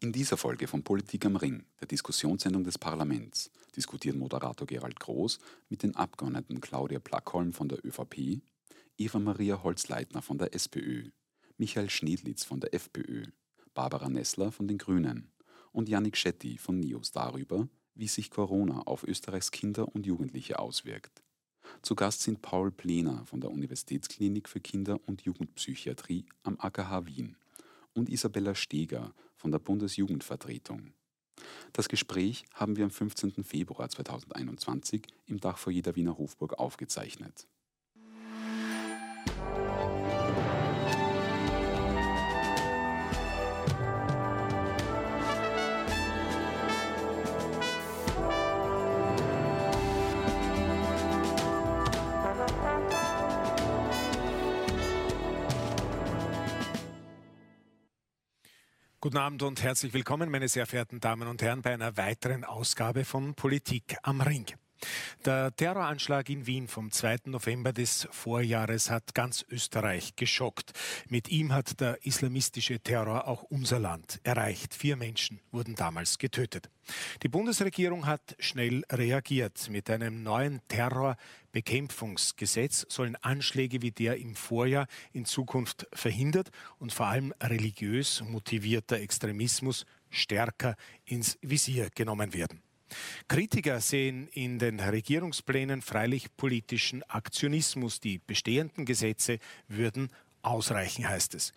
In 0.00 0.12
dieser 0.12 0.36
Folge 0.36 0.68
von 0.68 0.84
Politik 0.84 1.26
am 1.26 1.34
Ring, 1.34 1.64
der 1.80 1.88
Diskussionssendung 1.88 2.62
des 2.62 2.78
Parlaments, 2.78 3.50
diskutiert 3.74 4.14
Moderator 4.14 4.64
Gerald 4.64 5.00
Groß 5.00 5.40
mit 5.70 5.82
den 5.82 5.96
Abgeordneten 5.96 6.60
Claudia 6.60 7.00
Plackholm 7.00 7.52
von 7.52 7.68
der 7.68 7.84
ÖVP, 7.84 8.40
Eva-Maria 8.96 9.60
Holzleitner 9.64 10.22
von 10.22 10.38
der 10.38 10.54
SPÖ, 10.54 11.10
Michael 11.56 11.90
Schneedlitz 11.90 12.44
von 12.44 12.60
der 12.60 12.74
FPÖ, 12.74 13.24
Barbara 13.74 14.08
Nessler 14.08 14.52
von 14.52 14.68
den 14.68 14.78
Grünen 14.78 15.32
und 15.72 15.88
Yannick 15.88 16.16
Schetti 16.16 16.58
von 16.58 16.78
NIOS 16.78 17.10
darüber, 17.10 17.66
wie 17.96 18.06
sich 18.06 18.30
Corona 18.30 18.82
auf 18.82 19.02
Österreichs 19.02 19.50
Kinder 19.50 19.92
und 19.96 20.06
Jugendliche 20.06 20.60
auswirkt. 20.60 21.24
Zu 21.82 21.96
Gast 21.96 22.22
sind 22.22 22.40
Paul 22.40 22.70
Plener 22.70 23.26
von 23.26 23.40
der 23.40 23.50
Universitätsklinik 23.50 24.48
für 24.48 24.60
Kinder- 24.60 25.00
und 25.06 25.22
Jugendpsychiatrie 25.22 26.24
am 26.44 26.56
AKH 26.60 27.06
Wien 27.06 27.36
und 27.94 28.08
Isabella 28.08 28.54
Steger 28.54 29.12
von 29.38 29.52
der 29.52 29.60
Bundesjugendvertretung. 29.60 30.92
Das 31.72 31.88
Gespräch 31.88 32.44
haben 32.52 32.76
wir 32.76 32.84
am 32.84 32.90
15. 32.90 33.44
Februar 33.44 33.88
2021 33.88 35.06
im 35.26 35.40
Dach 35.40 35.56
vor 35.56 35.72
jeder 35.72 35.94
Wiener 35.94 36.18
Hofburg 36.18 36.58
aufgezeichnet. 36.58 37.46
Guten 59.00 59.18
Abend 59.18 59.44
und 59.44 59.62
herzlich 59.62 59.94
willkommen, 59.94 60.28
meine 60.28 60.48
sehr 60.48 60.66
verehrten 60.66 60.98
Damen 60.98 61.28
und 61.28 61.40
Herren, 61.40 61.62
bei 61.62 61.72
einer 61.72 61.96
weiteren 61.96 62.42
Ausgabe 62.42 63.04
von 63.04 63.34
Politik 63.34 63.96
am 64.02 64.20
Ring. 64.20 64.46
Der 65.24 65.54
Terroranschlag 65.54 66.28
in 66.30 66.46
Wien 66.46 66.68
vom 66.68 66.90
2. 66.90 67.18
November 67.26 67.72
des 67.72 68.08
Vorjahres 68.10 68.90
hat 68.90 69.14
ganz 69.14 69.44
Österreich 69.50 70.16
geschockt. 70.16 70.72
Mit 71.08 71.28
ihm 71.28 71.52
hat 71.52 71.80
der 71.80 72.04
islamistische 72.06 72.80
Terror 72.80 73.26
auch 73.26 73.42
unser 73.42 73.78
Land 73.78 74.20
erreicht. 74.22 74.74
Vier 74.74 74.96
Menschen 74.96 75.40
wurden 75.50 75.74
damals 75.74 76.18
getötet. 76.18 76.70
Die 77.22 77.28
Bundesregierung 77.28 78.06
hat 78.06 78.36
schnell 78.38 78.84
reagiert. 78.90 79.68
Mit 79.70 79.90
einem 79.90 80.22
neuen 80.22 80.60
Terrorbekämpfungsgesetz 80.68 82.86
sollen 82.88 83.16
Anschläge 83.16 83.82
wie 83.82 83.90
der 83.90 84.18
im 84.18 84.36
Vorjahr 84.36 84.86
in 85.12 85.24
Zukunft 85.24 85.88
verhindert 85.92 86.50
und 86.78 86.92
vor 86.92 87.06
allem 87.06 87.34
religiös 87.42 88.22
motivierter 88.22 89.00
Extremismus 89.00 89.84
stärker 90.10 90.76
ins 91.04 91.38
Visier 91.42 91.90
genommen 91.94 92.32
werden. 92.32 92.62
Kritiker 93.28 93.80
sehen 93.80 94.28
in 94.28 94.58
den 94.58 94.80
Regierungsplänen 94.80 95.82
freilich 95.82 96.36
politischen 96.36 97.02
Aktionismus. 97.04 98.00
Die 98.00 98.18
bestehenden 98.18 98.84
Gesetze 98.84 99.38
würden 99.68 100.10
ausreichen, 100.42 101.08
heißt 101.08 101.34
es. 101.34 101.52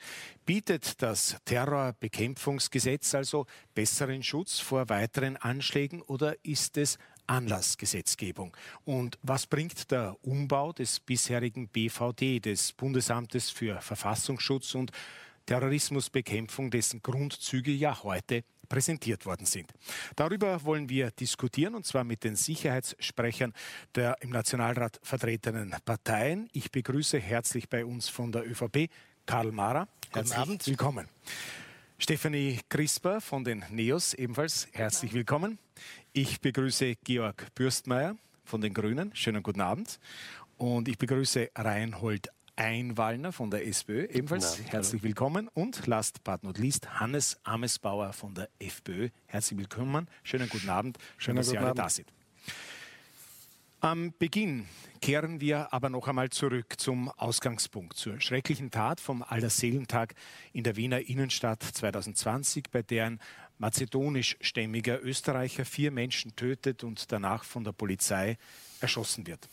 Bietet 0.46 1.02
das 1.02 1.38
Terrorbekämpfungsgesetz 1.46 3.16
also 3.16 3.46
besseren 3.74 4.24
Schutz 4.24 4.60
vor 4.60 4.90
weiteren 4.90 5.38
Anschlägen 5.38 6.02
oder 6.02 6.36
ist 6.44 6.78
es 6.78 6.98
Anlassgesetzgebung? 7.28 8.56
Und 8.84 9.18
was 9.22 9.48
bringt 9.48 9.92
der 9.92 10.18
Umbau 10.24 10.74
des 10.74 11.00
bisherigen 11.00 11.68
BVD, 11.68 12.40
des 12.40 12.74
Bundesamtes 12.74 13.50
für 13.50 13.80
Verfassungsschutz 13.82 14.76
und 14.76 14.92
Terrorismusbekämpfung, 15.46 16.72
dessen 16.72 17.02
Grundzüge 17.02 17.72
ja 17.72 18.04
heute 18.04 18.44
präsentiert 18.72 19.26
worden 19.26 19.46
sind. 19.46 19.70
Darüber 20.16 20.64
wollen 20.64 20.88
wir 20.88 21.12
diskutieren, 21.12 21.76
und 21.76 21.86
zwar 21.86 22.06
mit 22.06 22.24
den 22.24 22.38
Sicherheitssprechern 22.38 23.54
der 23.96 24.16
im 24.22 24.30
Nationalrat 24.30 24.98
vertretenen 25.04 25.76
Parteien. 25.84 26.48
Ich 26.54 26.72
begrüße 26.72 27.20
herzlich 27.20 27.68
bei 27.68 27.84
uns 27.84 28.08
von 28.08 28.32
der 28.32 28.50
ÖVP 28.50 28.90
Karl 29.26 29.52
Mara. 29.52 29.90
Guten 30.14 30.32
Abend. 30.32 30.66
Willkommen. 30.66 31.10
Stefanie 31.98 32.62
Crisper 32.70 33.20
von 33.20 33.44
den 33.44 33.66
NEOS 33.70 34.14
ebenfalls 34.14 34.70
herzlich 34.72 35.12
willkommen. 35.12 35.60
Ich 36.14 36.40
begrüße 36.40 36.96
Georg 37.04 37.54
Bürstmeier 37.54 38.16
von 38.46 38.62
den 38.62 38.74
Grünen. 38.74 39.14
Schönen 39.14 39.44
guten 39.44 39.60
Abend. 39.60 40.00
Und 40.56 40.88
ich 40.88 40.98
begrüße 40.98 41.50
Reinhold 41.56 42.30
Einwallner 42.62 43.32
von 43.32 43.50
der 43.50 43.66
SPÖ, 43.66 44.06
ebenfalls 44.06 44.54
Abend, 44.54 44.72
herzlich 44.72 45.02
willkommen. 45.02 45.48
Und 45.48 45.88
last 45.88 46.24
but 46.24 46.44
not 46.44 46.60
least 46.60 47.00
Hannes 47.00 47.40
Amesbauer 47.44 48.14
von 48.14 48.36
der 48.36 48.50
FPÖ. 48.60 49.10
Herzlich 49.26 49.58
willkommen, 49.58 50.08
schönen 50.22 50.48
guten 50.48 50.70
Abend, 50.70 51.00
schön, 51.18 51.36
dass 51.36 51.50
Sie 51.50 51.58
alle 51.58 51.74
da 51.74 51.90
sind. 51.90 52.14
Am 53.80 54.14
Beginn 54.20 54.68
kehren 55.02 55.42
wir 55.42 55.74
aber 55.74 55.90
noch 55.90 56.08
einmal 56.08 56.30
zurück 56.30 56.76
zum 56.78 57.10
Ausgangspunkt, 57.10 57.98
zur 57.98 58.22
schrecklichen 58.22 58.70
Tat 58.70 59.02
vom 59.02 59.24
Allerseelentag 59.24 60.14
in 60.54 60.64
der 60.64 60.76
Wiener 60.76 61.00
Innenstadt 61.00 61.64
2020, 61.64 62.66
bei 62.70 62.84
der 62.84 63.08
ein 63.08 63.20
mazedonischstämmiger 63.58 65.02
Österreicher 65.02 65.66
vier 65.66 65.90
Menschen 65.90 66.36
tötet 66.36 66.84
und 66.84 67.12
danach 67.12 67.44
von 67.44 67.64
der 67.64 67.72
Polizei 67.72 68.38
erschossen 68.82 69.26
wird. 69.26 69.50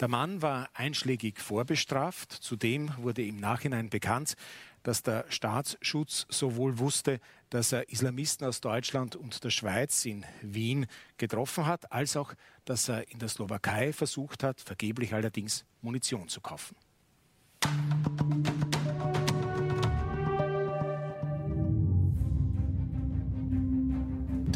Der 0.00 0.08
Mann 0.08 0.42
war 0.42 0.68
einschlägig 0.74 1.40
vorbestraft. 1.40 2.32
Zudem 2.32 2.92
wurde 2.98 3.24
im 3.24 3.36
Nachhinein 3.36 3.90
bekannt, 3.90 4.34
dass 4.82 5.02
der 5.02 5.24
Staatsschutz 5.28 6.26
sowohl 6.28 6.78
wusste, 6.78 7.20
dass 7.50 7.72
er 7.72 7.88
Islamisten 7.88 8.46
aus 8.46 8.60
Deutschland 8.60 9.16
und 9.16 9.42
der 9.42 9.50
Schweiz 9.50 10.04
in 10.04 10.24
Wien 10.42 10.86
getroffen 11.18 11.66
hat, 11.66 11.90
als 11.90 12.16
auch, 12.16 12.34
dass 12.64 12.88
er 12.88 13.10
in 13.10 13.18
der 13.18 13.28
Slowakei 13.28 13.92
versucht 13.92 14.44
hat, 14.44 14.60
vergeblich 14.60 15.12
allerdings 15.12 15.64
Munition 15.82 16.28
zu 16.28 16.40
kaufen. 16.40 16.76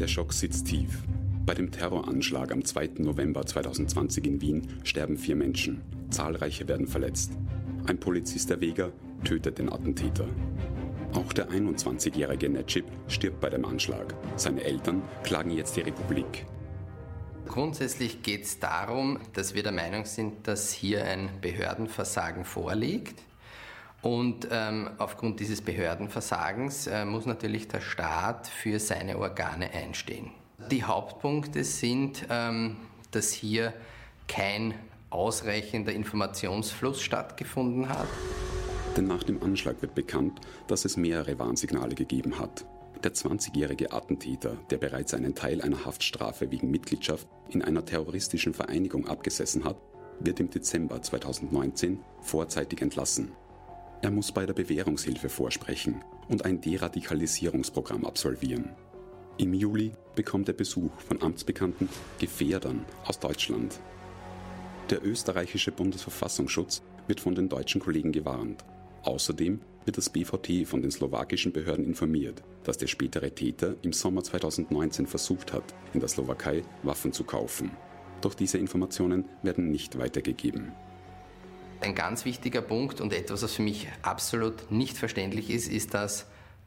Der 0.00 0.08
Schock 0.08 0.32
sitzt 0.32 0.66
tief. 0.66 1.02
Bei 1.50 1.54
dem 1.54 1.72
Terroranschlag 1.72 2.52
am 2.52 2.64
2. 2.64 2.90
November 2.98 3.44
2020 3.44 4.24
in 4.24 4.40
Wien 4.40 4.68
sterben 4.84 5.16
vier 5.16 5.34
Menschen. 5.34 5.82
Zahlreiche 6.08 6.68
werden 6.68 6.86
verletzt. 6.86 7.32
Ein 7.88 7.98
Polizist 7.98 8.50
der 8.50 8.60
Vega 8.60 8.92
tötet 9.24 9.58
den 9.58 9.68
Attentäter. 9.68 10.28
Auch 11.12 11.32
der 11.32 11.48
21-jährige 11.50 12.48
Netschip 12.48 12.84
stirbt 13.08 13.40
bei 13.40 13.50
dem 13.50 13.64
Anschlag. 13.64 14.14
Seine 14.36 14.62
Eltern 14.62 15.02
klagen 15.24 15.50
jetzt 15.50 15.76
die 15.76 15.80
Republik. 15.80 16.46
Grundsätzlich 17.48 18.22
geht 18.22 18.44
es 18.44 18.60
darum, 18.60 19.18
dass 19.32 19.52
wir 19.52 19.64
der 19.64 19.72
Meinung 19.72 20.04
sind, 20.04 20.46
dass 20.46 20.70
hier 20.70 21.04
ein 21.04 21.30
Behördenversagen 21.40 22.44
vorliegt. 22.44 23.24
Und 24.02 24.46
ähm, 24.52 24.88
aufgrund 24.98 25.40
dieses 25.40 25.62
Behördenversagens 25.62 26.86
äh, 26.86 27.04
muss 27.04 27.26
natürlich 27.26 27.66
der 27.66 27.80
Staat 27.80 28.46
für 28.46 28.78
seine 28.78 29.18
Organe 29.18 29.72
einstehen. 29.72 30.30
Die 30.70 30.84
Hauptpunkte 30.84 31.64
sind, 31.64 32.26
ähm, 32.30 32.76
dass 33.10 33.32
hier 33.32 33.72
kein 34.28 34.74
ausreichender 35.10 35.92
Informationsfluss 35.92 37.02
stattgefunden 37.02 37.88
hat. 37.88 38.06
Denn 38.96 39.06
nach 39.06 39.22
dem 39.22 39.42
Anschlag 39.42 39.82
wird 39.82 39.94
bekannt, 39.94 40.40
dass 40.66 40.84
es 40.84 40.96
mehrere 40.96 41.38
Warnsignale 41.38 41.94
gegeben 41.94 42.38
hat. 42.38 42.64
Der 43.02 43.14
20-jährige 43.14 43.92
Attentäter, 43.92 44.58
der 44.70 44.76
bereits 44.76 45.14
einen 45.14 45.34
Teil 45.34 45.62
einer 45.62 45.84
Haftstrafe 45.84 46.50
wegen 46.50 46.70
Mitgliedschaft 46.70 47.26
in 47.48 47.62
einer 47.62 47.84
terroristischen 47.84 48.52
Vereinigung 48.52 49.08
abgesessen 49.08 49.64
hat, 49.64 49.76
wird 50.20 50.38
im 50.38 50.50
Dezember 50.50 51.00
2019 51.00 52.00
vorzeitig 52.20 52.82
entlassen. 52.82 53.32
Er 54.02 54.10
muss 54.10 54.32
bei 54.32 54.44
der 54.46 54.54
Bewährungshilfe 54.54 55.28
vorsprechen 55.28 56.04
und 56.28 56.44
ein 56.44 56.60
Deradikalisierungsprogramm 56.60 58.04
absolvieren. 58.04 58.76
Im 59.40 59.54
Juli 59.54 59.92
bekommt 60.14 60.48
er 60.48 60.54
Besuch 60.54 60.90
von 61.08 61.22
amtsbekannten 61.22 61.88
Gefährdern 62.18 62.84
aus 63.06 63.18
Deutschland. 63.18 63.80
Der 64.90 65.02
österreichische 65.02 65.72
Bundesverfassungsschutz 65.72 66.82
wird 67.06 67.20
von 67.20 67.34
den 67.34 67.48
deutschen 67.48 67.80
Kollegen 67.80 68.12
gewarnt. 68.12 68.62
Außerdem 69.02 69.62
wird 69.86 69.96
das 69.96 70.10
BVT 70.10 70.68
von 70.68 70.82
den 70.82 70.90
slowakischen 70.90 71.52
Behörden 71.54 71.86
informiert, 71.86 72.42
dass 72.64 72.76
der 72.76 72.86
spätere 72.86 73.34
Täter 73.34 73.76
im 73.80 73.94
Sommer 73.94 74.22
2019 74.22 75.06
versucht 75.06 75.54
hat, 75.54 75.64
in 75.94 76.00
der 76.00 76.10
Slowakei 76.10 76.62
Waffen 76.82 77.14
zu 77.14 77.24
kaufen. 77.24 77.70
Doch 78.20 78.34
diese 78.34 78.58
Informationen 78.58 79.24
werden 79.42 79.70
nicht 79.70 79.96
weitergegeben. 79.96 80.72
Ein 81.80 81.94
ganz 81.94 82.26
wichtiger 82.26 82.60
Punkt 82.60 83.00
und 83.00 83.14
etwas, 83.14 83.42
was 83.42 83.54
für 83.54 83.62
mich 83.62 83.88
absolut 84.02 84.70
nicht 84.70 84.98
verständlich 84.98 85.48
ist, 85.48 85.66
ist, 85.66 85.94
dass 85.94 86.26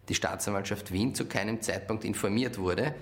die 0.10 0.16
Staatsanwaltschaft 0.16 0.92
Wien 0.92 1.16
zu 1.16 1.26
keinem 1.26 1.62
Zeitpunkt 1.62 2.06
informiert 2.06 2.58
wurde. 2.58 2.94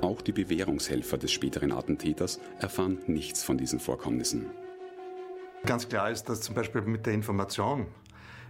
Auch 0.00 0.20
die 0.20 0.32
Bewährungshelfer 0.32 1.16
des 1.16 1.32
späteren 1.32 1.72
Attentäters 1.72 2.40
erfahren 2.58 2.98
nichts 3.06 3.44
von 3.44 3.56
diesen 3.56 3.78
Vorkommnissen. 3.80 4.50
Ganz 5.64 5.88
klar 5.88 6.10
ist, 6.10 6.28
dass 6.28 6.40
zum 6.40 6.54
Beispiel 6.54 6.82
mit 6.82 7.06
der 7.06 7.14
Information 7.14 7.86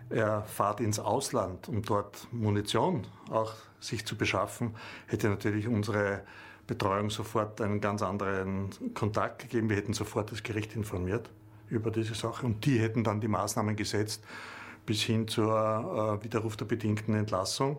er 0.09 0.43
fahrt 0.43 0.81
ins 0.81 0.99
Ausland, 0.99 1.69
um 1.69 1.83
dort 1.83 2.27
Munition 2.33 3.07
auch 3.31 3.55
sich 3.81 4.05
zu 4.05 4.17
beschaffen, 4.17 4.75
hätte 5.07 5.29
natürlich 5.29 5.67
unsere 5.69 6.23
Betreuung 6.67 7.11
sofort 7.11 7.61
einen 7.61 7.81
ganz 7.81 8.03
anderen 8.03 8.71
Kontakt 8.95 9.43
gegeben. 9.43 9.69
Wir 9.69 9.77
hätten 9.77 9.95
sofort 9.95 10.31
das 10.31 10.43
Gericht 10.43 10.77
informiert 10.77 11.31
über 11.69 11.91
diese 11.91 12.15
Sache 12.15 12.47
und 12.47 12.65
die 12.65 12.79
hätten 12.79 13.05
dann 13.05 13.21
die 13.21 13.29
Maßnahmen 13.29 13.75
gesetzt 13.77 14.23
bis 14.87 15.03
hin 15.03 15.29
zur 15.29 16.19
äh, 16.21 16.25
Widerruf 16.25 16.57
der 16.57 16.65
bedingten 16.65 17.15
Entlassung. 17.15 17.79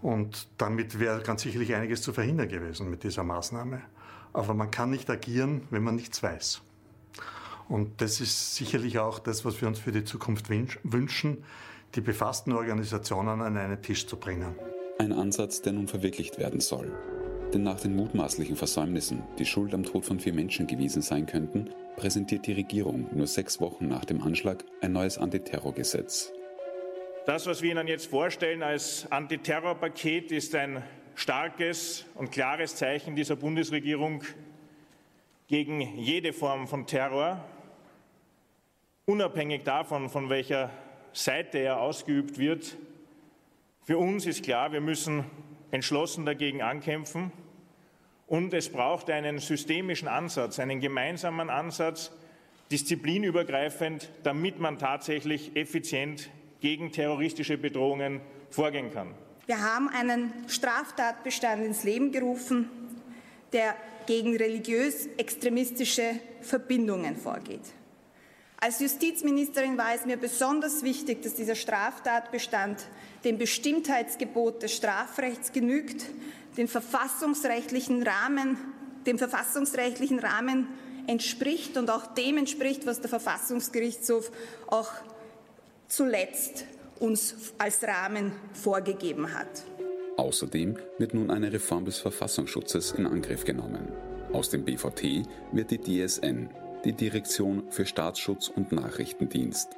Und 0.00 0.48
damit 0.58 1.00
wäre 1.00 1.22
ganz 1.22 1.42
sicherlich 1.42 1.74
einiges 1.74 2.02
zu 2.02 2.12
verhindern 2.12 2.48
gewesen 2.48 2.88
mit 2.90 3.02
dieser 3.02 3.24
Maßnahme. 3.24 3.82
Aber 4.32 4.54
man 4.54 4.70
kann 4.70 4.90
nicht 4.90 5.10
agieren, 5.10 5.62
wenn 5.70 5.82
man 5.82 5.96
nichts 5.96 6.22
weiß. 6.22 6.60
Und 7.68 8.00
das 8.00 8.20
ist 8.20 8.54
sicherlich 8.54 8.98
auch 8.98 9.18
das, 9.18 9.44
was 9.44 9.60
wir 9.60 9.68
uns 9.68 9.78
für 9.78 9.92
die 9.92 10.04
Zukunft 10.04 10.48
wünschen, 10.48 11.44
die 11.94 12.00
befassten 12.00 12.52
Organisationen 12.52 13.40
an 13.40 13.56
einen 13.56 13.82
Tisch 13.82 14.06
zu 14.06 14.16
bringen. 14.16 14.54
Ein 14.98 15.12
Ansatz, 15.12 15.62
der 15.62 15.72
nun 15.72 15.88
verwirklicht 15.88 16.38
werden 16.38 16.60
soll. 16.60 16.92
Denn 17.52 17.62
nach 17.62 17.80
den 17.80 17.96
mutmaßlichen 17.96 18.56
Versäumnissen, 18.56 19.22
die 19.38 19.46
schuld 19.46 19.72
am 19.72 19.82
Tod 19.82 20.04
von 20.04 20.20
vier 20.20 20.34
Menschen 20.34 20.66
gewesen 20.66 21.02
sein 21.02 21.26
könnten, 21.26 21.70
präsentiert 21.98 22.46
die 22.46 22.52
Regierung 22.52 23.08
nur 23.12 23.26
sechs 23.26 23.60
Wochen 23.60 23.88
nach 23.88 24.04
dem 24.04 24.22
Anschlag 24.22 24.64
ein 24.80 24.92
neues 24.92 25.18
Antiterrorgesetz. 25.18 26.32
Das, 27.26 27.46
was 27.46 27.60
wir 27.60 27.72
Ihnen 27.72 27.88
jetzt 27.88 28.06
vorstellen 28.06 28.62
als 28.62 29.10
Antiterrorpaket, 29.10 30.30
ist 30.30 30.54
ein 30.54 30.82
starkes 31.16 32.06
und 32.14 32.30
klares 32.30 32.76
Zeichen 32.76 33.16
dieser 33.16 33.34
Bundesregierung 33.34 34.22
gegen 35.48 35.80
jede 35.98 36.32
Form 36.32 36.68
von 36.68 36.86
Terror, 36.86 37.44
unabhängig 39.04 39.64
davon, 39.64 40.08
von 40.08 40.30
welcher 40.30 40.70
Seite 41.12 41.58
er 41.58 41.80
ausgeübt 41.80 42.38
wird. 42.38 42.76
Für 43.82 43.98
uns 43.98 44.24
ist 44.24 44.44
klar, 44.44 44.72
wir 44.72 44.80
müssen 44.80 45.24
entschlossen 45.72 46.24
dagegen 46.24 46.62
ankämpfen 46.62 47.32
und 48.28 48.52
es 48.54 48.68
braucht 48.68 49.10
einen 49.10 49.38
systemischen 49.38 50.06
Ansatz, 50.06 50.58
einen 50.58 50.80
gemeinsamen 50.80 51.50
Ansatz, 51.50 52.10
disziplinübergreifend, 52.70 54.10
damit 54.22 54.60
man 54.60 54.78
tatsächlich 54.78 55.56
effizient 55.56 56.28
gegen 56.60 56.92
terroristische 56.92 57.56
Bedrohungen 57.56 58.20
vorgehen 58.50 58.92
kann. 58.92 59.14
Wir 59.46 59.60
haben 59.60 59.88
einen 59.88 60.32
Straftatbestand 60.46 61.64
ins 61.64 61.84
Leben 61.84 62.12
gerufen, 62.12 62.68
der 63.52 63.74
gegen 64.06 64.36
religiös-extremistische 64.36 66.20
Verbindungen 66.42 67.16
vorgeht. 67.16 67.62
Als 68.60 68.80
Justizministerin 68.80 69.78
war 69.78 69.94
es 69.94 70.04
mir 70.04 70.16
besonders 70.16 70.82
wichtig, 70.82 71.22
dass 71.22 71.34
dieser 71.34 71.54
Straftatbestand 71.54 72.86
dem 73.24 73.38
Bestimmtheitsgebot 73.38 74.62
des 74.62 74.74
Strafrechts 74.74 75.52
genügt, 75.52 76.06
den 76.58 76.68
verfassungsrechtlichen 76.68 78.02
Rahmen, 78.02 78.58
dem 79.06 79.16
verfassungsrechtlichen 79.16 80.18
Rahmen 80.18 80.66
entspricht 81.06 81.78
und 81.78 81.88
auch 81.88 82.14
dem 82.14 82.36
entspricht, 82.36 82.84
was 82.84 83.00
der 83.00 83.08
Verfassungsgerichtshof 83.08 84.30
auch 84.66 84.90
zuletzt 85.86 86.66
uns 86.98 87.54
als 87.56 87.82
Rahmen 87.82 88.32
vorgegeben 88.52 89.32
hat. 89.32 89.64
Außerdem 90.16 90.76
wird 90.98 91.14
nun 91.14 91.30
eine 91.30 91.52
Reform 91.52 91.84
des 91.84 91.98
Verfassungsschutzes 91.98 92.92
in 92.92 93.06
Angriff 93.06 93.44
genommen. 93.44 93.88
Aus 94.32 94.50
dem 94.50 94.64
BVT 94.64 95.22
wird 95.52 95.70
die 95.70 95.78
DSN, 95.78 96.50
die 96.84 96.92
Direktion 96.92 97.70
für 97.70 97.86
Staatsschutz 97.86 98.48
und 98.48 98.72
Nachrichtendienst. 98.72 99.70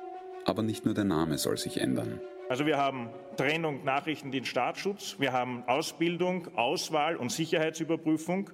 Aber 0.47 0.63
nicht 0.63 0.87
nur 0.87 0.95
der 0.95 1.05
Name 1.05 1.37
soll 1.37 1.59
sich 1.59 1.77
ändern. 1.77 2.21
Also 2.51 2.67
wir 2.67 2.79
haben 2.79 3.11
Trennung 3.37 3.85
Nachrichtendienst 3.85 4.51
Staatsschutz, 4.51 5.15
wir 5.21 5.33
haben 5.33 5.63
Ausbildung, 5.69 6.49
Auswahl 6.57 7.15
und 7.15 7.31
Sicherheitsüberprüfung. 7.31 8.51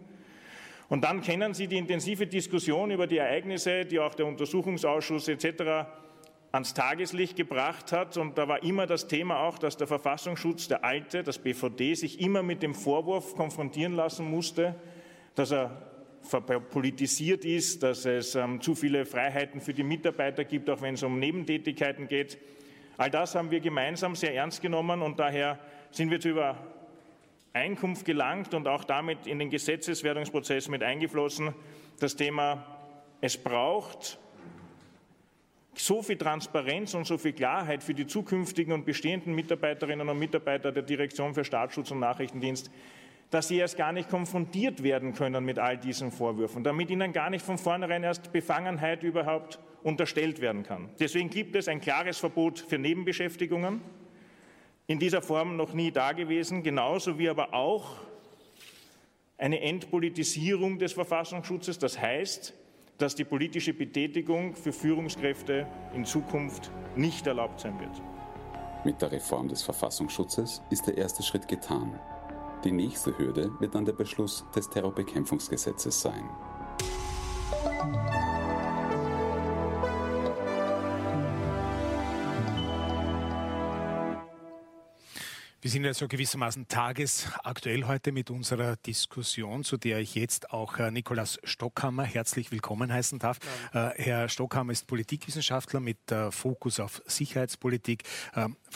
Und 0.90 1.02
dann 1.02 1.22
kennen 1.22 1.54
Sie 1.54 1.66
die 1.66 1.78
intensive 1.78 2.26
Diskussion 2.26 2.90
über 2.90 3.06
die 3.06 3.16
Ereignisse, 3.16 3.86
die 3.86 3.98
auch 3.98 4.14
der 4.14 4.26
Untersuchungsausschuss 4.26 5.28
etc. 5.28 5.88
ans 6.52 6.74
Tageslicht 6.74 7.36
gebracht 7.36 7.90
hat. 7.90 8.18
Und 8.18 8.36
da 8.36 8.46
war 8.48 8.62
immer 8.62 8.86
das 8.86 9.08
Thema 9.08 9.40
auch, 9.40 9.58
dass 9.58 9.78
der 9.78 9.86
Verfassungsschutz, 9.86 10.68
der 10.68 10.84
alte, 10.84 11.22
das 11.22 11.38
BVD, 11.38 11.94
sich 11.94 12.20
immer 12.20 12.42
mit 12.42 12.62
dem 12.62 12.74
Vorwurf 12.74 13.34
konfrontieren 13.34 13.94
lassen 13.94 14.30
musste, 14.30 14.74
dass 15.36 15.52
er 15.52 15.70
verpolitisiert 16.20 17.46
ist, 17.46 17.82
dass 17.82 18.04
es 18.04 18.34
ähm, 18.34 18.60
zu 18.60 18.74
viele 18.74 19.06
Freiheiten 19.06 19.62
für 19.62 19.72
die 19.72 19.84
Mitarbeiter 19.84 20.44
gibt, 20.44 20.68
auch 20.68 20.82
wenn 20.82 20.96
es 20.96 21.02
um 21.02 21.18
Nebentätigkeiten 21.18 22.08
geht. 22.08 22.36
All 22.98 23.10
das 23.10 23.34
haben 23.34 23.50
wir 23.50 23.60
gemeinsam 23.60 24.14
sehr 24.14 24.34
ernst 24.34 24.62
genommen 24.62 25.02
und 25.02 25.18
daher 25.18 25.58
sind 25.90 26.10
wir 26.10 26.18
zu 26.18 26.30
Übereinkunft 26.30 28.06
gelangt 28.06 28.54
und 28.54 28.66
auch 28.66 28.84
damit 28.84 29.26
in 29.26 29.38
den 29.38 29.50
Gesetzeswerdungsprozess 29.50 30.68
mit 30.68 30.82
eingeflossen. 30.82 31.54
Das 32.00 32.16
Thema, 32.16 32.64
es 33.20 33.36
braucht 33.36 34.18
so 35.74 36.02
viel 36.02 36.16
Transparenz 36.16 36.94
und 36.94 37.06
so 37.06 37.18
viel 37.18 37.34
Klarheit 37.34 37.82
für 37.82 37.92
die 37.92 38.06
zukünftigen 38.06 38.72
und 38.72 38.86
bestehenden 38.86 39.34
Mitarbeiterinnen 39.34 40.08
und 40.08 40.18
Mitarbeiter 40.18 40.72
der 40.72 40.82
Direktion 40.82 41.34
für 41.34 41.44
Staatsschutz 41.44 41.90
und 41.90 42.00
Nachrichtendienst, 42.00 42.70
dass 43.30 43.48
sie 43.48 43.58
erst 43.58 43.76
gar 43.76 43.92
nicht 43.92 44.08
konfrontiert 44.08 44.82
werden 44.82 45.12
können 45.12 45.44
mit 45.44 45.58
all 45.58 45.76
diesen 45.76 46.10
Vorwürfen, 46.10 46.64
damit 46.64 46.90
ihnen 46.90 47.12
gar 47.12 47.28
nicht 47.28 47.44
von 47.44 47.58
vornherein 47.58 48.04
erst 48.04 48.32
Befangenheit 48.32 49.02
überhaupt 49.02 49.58
unterstellt 49.86 50.40
werden 50.40 50.64
kann. 50.64 50.90
Deswegen 50.98 51.30
gibt 51.30 51.54
es 51.54 51.68
ein 51.68 51.80
klares 51.80 52.18
Verbot 52.18 52.58
für 52.58 52.76
Nebenbeschäftigungen, 52.76 53.80
in 54.88 54.98
dieser 54.98 55.22
Form 55.22 55.56
noch 55.56 55.72
nie 55.72 55.92
dagewesen, 55.92 56.64
genauso 56.64 57.18
wie 57.18 57.28
aber 57.28 57.54
auch 57.54 57.96
eine 59.38 59.60
Entpolitisierung 59.60 60.78
des 60.78 60.92
Verfassungsschutzes. 60.92 61.78
Das 61.78 62.00
heißt, 62.00 62.52
dass 62.98 63.14
die 63.14 63.24
politische 63.24 63.74
Betätigung 63.74 64.56
für 64.56 64.72
Führungskräfte 64.72 65.68
in 65.94 66.04
Zukunft 66.04 66.70
nicht 66.96 67.26
erlaubt 67.26 67.60
sein 67.60 67.78
wird. 67.78 68.02
Mit 68.84 69.00
der 69.02 69.12
Reform 69.12 69.48
des 69.48 69.62
Verfassungsschutzes 69.62 70.62
ist 70.70 70.86
der 70.86 70.96
erste 70.96 71.22
Schritt 71.22 71.46
getan. 71.46 71.98
Die 72.64 72.72
nächste 72.72 73.16
Hürde 73.18 73.50
wird 73.60 73.74
dann 73.74 73.84
der 73.84 73.92
Beschluss 73.92 74.44
des 74.54 74.68
Terrorbekämpfungsgesetzes 74.70 76.00
sein. 76.00 76.28
Wir 85.62 85.70
sind 85.70 85.84
ja 85.84 85.94
so 85.94 86.06
gewissermaßen 86.06 86.68
tagesaktuell 86.68 87.84
heute 87.84 88.12
mit 88.12 88.30
unserer 88.30 88.76
Diskussion, 88.76 89.64
zu 89.64 89.78
der 89.78 90.00
ich 90.00 90.14
jetzt 90.14 90.50
auch 90.50 90.78
äh, 90.78 90.90
Nikolaus 90.90 91.38
Stockhammer 91.44 92.04
herzlich 92.04 92.52
willkommen 92.52 92.92
heißen 92.92 93.18
darf. 93.18 93.38
Äh, 93.72 93.90
Herr 93.96 94.28
Stockhammer 94.28 94.72
ist 94.72 94.86
Politikwissenschaftler 94.86 95.80
mit 95.80 96.12
äh, 96.12 96.30
Fokus 96.30 96.78
auf 96.78 97.02
Sicherheitspolitik, 97.06 98.04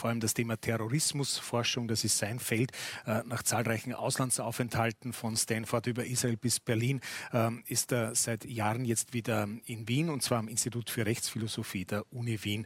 vor 0.01 0.09
allem 0.09 0.19
das 0.19 0.33
Thema 0.33 0.57
Terrorismusforschung, 0.59 1.87
das 1.87 2.03
ist 2.03 2.17
sein 2.17 2.39
Feld. 2.39 2.71
Nach 3.05 3.43
zahlreichen 3.43 3.93
Auslandsaufenthalten 3.93 5.13
von 5.13 5.37
Stanford 5.37 5.85
über 5.85 6.05
Israel 6.05 6.37
bis 6.37 6.59
Berlin 6.59 7.01
ähm, 7.33 7.63
ist 7.67 7.91
er 7.91 8.15
seit 8.15 8.43
Jahren 8.45 8.83
jetzt 8.83 9.13
wieder 9.13 9.47
in 9.65 9.87
Wien 9.87 10.09
und 10.09 10.23
zwar 10.23 10.39
am 10.39 10.47
Institut 10.47 10.89
für 10.89 11.05
Rechtsphilosophie 11.05 11.85
der 11.85 12.11
Uni 12.11 12.43
Wien 12.43 12.65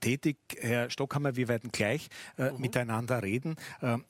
tätig. 0.00 0.36
Herr 0.58 0.90
Stockhammer, 0.90 1.36
wir 1.36 1.48
werden 1.48 1.70
gleich 1.72 2.08
mhm. 2.36 2.58
miteinander 2.58 3.22
reden. 3.22 3.56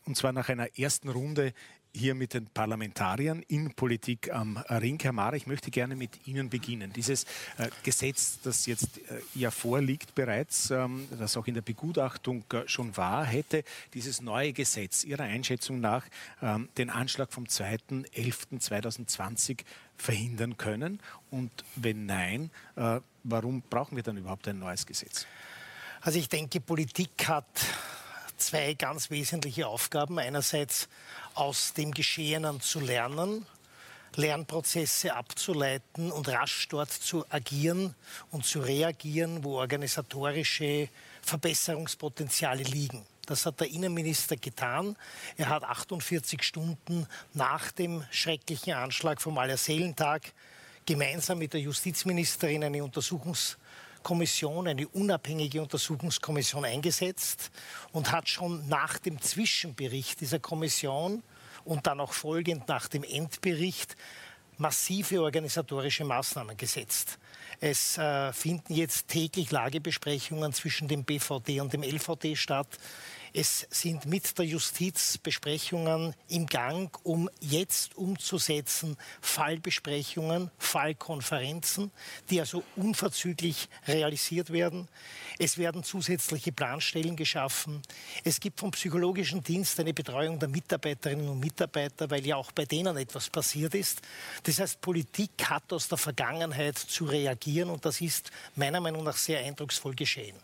Und 0.05 0.17
zwar 0.17 0.33
nach 0.33 0.49
einer 0.49 0.77
ersten 0.77 1.09
Runde 1.09 1.53
hier 1.97 2.15
mit 2.15 2.35
den 2.35 2.47
Parlamentariern 2.47 3.43
in 3.49 3.73
Politik 3.73 4.33
am 4.33 4.59
Ring. 4.69 4.99
Herr 5.01 5.13
Mara, 5.13 5.35
ich 5.35 5.47
möchte 5.47 5.71
gerne 5.71 5.97
mit 5.97 6.27
Ihnen 6.27 6.51
beginnen. 6.51 6.93
Dieses 6.93 7.25
äh, 7.57 7.71
Gesetz, 7.83 8.39
das 8.43 8.67
jetzt 8.67 8.99
äh, 8.99 9.23
ja 9.35 9.51
vorliegt 9.51 10.15
bereits, 10.15 10.71
ähm, 10.71 11.09
das 11.19 11.35
auch 11.37 11.47
in 11.47 11.55
der 11.55 11.63
Begutachtung 11.63 12.45
äh, 12.53 12.63
schon 12.67 12.97
war, 12.97 13.25
hätte 13.25 13.65
dieses 13.95 14.21
neue 14.21 14.53
Gesetz 14.53 15.05
Ihrer 15.05 15.25
Einschätzung 15.25 15.81
nach 15.81 16.05
ähm, 16.43 16.69
den 16.77 16.91
Anschlag 16.91 17.33
vom 17.33 17.45
2.11.2020 17.45 19.61
verhindern 19.97 20.59
können? 20.59 21.01
Und 21.31 21.51
wenn 21.75 22.05
nein, 22.07 22.51
warum 23.25 23.63
brauchen 23.63 23.97
wir 23.97 24.03
dann 24.03 24.19
überhaupt 24.19 24.47
ein 24.47 24.59
neues 24.59 24.85
Gesetz? 24.85 25.25
Also 26.03 26.19
ich 26.19 26.29
denke, 26.29 26.61
Politik 26.61 27.27
hat 27.27 27.47
zwei 28.37 28.75
ganz 28.75 29.11
wesentliche 29.11 29.67
Aufgaben. 29.67 30.19
Einerseits 30.19 30.89
aus 31.37 31.75
dem 31.75 31.93
Geschehenen 31.93 32.61
zu 32.61 32.81
lernen, 32.81 33.47
Lernprozesse 34.17 35.15
abzuleiten 35.15 36.11
und 36.11 36.29
rasch 36.29 36.69
dort 36.69 36.91
zu 36.91 37.25
agieren 37.29 37.95
und 38.31 38.47
zu 38.47 38.61
reagieren, 38.61 39.45
wo 39.45 39.59
organisatorische 39.59 40.89
Verbesserungspotenziale 41.23 42.63
liegen. 42.63 43.05
Das 43.27 43.45
hat 43.45 43.61
der 43.61 43.69
Innenminister 43.69 44.37
getan. 44.37 44.97
Er 45.37 45.49
hat 45.49 45.65
48 45.65 46.43
Stunden 46.43 47.07
nach 47.35 47.73
dem 47.73 48.05
schrecklichen 48.11 48.73
Anschlag 48.73 49.21
vom 49.21 49.37
Allerseelentag 49.37 50.33
gemeinsam 50.87 51.39
mit 51.39 51.53
der 51.53 51.61
Justizministerin 51.61 52.65
eine 52.65 52.83
Untersuchungs 52.83 53.59
Kommission, 54.07 54.69
eine 54.69 54.87
unabhängige 54.87 55.61
Untersuchungskommission 55.61 56.65
eingesetzt 56.65 57.51
und 57.91 58.13
hat 58.13 58.29
schon 58.29 58.69
nach 58.69 58.99
dem 58.99 59.21
Zwischenbericht 59.21 60.21
dieser 60.21 60.39
Kommission 60.39 61.25
und 61.65 61.89
dann 61.89 61.99
auch 61.99 62.13
folgend 62.13 62.69
nach 62.69 62.87
dem 62.87 63.03
Endbericht 63.03 63.97
massive 64.59 65.21
organisatorische 65.21 66.05
Maßnahmen 66.05 66.57
gesetzt. 66.57 67.19
Es 67.59 67.99
äh, 67.99 68.33
finden 68.33 68.75
jetzt 68.75 69.09
täglich 69.09 69.51
Lagebesprechungen 69.51 70.53
zwischen 70.53 70.87
dem 70.87 71.03
BVD 71.03 71.61
und 71.61 71.73
dem 71.73 71.83
LVD 71.83 72.37
statt. 72.37 72.69
Es 73.39 73.67
sind 73.69 74.07
mit 74.07 74.39
der 74.39 74.47
Justiz 74.47 75.19
Besprechungen 75.19 76.15
im 76.29 76.47
Gang, 76.47 76.99
um 77.03 77.29
jetzt 77.39 77.95
umzusetzen 77.95 78.97
Fallbesprechungen, 79.21 80.51
Fallkonferenzen, 80.57 81.91
die 82.31 82.41
also 82.41 82.63
unverzüglich 82.77 83.69
realisiert 83.87 84.55
werden. 84.55 84.89
Es 85.39 85.59
werden 85.59 85.85
zusätzliche 85.85 86.51
Planstellen 86.51 87.15
geschaffen. 87.15 87.83
Es 88.25 88.41
gibt 88.41 88.59
vom 88.59 88.71
psychologischen 88.71 89.43
Dienst 89.43 89.79
eine 89.81 89.93
Betreuung 89.93 90.39
der 90.39 90.49
Mitarbeiterinnen 90.49 91.29
und 91.29 91.41
Mitarbeiter, 91.41 92.09
weil 92.09 92.27
ja 92.27 92.37
auch 92.37 92.53
bei 92.53 92.65
denen 92.65 92.97
etwas 92.97 93.29
passiert 93.29 93.75
ist. 93.75 94.01
Das 94.45 94.61
heißt, 94.61 94.81
Politik 94.81 95.33
hat 95.51 95.75
aus 95.75 95.89
der 95.89 95.99
Vergangenheit 95.99 96.79
zu 96.79 97.05
reagieren 97.05 97.69
und 97.69 97.85
das 97.85 98.01
ist 98.01 98.31
meiner 98.55 98.81
Meinung 98.81 99.05
nach 99.05 99.19
sehr 99.19 99.41
eindrucksvoll 99.41 99.95
geschehen. 99.95 100.39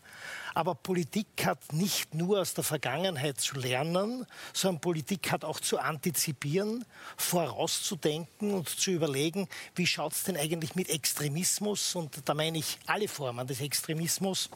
Aber 0.54 0.74
Politik 0.74 1.26
hat 1.44 1.72
nicht 1.72 2.14
nur 2.14 2.40
aus 2.40 2.54
der 2.54 2.64
Vergangenheit 2.64 3.40
zu 3.40 3.56
lernen, 3.58 4.26
sondern 4.52 4.80
Politik 4.80 5.30
hat 5.30 5.44
auch 5.44 5.60
zu 5.60 5.78
antizipieren, 5.78 6.84
vorauszudenken 7.16 8.52
und 8.52 8.68
zu 8.68 8.90
überlegen, 8.90 9.48
wie 9.74 9.86
schaut 9.86 10.12
es 10.12 10.24
denn 10.24 10.36
eigentlich 10.36 10.74
mit 10.74 10.90
Extremismus, 10.90 11.94
und 11.94 12.28
da 12.28 12.34
meine 12.34 12.58
ich 12.58 12.78
alle 12.86 13.08
Formen 13.08 13.46
des 13.46 13.60
Extremismus, 13.60 14.50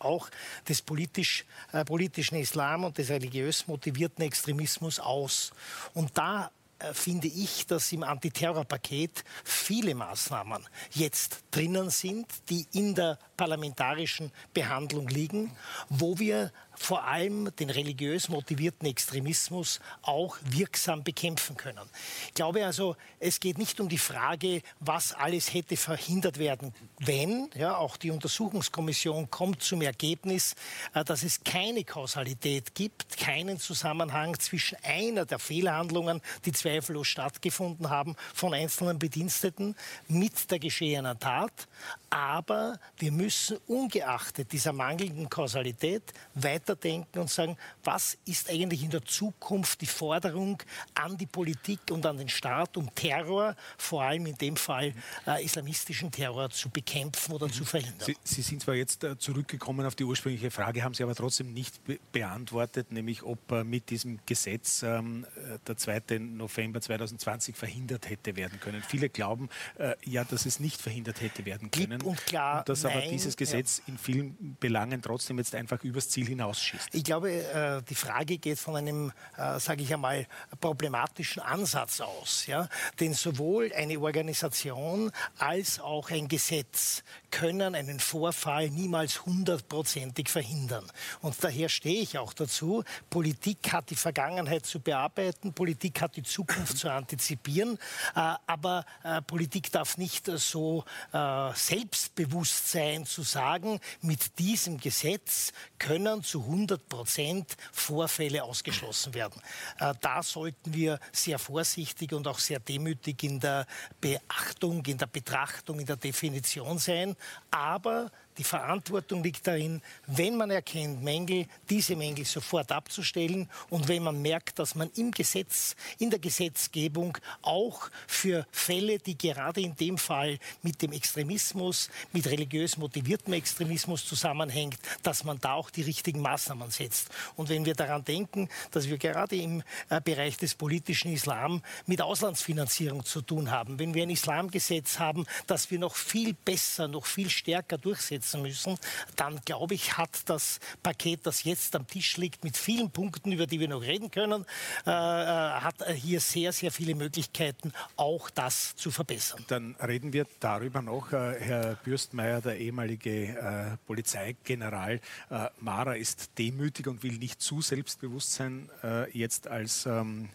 auch 0.00 0.28
des 0.68 0.82
politisch, 0.82 1.44
äh, 1.72 1.84
politischen 1.84 2.36
Islam 2.36 2.84
und 2.84 2.98
des 2.98 3.10
religiös 3.10 3.66
motivierten 3.66 4.24
Extremismus 4.24 4.98
aus. 4.98 5.52
Und 5.94 6.16
da 6.16 6.50
äh, 6.78 6.92
finde 6.92 7.28
ich, 7.28 7.66
dass 7.66 7.92
im 7.92 8.02
Antiterrorpaket 8.02 9.24
viele 9.44 9.94
Maßnahmen 9.94 10.66
jetzt 10.92 11.44
drinnen 11.50 11.90
sind, 11.90 12.26
die 12.50 12.66
in 12.72 12.94
der 12.94 13.18
parlamentarischen 13.36 14.32
Behandlung 14.52 15.08
liegen, 15.08 15.52
wo 15.88 16.18
wir 16.18 16.52
vor 16.76 17.04
allem 17.04 17.54
den 17.56 17.70
religiös 17.70 18.28
motivierten 18.28 18.88
Extremismus 18.88 19.80
auch 20.02 20.36
wirksam 20.42 21.04
bekämpfen 21.04 21.56
können. 21.56 21.88
Ich 22.28 22.34
glaube 22.34 22.64
also, 22.64 22.96
es 23.20 23.40
geht 23.40 23.58
nicht 23.58 23.80
um 23.80 23.88
die 23.88 23.98
Frage, 23.98 24.62
was 24.80 25.12
alles 25.12 25.52
hätte 25.52 25.76
verhindert 25.76 26.38
werden, 26.38 26.74
wenn, 26.98 27.48
ja, 27.54 27.76
auch 27.76 27.96
die 27.96 28.10
Untersuchungskommission 28.10 29.30
kommt 29.30 29.62
zum 29.62 29.82
Ergebnis, 29.82 30.54
äh, 30.94 31.04
dass 31.04 31.22
es 31.22 31.42
keine 31.44 31.84
Kausalität 31.84 32.74
gibt, 32.74 33.16
keinen 33.16 33.58
Zusammenhang 33.58 34.38
zwischen 34.38 34.78
einer 34.82 35.24
der 35.24 35.38
Fehlhandlungen, 35.38 36.20
die 36.44 36.52
zweifellos 36.52 37.08
stattgefunden 37.08 37.90
haben, 37.90 38.16
von 38.34 38.54
einzelnen 38.54 38.98
Bediensteten 38.98 39.76
mit 40.08 40.50
der 40.50 40.58
geschehenen 40.58 41.18
Tat. 41.18 41.68
Aber 42.14 42.78
wir 42.98 43.12
müssen 43.12 43.58
ungeachtet 43.66 44.52
dieser 44.52 44.72
mangelnden 44.72 45.28
Kausalität 45.28 46.12
weiter 46.34 46.54
weiterdenken 46.64 47.18
und 47.18 47.30
sagen, 47.30 47.56
was 47.82 48.16
ist 48.24 48.50
eigentlich 48.50 48.82
in 48.82 48.90
der 48.90 49.04
Zukunft 49.04 49.80
die 49.80 49.86
Forderung 49.86 50.62
an 50.94 51.16
die 51.16 51.26
Politik 51.26 51.80
und 51.90 52.04
an 52.06 52.16
den 52.16 52.28
Staat, 52.28 52.76
um 52.76 52.94
Terror, 52.94 53.54
vor 53.76 54.02
allem 54.02 54.26
in 54.26 54.36
dem 54.36 54.56
Fall 54.56 54.92
äh, 55.26 55.44
islamistischen 55.44 56.10
Terror, 56.10 56.50
zu 56.50 56.70
bekämpfen 56.70 57.32
oder 57.32 57.46
mhm. 57.46 57.52
zu 57.52 57.64
verhindern. 57.64 58.06
Sie, 58.06 58.16
Sie, 58.22 58.42
sind 58.42 58.62
zwar 58.62 58.74
jetzt 58.74 59.04
äh, 59.04 59.18
zurückgekommen 59.18 59.86
auf 59.86 59.94
die 59.94 60.04
ursprüngliche 60.04 60.50
Frage, 60.50 60.82
haben 60.82 60.94
Sie 60.94 61.02
aber 61.02 61.14
trotzdem 61.14 61.52
nicht 61.52 61.84
be 61.84 61.98
beantwortet, 62.12 62.92
nämlich 62.92 63.22
ob 63.22 63.50
äh, 63.50 63.64
mit 63.64 63.90
diesem 63.90 64.20
Gesetz 64.26 64.82
ähm, 64.82 65.26
äh, 65.36 65.58
der 65.66 65.76
2. 65.76 66.18
November 66.18 66.80
2020 66.80 67.56
verhindert 67.56 68.08
hätte 68.08 68.36
werden 68.36 68.60
können. 68.60 68.82
Viele 68.86 69.08
glauben 69.08 69.48
äh, 69.78 69.94
ja, 70.04 70.24
dass 70.24 70.46
es 70.46 70.60
nicht 70.60 70.80
verhindert 70.80 71.20
hätte 71.20 71.44
werden 71.44 71.70
können. 71.70 72.00
Und 72.06 72.24
klar, 72.26 72.58
und 72.60 72.68
dass 72.68 72.84
nein, 72.84 72.96
aber 72.96 73.06
dieses 73.08 73.36
Gesetz 73.36 73.78
ja. 73.78 73.92
in 73.92 73.98
vielen 73.98 74.56
Belangen 74.58 75.02
trotzdem 75.02 75.38
jetzt 75.38 75.54
einfach 75.54 75.82
übers 75.84 76.08
Ziel 76.08 76.26
hinaus 76.26 76.54
rausschießt? 76.54 76.94
Ich 76.94 77.04
glaube, 77.04 77.30
äh, 77.30 77.82
die 77.82 77.94
Frage 77.94 78.38
geht 78.38 78.58
von 78.58 78.76
einem, 78.76 79.12
äh, 79.36 79.58
sage 79.58 79.82
ich 79.82 79.92
einmal, 79.92 80.26
problematischen 80.60 81.42
Ansatz 81.42 82.00
aus. 82.00 82.46
Ja? 82.46 82.68
Denn 83.00 83.14
sowohl 83.14 83.72
eine 83.74 83.98
Organisation 83.98 85.10
als 85.38 85.80
auch 85.80 86.10
ein 86.10 86.28
Gesetz 86.28 87.02
können 87.30 87.74
einen 87.74 88.00
Vorfall 88.00 88.70
niemals 88.70 89.26
hundertprozentig 89.26 90.28
verhindern. 90.28 90.86
Und 91.20 91.42
daher 91.42 91.68
stehe 91.68 92.00
ich 92.00 92.18
auch 92.18 92.32
dazu, 92.32 92.84
Politik 93.10 93.72
hat 93.72 93.90
die 93.90 93.96
Vergangenheit 93.96 94.66
zu 94.66 94.80
bearbeiten, 94.80 95.52
Politik 95.52 96.00
hat 96.00 96.16
die 96.16 96.22
Zukunft 96.22 96.78
zu 96.78 96.90
antizipieren, 96.90 97.78
äh, 98.14 98.34
aber 98.46 98.84
Politik 99.26 99.70
darf 99.72 99.96
nicht 99.96 100.26
so 100.26 100.84
selbstbewusst 101.12 101.93
sein 101.94 103.06
zu 103.06 103.22
sagen, 103.22 103.80
mit 104.00 104.38
diesem 104.38 104.78
Gesetz 104.78 105.52
können 105.78 106.22
zu 106.22 106.40
100 106.40 106.88
Prozent 106.88 107.56
Vorfälle 107.72 108.44
ausgeschlossen 108.44 109.14
werden. 109.14 109.40
Äh, 109.78 109.94
da 110.00 110.22
sollten 110.22 110.74
wir 110.74 110.98
sehr 111.12 111.38
vorsichtig 111.38 112.12
und 112.12 112.26
auch 112.26 112.38
sehr 112.38 112.60
demütig 112.60 113.22
in 113.22 113.40
der 113.40 113.66
Beachtung, 114.00 114.84
in 114.86 114.98
der 114.98 115.06
Betrachtung, 115.06 115.80
in 115.80 115.86
der 115.86 115.96
Definition 115.96 116.78
sein. 116.78 117.16
Aber 117.50 118.10
die 118.38 118.44
Verantwortung 118.44 119.22
liegt 119.22 119.46
darin, 119.46 119.80
wenn 120.06 120.36
man 120.36 120.50
erkennt 120.50 121.02
Mängel, 121.02 121.46
diese 121.70 121.94
Mängel 121.94 122.24
sofort 122.24 122.72
abzustellen 122.72 123.48
und 123.70 123.86
wenn 123.88 124.02
man 124.02 124.20
merkt, 124.20 124.58
dass 124.58 124.74
man 124.74 124.90
im 124.96 125.10
Gesetz, 125.10 125.76
in 125.98 126.10
der 126.10 126.18
Gesetzgebung 126.18 127.16
auch 127.42 127.88
für 128.06 128.46
Fälle, 128.50 128.98
die 128.98 129.16
gerade 129.16 129.60
in 129.60 129.76
dem 129.76 129.98
Fall 129.98 130.38
mit 130.62 130.82
dem 130.82 130.92
Extremismus, 130.92 131.90
mit 132.12 132.26
religiös 132.26 132.76
motiviertem 132.76 133.34
Extremismus 133.34 134.04
zusammenhängt, 134.04 134.78
dass 135.02 135.22
man 135.24 135.38
da 135.38 135.54
auch 135.54 135.70
die 135.70 135.82
richtigen 135.82 136.20
Maßnahmen 136.20 136.70
setzt. 136.70 137.10
Und 137.36 137.48
wenn 137.48 137.64
wir 137.64 137.74
daran 137.74 138.04
denken, 138.04 138.48
dass 138.72 138.88
wir 138.88 138.98
gerade 138.98 139.36
im 139.36 139.62
äh, 139.90 140.00
Bereich 140.00 140.36
des 140.36 140.54
politischen 140.54 141.12
Islam 141.12 141.62
mit 141.86 142.02
Auslandsfinanzierung 142.02 143.04
zu 143.04 143.20
tun 143.20 143.50
haben, 143.50 143.78
wenn 143.78 143.94
wir 143.94 144.02
ein 144.02 144.10
Islamgesetz 144.10 144.98
haben, 144.98 145.24
das 145.46 145.70
wir 145.70 145.78
noch 145.78 145.94
viel 145.94 146.34
besser, 146.34 146.88
noch 146.88 147.06
viel 147.06 147.30
stärker 147.30 147.78
durchsetzen, 147.78 148.23
umsetzen 148.24 148.42
müssen, 148.42 148.78
dann 149.16 149.40
glaube 149.44 149.74
ich, 149.74 149.96
hat 149.96 150.10
das 150.26 150.60
Paket, 150.82 151.20
das 151.24 151.44
jetzt 151.44 151.76
am 151.76 151.86
Tisch 151.86 152.16
liegt, 152.16 152.44
mit 152.44 152.56
vielen 152.56 152.90
Punkten, 152.90 153.32
über 153.32 153.46
die 153.46 153.60
wir 153.60 153.68
noch 153.68 153.82
reden 153.82 154.10
können, 154.10 154.44
äh, 154.86 154.90
äh 154.90 155.54
hat 155.64 155.76
hier 155.94 156.20
sehr, 156.20 156.52
sehr 156.52 156.70
viele 156.70 156.94
Möglichkeiten, 156.94 157.72
auch 157.96 158.30
das 158.30 158.74
zu 158.76 158.90
verbessern. 158.90 159.44
Dann 159.48 159.76
reden 159.76 160.12
wir 160.12 160.26
darüber 160.40 160.82
noch. 160.82 161.12
Äh, 161.12 161.36
Herr 161.40 161.74
Bürstmeier, 161.76 162.40
der 162.40 162.58
ehemalige 162.58 163.28
äh, 163.28 163.76
Polizeigeneral 163.86 165.00
äh, 165.30 165.48
Mara, 165.60 165.94
ist 165.94 166.30
demütig 166.38 166.86
und 166.86 167.02
will 167.02 167.18
nicht 167.18 167.40
zu 167.40 167.60
selbstbewusst 167.60 168.32
sein, 168.32 168.68
äh, 168.82 169.10
jetzt 169.16 169.46
als 169.48 169.86
ähm, 169.86 170.28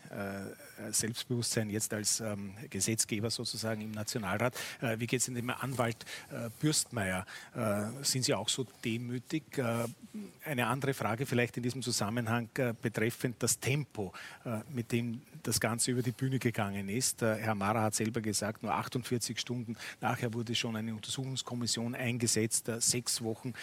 Selbstbewusstsein 0.91 1.69
jetzt 1.69 1.93
als 1.93 2.19
ähm, 2.19 2.53
Gesetzgeber 2.69 3.29
sozusagen 3.29 3.81
im 3.81 3.91
Nationalrat. 3.91 4.55
wie 4.97 5.07
geht 5.07 5.21
es 5.21 5.27
in 5.27 5.35
dem 5.35 5.49
Anwalt 5.49 6.05
Bürstmeier? 6.59 7.25
sind 8.01 8.23
Sie 8.23 8.33
auch 8.33 8.49
so 8.49 8.65
demütig? 8.83 9.57
Äh, 9.57 9.85
eine 10.45 10.67
andere 10.67 10.93
Frage 10.93 11.25
vielleicht 11.25 11.57
in 11.57 11.63
diesem 11.63 11.81
Zusammenhang 11.81 12.49
äh, 12.55 12.73
betreffend 12.79 13.35
das 13.39 13.59
Tempo, 13.59 14.13
äh, 14.45 14.59
mit 14.73 14.91
dem 14.91 15.21
das 15.43 15.59
Ganze 15.59 15.91
über 15.91 16.01
die 16.01 16.11
Bühne 16.11 16.37
gegangen 16.37 16.89
ist. 16.89 17.21
Herr 17.21 17.55
Mara 17.55 17.83
hat 17.83 17.95
selber 17.95 18.19
gesagt, 18.19 18.61
nur 18.61 18.73
48 18.73 19.39
Stunden 19.39 19.77
nachher 20.01 20.33
wurde 20.33 20.53
schon 20.53 20.75
eine 20.75 20.93
Untersuchungskommission 20.93 21.95
eingesetzt. 21.95 22.69
Sechs 22.79 23.23
Wochen 23.23 23.53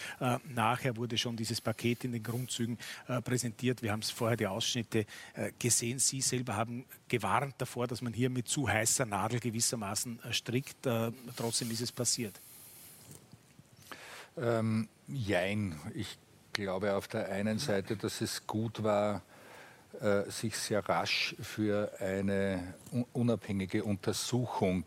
nachher 0.55 0.97
wurde 0.97 1.19
schon 1.19 1.37
dieses 1.37 1.61
Paket 1.61 2.05
in 2.05 2.13
den 2.13 2.23
Grundzügen 2.23 2.79
präsentiert. 3.25 3.83
Wir 3.83 3.93
haben 3.93 4.01
es 4.01 4.11
vorher 4.11 4.39
die 4.39 4.47
Ausschnitte 4.47 5.05
gesehen. 5.59 5.99
Sie 5.99 6.23
selber 6.23 6.57
haben 6.57 6.87
gewarnt 7.09 7.55
davor, 7.59 7.87
dass 7.87 8.03
man 8.03 8.13
hier 8.13 8.31
mit 8.31 8.49
zu 8.49 8.69
heißer 8.69 9.07
Nadel 9.07 9.41
gewissermaßen 9.41 10.21
strickt. 10.31 10.89
Trotzdem 11.37 11.71
ist 11.71 11.81
es 11.81 11.93
passiert. 11.93 12.41
Ähm, 14.37 14.89
jein. 15.07 15.81
Ich 15.95 16.19
glaube 16.53 16.95
auf 16.95 17.09
der 17.09 17.29
einen 17.31 17.59
Seite, 17.59 17.97
dass 17.97 18.21
es 18.21 18.47
gut 18.47 18.83
war, 18.83 19.23
äh, 20.01 20.31
sich 20.31 20.57
sehr 20.57 20.87
rasch 20.87 21.35
für 21.41 21.91
eine 22.01 22.75
unabhängige 23.13 23.83
Untersuchung 23.85 24.85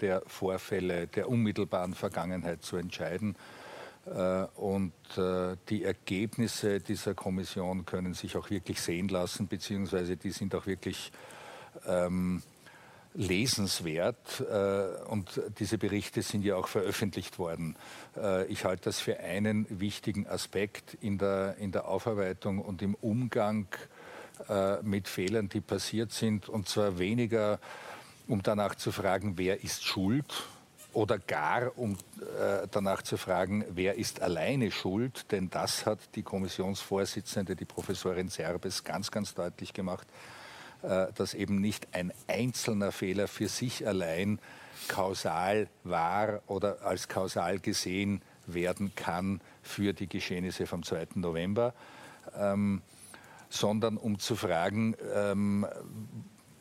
der 0.00 0.22
Vorfälle 0.26 1.06
der 1.06 1.28
unmittelbaren 1.28 1.94
Vergangenheit 1.94 2.62
zu 2.62 2.76
entscheiden. 2.76 3.36
Äh, 4.06 4.44
und 4.56 4.92
äh, 5.16 5.56
die 5.68 5.84
Ergebnisse 5.84 6.80
dieser 6.80 7.14
Kommission 7.14 7.84
können 7.84 8.14
sich 8.14 8.36
auch 8.36 8.48
wirklich 8.48 8.80
sehen 8.80 9.08
lassen, 9.08 9.48
beziehungsweise 9.48 10.16
die 10.16 10.30
sind 10.30 10.54
auch 10.54 10.66
wirklich 10.66 11.12
ähm, 11.86 12.42
lesenswert 13.14 14.40
äh, 14.40 15.02
und 15.08 15.40
diese 15.58 15.76
Berichte 15.76 16.22
sind 16.22 16.44
ja 16.44 16.56
auch 16.56 16.68
veröffentlicht 16.68 17.38
worden. 17.38 17.74
Äh, 18.16 18.46
ich 18.46 18.64
halte 18.64 18.84
das 18.84 19.00
für 19.00 19.18
einen 19.18 19.66
wichtigen 19.68 20.26
Aspekt 20.28 20.94
in 21.00 21.18
der, 21.18 21.56
in 21.58 21.72
der 21.72 21.88
Aufarbeitung 21.88 22.60
und 22.60 22.80
im 22.80 22.94
Umgang 22.94 23.66
äh, 24.48 24.80
mit 24.82 25.08
Fehlern, 25.08 25.48
die 25.48 25.60
passiert 25.60 26.12
sind. 26.12 26.48
Und 26.48 26.68
zwar 26.68 26.98
weniger, 26.98 27.58
um 28.28 28.42
danach 28.42 28.76
zu 28.76 28.92
fragen, 28.92 29.36
wer 29.36 29.64
ist 29.64 29.84
schuld 29.84 30.44
oder 30.92 31.18
gar, 31.18 31.76
um 31.76 31.94
äh, 32.20 32.68
danach 32.70 33.02
zu 33.02 33.16
fragen, 33.16 33.64
wer 33.70 33.96
ist 33.96 34.22
alleine 34.22 34.70
schuld, 34.70 35.32
denn 35.32 35.50
das 35.50 35.86
hat 35.86 35.98
die 36.14 36.22
Kommissionsvorsitzende, 36.22 37.56
die 37.56 37.64
Professorin 37.64 38.28
Serbes, 38.28 38.84
ganz, 38.84 39.10
ganz 39.10 39.34
deutlich 39.34 39.72
gemacht 39.72 40.06
dass 40.82 41.34
eben 41.34 41.60
nicht 41.60 41.88
ein 41.92 42.12
einzelner 42.28 42.92
Fehler 42.92 43.26
für 43.28 43.48
sich 43.48 43.86
allein 43.86 44.38
kausal 44.88 45.68
war 45.84 46.40
oder 46.46 46.82
als 46.82 47.08
kausal 47.08 47.58
gesehen 47.58 48.22
werden 48.46 48.92
kann 48.94 49.40
für 49.62 49.92
die 49.92 50.08
Geschehnisse 50.08 50.66
vom 50.66 50.82
2. 50.82 51.08
November, 51.16 51.74
ähm, 52.36 52.82
sondern 53.50 53.96
um 53.96 54.18
zu 54.18 54.36
fragen, 54.36 54.94
ähm, 55.14 55.66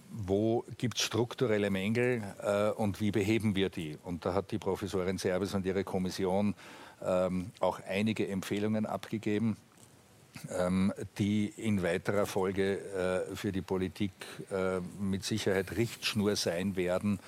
wo 0.09 0.63
gibt 0.77 0.97
es 0.97 1.03
strukturelle 1.03 1.69
Mängel 1.69 2.23
äh, 2.41 2.69
und 2.71 3.01
wie 3.01 3.11
beheben 3.11 3.55
wir 3.55 3.69
die? 3.69 3.97
Und 4.03 4.25
da 4.25 4.33
hat 4.33 4.51
die 4.51 4.57
Professorin 4.57 5.17
Serbes 5.17 5.53
und 5.53 5.65
ihre 5.65 5.83
Kommission 5.83 6.55
ähm, 7.05 7.51
auch 7.59 7.79
einige 7.87 8.27
Empfehlungen 8.27 8.85
abgegeben. 8.85 9.57
Ähm, 10.57 10.93
die 11.17 11.47
in 11.47 11.83
weiterer 11.83 12.25
Folge 12.25 13.25
äh, 13.31 13.35
für 13.35 13.51
die 13.51 13.61
Politik 13.61 14.11
äh, 14.51 14.79
mit 14.99 15.23
Sicherheit 15.23 15.75
Richtschnur 15.75 16.35
sein 16.35 16.75
werden 16.75 17.19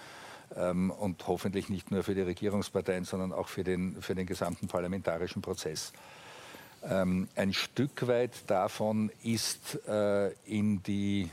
ähm, 0.55 0.91
und 0.91 1.27
hoffentlich 1.27 1.69
nicht 1.69 1.91
nur 1.91 2.03
für 2.03 2.15
die 2.15 2.21
Regierungsparteien, 2.21 3.05
sondern 3.05 3.33
auch 3.33 3.47
für 3.47 3.63
den, 3.63 4.01
für 4.01 4.15
den 4.15 4.25
gesamten 4.25 4.67
parlamentarischen 4.67 5.41
Prozess. 5.41 5.93
Ähm, 6.81 7.27
ein 7.35 7.51
Stück 7.51 8.07
weit 8.07 8.31
davon 8.47 9.11
ist 9.21 9.85
äh, 9.85 10.31
in 10.45 10.81
die 10.83 11.29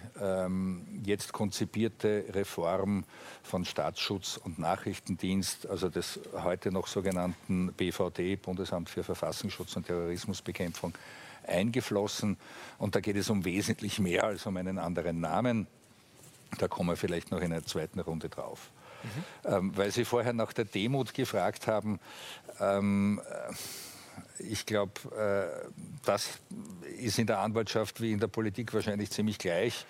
jetzt 1.04 1.32
konzipierte 1.32 2.24
Reform 2.32 3.04
von 3.44 3.64
Staatsschutz 3.64 4.40
und 4.42 4.58
Nachrichtendienst, 4.58 5.68
also 5.68 5.88
des 5.88 6.18
heute 6.42 6.72
noch 6.72 6.88
sogenannten 6.88 7.72
BVD, 7.74 8.36
Bundesamt 8.36 8.90
für 8.90 9.04
Verfassungsschutz 9.04 9.76
und 9.76 9.86
Terrorismusbekämpfung, 9.86 10.92
eingeflossen. 11.46 12.36
Und 12.78 12.94
da 12.94 13.00
geht 13.00 13.16
es 13.16 13.30
um 13.30 13.44
wesentlich 13.44 13.98
mehr 13.98 14.24
als 14.24 14.46
um 14.46 14.56
einen 14.56 14.78
anderen 14.78 15.20
Namen. 15.20 15.66
Da 16.58 16.68
kommen 16.68 16.90
wir 16.90 16.96
vielleicht 16.96 17.30
noch 17.30 17.40
in 17.40 17.52
einer 17.52 17.64
zweiten 17.64 18.00
Runde 18.00 18.28
drauf. 18.28 18.70
Mhm. 19.02 19.50
Ähm, 19.52 19.76
weil 19.76 19.90
Sie 19.90 20.04
vorher 20.04 20.32
nach 20.32 20.52
der 20.52 20.64
Demut 20.64 21.14
gefragt 21.14 21.66
haben, 21.66 22.00
ähm, 22.60 23.20
äh, 23.30 23.54
ich 24.38 24.66
glaube, 24.66 24.92
äh, 25.16 25.68
das 26.04 26.38
ist 26.98 27.18
in 27.18 27.26
der 27.26 27.40
Anwaltschaft 27.40 28.00
wie 28.00 28.12
in 28.12 28.20
der 28.20 28.28
Politik 28.28 28.72
wahrscheinlich 28.74 29.10
ziemlich 29.10 29.38
gleich. 29.38 29.86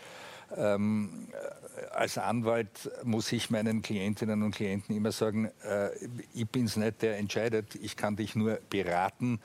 Ähm, 0.57 1.29
äh, 1.33 1.87
als 1.91 2.19
Anwalt 2.19 2.91
muss 3.03 3.33
ich 3.33 3.51
meinen 3.51 3.83
Klientinnen 3.83 4.43
und 4.43 4.55
Klienten 4.55 4.97
immer 4.97 5.13
sagen, 5.13 5.51
äh, 5.65 5.91
ich 6.35 6.49
bin 6.49 6.67
es 6.67 6.77
nicht, 6.77 7.03
der 7.03 7.19
entscheidet, 7.19 7.75
ich 7.77 7.97
kann 7.97 8.17
dich 8.17 8.35
nur 8.35 8.61
beraten 8.71 9.41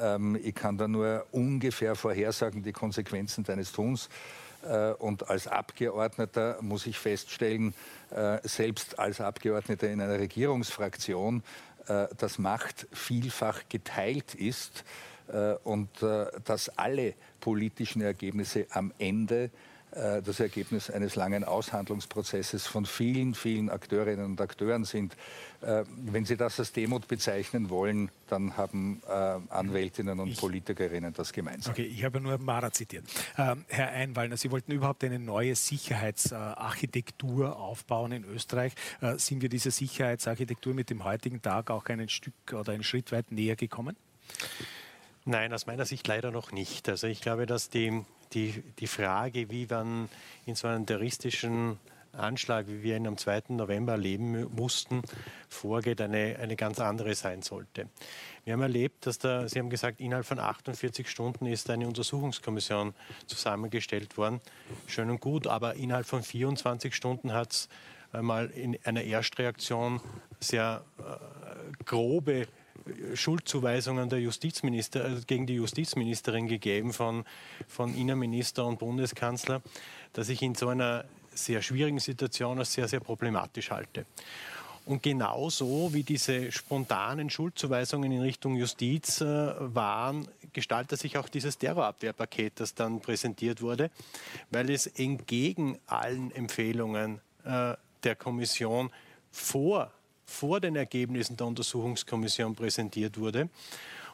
ähm, 0.00 0.38
ich 0.42 0.54
kann 0.54 0.78
da 0.78 0.88
nur 0.88 1.26
ungefähr 1.32 1.94
vorhersagen, 1.94 2.62
die 2.62 2.72
Konsequenzen 2.72 3.44
deines 3.44 3.72
Tuns. 3.72 4.08
Äh, 4.62 4.92
und 4.92 5.28
als 5.28 5.46
Abgeordneter 5.46 6.58
muss 6.60 6.86
ich 6.86 6.98
feststellen, 6.98 7.74
äh, 8.10 8.38
selbst 8.42 8.98
als 8.98 9.20
Abgeordneter 9.20 9.88
in 9.88 10.00
einer 10.00 10.18
Regierungsfraktion, 10.18 11.42
äh, 11.86 12.06
dass 12.16 12.38
Macht 12.38 12.86
vielfach 12.92 13.62
geteilt 13.68 14.34
ist 14.34 14.84
und 15.62 15.90
dass 16.46 16.70
alle 16.78 17.12
politischen 17.38 18.00
Ergebnisse 18.00 18.66
am 18.70 18.94
Ende 18.98 19.50
das 19.90 20.40
Ergebnis 20.40 20.90
eines 20.90 21.16
langen 21.16 21.44
Aushandlungsprozesses 21.44 22.66
von 22.66 22.86
vielen, 22.86 23.34
vielen 23.34 23.70
Akteurinnen 23.70 24.26
und 24.26 24.40
Akteuren 24.40 24.84
sind. 24.84 25.14
Äh, 25.60 25.84
wenn 25.96 26.24
Sie 26.24 26.36
das 26.36 26.58
als 26.60 26.72
Demut 26.72 27.08
bezeichnen 27.08 27.68
wollen, 27.68 28.10
dann 28.28 28.56
haben 28.56 29.02
äh, 29.08 29.38
Anwältinnen 29.48 30.20
und 30.20 30.28
ich, 30.28 30.38
Politikerinnen 30.38 31.12
das 31.14 31.32
gemeinsam. 31.32 31.72
Okay, 31.72 31.86
ich 31.86 32.04
habe 32.04 32.20
nur 32.20 32.38
Mara 32.38 32.70
zitiert. 32.70 33.04
Ähm, 33.36 33.64
Herr 33.68 33.90
Einwallner, 33.90 34.36
Sie 34.36 34.50
wollten 34.50 34.72
überhaupt 34.72 35.02
eine 35.04 35.18
neue 35.18 35.56
Sicherheitsarchitektur 35.56 37.56
aufbauen 37.56 38.12
in 38.12 38.24
Österreich. 38.24 38.74
sind 39.16 39.42
wir 39.42 39.48
dieser 39.48 39.70
Sicherheitsarchitektur 39.70 40.74
mit 40.74 40.90
dem 40.90 41.04
heutigen 41.04 41.42
Tag 41.42 41.70
auch 41.70 41.86
ein 41.86 42.08
Stück 42.08 42.34
oder 42.52 42.72
einen 42.72 42.84
Schritt 42.84 43.10
weit 43.10 43.32
näher 43.32 43.56
gekommen? 43.56 43.96
Nein, 45.24 45.52
aus 45.52 45.66
meiner 45.66 45.84
Sicht 45.84 46.06
leider 46.06 46.30
noch 46.30 46.52
nicht. 46.52 46.88
Also 46.88 47.06
ich 47.06 47.20
glaube, 47.20 47.46
dass 47.46 47.68
die, 47.68 48.04
die, 48.32 48.62
die 48.78 48.86
Frage, 48.86 49.50
wie 49.50 49.66
man 49.66 50.08
in 50.46 50.54
so 50.54 50.68
einem 50.68 50.86
terroristischen 50.86 51.78
Anschlag, 52.12 52.66
wie 52.68 52.82
wir 52.82 52.96
ihn 52.96 53.06
am 53.06 53.16
2. 53.16 53.44
November 53.48 53.92
erleben 53.92 54.46
mussten, 54.54 55.02
vorgeht, 55.48 56.00
eine, 56.00 56.36
eine 56.40 56.56
ganz 56.56 56.80
andere 56.80 57.14
sein 57.14 57.42
sollte. 57.42 57.88
Wir 58.44 58.54
haben 58.54 58.62
erlebt, 58.62 59.06
dass 59.06 59.18
da, 59.18 59.48
Sie 59.48 59.58
haben 59.58 59.70
gesagt, 59.70 60.00
innerhalb 60.00 60.26
von 60.26 60.38
48 60.38 61.08
Stunden 61.08 61.46
ist 61.46 61.70
eine 61.70 61.86
Untersuchungskommission 61.86 62.94
zusammengestellt 63.26 64.16
worden. 64.16 64.40
Schön 64.86 65.10
und 65.10 65.20
gut, 65.20 65.46
aber 65.46 65.74
innerhalb 65.74 66.06
von 66.06 66.22
24 66.22 66.94
Stunden 66.94 67.32
hat 67.32 67.52
es 67.52 67.68
einmal 68.12 68.46
in 68.50 68.78
einer 68.84 69.02
Erstreaktion 69.02 70.00
sehr 70.40 70.84
äh, 70.98 71.84
grobe 71.84 72.46
Schuldzuweisungen 73.14 74.08
der 74.08 74.20
Justizminister, 74.20 75.04
äh, 75.04 75.20
gegen 75.26 75.46
die 75.46 75.54
Justizministerin 75.54 76.48
gegeben 76.48 76.92
von, 76.92 77.24
von 77.66 77.94
Innenminister 77.94 78.66
und 78.66 78.78
Bundeskanzler, 78.78 79.62
dass 80.12 80.28
ich 80.28 80.42
in 80.42 80.54
so 80.54 80.68
einer 80.68 81.04
sehr 81.34 81.62
schwierigen 81.62 82.00
Situation 82.00 82.58
als 82.58 82.72
sehr, 82.72 82.88
sehr 82.88 83.00
problematisch 83.00 83.70
halte. 83.70 84.06
Und 84.88 85.02
genauso 85.02 85.92
wie 85.92 86.02
diese 86.02 86.50
spontanen 86.50 87.28
Schuldzuweisungen 87.28 88.10
in 88.10 88.22
Richtung 88.22 88.56
Justiz 88.56 89.20
äh, 89.20 89.52
waren, 89.58 90.26
gestaltet 90.54 90.98
sich 90.98 91.18
auch 91.18 91.28
dieses 91.28 91.58
Terrorabwehrpaket, 91.58 92.58
das 92.60 92.74
dann 92.74 93.00
präsentiert 93.00 93.60
wurde, 93.60 93.90
weil 94.50 94.70
es 94.70 94.86
entgegen 94.86 95.78
allen 95.86 96.30
Empfehlungen 96.30 97.20
äh, 97.44 97.74
der 98.02 98.16
Kommission 98.16 98.90
vor 99.30 99.92
vor 100.28 100.60
den 100.60 100.76
Ergebnissen 100.76 101.36
der 101.36 101.46
Untersuchungskommission 101.46 102.54
präsentiert 102.54 103.18
wurde. 103.18 103.48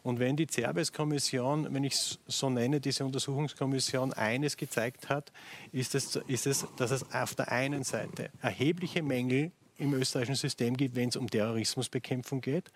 Und 0.02 0.20
wenn 0.20 0.36
die 0.36 0.46
Zerbes-Kommission, 0.46 1.72
wenn 1.74 1.82
ich 1.82 1.94
es 1.94 2.18
so 2.26 2.50
nenne, 2.50 2.80
diese 2.80 3.04
Untersuchungskommission 3.04 4.12
eines 4.12 4.56
gezeigt 4.56 5.08
hat, 5.08 5.32
ist 5.72 5.94
es, 5.94 6.16
ist 6.26 6.46
es, 6.46 6.66
dass 6.76 6.90
es 6.90 7.10
auf 7.12 7.34
der 7.34 7.50
einen 7.50 7.84
Seite 7.84 8.30
erhebliche 8.42 9.02
Mängel 9.02 9.50
im 9.76 9.92
österreichischen 9.94 10.36
System 10.36 10.76
gibt, 10.76 10.94
wenn 10.94 11.08
es 11.08 11.16
um 11.16 11.28
Terrorismusbekämpfung 11.28 12.40
geht. 12.40 12.70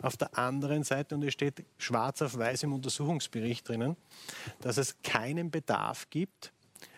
Auf 0.00 0.16
der 0.16 0.38
anderen 0.38 0.82
Seite, 0.82 1.14
und 1.14 1.22
es 1.24 1.34
steht 1.34 1.64
schwarz 1.76 2.22
auf 2.22 2.38
weiß 2.38 2.62
im 2.62 2.72
Untersuchungsbericht 2.72 3.68
drinnen, 3.68 3.96
dass 4.60 4.78
es 4.78 4.96
keinen 5.02 5.50
Bedarf 5.50 6.08
gibt, 6.08 6.52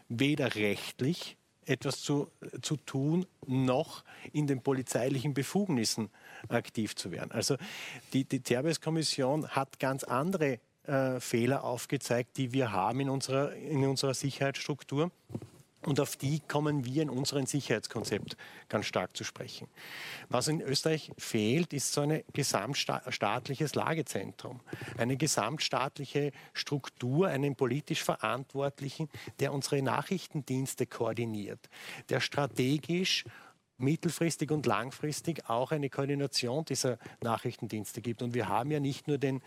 weder 0.09 0.55
rechtlich 0.55 1.37
etwas 1.66 2.03
zu, 2.03 2.31
zu 2.62 2.77
tun, 2.77 3.27
noch 3.46 4.05
in 4.33 4.46
den 4.46 4.62
polizeilichen 4.62 5.35
Befugnissen 5.35 6.11
aktiv 6.49 6.96
zu 6.96 7.11
werden. 7.11 7.33
Also 7.33 7.57
die, 8.12 8.25
die 8.25 8.40
Terbes-Kommission 8.40 9.49
hat 9.49 9.79
ganz 9.79 10.05
andere 10.05 10.59
äh, 10.85 11.20
Fehler 11.20 11.64
aufgezeigt, 11.64 12.37
die 12.37 12.53
wir 12.53 12.73
haben 12.73 13.01
in 13.01 13.11
unserer, 13.11 13.53
in 13.55 13.85
unserer 13.85 14.14
Sicherheitsstruktur. 14.14 15.11
Und 15.83 15.99
auf 15.99 16.16
die 16.16 16.40
kommen 16.40 16.85
wir 16.85 17.03
in 17.03 17.11
unserem 17.11 17.47
Sicherheitskonzept 17.47 18.37
ganz 18.69 18.85
stark 18.85 19.16
zu 19.16 19.25
sprechen. 19.25 19.66
Was 20.29 20.49
in 20.49 20.61
Österreich 20.61 21.11
fehlt, 21.16 21.73
ist 21.73 21.93
so 21.93 22.03
ein 22.03 22.23
gesamtstaatliches 22.35 23.75
Lagezentrum, 23.75 24.61
eine 24.99 25.16
gesamtstaatliche 25.16 26.33
Struktur, 26.53 27.29
einen 27.29 27.57
politisch 27.57 28.05
Verantwortlichen, 28.05 29.09
der 29.38 29.55
unsere 29.55 29.81
Nachrichtendienste 29.81 30.87
koordiniert, 30.87 31.71
der 32.11 32.21
strategisch 32.21 33.25
mittelfristig 33.79 34.51
und 34.51 34.66
langfristig 34.66 35.49
auch 35.49 35.73
eine 35.73 35.88
Koordination 35.88 36.66
dieser 36.66 36.99
Nachrichtendienste 37.23 38.03
gibt. 38.03 38.21
Und 38.21 38.35
wir 38.35 38.49
haben 38.49 38.71
ja 38.71 38.81
nicht 38.81 39.09
nur 39.09 39.16
den 39.16 39.40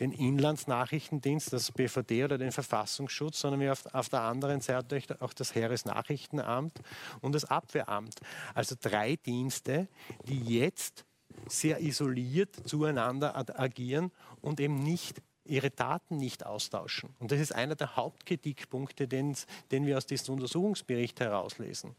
den 0.00 0.12
Inlandsnachrichtendienst, 0.12 1.52
das 1.52 1.70
BVD 1.70 2.24
oder 2.24 2.38
den 2.38 2.52
Verfassungsschutz, 2.52 3.40
sondern 3.40 3.60
wir 3.60 3.72
auf, 3.72 3.86
auf 3.94 4.08
der 4.08 4.22
anderen 4.22 4.60
Seite 4.60 5.02
auch 5.20 5.32
das 5.32 5.54
Heeresnachrichtenamt 5.54 6.80
und 7.20 7.34
das 7.34 7.44
Abwehramt. 7.44 8.20
Also 8.54 8.74
drei 8.80 9.16
Dienste, 9.16 9.88
die 10.26 10.40
jetzt 10.58 11.04
sehr 11.48 11.80
isoliert 11.80 12.56
zueinander 12.68 13.36
agieren 13.58 14.10
und 14.40 14.60
eben 14.60 14.82
nicht 14.82 15.20
ihre 15.46 15.70
Daten 15.70 16.16
nicht 16.16 16.46
austauschen. 16.46 17.14
Und 17.18 17.30
das 17.30 17.38
ist 17.38 17.54
einer 17.54 17.74
der 17.74 17.96
Hauptkritikpunkte, 17.96 19.06
den, 19.06 19.36
den 19.70 19.86
wir 19.86 19.98
aus 19.98 20.06
diesem 20.06 20.34
Untersuchungsbericht 20.34 21.20
herauslesen. 21.20 21.94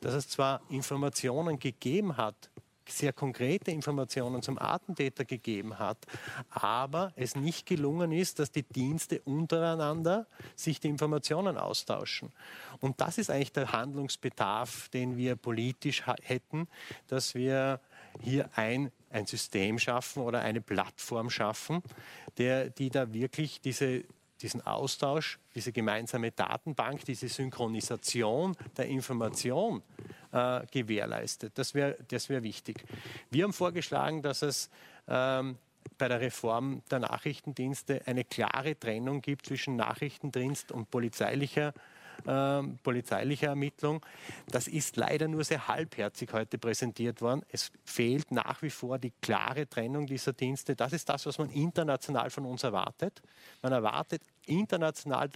Dass 0.00 0.14
es 0.14 0.28
zwar 0.28 0.62
Informationen 0.70 1.58
gegeben 1.58 2.16
hat, 2.16 2.50
sehr 2.92 3.12
konkrete 3.12 3.70
Informationen 3.70 4.42
zum 4.42 4.58
Attentäter 4.58 5.24
gegeben 5.24 5.78
hat, 5.78 5.98
aber 6.50 7.12
es 7.16 7.36
nicht 7.36 7.66
gelungen 7.66 8.12
ist, 8.12 8.38
dass 8.38 8.50
die 8.50 8.62
Dienste 8.62 9.20
untereinander 9.22 10.26
sich 10.54 10.80
die 10.80 10.88
Informationen 10.88 11.56
austauschen. 11.56 12.32
Und 12.80 13.00
das 13.00 13.18
ist 13.18 13.30
eigentlich 13.30 13.52
der 13.52 13.72
Handlungsbedarf, 13.72 14.88
den 14.90 15.16
wir 15.16 15.36
politisch 15.36 16.04
hätten, 16.22 16.68
dass 17.06 17.34
wir 17.34 17.80
hier 18.20 18.50
ein, 18.54 18.90
ein 19.10 19.26
System 19.26 19.78
schaffen 19.78 20.22
oder 20.22 20.40
eine 20.40 20.60
Plattform 20.60 21.30
schaffen, 21.30 21.82
der, 22.36 22.70
die 22.70 22.90
da 22.90 23.12
wirklich 23.12 23.60
diese, 23.60 24.04
diesen 24.42 24.66
Austausch, 24.66 25.38
diese 25.54 25.72
gemeinsame 25.72 26.30
Datenbank, 26.30 27.04
diese 27.04 27.28
Synchronisation 27.28 28.56
der 28.76 28.86
Information 28.86 29.82
äh, 30.32 30.64
gewährleistet. 30.70 31.56
Das 31.56 31.74
wäre 31.74 31.96
das 32.08 32.28
wär 32.28 32.42
wichtig. 32.42 32.84
Wir 33.30 33.44
haben 33.44 33.52
vorgeschlagen, 33.52 34.22
dass 34.22 34.42
es 34.42 34.70
ähm, 35.08 35.58
bei 35.96 36.08
der 36.08 36.20
Reform 36.20 36.82
der 36.90 37.00
Nachrichtendienste 37.00 38.02
eine 38.06 38.24
klare 38.24 38.78
Trennung 38.78 39.20
gibt 39.22 39.46
zwischen 39.46 39.76
Nachrichtendienst 39.76 40.70
und 40.70 40.90
polizeilicher 40.90 41.68
äh, 41.68 41.97
polizeiliche 42.82 43.46
Ermittlung. 43.46 44.04
Das 44.50 44.68
ist 44.68 44.96
leider 44.96 45.28
nur 45.28 45.44
sehr 45.44 45.68
halbherzig 45.68 46.32
heute 46.32 46.58
präsentiert 46.58 47.20
worden. 47.20 47.42
Es 47.50 47.70
fehlt 47.84 48.30
nach 48.30 48.62
wie 48.62 48.70
vor 48.70 48.98
die 48.98 49.12
klare 49.22 49.68
Trennung 49.68 50.06
dieser 50.06 50.32
Dienste. 50.32 50.74
Das 50.76 50.92
ist 50.92 51.08
das, 51.08 51.26
was 51.26 51.38
man 51.38 51.50
international 51.50 52.30
von 52.30 52.44
uns 52.46 52.64
erwartet. 52.64 53.22
Man 53.62 53.72
erwartet 53.72 54.22
international, 54.46 55.30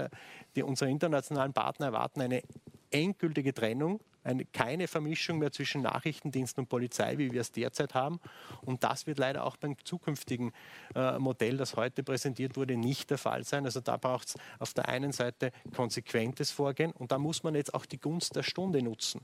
die, 0.56 0.62
unsere 0.62 0.90
internationalen 0.90 1.52
Partner 1.52 1.86
erwarten 1.86 2.20
eine 2.20 2.42
endgültige 2.90 3.54
Trennung 3.54 4.00
eine, 4.24 4.44
keine 4.44 4.88
Vermischung 4.88 5.38
mehr 5.38 5.52
zwischen 5.52 5.82
Nachrichtendienst 5.82 6.58
und 6.58 6.68
Polizei, 6.68 7.18
wie 7.18 7.32
wir 7.32 7.40
es 7.40 7.52
derzeit 7.52 7.94
haben. 7.94 8.20
Und 8.62 8.84
das 8.84 9.06
wird 9.06 9.18
leider 9.18 9.44
auch 9.44 9.56
beim 9.56 9.76
zukünftigen 9.84 10.52
äh, 10.94 11.18
Modell, 11.18 11.56
das 11.56 11.76
heute 11.76 12.02
präsentiert 12.02 12.56
wurde, 12.56 12.76
nicht 12.76 13.10
der 13.10 13.18
Fall 13.18 13.44
sein. 13.44 13.64
Also 13.64 13.80
da 13.80 13.96
braucht 13.96 14.28
es 14.28 14.34
auf 14.58 14.74
der 14.74 14.88
einen 14.88 15.12
Seite 15.12 15.52
konsequentes 15.74 16.50
Vorgehen 16.50 16.92
und 16.92 17.12
da 17.12 17.18
muss 17.18 17.42
man 17.42 17.54
jetzt 17.54 17.74
auch 17.74 17.86
die 17.86 17.98
Gunst 17.98 18.36
der 18.36 18.42
Stunde 18.42 18.82
nutzen. 18.82 19.20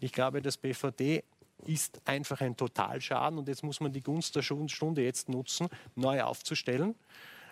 Ich 0.00 0.12
glaube, 0.12 0.42
das 0.42 0.56
BVD 0.56 1.24
ist 1.66 2.00
einfach 2.06 2.40
ein 2.40 2.56
Totalschaden 2.56 3.38
und 3.38 3.48
jetzt 3.48 3.62
muss 3.62 3.80
man 3.80 3.92
die 3.92 4.02
Gunst 4.02 4.34
der 4.34 4.42
Stunde 4.42 5.02
jetzt 5.02 5.28
nutzen, 5.28 5.68
neu 5.94 6.22
aufzustellen 6.22 6.94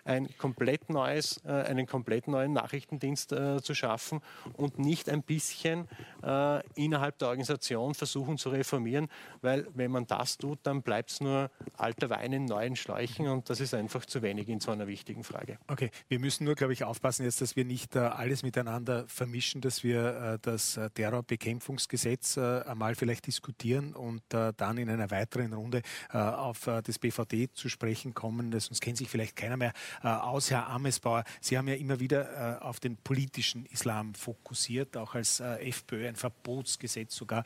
ein 0.08 0.28
komplett 0.38 0.88
neues, 0.88 1.40
äh, 1.44 1.50
einen 1.50 1.86
komplett 1.86 2.28
neuen 2.28 2.54
Nachrichtendienst 2.54 3.32
äh, 3.32 3.62
zu 3.62 3.74
schaffen 3.74 4.20
und 4.54 4.78
nicht 4.78 5.08
ein 5.08 5.22
bisschen 5.22 5.86
äh, 6.22 6.66
innerhalb 6.74 7.18
der 7.18 7.28
Organisation 7.28 7.94
versuchen 7.94 8.38
zu 8.38 8.48
reformieren, 8.48 9.08
weil 9.42 9.66
wenn 9.74 9.90
man 9.90 10.06
das 10.06 10.38
tut, 10.38 10.60
dann 10.62 10.82
bleibt 10.82 11.10
es 11.10 11.20
nur 11.20 11.50
alter 11.76 12.08
Wein 12.10 12.32
in 12.32 12.46
neuen 12.46 12.74
Schläuchen 12.74 13.28
und 13.28 13.50
das 13.50 13.60
ist 13.60 13.74
einfach 13.74 14.06
zu 14.06 14.22
wenig 14.22 14.48
in 14.48 14.60
so 14.60 14.70
einer 14.70 14.86
wichtigen 14.86 15.24
Frage. 15.24 15.58
Okay, 15.68 15.90
wir 16.08 16.18
müssen 16.18 16.44
nur, 16.44 16.54
glaube 16.54 16.72
ich, 16.72 16.84
aufpassen 16.84 17.24
jetzt, 17.24 17.42
dass 17.42 17.54
wir 17.54 17.66
nicht 17.66 17.96
alles 17.96 18.42
miteinander 18.42 19.06
vermischen, 19.08 19.60
dass 19.60 19.84
wir 19.84 20.38
das 20.40 20.80
Terrorbekämpfungsgesetz 20.94 22.38
einmal 22.38 22.94
vielleicht 22.94 23.26
diskutieren 23.26 23.92
und 23.94 24.22
dann 24.28 24.78
in 24.78 24.88
einer 24.88 25.10
weiteren 25.10 25.52
Runde 25.52 25.82
auf 26.10 26.68
das 26.84 26.98
BVD 26.98 27.52
zu 27.52 27.68
sprechen 27.68 28.14
kommen. 28.14 28.52
Sonst 28.58 28.80
kennt 28.80 28.96
sich 28.96 29.08
vielleicht 29.08 29.36
keiner 29.36 29.56
mehr 29.56 29.72
äh, 29.97 29.97
aus, 30.06 30.50
Herr 30.50 30.68
Amesbauer. 30.68 31.24
Sie 31.40 31.58
haben 31.58 31.68
ja 31.68 31.74
immer 31.74 32.00
wieder 32.00 32.58
äh, 32.58 32.62
auf 32.62 32.80
den 32.80 32.96
politischen 32.96 33.66
Islam 33.66 34.14
fokussiert, 34.14 34.96
auch 34.96 35.14
als 35.14 35.40
äh, 35.40 35.68
FPÖ 35.68 36.08
ein 36.08 36.16
Verbotsgesetz 36.16 37.14
sogar 37.14 37.44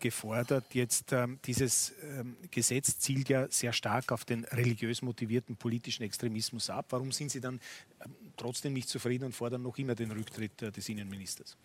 gefordert. 0.00 0.74
Jetzt 0.74 1.12
ähm, 1.12 1.38
dieses 1.44 1.92
ähm, 2.02 2.36
Gesetz 2.50 2.98
zielt 2.98 3.28
ja 3.28 3.48
sehr 3.48 3.72
stark 3.72 4.12
auf 4.12 4.24
den 4.24 4.44
religiös 4.44 5.02
motivierten 5.02 5.56
politischen 5.56 6.02
Extremismus 6.02 6.70
ab. 6.70 6.86
Warum 6.90 7.12
sind 7.12 7.30
Sie 7.30 7.40
dann 7.40 7.60
ähm, 8.04 8.14
trotzdem 8.36 8.72
nicht 8.72 8.88
zufrieden 8.88 9.24
und 9.24 9.32
fordern 9.34 9.62
noch 9.62 9.76
immer 9.78 9.94
den 9.94 10.10
Rücktritt 10.10 10.60
des 10.60 10.88
Innenministers? 10.88 11.56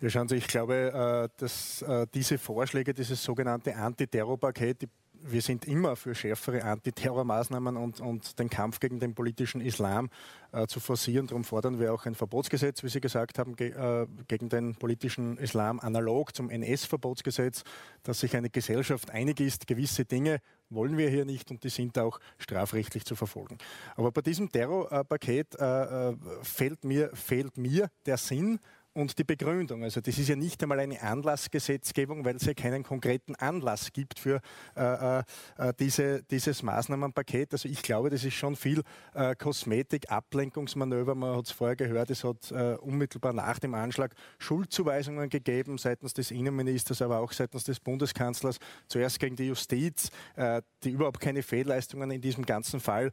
Ja, 0.00 0.10
schauen 0.10 0.28
Sie, 0.28 0.36
ich 0.36 0.46
glaube, 0.46 1.30
dass 1.36 1.84
diese 2.14 2.38
Vorschläge, 2.38 2.94
dieses 2.94 3.22
sogenannte 3.22 3.76
Antiterrorpaket, 3.76 4.82
die 4.82 4.88
wir 5.22 5.42
sind 5.42 5.66
immer 5.66 5.96
für 5.96 6.14
schärfere 6.14 6.64
Antiterrormaßnahmen 6.64 7.76
und, 7.76 8.00
und 8.00 8.38
den 8.38 8.50
Kampf 8.50 8.80
gegen 8.80 9.00
den 9.00 9.14
politischen 9.14 9.60
Islam 9.60 10.10
äh, 10.52 10.66
zu 10.66 10.80
forcieren. 10.80 11.26
Darum 11.26 11.44
fordern 11.44 11.78
wir 11.78 11.92
auch 11.92 12.06
ein 12.06 12.14
Verbotsgesetz, 12.14 12.82
wie 12.82 12.88
Sie 12.88 13.00
gesagt 13.00 13.38
haben, 13.38 13.56
ge 13.56 13.70
äh, 13.70 14.06
gegen 14.28 14.48
den 14.48 14.74
politischen 14.74 15.36
Islam, 15.38 15.80
analog 15.80 16.34
zum 16.34 16.50
NS-Verbotsgesetz, 16.50 17.64
dass 18.02 18.20
sich 18.20 18.36
eine 18.36 18.50
Gesellschaft 18.50 19.10
einig 19.10 19.40
ist, 19.40 19.66
gewisse 19.66 20.04
Dinge 20.04 20.40
wollen 20.70 20.96
wir 20.96 21.10
hier 21.10 21.24
nicht 21.24 21.50
und 21.50 21.64
die 21.64 21.68
sind 21.68 21.98
auch 21.98 22.20
strafrechtlich 22.38 23.04
zu 23.04 23.16
verfolgen. 23.16 23.58
Aber 23.96 24.12
bei 24.12 24.20
diesem 24.20 24.50
Terrorpaket 24.50 25.56
äh, 25.58 26.10
äh 26.10 26.16
fehlt, 26.42 26.84
mir, 26.84 27.10
fehlt 27.14 27.56
mir 27.58 27.90
der 28.06 28.16
Sinn, 28.16 28.60
und 28.92 29.18
die 29.18 29.24
Begründung. 29.24 29.84
Also 29.84 30.00
das 30.00 30.18
ist 30.18 30.28
ja 30.28 30.36
nicht 30.36 30.62
einmal 30.62 30.80
eine 30.80 31.00
Anlassgesetzgebung, 31.00 32.24
weil 32.24 32.36
es 32.36 32.44
ja 32.44 32.54
keinen 32.54 32.82
konkreten 32.82 33.34
Anlass 33.36 33.92
gibt 33.92 34.18
für 34.18 34.40
äh, 34.76 35.18
äh, 35.18 35.22
äh, 35.58 35.72
diese, 35.78 36.22
dieses 36.24 36.62
Maßnahmenpaket. 36.62 37.52
Also 37.52 37.68
ich 37.68 37.82
glaube, 37.82 38.10
das 38.10 38.24
ist 38.24 38.34
schon 38.34 38.56
viel 38.56 38.82
äh, 39.14 39.36
Kosmetik, 39.36 40.10
Ablenkungsmanöver. 40.10 41.14
Man 41.14 41.36
hat 41.36 41.46
es 41.46 41.52
vorher 41.52 41.76
gehört, 41.76 42.10
es 42.10 42.24
hat 42.24 42.50
äh, 42.50 42.74
unmittelbar 42.80 43.32
nach 43.32 43.58
dem 43.60 43.74
Anschlag 43.74 44.14
Schuldzuweisungen 44.38 45.28
gegeben 45.28 45.78
seitens 45.78 46.12
des 46.12 46.32
Innenministers, 46.32 47.00
aber 47.00 47.20
auch 47.20 47.32
seitens 47.32 47.64
des 47.64 47.78
Bundeskanzlers. 47.78 48.58
Zuerst 48.88 49.20
gegen 49.20 49.36
die 49.36 49.46
Justiz, 49.46 50.10
äh, 50.34 50.62
die 50.82 50.90
überhaupt 50.90 51.20
keine 51.20 51.42
Fehlleistungen 51.42 52.10
in 52.10 52.20
diesem 52.20 52.44
ganzen 52.44 52.80
Fall 52.80 53.12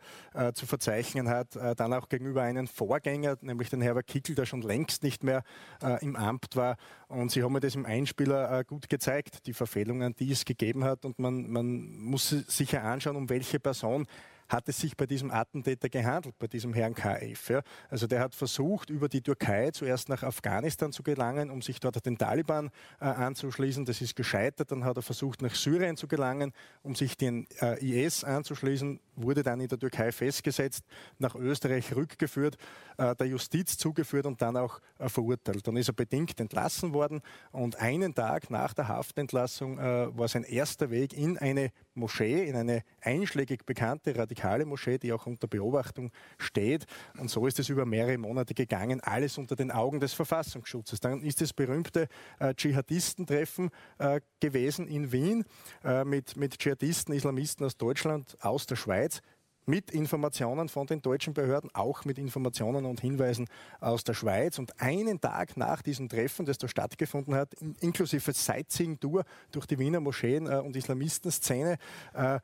zu 0.53 0.65
verzeichnen 0.65 1.29
hat. 1.29 1.55
dann 1.55 1.93
auch 1.93 2.07
gegenüber 2.07 2.41
einem 2.41 2.67
Vorgänger, 2.67 3.37
nämlich 3.41 3.69
den 3.69 3.81
Herbert 3.81 4.07
Kickel, 4.07 4.35
der 4.35 4.45
schon 4.45 4.61
längst 4.61 5.03
nicht 5.03 5.23
mehr 5.23 5.43
äh, 5.81 6.03
im 6.03 6.15
Amt 6.15 6.55
war. 6.55 6.77
Und 7.07 7.31
Sie 7.31 7.43
haben 7.43 7.53
mir 7.53 7.59
das 7.59 7.75
im 7.75 7.85
Einspieler 7.85 8.59
äh, 8.59 8.63
gut 8.63 8.89
gezeigt, 8.89 9.45
die 9.47 9.53
Verfehlungen, 9.53 10.15
die 10.15 10.31
es 10.31 10.45
gegeben 10.45 10.83
hat. 10.83 11.05
Und 11.05 11.19
man, 11.19 11.49
man 11.49 11.97
muss 11.97 12.29
sich 12.29 12.71
ja 12.71 12.83
anschauen, 12.83 13.15
um 13.15 13.29
welche 13.29 13.59
Person 13.59 14.07
hat 14.47 14.69
es 14.69 14.77
sich 14.77 14.95
bei 14.95 15.05
diesem 15.05 15.31
Attentäter 15.31 15.89
gehandelt, 15.89 16.37
bei 16.39 16.47
diesem 16.47 16.73
Herrn 16.73 16.95
KF. 16.95 17.49
Ja? 17.49 17.61
Also 17.89 18.07
der 18.07 18.21
hat 18.21 18.33
versucht, 18.33 18.89
über 18.89 19.09
die 19.09 19.21
Türkei 19.21 19.71
zuerst 19.71 20.09
nach 20.09 20.23
Afghanistan 20.23 20.91
zu 20.91 21.03
gelangen, 21.03 21.49
um 21.49 21.61
sich 21.61 21.79
dort 21.79 22.05
den 22.05 22.17
Taliban 22.17 22.69
äh, 22.99 23.05
anzuschließen. 23.05 23.85
Das 23.85 24.01
ist 24.01 24.15
gescheitert. 24.15 24.71
Dann 24.71 24.85
hat 24.85 24.97
er 24.97 25.03
versucht, 25.03 25.41
nach 25.41 25.53
Syrien 25.53 25.97
zu 25.97 26.07
gelangen, 26.07 26.53
um 26.81 26.95
sich 26.95 27.17
den 27.17 27.45
äh, 27.61 27.77
IS 27.83 28.23
anzuschließen, 28.23 28.99
wurde 29.15 29.43
dann 29.43 29.59
in 29.59 29.67
der 29.67 29.79
Türkei 29.79 30.11
festgesetzt, 30.11 30.83
nach 31.17 31.35
Österreich 31.35 31.93
rückgeführt, 31.95 32.57
äh, 32.97 33.15
der 33.15 33.27
Justiz 33.27 33.77
zugeführt 33.77 34.25
und 34.25 34.41
dann 34.41 34.55
auch 34.55 34.79
äh, 34.99 35.09
verurteilt. 35.09 35.67
Dann 35.67 35.75
ist 35.75 35.89
er 35.89 35.93
bedingt 35.93 36.39
entlassen 36.39 36.93
worden 36.93 37.21
und 37.51 37.77
einen 37.77 38.15
Tag 38.15 38.49
nach 38.49 38.73
der 38.73 38.87
Haftentlassung 38.87 39.77
äh, 39.77 40.17
war 40.17 40.27
sein 40.27 40.43
erster 40.43 40.89
Weg 40.89 41.13
in 41.13 41.37
eine 41.37 41.71
Moschee, 41.95 42.47
in 42.47 42.55
eine 42.55 42.83
einschlägig 43.01 43.65
bekannte 43.65 44.15
radikale 44.15 44.36
Moschee, 44.65 44.97
die 44.97 45.13
auch 45.13 45.25
unter 45.25 45.47
Beobachtung 45.47 46.11
steht. 46.37 46.85
Und 47.19 47.29
so 47.29 47.45
ist 47.47 47.59
es 47.59 47.69
über 47.69 47.85
mehrere 47.85 48.17
Monate 48.17 48.53
gegangen, 48.53 49.01
alles 49.01 49.37
unter 49.37 49.55
den 49.55 49.71
Augen 49.71 49.99
des 49.99 50.13
Verfassungsschutzes. 50.13 50.99
Dann 50.99 51.21
ist 51.21 51.41
das 51.41 51.53
berühmte 51.53 52.07
äh, 52.39 52.53
Dschihadistentreffen 52.53 53.69
äh, 53.97 54.21
gewesen 54.39 54.87
in 54.87 55.11
Wien 55.11 55.45
äh, 55.83 56.03
mit, 56.03 56.37
mit 56.37 56.59
Dschihadisten, 56.59 57.13
Islamisten 57.13 57.65
aus 57.65 57.77
Deutschland, 57.77 58.37
aus 58.41 58.65
der 58.65 58.75
Schweiz 58.75 59.21
mit 59.67 59.91
Informationen 59.91 60.69
von 60.69 60.87
den 60.87 61.01
deutschen 61.01 61.33
Behörden, 61.33 61.69
auch 61.73 62.05
mit 62.05 62.17
Informationen 62.17 62.85
und 62.85 63.01
Hinweisen 63.01 63.47
aus 63.81 64.03
der 64.05 64.13
Schweiz. 64.13 64.57
Und 64.59 64.79
einen 64.81 65.19
Tag 65.19 65.57
nach 65.57 65.81
diesem 65.81 66.07
Treffen, 66.07 66.45
das 66.45 66.57
da 66.57 66.69
stattgefunden 66.69 67.35
hat, 67.35 67.53
inklusive 67.81 68.31
Sightseeing-Tour 68.31 69.25
durch 69.51 69.65
die 69.65 69.77
Wiener 69.77 69.99
Moscheen 69.99 70.47
äh, 70.47 70.55
und 70.55 70.75
Islamistenszene, 70.75 71.77
äh, 72.13 72.39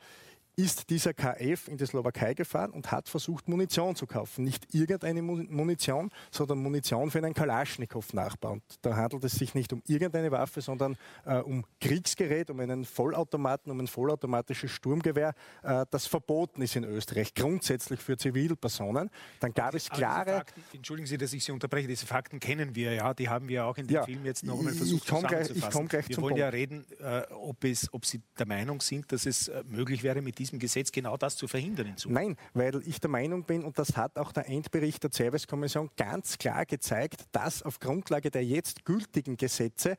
ist 0.56 0.90
dieser 0.90 1.14
KF 1.14 1.68
in 1.68 1.78
die 1.78 1.86
Slowakei 1.86 2.34
gefahren 2.34 2.72
und 2.72 2.92
hat 2.92 3.10
versucht, 3.10 3.48
Munition 3.48 3.96
zu 3.96 4.06
kaufen. 4.06 4.44
Nicht 4.44 4.74
irgendeine 4.74 5.22
Munition, 5.22 6.12
sondern 6.32 6.60
Munition 6.60 7.10
für 7.10 7.18
einen 7.20 7.34
Kalaschnikow-Nachbau. 7.34 8.52
Und 8.54 8.64
da 8.82 8.96
handelt 8.96 9.24
es 9.24 9.34
sich 9.34 9.56
nicht 9.56 9.74
um 9.74 9.82
irgendeine 9.88 10.32
Waffe, 10.32 10.62
sondern 10.62 10.96
äh, 11.26 11.38
um 11.38 11.66
Kriegsgerät, 11.82 12.52
um 12.52 12.60
einen 12.60 12.86
Vollautomaten, 12.86 13.72
um 13.72 13.80
ein 13.80 13.88
vollautomatisches 13.88 14.70
Sturmgewehr, 14.72 15.34
äh, 15.64 15.86
das 15.90 16.06
verboten 16.06 16.62
ist 16.62 16.76
in 16.76 16.84
Österreich, 16.84 17.34
grundsätzlich 17.34 18.00
für 18.00 18.16
Zivilpersonen. 18.16 19.10
Dann 19.40 19.54
gab 19.54 19.74
es 19.74 19.90
klare... 19.90 20.34
Fakten, 20.34 20.64
entschuldigen 20.74 21.08
Sie, 21.08 21.18
dass 21.18 21.34
ich 21.34 21.44
Sie 21.44 21.52
unterbreche, 21.52 21.88
diese 21.88 22.06
Fakten 22.06 22.40
kennen 22.40 22.76
wir 22.76 22.94
ja, 22.94 23.14
die 23.14 23.28
haben 23.28 23.48
wir 23.48 23.66
auch 23.66 23.78
in 23.78 23.88
dem 23.88 23.96
ja, 23.96 24.06
Film 24.06 24.24
jetzt 24.26 24.44
noch 24.44 24.60
einmal 24.60 24.74
versucht 24.74 25.04
ich 25.04 25.10
komm 25.10 25.24
gleich, 25.24 25.50
ich 25.50 25.70
komm 25.70 25.88
gleich 25.88 26.10
Wir 26.10 26.18
wollen 26.18 26.30
Punkt. 26.30 26.40
ja 26.40 26.50
reden, 26.50 26.86
äh, 27.00 27.24
ob, 27.32 27.64
es, 27.64 27.92
ob 27.92 28.06
Sie 28.06 28.22
der 28.38 28.48
Meinung 28.48 28.82
sind, 28.82 29.12
dass 29.12 29.26
es 29.26 29.48
äh, 29.48 29.64
möglich 29.68 30.04
wäre, 30.04 30.22
mit 30.22 30.43
diesem 30.44 30.60
Gesetz 30.60 30.92
genau 30.92 31.18
das 31.18 31.38
zu 31.38 31.48
verhindern 31.48 31.88
in 31.88 31.98
Zukunft? 31.98 32.22
Nein, 32.22 32.38
weil 32.54 32.82
ich 32.86 33.00
der 33.00 33.10
Meinung 33.10 33.44
bin, 33.44 33.64
und 33.64 33.80
das 33.80 33.96
hat 33.96 34.18
auch 34.18 34.32
der 34.32 34.48
Endbericht 34.48 35.04
der 35.04 35.12
Servicekommission 35.12 35.90
ganz 35.96 36.38
klar 36.38 36.66
gezeigt, 36.66 37.24
dass 37.32 37.64
auf 37.64 37.80
Grundlage 37.80 38.30
der 38.30 38.44
jetzt 38.44 38.86
gültigen 38.86 39.38
Gesetze 39.38 39.96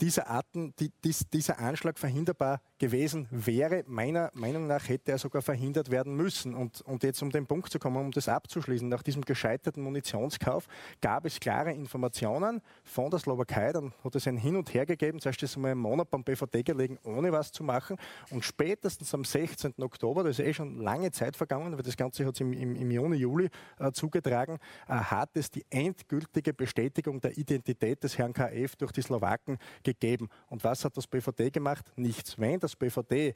dieser, 0.00 0.28
Arten, 0.28 0.74
die, 0.78 0.90
dies, 1.04 1.28
dieser 1.28 1.58
Anschlag 1.58 1.98
verhinderbar 1.98 2.60
gewesen 2.78 3.26
wäre. 3.30 3.84
Meiner 3.86 4.30
Meinung 4.34 4.66
nach 4.66 4.88
hätte 4.88 5.12
er 5.12 5.18
sogar 5.18 5.42
verhindert 5.42 5.90
werden 5.90 6.14
müssen. 6.14 6.54
Und, 6.54 6.80
und 6.82 7.02
jetzt 7.02 7.22
um 7.22 7.30
den 7.30 7.46
Punkt 7.46 7.70
zu 7.70 7.78
kommen, 7.78 7.96
um 7.96 8.10
das 8.10 8.28
abzuschließen, 8.28 8.88
nach 8.88 9.02
diesem 9.02 9.22
gescheiterten 9.22 9.82
Munitionskauf 9.82 10.66
gab 11.00 11.24
es 11.24 11.40
klare 11.40 11.72
Informationen 11.72 12.60
von 12.84 13.10
der 13.10 13.18
Slowakei. 13.18 13.72
Dann 13.72 13.92
hat 14.04 14.14
es 14.14 14.26
ein 14.26 14.36
Hin 14.36 14.56
und 14.56 14.72
Her 14.72 14.86
gegeben. 14.86 15.20
Zuerst 15.20 15.42
ist 15.42 15.56
einmal 15.56 15.72
einen 15.72 15.80
Monat 15.80 16.10
beim 16.10 16.24
BVD 16.24 16.62
gelegen, 16.62 16.98
ohne 17.04 17.32
was 17.32 17.52
zu 17.52 17.64
machen. 17.64 17.96
Und 18.30 18.44
spätestens 18.44 19.12
am 19.14 19.24
16. 19.24 19.74
Oktober, 19.80 20.24
das 20.24 20.38
ist 20.38 20.46
eh 20.46 20.54
schon 20.54 20.80
lange 20.80 21.10
Zeit 21.10 21.36
vergangen, 21.36 21.72
weil 21.76 21.82
das 21.82 21.96
Ganze 21.96 22.24
hat 22.24 22.34
es 22.34 22.40
im, 22.40 22.52
im, 22.52 22.76
im, 22.76 22.90
Juni, 22.90 23.16
Juli 23.16 23.48
äh, 23.78 23.92
zugetragen, 23.92 24.58
äh, 24.88 24.92
hat 24.92 25.30
es 25.34 25.50
die 25.50 25.64
endgültige 25.70 26.54
Bestätigung 26.54 27.20
der 27.20 27.36
Identität 27.36 28.02
des 28.02 28.18
Herrn 28.18 28.32
KF 28.32 28.76
durch 28.76 28.92
die 28.92 29.02
Slowaken 29.02 29.58
gegeben. 29.82 30.28
Und 30.48 30.64
was 30.64 30.84
hat 30.84 30.96
das 30.96 31.06
BVD 31.06 31.50
gemacht? 31.50 31.84
Nichts. 31.96 32.38
Wenn 32.38 32.60
das 32.68 32.76
BVD 32.76 33.34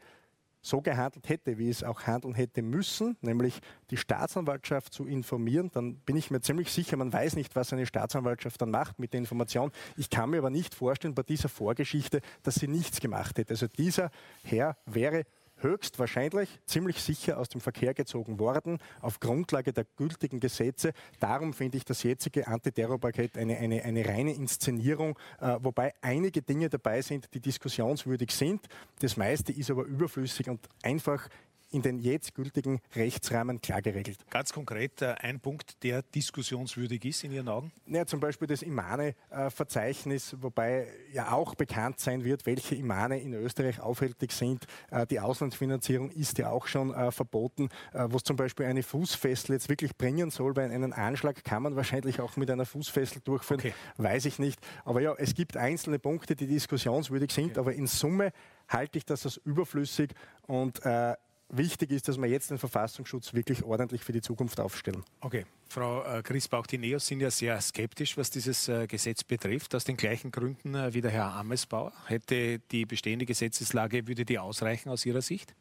so 0.63 0.81
gehandelt 0.81 1.29
hätte, 1.29 1.59
wie 1.59 1.69
es 1.69 1.83
auch 1.83 2.03
handeln 2.03 2.35
hätte 2.35 2.63
müssen, 2.63 3.17
nämlich 3.21 3.61
die 3.91 3.97
Staatsanwaltschaft 3.97 4.93
zu 4.93 5.07
informieren, 5.07 5.71
dann 5.75 5.97
bin 5.97 6.17
ich 6.17 6.31
mir 6.31 6.41
ziemlich 6.41 6.71
sicher, 6.71 6.97
man 6.97 7.13
weiß 7.13 7.35
nicht, 7.35 7.57
was 7.57 7.73
eine 7.73 7.85
Staatsanwaltschaft 7.85 8.63
dann 8.63 8.71
macht 8.71 9.01
mit 9.01 9.13
der 9.13 9.19
Information. 9.19 9.73
Ich 9.97 10.09
kann 10.09 10.31
mir 10.31 10.39
aber 10.39 10.51
nicht 10.51 10.75
vorstellen 10.75 11.15
bei 11.15 11.25
dieser 11.25 11.49
Vorgeschichte, 11.49 12.21
dass 12.45 12.55
sie 12.55 12.69
nichts 12.69 13.01
gemacht 13.01 13.39
hätte. 13.39 13.51
Also 13.51 13.67
dieser 13.67 14.11
Herr 14.45 14.77
wäre 14.87 15.25
höchstwahrscheinlich 15.63 16.49
ziemlich 16.67 17.03
sicher 17.03 17.39
aus 17.39 17.49
dem 17.49 17.61
Verkehr 17.61 17.95
gezogen 17.95 18.39
worden, 18.39 18.79
auf 19.01 19.21
Grundlage 19.21 19.73
der 19.73 19.87
gültigen 19.97 20.41
Gesetze. 20.41 20.93
Darum 21.21 21.53
finde 21.53 21.79
ich 21.79 21.85
das 21.85 22.03
jetzige 22.03 22.47
Antiterrorpaket 22.47 23.37
eine, 23.37 23.57
eine, 23.57 23.83
eine 23.83 24.07
reine 24.07 24.35
Inszenierung, 24.35 25.19
äh, 25.41 25.59
wobei 25.61 25.93
einige 26.01 26.43
Dinge 26.43 26.69
dabei 26.69 27.03
sind, 27.03 27.33
die 27.35 27.41
diskussionswürdig 27.41 28.31
sind. 28.31 28.67
Das 29.01 29.17
meiste 29.17 29.53
ist 29.53 29.71
aber 29.71 29.85
überflüssig 29.85 30.49
und 30.49 30.61
einfach 30.83 31.29
in 31.73 31.83
den 31.83 31.99
jetzt 31.99 32.35
gültigen 32.35 32.81
Rechtsrahmen 32.95 33.61
klar 33.61 33.83
geregelt. 33.83 34.19
Ganz 34.31 34.53
konkret 34.53 35.03
äh, 35.03 35.15
ein 35.19 35.41
Punkt, 35.41 35.83
der 35.83 36.03
diskussionswürdig 36.03 37.05
ist 37.05 37.25
in 37.25 37.33
Ihren 37.33 37.49
Augen? 37.49 37.73
Ja, 37.87 38.07
zum 38.07 38.21
Beispiel 38.21 38.47
das 38.47 38.63
Imane-Verzeichnis, 38.63 40.37
wobei 40.41 40.87
ja 41.13 41.33
auch 41.33 41.55
bekannt 41.55 41.99
sein 41.99 42.25
wird, 42.25 42.47
welche 42.47 42.75
Imane 42.75 43.19
in 43.21 43.33
Österreich 43.33 43.81
aufhältig 43.81 44.33
sind. 44.33 44.67
Äh, 44.91 45.07
die 45.07 45.19
Auslandsfinanzierung 45.19 46.11
ist 46.11 46.39
ja 46.39 46.51
auch 46.51 46.67
schon 46.67 46.95
äh, 46.95 47.11
verboten, 47.11 47.69
was 47.93 48.23
zum 48.23 48.37
Beispiel 48.37 48.67
eine 48.67 48.83
Fußfessel 48.83 49.55
jetzt 49.55 49.69
wirklich 49.69 49.97
bringen 49.97 50.31
soll, 50.31 50.55
weil 50.57 50.71
einen 50.71 50.93
Anschlag 50.93 51.43
kann 51.45 51.63
man 51.63 51.77
wahrscheinlich 51.77 52.21
auch 52.21 52.37
mit 52.37 52.51
einer 52.51 52.67
Fußfessel 52.67 53.21
durchführen, 53.23 53.61
okay. 53.61 53.75
weiß 53.97 54.27
ich 54.27 54.39
nicht. 54.39 54.61
Aber 54.85 55.01
ja, 55.01 55.15
es 55.17 55.35
gibt 55.35 55.57
einzelne 55.57 55.99
Punkte, 55.99 56.37
die 56.37 56.47
diskussionswürdig 56.47 57.31
sind, 57.31 57.53
okay. 57.53 57.61
aber 57.61 57.73
in 57.73 57.87
Summe 57.87 58.33
halte 58.69 58.99
ich 58.99 59.05
das 59.05 59.25
als 59.25 59.37
überflüssig 59.39 60.13
und 60.47 60.85
äh, 60.85 61.15
wichtig 61.53 61.91
ist, 61.91 62.09
dass 62.09 62.17
wir 62.17 62.27
jetzt 62.27 62.51
den 62.51 62.59
Verfassungsschutz 62.59 63.35
wirklich 63.35 63.63
ordentlich 63.63 64.03
für 64.03 64.13
die 64.13 64.21
Zukunft 64.21 64.59
aufstellen. 64.59 65.05
Okay. 65.21 65.47
Frau 65.69 66.05
äh, 66.05 66.23
Griesbauch, 66.23 66.67
die 66.67 66.79
Neos 66.79 67.07
sind 67.07 67.21
ja 67.21 67.31
sehr 67.31 67.61
skeptisch, 67.61 68.17
was 68.17 68.31
dieses 68.31 68.69
äh, 68.69 68.87
Gesetz 68.87 69.25
betrifft, 69.25 69.75
aus 69.75 69.85
den 69.85 69.97
gleichen 69.97 70.31
Gründen 70.31 70.75
äh, 70.75 70.93
wie 70.93 71.01
der 71.01 71.11
Herr 71.11 71.33
Amesbauer. 71.35 71.93
Hätte 72.07 72.59
die 72.59 72.85
bestehende 72.85 73.25
Gesetzeslage, 73.25 74.07
würde 74.07 74.25
die 74.25 74.39
ausreichen 74.39 74.91
aus 74.91 75.07
Ihrer 75.07 75.23
Sicht? 75.23 75.55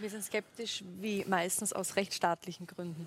Wir 0.00 0.10
sind 0.10 0.22
skeptisch, 0.22 0.84
wie 1.00 1.24
meistens 1.24 1.72
aus 1.72 1.96
rechtsstaatlichen 1.96 2.68
Gründen. 2.68 3.06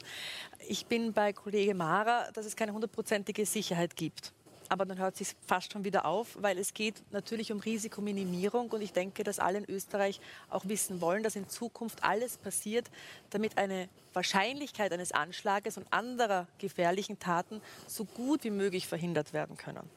Ich 0.67 0.85
bin 0.87 1.13
bei 1.13 1.31
Kollege 1.31 1.73
Mara, 1.73 2.29
dass 2.33 2.45
es 2.45 2.55
keine 2.55 2.73
hundertprozentige 2.73 3.45
Sicherheit 3.45 3.95
gibt 3.95 4.33
aber 4.71 4.85
dann 4.85 4.99
hört 4.99 5.19
es 5.19 5.35
fast 5.45 5.73
schon 5.73 5.83
wieder 5.83 6.05
auf, 6.05 6.37
weil 6.39 6.57
es 6.57 6.73
geht 6.73 7.03
natürlich 7.11 7.51
um 7.51 7.59
Risikominimierung 7.59 8.69
und 8.69 8.81
ich 8.81 8.93
denke, 8.93 9.25
dass 9.25 9.37
alle 9.37 9.57
in 9.57 9.69
Österreich 9.69 10.21
auch 10.49 10.63
wissen 10.65 11.01
wollen, 11.01 11.23
dass 11.23 11.35
in 11.35 11.49
Zukunft 11.49 12.01
alles 12.05 12.37
passiert, 12.37 12.89
damit 13.31 13.57
eine 13.57 13.89
Wahrscheinlichkeit 14.13 14.93
eines 14.93 15.11
Anschlages 15.11 15.77
und 15.77 15.85
anderer 15.91 16.47
gefährlichen 16.57 17.19
Taten 17.19 17.61
so 17.85 18.05
gut 18.05 18.45
wie 18.45 18.49
möglich 18.49 18.87
verhindert 18.87 19.33
werden 19.33 19.57
können. 19.57 19.89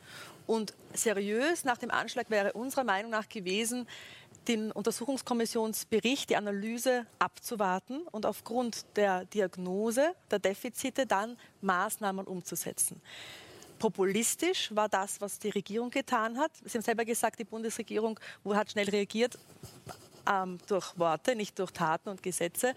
Und 0.45 0.75
seriös 0.93 1.65
nach 1.65 1.79
dem 1.79 1.93
Anschlag 1.93 2.29
wäre 2.29 2.53
unserer 2.55 2.83
Meinung 2.83 3.13
nach 3.13 3.29
gewesen, 3.29 3.87
den 4.49 4.73
Untersuchungskommissionsbericht, 4.73 6.31
die 6.31 6.37
Analyse 6.37 7.07
abzuwarten 7.21 8.01
und 8.11 8.27
aufgrund 8.27 8.85
der 8.97 9.25
Diagnose 9.27 10.15
der 10.33 10.41
Defizite 10.41 11.07
dann 11.07 11.37
Maßnahmen 11.63 12.27
umzusetzen. 12.27 13.01
Populistisch 13.79 14.75
war 14.75 14.89
das, 14.89 15.21
was 15.21 15.39
die 15.39 15.51
Regierung 15.51 15.91
getan 15.91 16.39
hat. 16.39 16.53
Sie 16.65 16.79
haben 16.79 16.83
selber 16.83 17.05
gesagt, 17.05 17.39
die 17.39 17.45
Bundesregierung 17.45 18.19
hat 18.49 18.71
schnell 18.71 18.89
reagiert 18.89 19.39
ähm, 20.31 20.59
durch 20.67 20.99
Worte, 20.99 21.37
nicht 21.37 21.59
durch 21.59 21.73
Taten 21.73 22.09
und 22.09 22.23
Gesetze. 22.23 22.75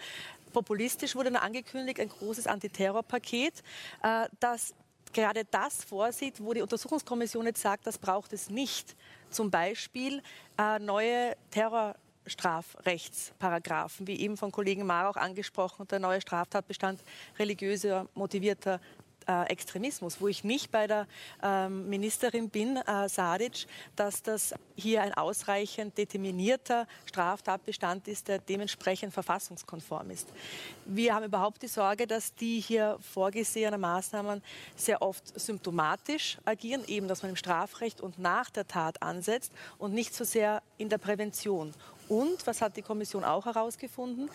Populistisch 0.53 1.15
wurde 1.15 1.31
dann 1.31 1.41
angekündigt 1.41 1.99
ein 1.99 2.09
großes 2.09 2.47
Antiterrorpaket, 2.47 3.63
äh, 4.03 4.27
das 4.39 4.73
gerade 5.13 5.45
das 5.45 5.83
vorsieht, 5.83 6.43
wo 6.43 6.53
die 6.53 6.61
Untersuchungskommission 6.61 7.45
jetzt 7.45 7.61
sagt, 7.61 7.87
das 7.87 7.97
braucht 7.97 8.33
es 8.33 8.49
nicht. 8.49 8.97
Zum 9.29 9.49
Beispiel 9.51 10.21
äh, 10.57 10.79
neue 10.79 11.35
Terrorstrafrechtsparagraphen, 11.51 14.07
wie 14.07 14.19
eben 14.19 14.35
von 14.37 14.51
Kollegen 14.51 14.85
Mar 14.85 15.09
auch 15.09 15.15
angesprochen, 15.15 15.87
der 15.87 15.99
neue 15.99 16.19
Straftatbestand 16.21 17.01
religiöser 17.39 18.09
motivierter 18.13 18.81
äh, 19.27 19.43
Extremismus, 19.49 20.21
wo 20.21 20.27
ich 20.27 20.43
nicht 20.43 20.71
bei 20.71 20.87
der 20.87 21.07
ähm, 21.43 21.89
Ministerin 21.89 22.49
bin, 22.49 22.77
äh, 22.77 23.09
Sadic, 23.09 23.67
dass 23.95 24.23
das 24.23 24.53
hier 24.75 25.01
ein 25.01 25.13
ausreichend 25.13 25.97
determinierter 25.97 26.87
Straftatbestand 27.05 28.07
ist, 28.07 28.27
der 28.27 28.39
dementsprechend 28.39 29.13
verfassungskonform 29.13 30.11
ist. 30.11 30.27
Wir 30.85 31.13
haben 31.15 31.25
überhaupt 31.25 31.61
die 31.61 31.67
Sorge, 31.67 32.07
dass 32.07 32.33
die 32.35 32.59
hier 32.59 32.97
vorgesehenen 33.01 33.81
Maßnahmen 33.81 34.41
sehr 34.75 35.01
oft 35.01 35.39
symptomatisch 35.39 36.37
agieren, 36.45 36.83
eben 36.87 37.07
dass 37.07 37.21
man 37.21 37.31
im 37.31 37.35
Strafrecht 37.35 38.01
und 38.01 38.19
nach 38.19 38.49
der 38.49 38.67
Tat 38.67 39.01
ansetzt 39.01 39.51
und 39.77 39.93
nicht 39.93 40.13
so 40.13 40.23
sehr 40.23 40.61
in 40.77 40.89
der 40.89 40.97
Prävention. 40.97 41.73
Und, 42.09 42.47
was 42.47 42.61
hat 42.61 42.77
die 42.77 42.81
Kommission 42.81 43.23
auch 43.23 43.45
herausgefunden, 43.45 44.29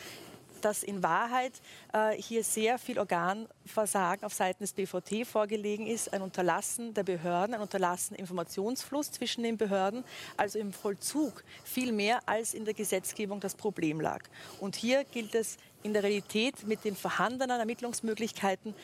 dass 0.65 0.83
in 0.83 1.03
Wahrheit 1.03 1.53
äh, 1.93 2.13
hier 2.13 2.45
sehr 2.45 2.79
viel 2.79 2.99
Organversagen 2.99 4.25
auf 4.25 4.33
Seiten 4.33 4.65
des 4.65 4.73
BVT 4.73 5.27
vorgelegen 5.27 5.87
ist, 5.87 6.13
ein 6.13 6.23
Unterlassen 6.23 6.95
der 6.95 7.05
Behörden, 7.05 7.55
ein 7.55 7.61
Unterlassen 7.61 8.15
Informationsfluss 8.15 9.13
zwischen 9.13 9.43
den 9.43 9.57
Behörden, 9.57 10.05
also 10.37 10.59
im 10.59 10.73
Vollzug 10.73 11.45
viel 11.65 11.93
mehr 11.93 12.21
als 12.27 12.55
in 12.55 12.65
der 12.65 12.75
Gesetzgebung 12.75 13.41
das 13.41 13.55
Problem 13.55 14.01
lag. 14.01 14.23
Und 14.61 14.77
hier 14.77 15.05
gilt 15.05 15.35
es 15.35 15.57
in 15.83 15.93
der 15.93 16.03
Realität 16.03 16.67
mit 16.67 16.85
den 16.85 16.97
vorhandenen 16.97 17.59
Ermittlungsmöglichkeiten 17.59 18.75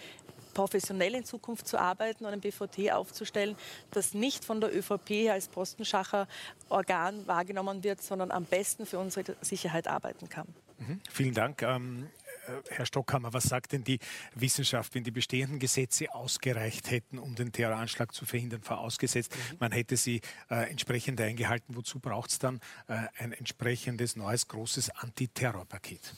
professionell 0.55 1.15
in 1.15 1.25
Zukunft 1.25 1.69
zu 1.69 1.79
arbeiten 1.79 2.25
und 2.25 2.33
ein 2.33 2.41
BVT 2.41 2.91
aufzustellen, 2.91 3.57
das 3.93 4.13
nicht 4.13 4.45
von 4.45 4.61
der 4.61 4.77
ÖVP 4.77 5.31
als 5.31 5.47
Postenschacher 5.47 6.27
Organ 6.69 7.25
wahrgenommen 7.29 7.85
wird, 7.85 8.03
sondern 8.03 8.33
am 8.33 8.45
besten 8.45 8.85
für 8.85 8.99
unsere 8.99 9.37
Sicherheit 9.41 9.87
arbeiten 9.87 10.29
kann. 10.29 10.49
Mhm. 10.79 11.01
Vielen 11.11 11.35
Dank. 11.35 11.63
Ähm, 11.63 12.09
äh, 12.47 12.53
Herr 12.71 12.87
Stockhammer, 12.87 13.33
was 13.33 13.45
sagt 13.45 13.73
denn 13.73 13.85
die 13.85 13.99
Wissenschaft, 14.35 14.95
wenn 14.95 15.05
die 15.05 15.11
bestehenden 15.11 15.59
Gesetze 15.59 16.15
ausgereicht 16.15 16.91
hätten, 16.91 17.19
um 17.19 17.35
den 17.35 17.53
Terroranschlag 17.53 18.13
zu 18.13 18.27
verhindern, 18.27 18.63
vorausgesetzt, 18.63 19.35
mhm. 19.35 19.57
man 19.61 19.73
hätte 19.73 19.97
sie 19.97 20.21
äh, 20.51 20.71
entsprechend 20.71 21.21
eingehalten? 21.21 21.77
Wozu 21.77 22.01
braucht 22.01 22.31
es 22.31 22.39
dann 22.39 22.61
äh, 22.89 23.07
ein 23.19 23.33
entsprechendes 23.33 24.17
neues 24.17 24.49
großes 24.49 24.91
Antiterrorpaket? 24.91 26.15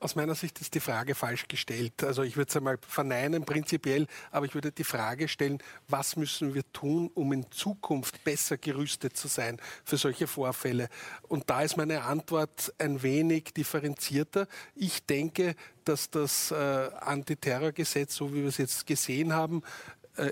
Aus 0.00 0.14
meiner 0.14 0.34
Sicht 0.34 0.60
ist 0.60 0.74
die 0.74 0.80
Frage 0.80 1.14
falsch 1.14 1.48
gestellt. 1.48 2.04
Also 2.04 2.22
ich 2.22 2.36
würde 2.36 2.48
es 2.48 2.56
einmal 2.56 2.78
verneinen 2.80 3.44
prinzipiell, 3.44 4.06
aber 4.30 4.46
ich 4.46 4.54
würde 4.54 4.70
die 4.70 4.84
Frage 4.84 5.28
stellen, 5.28 5.58
was 5.88 6.16
müssen 6.16 6.54
wir 6.54 6.62
tun, 6.72 7.10
um 7.14 7.32
in 7.32 7.50
Zukunft 7.50 8.22
besser 8.22 8.56
gerüstet 8.58 9.16
zu 9.16 9.28
sein 9.28 9.58
für 9.84 9.96
solche 9.96 10.26
Vorfälle? 10.26 10.88
Und 11.26 11.50
da 11.50 11.62
ist 11.62 11.76
meine 11.76 12.02
Antwort 12.02 12.72
ein 12.78 13.02
wenig 13.02 13.54
differenzierter. 13.54 14.46
Ich 14.74 15.04
denke, 15.04 15.54
dass 15.84 16.10
das 16.10 16.50
äh, 16.50 16.54
Antiterrorgesetz, 16.54 18.14
so 18.14 18.32
wie 18.32 18.42
wir 18.42 18.48
es 18.48 18.58
jetzt 18.58 18.86
gesehen 18.86 19.32
haben, 19.32 19.62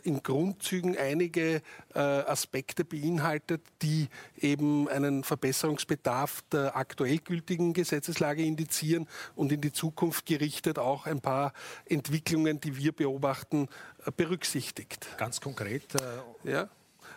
in 0.05 0.22
Grundzügen 0.22 0.96
einige 0.96 1.62
äh, 1.94 1.99
Aspekte 1.99 2.85
beinhaltet, 2.85 3.62
die 3.83 4.09
eben 4.38 4.88
einen 4.88 5.25
Verbesserungsbedarf 5.25 6.42
der 6.53 6.77
aktuell 6.77 7.18
gültigen 7.18 7.72
Gesetzeslage 7.72 8.42
indizieren 8.42 9.09
und 9.35 9.53
in 9.53 9.61
die 9.61 9.72
Zukunft 9.72 10.27
gerichtet 10.27 10.79
auch 10.79 11.07
ein 11.07 11.20
paar 11.20 11.53
Entwicklungen, 11.85 12.61
die 12.61 12.77
wir 12.77 12.92
beobachten, 12.92 13.68
äh, 14.05 14.11
berücksichtigt. 14.11 15.09
Ganz 15.18 15.40
konkret? 15.40 15.85
ja. 16.44 16.68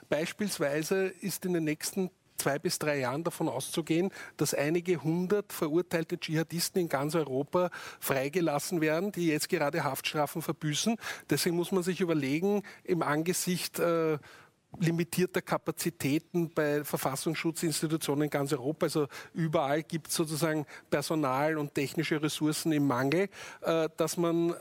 Beispielsweise 0.09 1.07
ist 1.07 1.45
in 1.45 1.53
den 1.53 1.63
nächsten 1.63 2.09
zwei 2.39 2.57
bis 2.59 2.79
drei 2.79 2.99
Jahren 2.99 3.23
davon 3.23 3.47
auszugehen, 3.47 4.11
dass 4.37 4.53
einige 4.53 5.03
hundert 5.03 5.53
verurteilte 5.53 6.19
Dschihadisten 6.19 6.81
in 6.81 6.89
ganz 6.89 7.15
Europa 7.15 7.69
freigelassen 7.99 8.81
werden, 8.81 9.11
die 9.11 9.27
jetzt 9.27 9.49
gerade 9.49 9.83
Haftstrafen 9.83 10.41
verbüßen. 10.41 10.97
Deswegen 11.29 11.55
muss 11.55 11.71
man 11.71 11.83
sich 11.83 12.01
überlegen, 12.01 12.63
im 12.83 13.01
Angesicht 13.01 13.79
äh, 13.79 14.17
limitierter 14.77 15.41
Kapazitäten 15.41 16.53
bei 16.53 16.83
Verfassungsschutzinstitutionen 16.83 18.25
in 18.25 18.29
ganz 18.29 18.53
Europa. 18.53 18.85
Also 18.85 19.07
überall 19.33 19.83
gibt 19.83 20.09
es 20.09 20.15
sozusagen 20.15 20.65
Personal 20.89 21.57
und 21.57 21.73
technische 21.73 22.21
Ressourcen 22.21 22.71
im 22.71 22.85
Mangel, 22.87 23.29
äh, 23.61 23.89
dass 23.97 24.17
man 24.17 24.53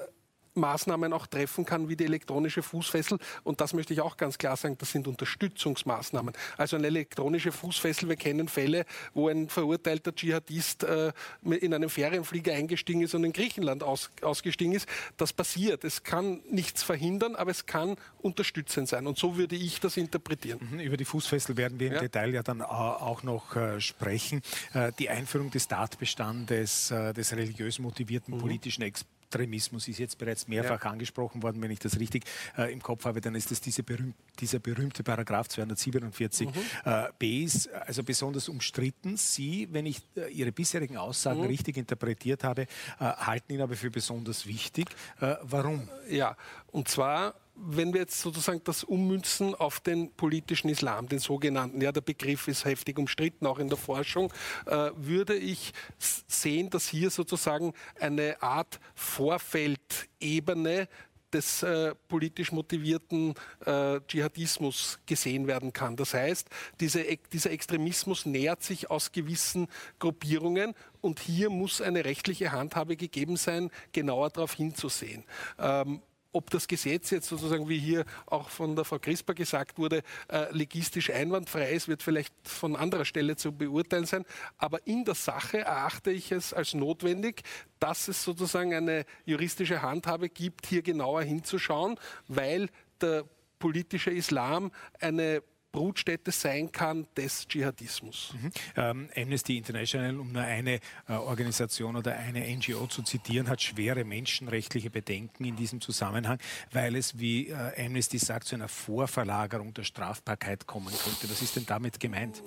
Maßnahmen 0.58 1.12
auch 1.12 1.26
treffen 1.26 1.64
kann, 1.64 1.88
wie 1.88 1.96
die 1.96 2.04
elektronische 2.04 2.62
Fußfessel. 2.62 3.18
Und 3.44 3.60
das 3.60 3.72
möchte 3.74 3.92
ich 3.92 4.00
auch 4.00 4.16
ganz 4.16 4.38
klar 4.38 4.56
sagen, 4.56 4.76
das 4.78 4.92
sind 4.92 5.08
Unterstützungsmaßnahmen. 5.08 6.34
Also 6.56 6.76
eine 6.76 6.86
elektronische 6.86 7.52
Fußfessel, 7.52 8.08
wir 8.08 8.16
kennen 8.16 8.48
Fälle, 8.48 8.84
wo 9.14 9.28
ein 9.28 9.48
verurteilter 9.48 10.14
Dschihadist 10.14 10.84
äh, 10.84 11.12
in 11.42 11.74
einem 11.74 11.90
Ferienflieger 11.90 12.52
eingestiegen 12.52 13.02
ist 13.02 13.14
und 13.14 13.24
in 13.24 13.32
Griechenland 13.32 13.82
aus, 13.82 14.10
ausgestiegen 14.22 14.74
ist. 14.74 14.88
Das 15.16 15.32
passiert. 15.32 15.84
Es 15.84 16.02
kann 16.02 16.40
nichts 16.50 16.82
verhindern, 16.82 17.36
aber 17.36 17.50
es 17.50 17.66
kann 17.66 17.96
unterstützend 18.18 18.88
sein. 18.88 19.06
Und 19.06 19.18
so 19.18 19.36
würde 19.36 19.56
ich 19.56 19.80
das 19.80 19.96
interpretieren. 19.96 20.60
Mhm, 20.70 20.80
über 20.80 20.96
die 20.96 21.04
Fußfessel 21.04 21.56
werden 21.56 21.78
wir 21.80 21.88
im 21.88 21.94
ja. 21.94 22.00
Detail 22.00 22.34
ja 22.34 22.42
dann 22.42 22.62
auch 22.62 23.22
noch 23.22 23.56
äh, 23.56 23.80
sprechen. 23.80 24.42
Äh, 24.74 24.92
die 24.98 25.08
Einführung 25.08 25.50
des 25.50 25.68
Tatbestandes 25.68 26.88
des 26.88 27.32
religiös 27.32 27.78
motivierten 27.78 28.34
mhm. 28.34 28.40
politischen 28.40 28.82
Experten 28.82 29.17
Extremismus 29.28 29.88
ist 29.88 29.98
jetzt 29.98 30.16
bereits 30.16 30.48
mehrfach 30.48 30.82
ja. 30.84 30.90
angesprochen 30.90 31.42
worden. 31.42 31.60
Wenn 31.60 31.70
ich 31.70 31.78
das 31.78 31.98
richtig 32.00 32.24
äh, 32.56 32.72
im 32.72 32.82
Kopf 32.82 33.04
habe, 33.04 33.20
dann 33.20 33.34
ist 33.34 33.50
das 33.50 33.60
diese 33.60 33.82
berühmt, 33.82 34.14
dieser 34.40 34.58
berühmte 34.58 35.02
Paragraph 35.02 35.48
247 35.48 36.48
mhm. 36.48 36.52
äh, 36.84 37.08
b 37.18 37.44
ist 37.44 37.70
also 37.72 38.02
besonders 38.02 38.48
umstritten. 38.48 39.18
Sie, 39.18 39.68
wenn 39.70 39.84
ich 39.84 40.00
äh, 40.16 40.32
Ihre 40.32 40.50
bisherigen 40.50 40.96
Aussagen 40.96 41.40
mhm. 41.40 41.46
richtig 41.46 41.76
interpretiert 41.76 42.42
habe, 42.42 42.62
äh, 42.62 42.66
halten 43.00 43.52
ihn 43.52 43.60
aber 43.60 43.76
für 43.76 43.90
besonders 43.90 44.46
wichtig. 44.46 44.88
Äh, 45.20 45.34
warum? 45.42 45.88
Ja, 46.08 46.34
und 46.70 46.88
zwar 46.88 47.34
wenn 47.60 47.92
wir 47.92 48.00
jetzt 48.02 48.20
sozusagen 48.20 48.60
das 48.64 48.84
ummünzen 48.84 49.54
auf 49.54 49.80
den 49.80 50.12
politischen 50.12 50.68
Islam, 50.68 51.08
den 51.08 51.18
sogenannten, 51.18 51.80
ja, 51.80 51.92
der 51.92 52.00
Begriff 52.00 52.48
ist 52.48 52.64
heftig 52.64 52.98
umstritten, 52.98 53.46
auch 53.46 53.58
in 53.58 53.68
der 53.68 53.78
Forschung, 53.78 54.32
äh, 54.66 54.90
würde 54.96 55.34
ich 55.34 55.72
sehen, 55.98 56.70
dass 56.70 56.88
hier 56.88 57.10
sozusagen 57.10 57.74
eine 58.00 58.40
Art 58.42 58.78
Vorfeldebene 58.94 60.88
des 61.32 61.62
äh, 61.62 61.94
politisch 62.08 62.52
motivierten 62.52 63.34
äh, 63.66 64.00
Dschihadismus 64.06 64.98
gesehen 65.04 65.46
werden 65.46 65.72
kann. 65.74 65.94
Das 65.96 66.14
heißt, 66.14 66.48
diese, 66.80 67.04
dieser 67.32 67.50
Extremismus 67.50 68.24
nähert 68.24 68.62
sich 68.62 68.90
aus 68.90 69.12
gewissen 69.12 69.68
Gruppierungen 69.98 70.74
und 71.02 71.20
hier 71.20 71.50
muss 71.50 71.82
eine 71.82 72.04
rechtliche 72.06 72.52
Handhabe 72.52 72.96
gegeben 72.96 73.36
sein, 73.36 73.70
genauer 73.92 74.30
darauf 74.30 74.54
hinzusehen. 74.54 75.24
Ähm, 75.58 76.00
ob 76.32 76.50
das 76.50 76.68
Gesetz 76.68 77.10
jetzt 77.10 77.28
sozusagen, 77.28 77.68
wie 77.68 77.78
hier 77.78 78.04
auch 78.26 78.48
von 78.50 78.76
der 78.76 78.84
Frau 78.84 78.98
Crisper 78.98 79.34
gesagt 79.34 79.78
wurde, 79.78 80.02
äh, 80.28 80.52
legistisch 80.52 81.10
einwandfrei 81.10 81.72
ist, 81.72 81.88
wird 81.88 82.02
vielleicht 82.02 82.34
von 82.42 82.76
anderer 82.76 83.04
Stelle 83.04 83.36
zu 83.36 83.52
beurteilen 83.52 84.06
sein. 84.06 84.24
Aber 84.58 84.86
in 84.86 85.04
der 85.04 85.14
Sache 85.14 85.58
erachte 85.58 86.10
ich 86.10 86.32
es 86.32 86.52
als 86.52 86.74
notwendig, 86.74 87.42
dass 87.80 88.08
es 88.08 88.22
sozusagen 88.22 88.74
eine 88.74 89.04
juristische 89.24 89.82
Handhabe 89.82 90.28
gibt, 90.28 90.66
hier 90.66 90.82
genauer 90.82 91.22
hinzuschauen, 91.22 91.98
weil 92.26 92.68
der 93.00 93.24
politische 93.58 94.10
Islam 94.10 94.70
eine 95.00 95.42
Brutstätte 95.72 96.30
sein 96.30 96.72
kann 96.72 97.06
des 97.16 97.46
Dschihadismus. 97.46 98.34
Mhm. 98.40 98.50
Ähm, 98.76 99.08
Amnesty 99.16 99.58
International, 99.58 100.18
um 100.18 100.32
nur 100.32 100.42
eine 100.42 100.80
äh, 101.08 101.12
Organisation 101.12 101.96
oder 101.96 102.16
eine 102.16 102.40
NGO 102.56 102.86
zu 102.86 103.02
zitieren, 103.02 103.48
hat 103.48 103.62
schwere 103.62 104.04
menschenrechtliche 104.04 104.90
Bedenken 104.90 105.44
in 105.44 105.56
diesem 105.56 105.80
Zusammenhang, 105.80 106.38
weil 106.72 106.96
es, 106.96 107.18
wie 107.18 107.48
äh, 107.48 107.86
Amnesty 107.86 108.18
sagt, 108.18 108.48
zu 108.48 108.54
einer 108.54 108.68
Vorverlagerung 108.68 109.74
der 109.74 109.84
Strafbarkeit 109.84 110.66
kommen 110.66 110.92
könnte. 111.04 111.30
Was 111.30 111.42
ist 111.42 111.56
denn 111.56 111.66
damit 111.66 112.00
gemeint? 112.00 112.42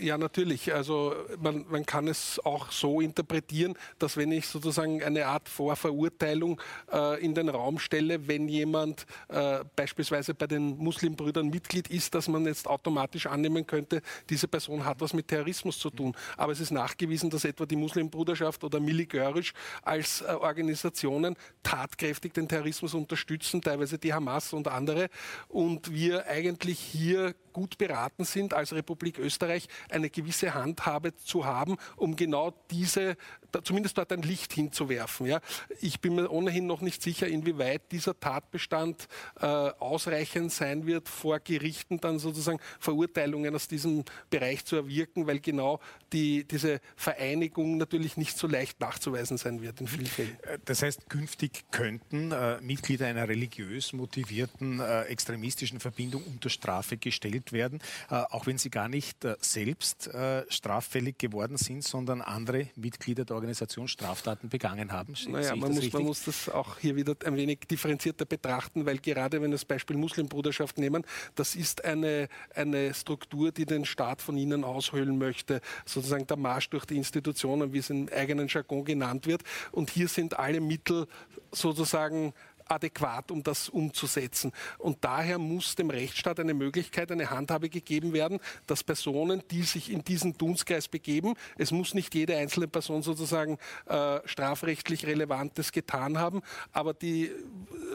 Ja, 0.00 0.16
natürlich. 0.16 0.72
Also 0.72 1.14
man, 1.40 1.64
man 1.68 1.84
kann 1.84 2.08
es 2.08 2.40
auch 2.44 2.70
so 2.70 3.00
interpretieren, 3.00 3.74
dass 3.98 4.16
wenn 4.16 4.30
ich 4.30 4.46
sozusagen 4.46 5.02
eine 5.02 5.26
Art 5.26 5.48
Vorverurteilung 5.48 6.60
äh, 6.92 7.24
in 7.24 7.34
den 7.34 7.48
Raum 7.48 7.78
stelle, 7.78 8.28
wenn 8.28 8.48
jemand 8.48 9.06
äh, 9.28 9.60
beispielsweise 9.74 10.34
bei 10.34 10.46
den 10.46 10.76
Muslimbrüdern 10.78 11.48
Mitglied 11.48 11.88
ist, 11.88 12.14
dass 12.14 12.28
man 12.28 12.46
jetzt 12.46 12.68
automatisch 12.68 13.26
annehmen 13.26 13.66
könnte, 13.66 14.02
diese 14.30 14.46
Person 14.46 14.84
hat 14.84 15.00
was 15.00 15.14
mit 15.14 15.28
Terrorismus 15.28 15.78
zu 15.78 15.90
tun. 15.90 16.14
Aber 16.36 16.52
es 16.52 16.60
ist 16.60 16.70
nachgewiesen, 16.70 17.30
dass 17.30 17.44
etwa 17.44 17.66
die 17.66 17.76
Muslimbruderschaft 17.76 18.62
oder 18.62 18.78
Miligörisch 18.78 19.52
als 19.82 20.20
äh, 20.20 20.26
Organisationen 20.26 21.34
tatkräftig 21.62 22.34
den 22.34 22.46
Terrorismus 22.46 22.94
unterstützen, 22.94 23.62
teilweise 23.62 23.98
die 23.98 24.14
Hamas 24.14 24.52
und 24.52 24.68
andere. 24.68 25.08
Und 25.48 25.92
wir 25.92 26.26
eigentlich 26.26 26.78
hier 26.78 27.34
gut 27.58 27.76
beraten 27.76 28.24
sind, 28.24 28.54
als 28.54 28.72
Republik 28.72 29.18
Österreich 29.18 29.66
eine 29.90 30.10
gewisse 30.10 30.54
Handhabe 30.54 31.16
zu 31.16 31.44
haben, 31.44 31.76
um 31.96 32.14
genau 32.14 32.54
diese, 32.70 33.16
zumindest 33.62 33.98
dort 33.98 34.12
ein 34.12 34.22
Licht 34.22 34.52
hinzuwerfen. 34.52 35.26
Ja. 35.26 35.40
Ich 35.80 36.00
bin 36.00 36.14
mir 36.14 36.30
ohnehin 36.30 36.66
noch 36.66 36.80
nicht 36.80 37.02
sicher, 37.02 37.26
inwieweit 37.26 37.92
dieser 37.92 38.18
Tatbestand 38.18 39.08
äh, 39.40 39.46
ausreichend 39.46 40.52
sein 40.52 40.86
wird, 40.86 41.08
vor 41.08 41.40
Gerichten 41.40 42.00
dann 42.00 42.18
sozusagen 42.18 42.60
Verurteilungen 42.78 43.54
aus 43.54 43.68
diesem 43.68 44.04
Bereich 44.30 44.64
zu 44.64 44.76
erwirken, 44.76 45.26
weil 45.26 45.40
genau 45.40 45.80
die, 46.12 46.44
diese 46.44 46.80
Vereinigung 46.96 47.76
natürlich 47.76 48.16
nicht 48.16 48.36
so 48.36 48.46
leicht 48.46 48.80
nachzuweisen 48.80 49.38
sein 49.38 49.62
wird 49.62 49.80
in 49.80 49.86
vielen 49.86 50.06
Fällen. 50.06 50.38
Äh, 50.42 50.58
das 50.64 50.82
heißt, 50.82 51.08
künftig 51.08 51.64
könnten 51.70 52.32
äh, 52.32 52.60
Mitglieder 52.60 53.06
einer 53.06 53.28
religiös 53.28 53.92
motivierten 53.92 54.80
äh, 54.80 55.02
extremistischen 55.02 55.80
Verbindung 55.80 56.22
unter 56.24 56.50
Strafe 56.50 56.96
gestellt 56.96 57.52
werden, 57.52 57.80
äh, 58.10 58.14
auch 58.14 58.46
wenn 58.46 58.58
sie 58.58 58.70
gar 58.70 58.88
nicht 58.88 59.24
äh, 59.24 59.36
selbst 59.40 60.10
straffällig 60.48 61.18
geworden 61.18 61.56
sind, 61.56 61.84
sondern 61.84 62.20
andere 62.22 62.68
Mitglieder 62.76 63.24
der 63.24 63.36
Organisation 63.38 63.88
Straftaten 63.88 64.48
begangen 64.48 64.92
haben. 64.92 65.14
Naja, 65.28 65.56
man 65.56 65.72
muss, 65.72 65.92
man 65.92 66.02
muss, 66.02 66.24
das 66.24 66.48
auch 66.48 66.78
hier 66.78 66.96
wieder 66.96 67.16
ein 67.24 67.36
wenig 67.36 67.60
differenzierter 67.70 68.24
betrachten, 68.24 68.86
weil 68.86 68.98
gerade 68.98 69.40
wenn 69.40 69.50
wir 69.50 69.54
das 69.56 69.64
Beispiel 69.64 69.96
Muslimbruderschaft 69.96 70.78
nehmen, 70.78 71.04
das 71.34 71.54
ist 71.54 71.84
eine, 71.84 72.28
eine 72.54 72.92
Struktur, 72.94 73.52
die 73.52 73.66
den 73.66 73.84
Staat 73.84 74.22
von 74.22 74.36
ihnen 74.36 74.64
aushöhlen 74.64 75.18
möchte, 75.18 75.60
sozusagen 75.86 76.26
der 76.26 76.36
Marsch 76.36 76.70
durch 76.70 76.84
die 76.84 76.96
Institutionen, 76.96 77.72
wie 77.72 77.78
es 77.78 77.90
im 77.90 78.08
eigenen 78.14 78.48
Jargon 78.48 78.84
genannt 78.84 79.26
wird. 79.26 79.42
Und 79.72 79.90
hier 79.90 80.08
sind 80.08 80.38
alle 80.38 80.60
Mittel 80.60 81.06
sozusagen 81.52 82.34
adäquat, 82.68 83.30
um 83.30 83.42
das 83.42 83.68
umzusetzen. 83.68 84.52
Und 84.78 84.98
daher 85.02 85.38
muss 85.38 85.74
dem 85.74 85.90
Rechtsstaat 85.90 86.40
eine 86.40 86.54
Möglichkeit, 86.54 87.10
eine 87.10 87.30
Handhabe 87.30 87.68
gegeben 87.68 88.12
werden, 88.12 88.40
dass 88.66 88.84
Personen, 88.84 89.42
die 89.50 89.62
sich 89.62 89.90
in 89.90 90.04
diesen 90.04 90.36
Dunstkreis 90.36 90.88
begeben, 90.88 91.34
es 91.56 91.70
muss 91.70 91.94
nicht 91.94 92.14
jede 92.14 92.36
einzelne 92.36 92.68
Person 92.68 93.02
sozusagen 93.02 93.58
äh, 93.86 94.20
strafrechtlich 94.24 95.06
Relevantes 95.06 95.72
getan 95.72 96.18
haben, 96.18 96.42
aber 96.72 96.94
die 96.94 97.30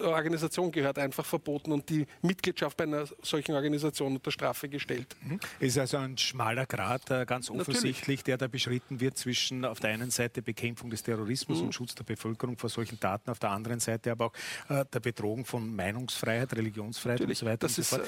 Organisation 0.03 0.71
gehört 0.71 0.97
einfach 0.99 1.25
verboten 1.25 1.71
und 1.71 1.89
die 1.89 2.05
Mitgliedschaft 2.21 2.77
bei 2.77 2.83
einer 2.83 3.05
solchen 3.21 3.55
Organisation 3.55 4.15
unter 4.15 4.31
Strafe 4.31 4.69
gestellt. 4.69 5.15
Mhm. 5.21 5.39
Ist 5.59 5.77
also 5.77 5.97
ein 5.97 6.17
schmaler 6.17 6.65
Grad, 6.65 7.09
äh, 7.11 7.25
ganz 7.25 7.49
offensichtlich, 7.49 7.97
Natürlich. 8.01 8.23
der 8.23 8.37
da 8.37 8.47
beschritten 8.47 8.99
wird 8.99 9.17
zwischen 9.17 9.65
auf 9.65 9.79
der 9.79 9.91
einen 9.91 10.11
Seite 10.11 10.41
Bekämpfung 10.41 10.89
des 10.89 11.03
Terrorismus 11.03 11.59
mhm. 11.59 11.65
und 11.65 11.73
Schutz 11.73 11.95
der 11.95 12.03
Bevölkerung 12.03 12.57
vor 12.57 12.69
solchen 12.69 12.99
Taten, 12.99 13.29
auf 13.29 13.39
der 13.39 13.51
anderen 13.51 13.79
Seite 13.79 14.11
aber 14.11 14.27
auch 14.27 14.33
äh, 14.69 14.85
der 14.91 14.99
Bedrohung 14.99 15.45
von 15.45 15.75
Meinungsfreiheit, 15.75 16.53
Religionsfreiheit 16.55 17.19
Natürlich, 17.19 17.41
und 17.41 17.47
so 17.47 17.51
weiter. 17.51 17.67
Das 17.67 17.77
ist, 17.77 17.89
so 17.91 17.97
äh, 17.97 18.03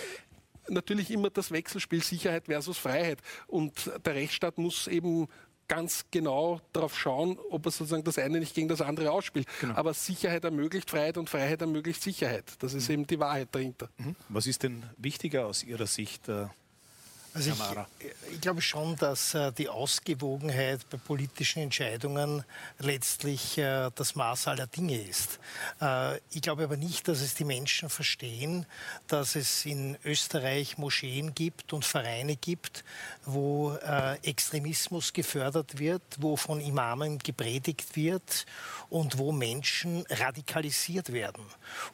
natürlich 0.70 1.12
immer 1.12 1.30
das 1.30 1.52
Wechselspiel 1.52 2.04
Sicherheit 2.04 2.46
versus 2.46 2.78
Freiheit. 2.78 3.20
Und 3.48 3.92
der 4.06 4.16
Rechtsstaat 4.16 4.58
muss 4.58 4.88
eben 4.88 5.28
ganz 5.68 6.06
genau 6.12 6.62
darauf 6.74 6.98
schauen, 6.98 7.40
ob 7.50 7.66
er 7.66 7.72
sozusagen 7.72 8.04
das 8.04 8.20
eine 8.20 8.40
nicht 8.40 8.54
gegen 8.54 8.68
das 8.68 8.82
andere 8.82 9.12
ausspielt. 9.12 9.48
Genau. 9.62 9.76
Aber 9.76 9.94
Sicherheit 9.94 10.44
ermöglicht 10.44 10.90
Freiheit 10.90 11.18
und 11.18 11.30
Freiheit 11.30 11.62
ermöglicht 11.62 12.02
Sicherheit. 12.04 12.54
Das 12.60 12.74
ist 12.74 12.88
mhm. 12.88 12.94
eben 12.94 13.08
die 13.08 13.20
Wahrheit 13.20 13.50
dahinter. 13.52 13.90
Mhm. 13.98 14.16
Was 14.30 14.48
ist 14.48 14.64
denn 14.64 14.84
wichtiger 14.98 15.48
aus 15.48 15.64
Ihrer 15.64 15.88
Sicht? 15.88 16.30
Äh 16.30 16.48
also 17.36 17.52
ich, 17.52 18.12
ich, 18.32 18.40
glaube 18.40 18.62
schon, 18.62 18.96
dass 18.96 19.34
äh, 19.34 19.52
die 19.52 19.68
Ausgewogenheit 19.68 20.90
bei 20.90 20.96
politischen 20.96 21.64
Entscheidungen 21.64 22.46
letztlich 22.80 23.58
äh, 23.58 23.92
das 23.94 24.16
Maß 24.16 24.48
aller 24.48 24.68
Dinge 24.68 24.98
ist. 24.98 25.40
Äh, 25.82 26.16
ich 26.32 26.42
glaube 26.42 26.64
aber 26.64 26.78
nicht, 26.78 27.10
dass 27.10 27.20
es 27.20 27.36
die 27.36 27.44
Menschen 27.44 27.90
verstehen, 27.90 28.66
dass 29.08 29.36
es 29.36 29.66
in 29.66 29.98
Österreich 30.06 30.78
Moscheen 30.78 31.36
gibt 31.36 31.74
und 31.74 31.84
Vereine 31.84 32.38
gibt, 32.38 32.86
wo 33.26 33.76
Extremismus 34.22 35.12
gefördert 35.12 35.78
wird, 35.78 36.02
wo 36.20 36.38
von 36.38 36.62
Imamen 36.62 37.20
gepredigt 37.20 37.96
wird 37.96 38.46
und 38.90 39.18
wo 39.18 39.32
Menschen 39.32 40.06
radikalisiert 40.10 41.12
werden. 41.12 41.44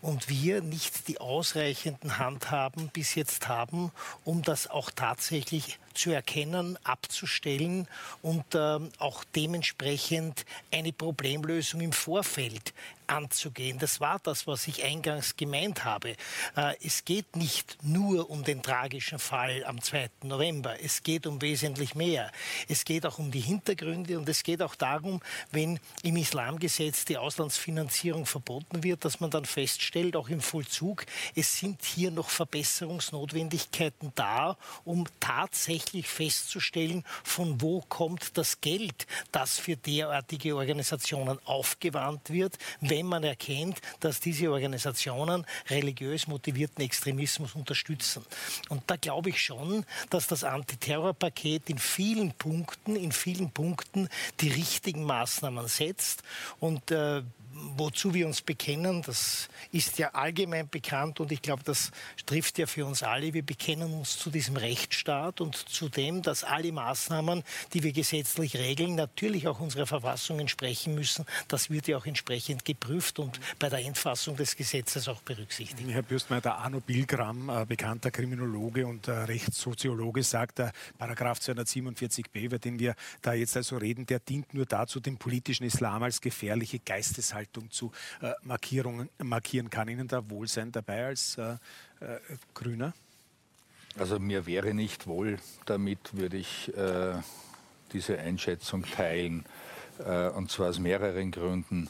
Und 0.01 0.29
wir 0.29 0.61
nicht 0.61 1.07
die 1.07 1.19
ausreichenden 1.19 2.19
Handhaben 2.19 2.89
bis 2.89 3.15
jetzt 3.15 3.47
haben, 3.47 3.91
um 4.23 4.43
das 4.43 4.69
auch 4.69 4.91
tatsächlich 4.91 5.30
tatsächlich 5.32 5.79
zu 5.93 6.11
erkennen, 6.11 6.77
abzustellen 6.83 7.87
und 8.21 8.55
äh, 8.55 8.79
auch 8.99 9.23
dementsprechend 9.35 10.45
eine 10.71 10.93
Problemlösung 10.93 11.81
im 11.81 11.91
Vorfeld 11.93 12.73
anzugehen. 13.11 13.77
Das 13.77 13.99
war 13.99 14.19
das, 14.23 14.47
was 14.47 14.67
ich 14.67 14.83
eingangs 14.83 15.35
gemeint 15.35 15.83
habe. 15.83 16.15
Äh, 16.55 16.75
es 16.83 17.05
geht 17.05 17.35
nicht 17.35 17.77
nur 17.83 18.29
um 18.29 18.43
den 18.43 18.61
tragischen 18.61 19.19
Fall 19.19 19.63
am 19.65 19.81
2. 19.81 20.09
November. 20.23 20.81
Es 20.81 21.03
geht 21.03 21.27
um 21.27 21.41
wesentlich 21.41 21.93
mehr. 21.93 22.31
Es 22.67 22.85
geht 22.85 23.05
auch 23.05 23.19
um 23.19 23.31
die 23.31 23.41
Hintergründe 23.41 24.17
und 24.17 24.27
es 24.29 24.43
geht 24.43 24.61
auch 24.61 24.75
darum, 24.75 25.21
wenn 25.51 25.79
im 26.03 26.15
Islamgesetz 26.15 27.05
die 27.05 27.17
Auslandsfinanzierung 27.17 28.25
verboten 28.25 28.83
wird, 28.83 29.03
dass 29.05 29.19
man 29.19 29.29
dann 29.29 29.45
feststellt, 29.45 30.15
auch 30.15 30.29
im 30.29 30.41
Vollzug, 30.41 31.05
es 31.35 31.59
sind 31.59 31.83
hier 31.83 32.11
noch 32.11 32.29
Verbesserungsnotwendigkeiten 32.29 34.13
da, 34.15 34.57
um 34.85 35.05
tatsächlich 35.19 35.80
festzustellen, 36.07 37.03
von 37.23 37.61
wo 37.61 37.82
kommt 37.82 38.38
das 38.38 38.61
Geld, 38.61 39.05
das 39.32 39.59
für 39.59 39.75
derartige 39.75 40.55
Organisationen 40.55 41.39
aufgewandt 41.45 42.29
wird, 42.29 42.57
wenn 42.79 43.01
wenn 43.01 43.07
man 43.07 43.23
erkennt, 43.23 43.82
dass 43.99 44.19
diese 44.19 44.51
Organisationen 44.51 45.43
religiös 45.71 46.27
motivierten 46.27 46.86
Extremismus 46.86 47.55
unterstützen. 47.55 48.23
Und 48.69 48.84
da 48.86 48.95
glaube 48.95 49.32
ich 49.32 49.41
schon, 49.41 49.88
dass 50.11 50.27
das 50.27 50.43
Antiterrorpaket 50.43 51.67
in 51.71 51.79
vielen 51.79 52.32
Punkten, 52.34 52.95
in 52.95 53.11
vielen 53.11 53.49
Punkten 53.49 54.07
die 54.39 54.49
richtigen 54.49 55.03
Maßnahmen 55.03 55.67
setzt. 55.67 56.21
Und 56.59 56.91
äh, 56.91 57.23
wozu 57.78 58.14
wir 58.14 58.28
uns 58.28 58.41
bekennen, 58.41 59.01
das 59.01 59.49
ist 59.72 59.97
ja 59.97 60.09
allgemein 60.09 60.70
bekannt 60.70 61.20
und 61.20 61.32
ich 61.32 61.41
glaube, 61.41 61.64
das 61.64 61.91
trifft 62.26 62.57
ja 62.57 62.66
für 62.66 62.86
uns 62.86 63.03
alle. 63.03 63.34
Wir 63.34 63.43
bekennen 63.43 63.93
uns 63.93 64.18
zu 64.18 64.30
diesem 64.30 64.57
Rechtsstaat 64.57 65.41
und 65.41 65.55
zu 65.55 65.89
dem, 65.89 66.22
dass 66.22 66.43
alle 66.43 66.72
Maßnahmen, 66.72 67.43
die 67.74 67.84
wir 67.84 67.91
gesetzlich 67.91 68.57
regeln, 68.57 68.95
natürlich 68.95 69.47
auch 69.47 69.59
unserer 69.59 69.86
Verfassung 69.86 70.39
entsprechen 70.39 70.95
müssen. 70.95 71.26
Das 71.47 71.70
wird 71.70 71.88
ja 71.88 71.97
auch 71.97 72.05
entsprechend 72.05 72.66
geprüft 72.66 73.20
und 73.20 73.39
bei 73.59 73.70
der 73.70 73.80
Endfassung 73.80 74.36
des 74.36 74.55
Gesetzes 74.55 75.07
auch 75.07 75.22
berücksichtigt. 75.22 75.89
Herr 75.89 76.03
Bürstmeier, 76.03 76.41
der 76.41 76.57
Arno 76.57 76.80
Bilgram, 76.80 77.49
äh, 77.49 77.66
bekannter 77.66 78.12
Kriminologe 78.12 78.88
und 78.88 79.07
äh, 79.07 79.12
Rechtssoziologe, 79.12 80.24
sagt, 80.24 80.59
der 80.59 80.72
Paragraph 80.97 81.39
247b, 81.39 82.39
über 82.41 82.59
den 82.59 82.80
wir 82.80 82.95
da 83.22 83.34
jetzt 83.34 83.55
also 83.57 83.78
reden, 83.78 84.05
der 84.05 84.20
dient 84.20 84.53
nur 84.53 84.66
dazu, 84.66 84.99
den 84.99 85.18
politischen 85.18 85.66
Islam 85.66 86.03
als 86.03 86.22
gefährliche 86.22 86.80
Geisteshaltung 86.80 87.50
Haltung 87.51 87.69
zu 87.69 87.91
äh, 88.21 88.31
Markierungen, 88.43 89.09
markieren. 89.21 89.69
Kann 89.69 89.89
Ihnen 89.89 90.07
da 90.07 90.29
Wohlsein 90.29 90.71
dabei 90.71 91.07
als 91.07 91.37
äh, 91.37 91.53
äh, 91.99 92.19
Grüner? 92.53 92.93
Also 93.97 94.19
mir 94.19 94.45
wäre 94.45 94.73
nicht 94.73 95.05
wohl 95.05 95.37
damit, 95.65 96.15
würde 96.15 96.37
ich 96.37 96.73
äh, 96.77 97.13
diese 97.91 98.17
Einschätzung 98.19 98.83
teilen. 98.83 99.43
Äh, 99.99 100.29
und 100.29 100.49
zwar 100.49 100.69
aus 100.69 100.79
mehreren 100.79 101.31
Gründen. 101.31 101.89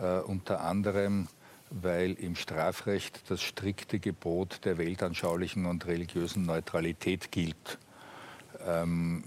Äh, 0.00 0.20
unter 0.20 0.62
anderem, 0.62 1.28
weil 1.68 2.12
im 2.12 2.34
Strafrecht 2.34 3.20
das 3.28 3.42
strikte 3.42 3.98
Gebot 3.98 4.64
der 4.64 4.78
weltanschaulichen 4.78 5.66
und 5.66 5.86
religiösen 5.86 6.46
Neutralität 6.46 7.30
gilt. 7.30 7.78
Ähm, 8.64 9.24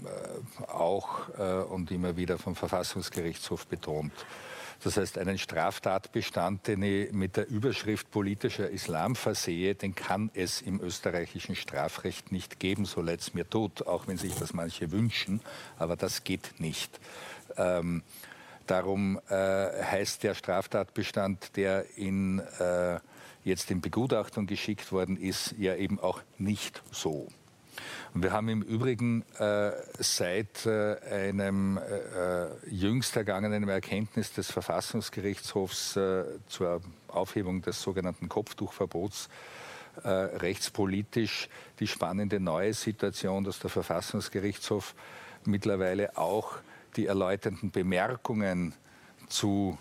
auch 0.66 1.28
und 1.68 1.90
immer 1.90 2.16
wieder 2.16 2.38
vom 2.38 2.56
Verfassungsgerichtshof 2.56 3.66
betont. 3.66 4.12
Das 4.82 4.96
heißt, 4.96 5.18
einen 5.18 5.38
Straftatbestand, 5.38 6.66
den 6.66 6.82
ich 6.82 7.12
mit 7.12 7.36
der 7.36 7.48
Überschrift 7.48 8.10
politischer 8.10 8.70
Islam 8.70 9.16
versehe, 9.16 9.74
den 9.74 9.94
kann 9.94 10.30
es 10.34 10.60
im 10.60 10.80
österreichischen 10.80 11.56
Strafrecht 11.56 12.32
nicht 12.32 12.60
geben, 12.60 12.84
so 12.84 13.00
leid 13.00 13.20
es 13.20 13.34
mir 13.34 13.48
tut, 13.48 13.86
auch 13.86 14.06
wenn 14.06 14.18
sich 14.18 14.34
das 14.34 14.52
manche 14.52 14.92
wünschen. 14.92 15.40
Aber 15.78 15.96
das 15.96 16.24
geht 16.24 16.60
nicht. 16.60 17.00
Ähm, 17.56 18.02
darum 18.66 19.20
äh, 19.28 19.32
heißt 19.32 20.22
der 20.22 20.34
Straftatbestand, 20.34 21.56
der 21.56 21.86
in, 21.96 22.40
äh, 22.58 23.00
jetzt 23.44 23.70
in 23.70 23.80
Begutachtung 23.80 24.46
geschickt 24.46 24.92
worden 24.92 25.16
ist, 25.16 25.54
ja 25.58 25.74
eben 25.74 25.98
auch 25.98 26.20
nicht 26.38 26.82
so. 26.92 27.28
Wir 28.18 28.32
haben 28.32 28.48
im 28.48 28.62
Übrigen 28.62 29.26
äh, 29.38 29.72
seit 29.98 30.64
äh, 30.64 30.96
einem 31.02 31.76
äh, 31.76 32.44
äh 32.44 32.48
jüngst 32.66 33.14
ergangenen 33.14 33.68
Erkenntnis 33.68 34.32
des 34.32 34.50
Verfassungsgerichtshofs 34.50 35.96
äh, 35.96 36.24
zur 36.46 36.80
Aufhebung 37.08 37.60
des 37.60 37.82
sogenannten 37.82 38.30
Kopftuchverbots 38.30 39.28
äh, 40.02 40.08
rechtspolitisch 40.08 41.50
die 41.78 41.86
spannende 41.86 42.40
neue 42.40 42.72
Situation, 42.72 43.44
dass 43.44 43.58
der 43.58 43.68
Verfassungsgerichtshof 43.68 44.94
mittlerweile 45.44 46.16
auch 46.16 46.56
die 46.96 47.06
erläuternden 47.06 47.70
Bemerkungen 47.70 48.74
zu 49.28 49.76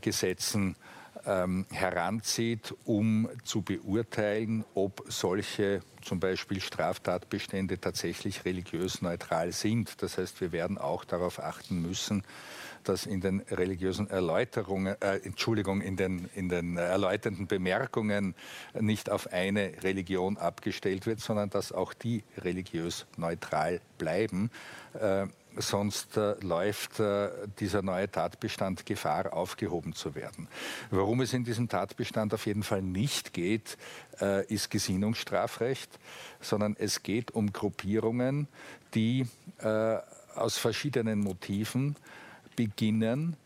Gesetzen 0.00 0.76
ähm, 1.24 1.66
heranzieht, 1.70 2.74
um 2.84 3.28
zu 3.44 3.62
beurteilen, 3.62 4.64
ob 4.74 5.04
solche 5.08 5.82
zum 6.02 6.20
Beispiel 6.20 6.60
Straftatbestände 6.60 7.80
tatsächlich 7.80 8.44
religiös 8.44 9.02
neutral 9.02 9.52
sind. 9.52 10.02
Das 10.02 10.18
heißt, 10.18 10.40
wir 10.40 10.52
werden 10.52 10.78
auch 10.78 11.04
darauf 11.04 11.38
achten 11.38 11.80
müssen, 11.82 12.24
dass 12.84 13.06
in 13.06 13.20
den 13.20 13.40
religiösen 13.50 14.10
Erläuterungen, 14.10 14.96
äh, 15.00 15.18
Entschuldigung, 15.24 15.80
in 15.80 15.96
den, 15.96 16.28
in 16.34 16.48
den 16.48 16.76
erläuternden 16.76 17.46
Bemerkungen 17.46 18.34
nicht 18.78 19.10
auf 19.10 19.32
eine 19.32 19.72
Religion 19.82 20.36
abgestellt 20.36 21.06
wird, 21.06 21.20
sondern 21.20 21.50
dass 21.50 21.72
auch 21.72 21.94
die 21.94 22.24
religiös 22.38 23.06
neutral 23.16 23.80
bleiben. 23.98 24.50
Äh, 24.94 25.26
sonst 25.56 26.16
äh, 26.16 26.34
läuft 26.40 27.00
äh, 27.00 27.30
dieser 27.60 27.82
neue 27.82 28.10
Tatbestand 28.10 28.86
Gefahr, 28.86 29.32
aufgehoben 29.32 29.94
zu 29.94 30.14
werden. 30.14 30.48
Warum 30.90 31.20
es 31.20 31.32
in 31.32 31.44
diesem 31.44 31.68
Tatbestand 31.68 32.34
auf 32.34 32.46
jeden 32.46 32.62
Fall 32.62 32.82
nicht 32.82 33.32
geht, 33.32 33.76
äh, 34.20 34.46
ist 34.46 34.70
Gesinnungsstrafrecht, 34.70 35.98
sondern 36.40 36.76
es 36.78 37.02
geht 37.02 37.32
um 37.32 37.52
Gruppierungen, 37.52 38.48
die 38.94 39.26
äh, 39.58 39.96
aus 40.34 40.58
verschiedenen 40.58 41.20
Motiven 41.20 41.96
beginnen, 42.56 43.36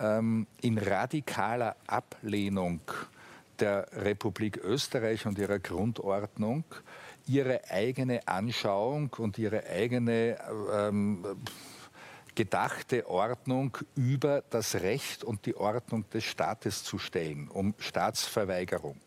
ähm, 0.00 0.46
in 0.60 0.78
radikaler 0.78 1.76
Ablehnung 1.86 2.80
der 3.60 3.86
Republik 3.92 4.58
Österreich 4.58 5.26
und 5.26 5.38
ihrer 5.38 5.58
Grundordnung 5.58 6.64
ihre 7.26 7.70
eigene 7.70 8.26
Anschauung 8.26 9.10
und 9.18 9.38
ihre 9.38 9.66
eigene 9.66 10.38
ähm, 10.72 11.24
gedachte 12.34 13.08
Ordnung 13.08 13.76
über 13.96 14.44
das 14.50 14.76
Recht 14.76 15.24
und 15.24 15.46
die 15.46 15.56
Ordnung 15.56 16.08
des 16.10 16.24
Staates 16.24 16.84
zu 16.84 16.98
stellen, 16.98 17.48
um 17.48 17.74
Staatsverweigerung. 17.78 19.00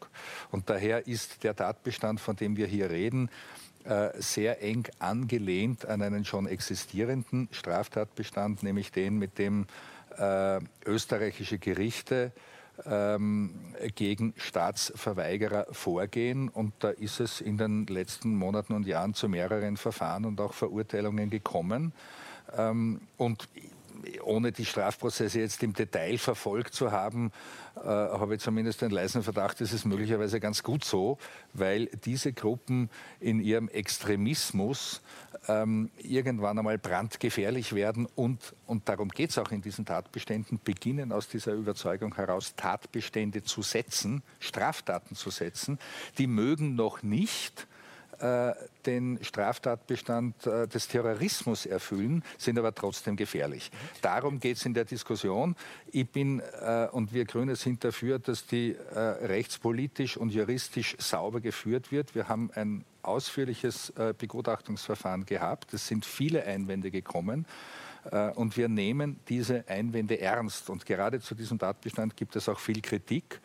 Und 0.51 0.69
daher 0.69 1.07
ist 1.07 1.43
der 1.43 1.55
Tatbestand, 1.55 2.19
von 2.19 2.35
dem 2.35 2.57
wir 2.57 2.67
hier 2.67 2.89
reden, 2.89 3.29
äh, 3.85 4.09
sehr 4.19 4.61
eng 4.61 4.87
angelehnt 4.99 5.85
an 5.85 6.01
einen 6.01 6.25
schon 6.25 6.47
existierenden 6.47 7.47
Straftatbestand, 7.51 8.63
nämlich 8.63 8.91
den, 8.91 9.17
mit 9.17 9.37
dem 9.37 9.67
äh, 10.17 10.59
österreichische 10.85 11.59
Gerichte 11.59 12.33
ähm, 12.85 13.51
gegen 13.95 14.33
Staatsverweigerer 14.37 15.67
vorgehen. 15.71 16.49
Und 16.49 16.73
da 16.79 16.89
ist 16.89 17.19
es 17.19 17.41
in 17.41 17.57
den 17.57 17.85
letzten 17.87 18.35
Monaten 18.35 18.73
und 18.73 18.85
Jahren 18.87 19.13
zu 19.13 19.29
mehreren 19.29 19.77
Verfahren 19.77 20.25
und 20.25 20.39
auch 20.41 20.53
Verurteilungen 20.53 21.29
gekommen. 21.29 21.93
Ähm, 22.57 23.01
und 23.17 23.47
ohne 24.23 24.51
die 24.51 24.65
Strafprozesse 24.65 25.39
jetzt 25.39 25.63
im 25.63 25.73
Detail 25.73 26.17
verfolgt 26.17 26.73
zu 26.73 26.91
haben, 26.91 27.31
äh, 27.75 27.87
habe 27.87 28.35
ich 28.35 28.41
zumindest 28.41 28.81
den 28.81 28.91
leisen 28.91 29.23
Verdacht, 29.23 29.61
das 29.61 29.73
ist 29.73 29.85
möglicherweise 29.85 30.39
ganz 30.39 30.63
gut 30.63 30.83
so, 30.83 31.17
weil 31.53 31.87
diese 32.05 32.33
Gruppen 32.33 32.89
in 33.19 33.39
ihrem 33.39 33.69
Extremismus 33.69 35.01
ähm, 35.47 35.89
irgendwann 35.97 36.57
einmal 36.57 36.77
brandgefährlich 36.77 37.73
werden 37.73 38.07
und, 38.15 38.53
und 38.65 38.89
darum 38.89 39.09
geht 39.09 39.29
es 39.31 39.37
auch 39.37 39.51
in 39.51 39.61
diesen 39.61 39.85
Tatbeständen, 39.85 40.59
beginnen 40.63 41.11
aus 41.11 41.27
dieser 41.27 41.53
Überzeugung 41.53 42.15
heraus 42.15 42.53
Tatbestände 42.55 43.43
zu 43.43 43.61
setzen, 43.61 44.23
Straftaten 44.39 45.15
zu 45.15 45.29
setzen, 45.29 45.79
die 46.17 46.27
mögen 46.27 46.75
noch 46.75 47.03
nicht 47.03 47.67
äh, 48.19 48.53
den 48.85 49.19
Straftatbestand 49.21 50.47
äh, 50.47 50.67
des 50.67 50.87
Terrorismus 50.87 51.65
erfüllen, 51.65 52.23
sind 52.37 52.57
aber 52.57 52.73
trotzdem 52.73 53.15
gefährlich. 53.15 53.71
Darum 54.01 54.39
geht 54.39 54.57
es 54.57 54.65
in 54.65 54.73
der 54.73 54.85
Diskussion. 54.85 55.55
Ich 55.91 56.09
bin 56.09 56.39
äh, 56.39 56.87
und 56.91 57.13
wir 57.13 57.25
Grüne 57.25 57.55
sind 57.55 57.83
dafür, 57.83 58.19
dass 58.19 58.45
die 58.45 58.75
rechtspolitisch 58.91 60.17
und 60.17 60.31
juristisch 60.31 60.95
sauber 60.99 61.41
geführt 61.41 61.91
wird. 61.91 62.15
Wir 62.15 62.27
haben 62.27 62.51
ein 62.55 62.85
ausführliches 63.01 63.93
Begutachtungsverfahren 64.17 65.25
gehabt. 65.25 65.73
Es 65.73 65.87
sind 65.87 66.05
viele 66.05 66.43
Einwände 66.43 66.91
gekommen. 66.91 67.45
Und 68.35 68.57
wir 68.57 68.69
nehmen 68.69 69.19
diese 69.27 69.65
Einwände 69.67 70.19
ernst. 70.19 70.69
Und 70.69 70.85
gerade 70.85 71.19
zu 71.19 71.35
diesem 71.35 71.59
Tatbestand 71.59 72.15
gibt 72.15 72.35
es 72.35 72.49
auch 72.49 72.59
viel 72.59 72.81
Kritik. 72.81 73.39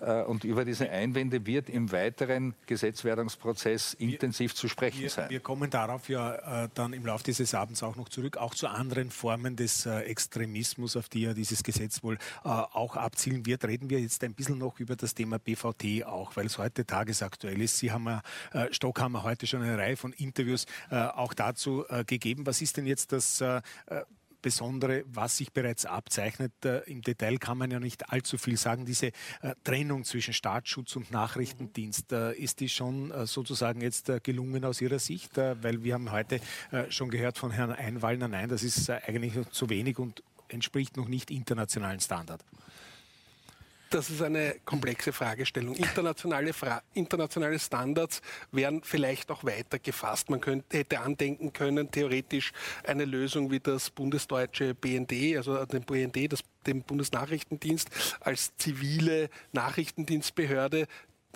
Äh, 0.00 0.22
und 0.22 0.44
über 0.44 0.64
diese 0.64 0.90
Einwände 0.90 1.46
wird 1.46 1.68
im 1.68 1.92
weiteren 1.92 2.54
Gesetzwerdungsprozess 2.66 3.94
intensiv 3.94 4.54
zu 4.54 4.68
sprechen 4.68 5.02
wir, 5.02 5.10
sein. 5.10 5.30
Wir 5.30 5.40
kommen 5.40 5.70
darauf 5.70 6.08
ja 6.08 6.64
äh, 6.64 6.68
dann 6.74 6.92
im 6.92 7.04
Laufe 7.04 7.24
dieses 7.24 7.54
Abends 7.54 7.82
auch 7.82 7.96
noch 7.96 8.08
zurück, 8.08 8.36
auch 8.36 8.54
zu 8.54 8.68
anderen 8.68 9.10
Formen 9.10 9.56
des 9.56 9.86
äh, 9.86 10.00
Extremismus, 10.00 10.96
auf 10.96 11.08
die 11.08 11.22
ja 11.22 11.34
dieses 11.34 11.62
Gesetz 11.62 12.02
wohl 12.02 12.16
äh, 12.44 12.48
auch 12.48 12.96
abzielen 12.96 13.46
wird. 13.46 13.64
Reden 13.64 13.90
wir 13.90 14.00
jetzt 14.00 14.24
ein 14.24 14.34
bisschen 14.34 14.58
noch 14.58 14.80
über 14.80 14.96
das 14.96 15.14
Thema 15.14 15.38
BVT 15.38 16.04
auch, 16.04 16.36
weil 16.36 16.46
es 16.46 16.58
heute 16.58 16.86
tagesaktuell 16.86 17.60
ist. 17.60 17.78
Sie 17.78 17.92
haben, 17.92 18.06
äh, 18.06 18.72
Stock 18.72 19.00
haben 19.00 19.22
heute 19.22 19.46
schon 19.46 19.62
eine 19.62 19.76
Reihe 19.76 19.96
von 19.96 20.12
Interviews 20.12 20.66
äh, 20.90 20.96
auch 20.96 21.34
dazu 21.34 21.84
äh, 21.88 22.04
gegeben. 22.04 22.46
Was 22.46 22.62
ist 22.62 22.76
denn 22.76 22.86
jetzt 22.86 23.12
das 23.12 23.42
Besondere, 24.42 25.04
was 25.06 25.36
sich 25.36 25.52
bereits 25.52 25.86
abzeichnet. 25.86 26.52
Äh, 26.64 26.80
Im 26.90 27.02
Detail 27.02 27.38
kann 27.38 27.58
man 27.58 27.70
ja 27.70 27.80
nicht 27.80 28.10
allzu 28.10 28.38
viel 28.38 28.56
sagen. 28.56 28.84
Diese 28.86 29.08
äh, 29.42 29.54
Trennung 29.64 30.04
zwischen 30.04 30.34
Staatsschutz 30.34 30.96
und 30.96 31.10
Nachrichtendienst, 31.10 32.12
äh, 32.12 32.32
ist 32.32 32.60
die 32.60 32.68
schon 32.68 33.12
sozusagen 33.26 33.80
jetzt 33.80 34.10
gelungen 34.22 34.64
aus 34.64 34.80
Ihrer 34.80 34.98
Sicht? 34.98 35.36
Weil 35.36 35.82
wir 35.84 35.94
haben 35.94 36.10
heute 36.10 36.40
schon 36.88 37.10
gehört 37.10 37.38
von 37.38 37.50
Herrn 37.50 37.72
Einwallner, 37.72 38.28
nein, 38.28 38.48
das 38.48 38.62
ist 38.62 38.88
eigentlich 38.90 39.34
zu 39.50 39.68
wenig 39.68 39.98
und 39.98 40.22
entspricht 40.48 40.96
noch 40.96 41.08
nicht 41.08 41.30
internationalen 41.30 42.00
Standard. 42.00 42.44
Das 43.90 44.08
ist 44.08 44.22
eine 44.22 44.54
komplexe 44.64 45.12
Fragestellung. 45.12 45.74
Internationale, 45.74 46.52
Fra 46.52 46.80
internationale 46.94 47.58
Standards 47.58 48.22
werden 48.52 48.82
vielleicht 48.84 49.32
auch 49.32 49.42
weiter 49.42 49.80
gefasst. 49.80 50.30
Man 50.30 50.40
könnte, 50.40 50.78
hätte 50.78 51.00
andenken 51.00 51.52
können, 51.52 51.90
theoretisch 51.90 52.52
eine 52.84 53.04
Lösung 53.04 53.50
wie 53.50 53.58
das 53.58 53.90
bundesdeutsche 53.90 54.74
BND, 54.74 55.36
also 55.36 55.64
den 55.66 55.82
BND, 55.82 56.32
das, 56.32 56.44
den 56.66 56.82
Bundesnachrichtendienst, 56.82 57.90
als 58.20 58.56
zivile 58.58 59.28
Nachrichtendienstbehörde 59.52 60.86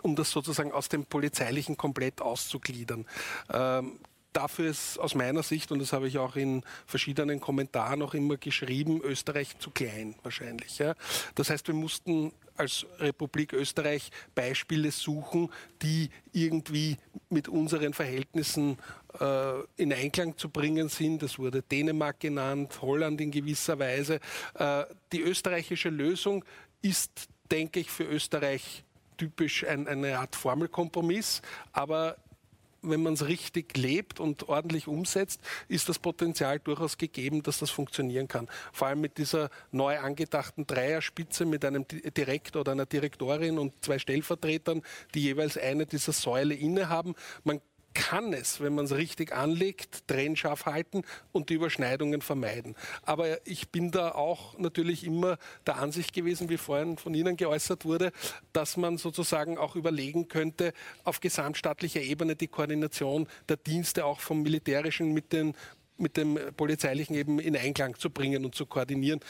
um 0.03 0.17
das 0.17 0.31
sozusagen 0.31 0.73
aus 0.73 0.89
dem 0.89 1.07
polizeilichen 1.07 1.77
komplett 1.77 2.21
auszugliedern. 2.21 3.07
Ähm, 3.53 3.99
dafür 4.35 4.71
ist 4.71 4.99
aus 4.99 5.15
meiner 5.15 5.43
Sicht, 5.43 5.73
und 5.73 5.79
das 5.79 5.93
habe 5.93 6.09
ich 6.09 6.19
auch 6.19 6.37
in 6.37 6.63
verschiedenen 6.87 7.41
Kommentaren 7.41 8.03
auch 8.03 8.15
immer 8.15 8.37
geschrieben, 8.37 9.01
Österreich 9.03 9.59
zu 9.59 9.71
klein 9.71 10.15
wahrscheinlich. 10.23 10.79
Ja. 10.79 10.95
Das 11.35 11.51
heißt, 11.51 11.67
wir 11.69 11.75
mussten 11.75 12.33
als 12.57 12.87
Republik 12.99 13.53
Österreich 13.53 14.11
Beispiele 14.35 14.91
suchen, 14.91 15.51
die 15.83 16.11
irgendwie 16.33 16.97
mit 17.29 17.49
unseren 17.49 17.95
Verhältnissen 17.95 18.79
äh, 19.19 19.61
in 19.77 19.93
Einklang 19.93 20.37
zu 20.37 20.49
bringen 20.49 20.89
sind. 20.89 21.23
Das 21.23 21.39
wurde 21.39 21.63
Dänemark 21.63 22.21
genannt, 22.21 22.81
Holland 22.81 23.21
in 23.21 23.31
gewisser 23.31 23.79
Weise. 23.79 24.21
Äh, 24.55 24.85
die 25.13 25.23
österreichische 25.23 25.89
Lösung 25.89 26.45
ist, 26.83 27.29
denke 27.51 27.81
ich, 27.81 27.91
für 27.91 28.05
Österreich 28.05 28.85
typisch 29.17 29.65
ein, 29.65 29.87
eine 29.89 30.19
Art 30.19 30.35
Formelkompromiss, 30.37 31.43
aber 31.73 32.17
wenn 32.85 33.03
man 33.03 33.15
es 33.15 33.27
richtig 33.27 33.77
lebt 33.77 34.21
und 34.21 34.49
ordentlich 34.49 34.89
umsetzt, 34.89 35.41
ist 35.69 35.89
das 35.89 35.99
Potenzial 35.99 36.59
durchaus 36.61 36.99
gegeben, 36.99 37.43
dass 37.43 37.59
das 37.59 37.71
funktionieren 37.71 38.29
kann. 38.29 38.49
Vor 38.73 38.89
allem 38.89 39.01
mit 39.01 39.19
dieser 39.19 39.51
neu 39.73 39.99
angedachten 39.99 40.67
Dreierspitze 40.67 41.45
mit 41.45 41.65
einem 41.65 41.87
Direktor 41.89 42.61
oder 42.61 42.73
einer 42.73 42.87
Direktorin 42.87 43.59
und 43.59 43.73
zwei 43.85 43.99
Stellvertretern, 43.99 44.83
die 45.15 45.23
jeweils 45.23 45.57
eine 45.59 45.87
dieser 45.87 46.13
Säule 46.13 46.55
innehaben. 46.55 47.15
Man 47.45 47.61
kann 47.95 48.33
es, 48.33 48.61
wenn 48.61 48.75
man 48.75 48.85
es 48.85 48.95
richtig 48.95 49.33
anlegt, 49.33 50.07
trennscharf 50.09 50.67
halten 50.67 51.03
und 51.33 51.49
die 51.49 51.55
Überschneidungen 51.55 52.21
vermeiden. 52.21 52.75
Aber 53.03 53.47
ich 53.47 53.71
bin 53.71 53.91
da 53.91 54.11
auch 54.11 54.59
natürlich 54.59 55.05
immer 55.05 55.39
der 55.67 55.77
Ansicht 55.77 56.13
gewesen, 56.13 56.49
wie 56.49 56.59
vorhin 56.59 56.99
von 56.99 57.15
Ihnen 57.15 57.37
geäußert 57.37 57.85
wurde, 57.85 58.13
dass 58.53 58.77
man 58.77 58.99
sozusagen 58.99 59.57
auch 59.57 59.77
überlegen 59.77 60.29
könnte, 60.29 60.73
auf 61.05 61.21
gesamtstaatlicher 61.21 62.03
Ebene 62.03 62.37
die 62.37 62.49
Koordination 62.49 63.29
der 63.49 63.57
Dienste 63.57 64.05
auch 64.05 64.21
vom 64.21 64.43
militärischen 64.43 65.13
mit 65.13 65.33
den 65.33 65.55
mit 65.97 66.17
dem 66.17 66.39
polizeilichen 66.57 67.15
eben 67.15 67.39
in 67.39 67.57
Einklang 67.57 67.97
zu 67.97 68.11
bringen 68.11 68.45
und 68.45 68.55
zu 68.55 68.67
koordinieren 68.67 69.21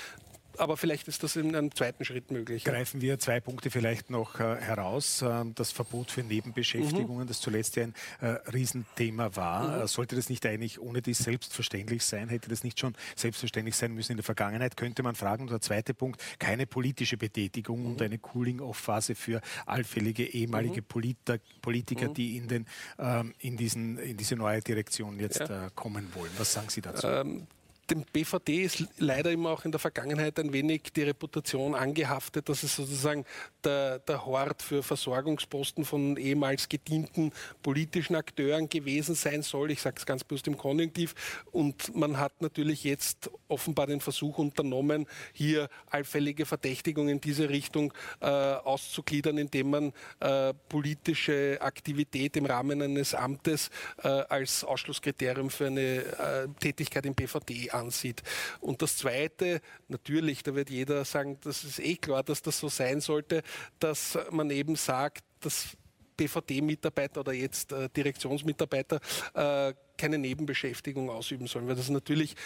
aber 0.58 0.76
vielleicht 0.76 1.08
ist 1.08 1.22
das 1.22 1.36
in 1.36 1.54
einem 1.54 1.74
zweiten 1.74 2.04
Schritt 2.04 2.30
möglich. 2.30 2.64
Greifen 2.64 3.00
wir 3.00 3.18
zwei 3.18 3.40
Punkte 3.40 3.70
vielleicht 3.70 4.10
noch 4.10 4.40
äh, 4.40 4.56
heraus. 4.56 5.22
Äh, 5.22 5.44
das 5.54 5.72
Verbot 5.72 6.10
für 6.10 6.22
Nebenbeschäftigungen, 6.22 7.24
mhm. 7.24 7.28
das 7.28 7.40
zuletzt 7.40 7.76
ja 7.76 7.84
ein 7.84 7.94
äh, 8.20 8.26
Riesenthema 8.50 9.36
war. 9.36 9.68
Mhm. 9.68 9.82
Äh, 9.82 9.88
sollte 9.88 10.16
das 10.16 10.28
nicht 10.28 10.44
eigentlich 10.46 10.80
ohne 10.80 11.02
dies 11.02 11.18
selbstverständlich 11.18 12.04
sein? 12.04 12.28
Hätte 12.28 12.48
das 12.48 12.64
nicht 12.64 12.78
schon 12.78 12.94
selbstverständlich 13.16 13.76
sein 13.76 13.92
müssen 13.92 14.12
in 14.12 14.18
der 14.18 14.24
Vergangenheit? 14.24 14.76
Könnte 14.76 15.02
man 15.02 15.14
fragen. 15.14 15.44
Und 15.44 15.50
der 15.50 15.60
zweite 15.60 15.94
Punkt, 15.94 16.22
keine 16.38 16.66
politische 16.66 17.16
Betätigung 17.16 17.80
mhm. 17.80 17.86
und 17.86 18.02
eine 18.02 18.18
Cooling-off-Phase 18.18 19.14
für 19.14 19.40
allfällige 19.66 20.26
ehemalige 20.26 20.80
mhm. 20.80 20.86
Politer, 20.86 21.38
Politiker, 21.62 22.08
mhm. 22.08 22.14
die 22.14 22.36
in, 22.36 22.48
den, 22.48 22.66
ähm, 22.98 23.34
in, 23.38 23.56
diesen, 23.56 23.98
in 23.98 24.16
diese 24.16 24.36
neue 24.36 24.60
Direktion 24.60 25.18
jetzt 25.20 25.40
ja. 25.40 25.66
äh, 25.66 25.70
kommen 25.74 26.14
wollen. 26.14 26.30
Was 26.38 26.52
sagen 26.52 26.68
Sie 26.68 26.80
dazu? 26.80 27.06
Ähm, 27.06 27.46
dem 27.90 28.04
BVD 28.12 28.64
ist 28.64 28.84
leider 28.98 29.30
immer 29.30 29.50
auch 29.50 29.64
in 29.64 29.70
der 29.70 29.78
Vergangenheit 29.78 30.38
ein 30.38 30.52
wenig 30.52 30.92
die 30.94 31.02
Reputation 31.02 31.74
angehaftet, 31.74 32.48
dass 32.48 32.62
es 32.62 32.76
sozusagen 32.76 33.24
der, 33.64 33.98
der 34.00 34.26
Hort 34.26 34.62
für 34.62 34.82
Versorgungsposten 34.82 35.84
von 35.84 36.16
ehemals 36.16 36.68
gedienten 36.68 37.32
politischen 37.62 38.16
Akteuren 38.16 38.68
gewesen 38.68 39.14
sein 39.14 39.42
soll. 39.42 39.70
Ich 39.70 39.80
sage 39.80 39.96
es 39.98 40.06
ganz 40.06 40.24
bewusst 40.24 40.46
im 40.46 40.56
Konjunktiv. 40.56 41.14
Und 41.50 41.94
man 41.94 42.18
hat 42.18 42.42
natürlich 42.42 42.84
jetzt 42.84 43.30
offenbar 43.48 43.86
den 43.86 44.00
Versuch 44.00 44.38
unternommen, 44.38 45.06
hier 45.32 45.68
allfällige 45.90 46.46
Verdächtigungen 46.46 47.14
in 47.14 47.20
diese 47.20 47.48
Richtung 47.48 47.92
äh, 48.20 48.26
auszugliedern, 48.26 49.38
indem 49.38 49.70
man 49.70 49.92
äh, 50.20 50.54
politische 50.68 51.58
Aktivität 51.60 52.36
im 52.36 52.46
Rahmen 52.46 52.82
eines 52.82 53.14
Amtes 53.14 53.70
äh, 54.02 54.08
als 54.08 54.64
Ausschlusskriterium 54.64 55.50
für 55.50 55.66
eine 55.66 55.80
äh, 55.80 56.48
Tätigkeit 56.60 57.06
im 57.06 57.14
BVD 57.14 57.70
ansieht. 57.70 58.22
Und 58.60 58.82
das 58.82 58.96
Zweite, 58.96 59.60
natürlich, 59.88 60.42
da 60.42 60.54
wird 60.54 60.70
jeder 60.70 61.04
sagen, 61.04 61.38
das 61.42 61.64
ist 61.64 61.78
eh 61.78 61.96
klar, 61.96 62.22
dass 62.22 62.42
das 62.42 62.58
so 62.58 62.68
sein 62.68 63.00
sollte, 63.00 63.42
dass 63.78 64.18
man 64.30 64.50
eben 64.50 64.76
sagt, 64.76 65.24
dass 65.40 65.76
BVD-Mitarbeiter 66.16 67.20
oder 67.20 67.32
jetzt 67.32 67.72
äh, 67.72 67.88
Direktionsmitarbeiter 67.88 69.00
äh, 69.34 69.74
keine 69.96 70.18
Nebenbeschäftigung 70.18 71.10
ausüben 71.10 71.46
sollen, 71.46 71.68
weil 71.68 71.76
das 71.76 71.88
natürlich 71.88 72.36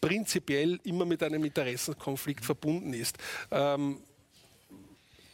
prinzipiell 0.00 0.78
immer 0.84 1.04
mit 1.04 1.22
einem 1.22 1.44
Interessenkonflikt 1.44 2.44
verbunden 2.44 2.92
ist. 2.92 3.18
Ähm, 3.50 3.98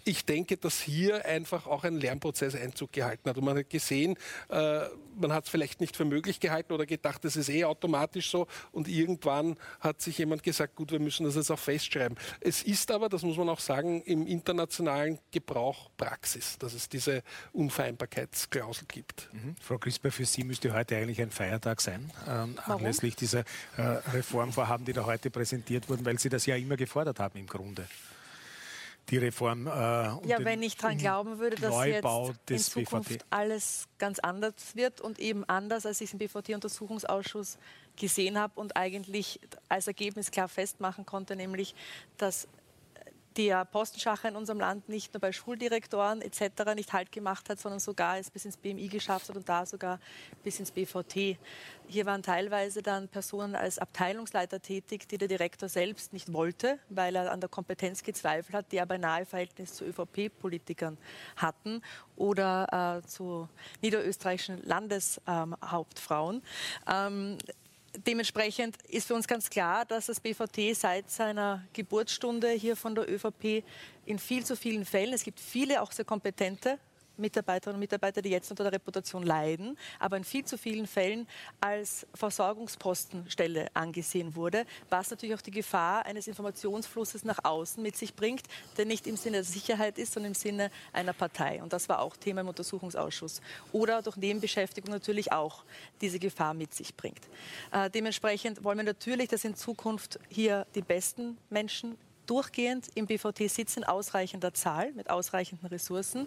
ich 0.04 0.24
denke, 0.26 0.56
dass 0.56 0.80
hier 0.80 1.24
einfach 1.24 1.66
auch 1.66 1.84
ein 1.84 1.98
Lernprozess 1.98 2.54
Einzug 2.54 2.92
gehalten 2.92 3.28
hat. 3.28 3.38
Und 3.38 3.44
man 3.44 3.56
hat 3.56 3.70
gesehen, 3.70 4.16
äh, 4.50 4.80
man 5.16 5.32
hat 5.32 5.44
es 5.44 5.50
vielleicht 5.50 5.80
nicht 5.80 5.96
für 5.96 6.04
möglich 6.04 6.40
gehalten 6.40 6.72
oder 6.72 6.86
gedacht, 6.86 7.24
das 7.24 7.36
ist 7.36 7.48
eh 7.48 7.64
automatisch 7.64 8.30
so. 8.30 8.46
Und 8.72 8.88
irgendwann 8.88 9.56
hat 9.80 10.02
sich 10.02 10.18
jemand 10.18 10.42
gesagt, 10.42 10.76
gut, 10.76 10.92
wir 10.92 11.00
müssen 11.00 11.24
das 11.24 11.36
jetzt 11.36 11.50
auch 11.50 11.58
festschreiben. 11.58 12.18
Es 12.40 12.62
ist 12.62 12.90
aber, 12.90 13.08
das 13.08 13.22
muss 13.22 13.36
man 13.36 13.48
auch 13.48 13.60
sagen, 13.60 14.02
im 14.02 14.26
internationalen 14.26 15.18
Gebrauch 15.30 15.90
Praxis, 15.96 16.58
dass 16.58 16.74
es 16.74 16.88
diese 16.88 17.22
Unvereinbarkeitsklausel 17.52 18.86
gibt. 18.86 19.30
Mhm. 19.32 19.56
Frau 19.60 19.78
Crisper, 19.78 20.10
für 20.10 20.26
Sie 20.26 20.44
müsste 20.44 20.72
heute 20.74 20.96
eigentlich 20.96 21.20
ein 21.22 21.30
Feiertag 21.30 21.80
sein, 21.80 22.10
ähm, 22.28 22.58
anlässlich 22.66 23.16
dieser 23.16 23.40
äh, 23.76 23.82
Reformvorhaben, 24.12 24.84
die 24.84 24.92
da 24.92 25.06
heute 25.06 25.30
präsentiert 25.30 25.88
wurden, 25.88 26.04
weil 26.04 26.18
Sie 26.18 26.28
das 26.28 26.44
ja 26.46 26.56
immer 26.56 26.76
gefordert 26.76 27.20
haben 27.20 27.38
im 27.38 27.46
Grunde 27.46 27.86
die 29.10 29.18
Reform. 29.18 29.66
Äh, 29.66 29.70
ja, 29.70 30.38
wenn 30.38 30.62
ich 30.62 30.76
daran 30.76 30.98
glauben 30.98 31.38
würde, 31.38 31.56
dass 31.56 31.70
Neubau 31.70 32.28
jetzt 32.28 32.50
in 32.76 32.84
Zukunft 32.84 33.08
BVT. 33.10 33.26
alles 33.30 33.86
ganz 33.98 34.18
anders 34.18 34.54
wird 34.74 35.00
und 35.00 35.18
eben 35.18 35.44
anders, 35.44 35.86
als 35.86 36.00
ich 36.00 36.08
es 36.08 36.12
im 36.12 36.18
BVT-Untersuchungsausschuss 36.18 37.58
gesehen 37.96 38.38
habe 38.38 38.58
und 38.58 38.76
eigentlich 38.76 39.40
als 39.68 39.86
Ergebnis 39.86 40.30
klar 40.30 40.48
festmachen 40.48 41.06
konnte, 41.06 41.36
nämlich, 41.36 41.74
dass 42.18 42.48
der 43.36 43.64
Postenschacher 43.64 44.28
in 44.28 44.36
unserem 44.36 44.60
Land 44.60 44.88
nicht 44.88 45.12
nur 45.12 45.20
bei 45.20 45.32
Schuldirektoren 45.32 46.22
etc. 46.22 46.74
nicht 46.74 46.92
Halt 46.92 47.12
gemacht 47.12 47.48
hat, 47.48 47.58
sondern 47.58 47.80
sogar 47.80 48.18
es 48.18 48.30
bis 48.30 48.44
ins 48.44 48.56
BMI 48.56 48.88
geschafft 48.88 49.28
hat 49.28 49.36
und 49.36 49.48
da 49.48 49.66
sogar 49.66 49.98
bis 50.42 50.60
ins 50.60 50.70
BVT. 50.70 51.36
Hier 51.86 52.06
waren 52.06 52.22
teilweise 52.22 52.82
dann 52.82 53.08
Personen 53.08 53.54
als 53.54 53.78
Abteilungsleiter 53.78 54.60
tätig, 54.60 55.08
die 55.08 55.18
der 55.18 55.28
Direktor 55.28 55.68
selbst 55.68 56.12
nicht 56.12 56.32
wollte, 56.32 56.78
weil 56.88 57.16
er 57.16 57.30
an 57.30 57.40
der 57.40 57.48
Kompetenz 57.48 58.02
gezweifelt 58.02 58.54
hat, 58.54 58.72
die 58.72 58.80
aber 58.80 58.98
nahe 58.98 59.26
Verhältnis 59.26 59.74
zu 59.74 59.84
ÖVP-Politikern 59.84 60.96
hatten 61.36 61.82
oder 62.16 63.02
äh, 63.02 63.06
zu 63.06 63.48
niederösterreichischen 63.82 64.62
Landeshauptfrauen. 64.62 66.42
Ähm, 66.90 67.38
dementsprechend 68.06 68.76
ist 68.88 69.06
für 69.06 69.14
uns 69.14 69.26
ganz 69.26 69.50
klar, 69.50 69.84
dass 69.84 70.06
das 70.06 70.20
BVT 70.20 70.74
seit 70.74 71.10
seiner 71.10 71.64
Geburtsstunde 71.72 72.50
hier 72.50 72.76
von 72.76 72.94
der 72.94 73.10
ÖVP 73.10 73.64
in 74.06 74.18
viel 74.18 74.44
zu 74.44 74.56
vielen 74.56 74.84
Fällen, 74.84 75.12
es 75.12 75.24
gibt 75.24 75.40
viele 75.40 75.82
auch 75.82 75.92
sehr 75.92 76.04
kompetente 76.04 76.78
Mitarbeiterinnen 77.16 77.76
und 77.76 77.80
Mitarbeiter, 77.80 78.22
die 78.22 78.30
jetzt 78.30 78.50
unter 78.50 78.64
der 78.64 78.72
Reputation 78.72 79.22
leiden, 79.22 79.78
aber 79.98 80.16
in 80.16 80.24
viel 80.24 80.44
zu 80.44 80.58
vielen 80.58 80.86
Fällen 80.86 81.26
als 81.60 82.06
Versorgungspostenstelle 82.14 83.68
angesehen 83.74 84.34
wurde, 84.34 84.64
was 84.90 85.10
natürlich 85.10 85.34
auch 85.34 85.42
die 85.42 85.50
Gefahr 85.50 86.06
eines 86.06 86.26
Informationsflusses 86.26 87.24
nach 87.24 87.38
außen 87.42 87.82
mit 87.82 87.96
sich 87.96 88.14
bringt, 88.14 88.42
der 88.76 88.86
nicht 88.86 89.06
im 89.06 89.16
Sinne 89.16 89.38
der 89.38 89.44
Sicherheit 89.44 89.98
ist, 89.98 90.12
sondern 90.12 90.32
im 90.32 90.34
Sinne 90.34 90.70
einer 90.92 91.12
Partei. 91.12 91.62
Und 91.62 91.72
das 91.72 91.88
war 91.88 92.00
auch 92.00 92.16
Thema 92.16 92.40
im 92.40 92.48
Untersuchungsausschuss. 92.48 93.40
Oder 93.72 94.02
durch 94.02 94.16
Nebenbeschäftigung 94.16 94.90
natürlich 94.90 95.32
auch 95.32 95.64
diese 96.00 96.18
Gefahr 96.18 96.54
mit 96.54 96.74
sich 96.74 96.94
bringt. 96.94 97.20
Äh, 97.72 97.90
dementsprechend 97.90 98.64
wollen 98.64 98.78
wir 98.78 98.84
natürlich, 98.84 99.28
dass 99.28 99.44
in 99.44 99.54
Zukunft 99.54 100.18
hier 100.28 100.66
die 100.74 100.82
besten 100.82 101.38
Menschen 101.50 101.96
durchgehend 102.26 102.88
im 102.94 103.06
BVT 103.06 103.50
sitzen 103.50 103.80
in 103.80 103.84
ausreichender 103.84 104.54
Zahl, 104.54 104.92
mit 104.92 105.10
ausreichenden 105.10 105.68
Ressourcen. 105.68 106.26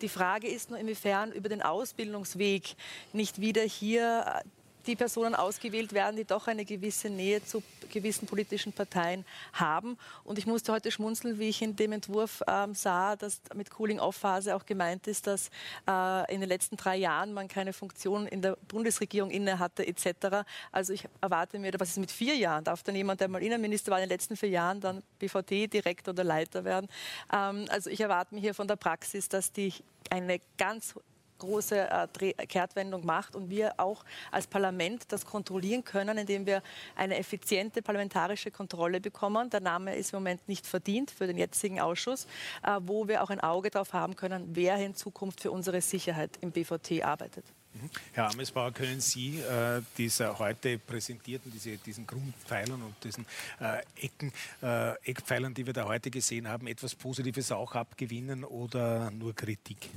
Die 0.00 0.08
Frage 0.08 0.48
ist 0.48 0.70
nur, 0.70 0.78
inwiefern 0.78 1.32
über 1.32 1.48
den 1.48 1.62
Ausbildungsweg 1.62 2.74
nicht 3.12 3.40
wieder 3.40 3.62
hier 3.62 4.42
die 4.86 4.96
Personen 4.96 5.34
ausgewählt 5.34 5.92
werden, 5.92 6.16
die 6.16 6.24
doch 6.24 6.46
eine 6.46 6.64
gewisse 6.64 7.08
Nähe 7.10 7.44
zu 7.44 7.62
gewissen 7.92 8.26
politischen 8.26 8.72
Parteien 8.72 9.24
haben. 9.52 9.98
Und 10.24 10.38
ich 10.38 10.46
musste 10.46 10.72
heute 10.72 10.90
schmunzeln, 10.90 11.38
wie 11.38 11.48
ich 11.48 11.62
in 11.62 11.76
dem 11.76 11.92
Entwurf 11.92 12.42
ähm, 12.48 12.74
sah, 12.74 13.16
dass 13.16 13.40
mit 13.54 13.70
Cooling-Off-Phase 13.70 14.56
auch 14.56 14.66
gemeint 14.66 15.06
ist, 15.06 15.26
dass 15.26 15.50
äh, 15.88 16.34
in 16.34 16.40
den 16.40 16.48
letzten 16.48 16.76
drei 16.76 16.96
Jahren 16.96 17.32
man 17.32 17.48
keine 17.48 17.72
Funktion 17.72 18.26
in 18.26 18.42
der 18.42 18.56
Bundesregierung 18.68 19.30
inne 19.30 19.58
hatte 19.58 19.86
etc. 19.86 20.44
Also 20.72 20.92
ich 20.92 21.06
erwarte 21.20 21.58
mir, 21.58 21.72
was 21.78 21.90
ist 21.90 21.98
mit 21.98 22.10
vier 22.10 22.34
Jahren? 22.34 22.64
Darf 22.64 22.82
dann 22.82 22.96
jemand, 22.96 23.20
der 23.20 23.28
mal 23.28 23.42
Innenminister 23.42 23.92
war 23.92 23.98
in 23.98 24.04
den 24.04 24.10
letzten 24.10 24.36
vier 24.36 24.48
Jahren, 24.48 24.80
dann 24.80 25.02
BVD-Direktor 25.18 26.12
oder 26.12 26.24
Leiter 26.24 26.64
werden? 26.64 26.88
Ähm, 27.32 27.66
also 27.68 27.90
ich 27.90 28.00
erwarte 28.00 28.34
mir 28.34 28.40
hier 28.40 28.54
von 28.54 28.66
der 28.66 28.76
Praxis, 28.76 29.28
dass 29.28 29.52
die 29.52 29.72
eine 30.10 30.40
ganz 30.58 30.94
große 31.42 31.88
äh, 31.90 32.46
Kehrtwendung 32.46 33.04
macht 33.04 33.36
und 33.36 33.50
wir 33.50 33.74
auch 33.78 34.04
als 34.30 34.46
Parlament 34.46 35.04
das 35.08 35.26
kontrollieren 35.26 35.84
können, 35.84 36.18
indem 36.18 36.46
wir 36.46 36.62
eine 36.96 37.18
effiziente 37.18 37.82
parlamentarische 37.82 38.50
Kontrolle 38.50 39.00
bekommen. 39.00 39.50
Der 39.50 39.60
Name 39.60 39.96
ist 39.96 40.12
im 40.12 40.20
Moment 40.20 40.48
nicht 40.48 40.66
verdient 40.66 41.10
für 41.10 41.26
den 41.26 41.36
jetzigen 41.36 41.80
Ausschuss, 41.80 42.26
äh, 42.62 42.78
wo 42.80 43.08
wir 43.08 43.22
auch 43.22 43.30
ein 43.30 43.40
Auge 43.40 43.70
darauf 43.70 43.92
haben 43.92 44.16
können, 44.16 44.50
wer 44.54 44.76
in 44.76 44.94
Zukunft 44.94 45.40
für 45.40 45.50
unsere 45.50 45.80
Sicherheit 45.80 46.38
im 46.40 46.52
BVT 46.52 47.02
arbeitet. 47.02 47.44
Mhm. 47.74 47.90
Herr 48.12 48.30
Amesbauer, 48.30 48.72
können 48.72 49.00
Sie 49.00 49.38
äh, 49.38 49.80
diese 49.96 50.38
heute 50.38 50.78
präsentierten, 50.78 51.50
diese, 51.50 51.76
diesen 51.78 52.06
Grundpfeilern 52.06 52.82
und 52.82 52.94
diesen 53.02 53.26
äh, 53.60 53.82
Ecken, 54.04 54.32
äh, 54.62 54.94
Eckpfeilern, 55.04 55.54
die 55.54 55.64
wir 55.64 55.72
da 55.72 55.86
heute 55.86 56.10
gesehen 56.10 56.48
haben, 56.48 56.66
etwas 56.66 56.94
Positives 56.94 57.50
auch 57.50 57.74
abgewinnen 57.74 58.44
oder 58.44 59.10
nur 59.10 59.34
Kritik? 59.34 59.88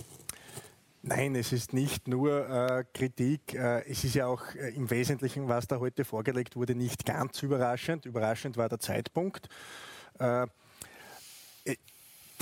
Nein, 1.08 1.36
es 1.36 1.51
ist 1.51 1.72
nicht 1.72 2.08
nur 2.08 2.49
äh, 2.49 2.84
Kritik. 2.91 3.53
Äh, 3.53 3.88
es 3.88 4.03
ist 4.03 4.16
ja 4.16 4.26
auch 4.26 4.41
äh, 4.56 4.70
im 4.70 4.89
Wesentlichen, 4.89 5.47
was 5.47 5.68
da 5.68 5.80
heute 5.80 6.03
vorgelegt 6.03 6.56
wurde, 6.56 6.74
nicht 6.74 7.06
ganz 7.06 7.43
überraschend. 7.43 8.08
Überraschend 8.08 8.58
war 8.58 8.70
der 8.70 8.80
Zeitpunkt. 8.80 9.47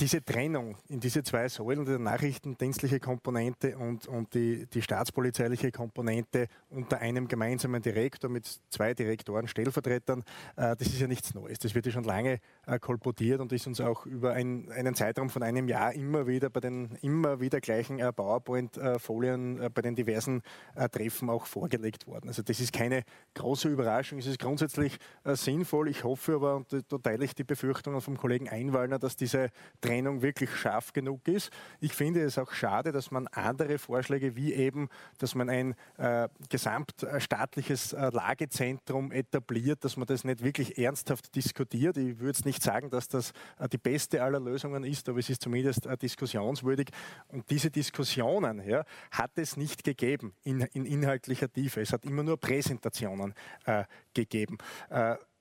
Diese 0.00 0.24
Trennung 0.24 0.76
in 0.88 0.98
diese 0.98 1.22
zwei 1.22 1.48
Säulen, 1.48 1.84
die 1.84 1.98
nachrichtendienstliche 1.98 2.98
Komponente 2.98 3.78
und, 3.78 4.08
und 4.08 4.34
die, 4.34 4.66
die 4.66 4.82
staatspolizeiliche 4.82 5.70
Komponente 5.70 6.48
unter 6.70 6.98
einem 6.98 7.28
gemeinsamen 7.28 7.80
Direktor 7.80 8.28
mit 8.28 8.44
zwei 8.70 8.92
Direktoren, 8.92 9.46
Stellvertretern, 9.46 10.24
äh, 10.56 10.74
das 10.74 10.88
ist 10.88 11.00
ja 11.00 11.06
nichts 11.06 11.32
Neues. 11.34 11.60
Das 11.60 11.76
wird 11.76 11.86
ja 11.86 11.92
schon 11.92 12.02
lange 12.02 12.40
äh, 12.66 12.80
kolportiert 12.80 13.40
und 13.40 13.52
ist 13.52 13.68
uns 13.68 13.80
auch 13.80 14.04
über 14.04 14.32
ein, 14.32 14.68
einen 14.72 14.96
Zeitraum 14.96 15.30
von 15.30 15.44
einem 15.44 15.68
Jahr 15.68 15.92
immer 15.92 16.26
wieder 16.26 16.50
bei 16.50 16.58
den 16.58 16.98
immer 17.02 17.40
wieder 17.40 17.60
gleichen 17.60 18.00
äh, 18.00 18.12
PowerPoint-Folien 18.12 19.60
äh, 19.60 19.70
bei 19.70 19.82
den 19.82 19.94
diversen 19.94 20.42
äh, 20.74 20.88
Treffen 20.88 21.30
auch 21.30 21.46
vorgelegt 21.46 22.08
worden. 22.08 22.26
Also 22.28 22.42
das 22.42 22.58
ist 22.58 22.72
keine 22.72 23.04
große 23.34 23.68
Überraschung. 23.68 24.18
Es 24.18 24.26
ist 24.26 24.40
grundsätzlich 24.40 24.98
äh, 25.22 25.36
sinnvoll. 25.36 25.88
Ich 25.88 26.02
hoffe 26.02 26.34
aber, 26.34 26.56
und 26.56 26.72
da 26.72 26.98
teile 26.98 27.24
ich 27.24 27.36
die 27.36 27.44
Befürchtungen 27.44 28.00
vom 28.00 28.16
Kollegen 28.16 28.48
Einwallner, 28.48 28.98
dass 28.98 29.14
diese 29.14 29.50
Trennung 29.84 30.22
wirklich 30.22 30.50
scharf 30.56 30.94
genug 30.94 31.28
ist. 31.28 31.50
Ich 31.78 31.92
finde 31.92 32.22
es 32.22 32.38
auch 32.38 32.52
schade, 32.52 32.90
dass 32.90 33.10
man 33.10 33.26
andere 33.28 33.78
Vorschläge 33.78 34.34
wie 34.34 34.54
eben, 34.54 34.88
dass 35.18 35.34
man 35.34 35.50
ein 35.50 35.74
äh, 35.98 36.28
gesamtstaatliches 36.48 37.92
äh, 37.92 38.08
Lagezentrum 38.08 39.12
etabliert, 39.12 39.84
dass 39.84 39.98
man 39.98 40.06
das 40.06 40.24
nicht 40.24 40.42
wirklich 40.42 40.78
ernsthaft 40.78 41.34
diskutiert. 41.34 41.98
Ich 41.98 42.18
würde 42.18 42.30
es 42.30 42.46
nicht 42.46 42.62
sagen, 42.62 42.88
dass 42.88 43.08
das 43.08 43.32
äh, 43.58 43.68
die 43.68 43.76
beste 43.76 44.22
aller 44.22 44.40
Lösungen 44.40 44.84
ist, 44.84 45.06
aber 45.10 45.18
es 45.18 45.28
ist 45.28 45.42
zumindest 45.42 45.84
äh, 45.84 45.98
diskussionswürdig. 45.98 46.88
Und 47.28 47.50
diese 47.50 47.70
Diskussionen 47.70 48.66
ja, 48.66 48.86
hat 49.10 49.32
es 49.36 49.58
nicht 49.58 49.84
gegeben 49.84 50.32
in, 50.44 50.62
in 50.72 50.86
inhaltlicher 50.86 51.52
Tiefe. 51.52 51.82
Es 51.82 51.92
hat 51.92 52.06
immer 52.06 52.22
nur 52.22 52.40
Präsentationen 52.40 53.34
äh, 53.66 53.84
gegeben. 54.14 54.56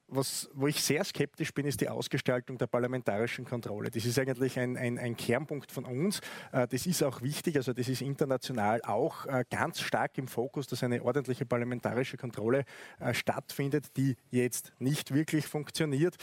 Was, 0.08 0.50
wo 0.54 0.68
ich 0.68 0.84
sehr 0.84 1.04
skeptisch 1.04 1.54
bin, 1.54 1.66
ist 1.66 1.82
die 1.82 1.90
Ausgestaltung 1.90 2.58
der 2.58 2.68
parlamentarischen 2.68 3.46
Kontrolle. 3.46 3.90
Das 3.90 4.06
ist 4.06 4.20
eigentlich 4.20 4.60
ein, 4.60 4.78
ein, 4.78 5.00
ein 5.00 5.16
Kernpunkt 5.16 5.72
von 5.72 5.86
uns. 5.86 6.20
Äh, 6.52 6.68
das 6.68 6.86
ist 6.86 7.02
auch 7.04 7.22
wichtig, 7.22 7.56
also 7.56 7.74
das 7.74 7.88
ist 7.88 8.02
international 8.02 8.82
auch 8.84 9.26
äh, 9.26 9.44
ganz 9.50 9.80
stark 9.80 10.18
im 10.18 10.28
Fokus, 10.28 10.68
dass 10.68 10.84
eine 10.84 11.04
ordentliche 11.04 11.46
parlamentarische 11.46 12.18
Kontrolle 12.18 12.66
äh, 13.00 13.14
stattfindet, 13.14 13.96
die 13.98 14.16
jetzt 14.30 14.74
nicht 14.80 15.14
wirklich 15.14 15.48
funktioniert. 15.48 16.16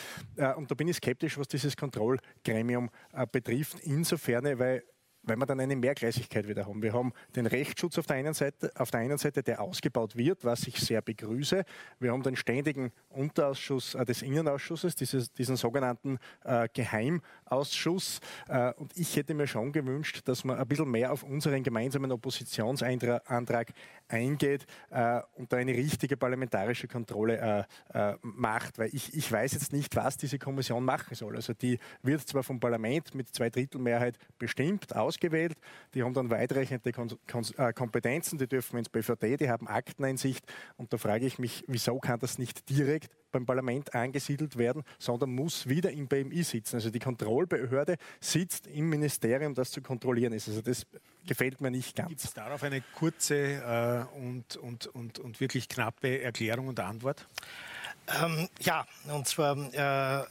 Und 0.57 0.71
da 0.71 0.75
bin 0.75 0.89
ich 0.89 0.97
skeptisch, 0.97 1.39
was 1.39 1.49
dieses 1.49 1.77
Kontrollgremium 1.77 2.91
betrifft, 3.33 3.81
insofern, 3.81 4.59
weil 4.59 4.83
weil 5.23 5.37
wir 5.37 5.47
dann 5.47 5.61
eine 5.61 5.77
Mehrgleisigkeit 5.77 6.49
wieder 6.49 6.67
haben. 6.67 6.83
Wir 6.83 6.93
haben 6.93 7.13
den 7.37 7.47
Rechtsschutz 7.47 7.99
auf 7.99 8.07
der 8.07 8.17
einen 8.17 8.35
Seite, 8.35 8.71
auf 8.77 8.91
der 8.91 9.01
einen 9.01 9.19
Seite, 9.19 9.43
der 9.43 9.61
ausgebaut 9.61 10.17
wird, 10.17 10.45
was 10.45 10.67
ich 10.67 10.77
sehr 10.79 11.03
begrüße. 11.03 11.65
Wir 11.99 12.13
haben 12.13 12.23
den 12.23 12.37
ständigen 12.37 12.93
Unterausschuss 13.11 13.95
äh, 13.95 14.05
des 14.05 14.23
Innenausschusses, 14.23 14.97
dieses, 14.97 15.33
diesen 15.33 15.57
sogenannten 15.57 16.19
äh, 16.45 16.69
Geheimausschuss. 16.73 17.31
Äh, 17.51 18.73
und 18.75 18.97
ich 18.97 19.17
hätte 19.17 19.35
mir 19.35 19.47
schon 19.47 19.73
gewünscht, 19.73 20.23
dass 20.25 20.45
man 20.45 20.59
ein 20.59 20.67
bisschen 20.67 20.91
mehr 20.91 21.13
auf 21.13 21.23
unseren 21.23 21.63
gemeinsamen 21.63 22.13
Oppositionsantrag 22.13 23.73
eingeht 24.09 24.67
äh, 24.91 25.21
und 25.35 25.53
da 25.53 25.57
eine 25.57 25.73
richtige 25.73 26.17
parlamentarische 26.17 26.89
Kontrolle 26.89 27.67
äh, 27.93 28.15
macht. 28.23 28.79
Weil 28.79 28.91
ich, 28.93 29.15
ich 29.15 29.31
weiß 29.31 29.53
jetzt 29.53 29.73
nicht, 29.73 29.95
was 29.97 30.17
diese 30.17 30.39
Kommission 30.39 30.85
machen 30.85 31.15
soll. 31.15 31.37
Also 31.37 31.53
die 31.53 31.79
wird 32.03 32.27
zwar 32.27 32.43
vom 32.43 32.61
Parlament 32.61 33.15
mit 33.15 33.35
Zweidrittelmehrheit 33.35 34.17
bestimmt, 34.39 34.95
ausgewählt, 34.95 35.57
die 35.95 36.03
haben 36.03 36.15
dann 36.15 36.31
weitreichende 36.31 36.93
Kon 36.93 37.11
Kon 37.27 37.45
Kompetenzen, 37.75 38.39
die 38.39 38.47
dürfen 38.47 38.79
ins 38.79 38.89
BVD, 38.89 39.37
die 39.37 39.51
haben 39.51 39.67
Akteneinsicht 39.67 40.45
und 40.77 40.93
da 40.93 40.99
frage 40.99 41.27
ich 41.27 41.39
mich, 41.39 41.65
wieso 41.67 41.99
kann 41.99 42.21
das 42.21 42.39
nicht 42.39 42.69
direkt 42.69 43.11
beim 43.31 43.47
Parlament 43.47 43.95
angesiedelt 43.95 44.57
werden, 44.57 44.83
sondern 44.99 45.31
muss 45.35 45.69
wieder 45.69 45.91
im 45.91 46.09
BMI 46.09 46.43
sitzen. 46.43 46.77
Also 46.77 46.91
die 46.91 46.99
Kontrollbehörde 46.99 47.97
sitzt 48.21 48.67
im 48.67 48.89
Ministerium, 48.89 49.55
das 49.55 49.71
zu 49.71 49.81
kontrollieren 49.83 50.33
ist. 50.33 50.49
Also 50.49 50.63
das 50.63 50.87
gefällt 51.27 51.61
mir 51.61 51.71
nicht 51.71 51.97
ganz. 51.97 52.09
Gibt 52.09 52.25
es 52.25 52.35
darauf 52.35 52.63
eine 52.63 52.83
kurze 52.95 53.37
äh, 53.37 54.19
und, 54.19 54.57
und, 54.57 54.87
und, 54.89 55.19
und 55.19 55.41
wirklich 55.41 55.69
knappe 55.69 56.21
Erklärung 56.23 56.69
und 56.69 56.81
Antwort? 56.81 57.27
Ähm, 58.23 58.49
ja, 58.61 58.87
und 59.13 59.27
zwar 59.27 59.57
äh, 59.73 60.21
äh, 60.21 60.27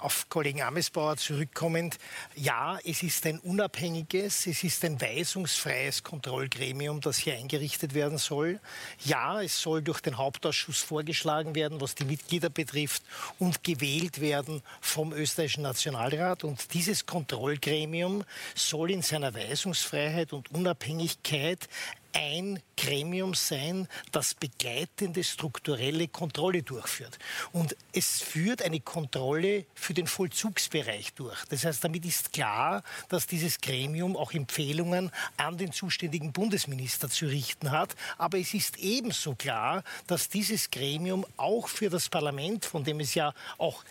auf 0.00 0.28
Kollegen 0.28 0.62
Amesbauer 0.62 1.16
zurückkommend, 1.16 1.98
ja, 2.34 2.78
es 2.84 3.02
ist 3.02 3.26
ein 3.26 3.38
unabhängiges, 3.38 4.46
es 4.46 4.62
ist 4.64 4.84
ein 4.84 5.00
weisungsfreies 5.00 6.02
Kontrollgremium, 6.02 7.00
das 7.00 7.18
hier 7.18 7.34
eingerichtet 7.34 7.94
werden 7.94 8.18
soll. 8.18 8.60
Ja, 9.04 9.40
es 9.42 9.60
soll 9.60 9.82
durch 9.82 10.00
den 10.00 10.18
Hauptausschuss 10.18 10.80
vorgeschlagen 10.80 11.54
werden, 11.54 11.80
was 11.80 11.94
die 11.94 12.04
Mitglieder 12.04 12.50
betrifft, 12.50 13.02
und 13.38 13.64
gewählt 13.64 14.20
werden 14.20 14.62
vom 14.80 15.12
österreichischen 15.12 15.62
Nationalrat. 15.62 16.44
Und 16.44 16.74
dieses 16.74 17.06
Kontrollgremium 17.06 18.24
soll 18.54 18.90
in 18.90 19.02
seiner 19.02 19.34
Weisungsfreiheit 19.34 20.32
und 20.32 20.50
Unabhängigkeit 20.52 21.68
ein 22.14 22.60
Gremium 22.76 23.34
sein, 23.34 23.88
das 24.12 24.34
begleitende 24.34 25.22
strukturelle 25.24 26.08
Kontrolle 26.08 26.62
durchführt. 26.62 27.18
Und 27.52 27.76
es 27.92 28.20
führt 28.20 28.62
eine 28.62 28.80
Kontrolle 28.80 29.66
für 29.74 29.94
den 29.94 30.06
Vollzugsbereich 30.06 31.12
durch. 31.14 31.44
Das 31.46 31.64
heißt, 31.64 31.84
damit 31.84 32.04
ist 32.04 32.32
klar, 32.32 32.82
dass 33.08 33.26
dieses 33.26 33.60
Gremium 33.60 34.16
auch 34.16 34.32
Empfehlungen 34.32 35.10
an 35.36 35.58
den 35.58 35.72
zuständigen 35.72 36.32
Bundesminister 36.32 37.08
zu 37.08 37.26
richten 37.26 37.70
hat. 37.70 37.94
Aber 38.16 38.38
es 38.38 38.54
ist 38.54 38.78
ebenso 38.78 39.34
klar, 39.34 39.82
dass 40.06 40.28
dieses 40.28 40.70
Gremium 40.70 41.26
auch 41.36 41.68
für 41.68 41.90
das 41.90 42.08
Parlament, 42.08 42.64
von 42.64 42.84
dem 42.84 43.00
es 43.00 43.14
ja 43.14 43.34
auch 43.58 43.84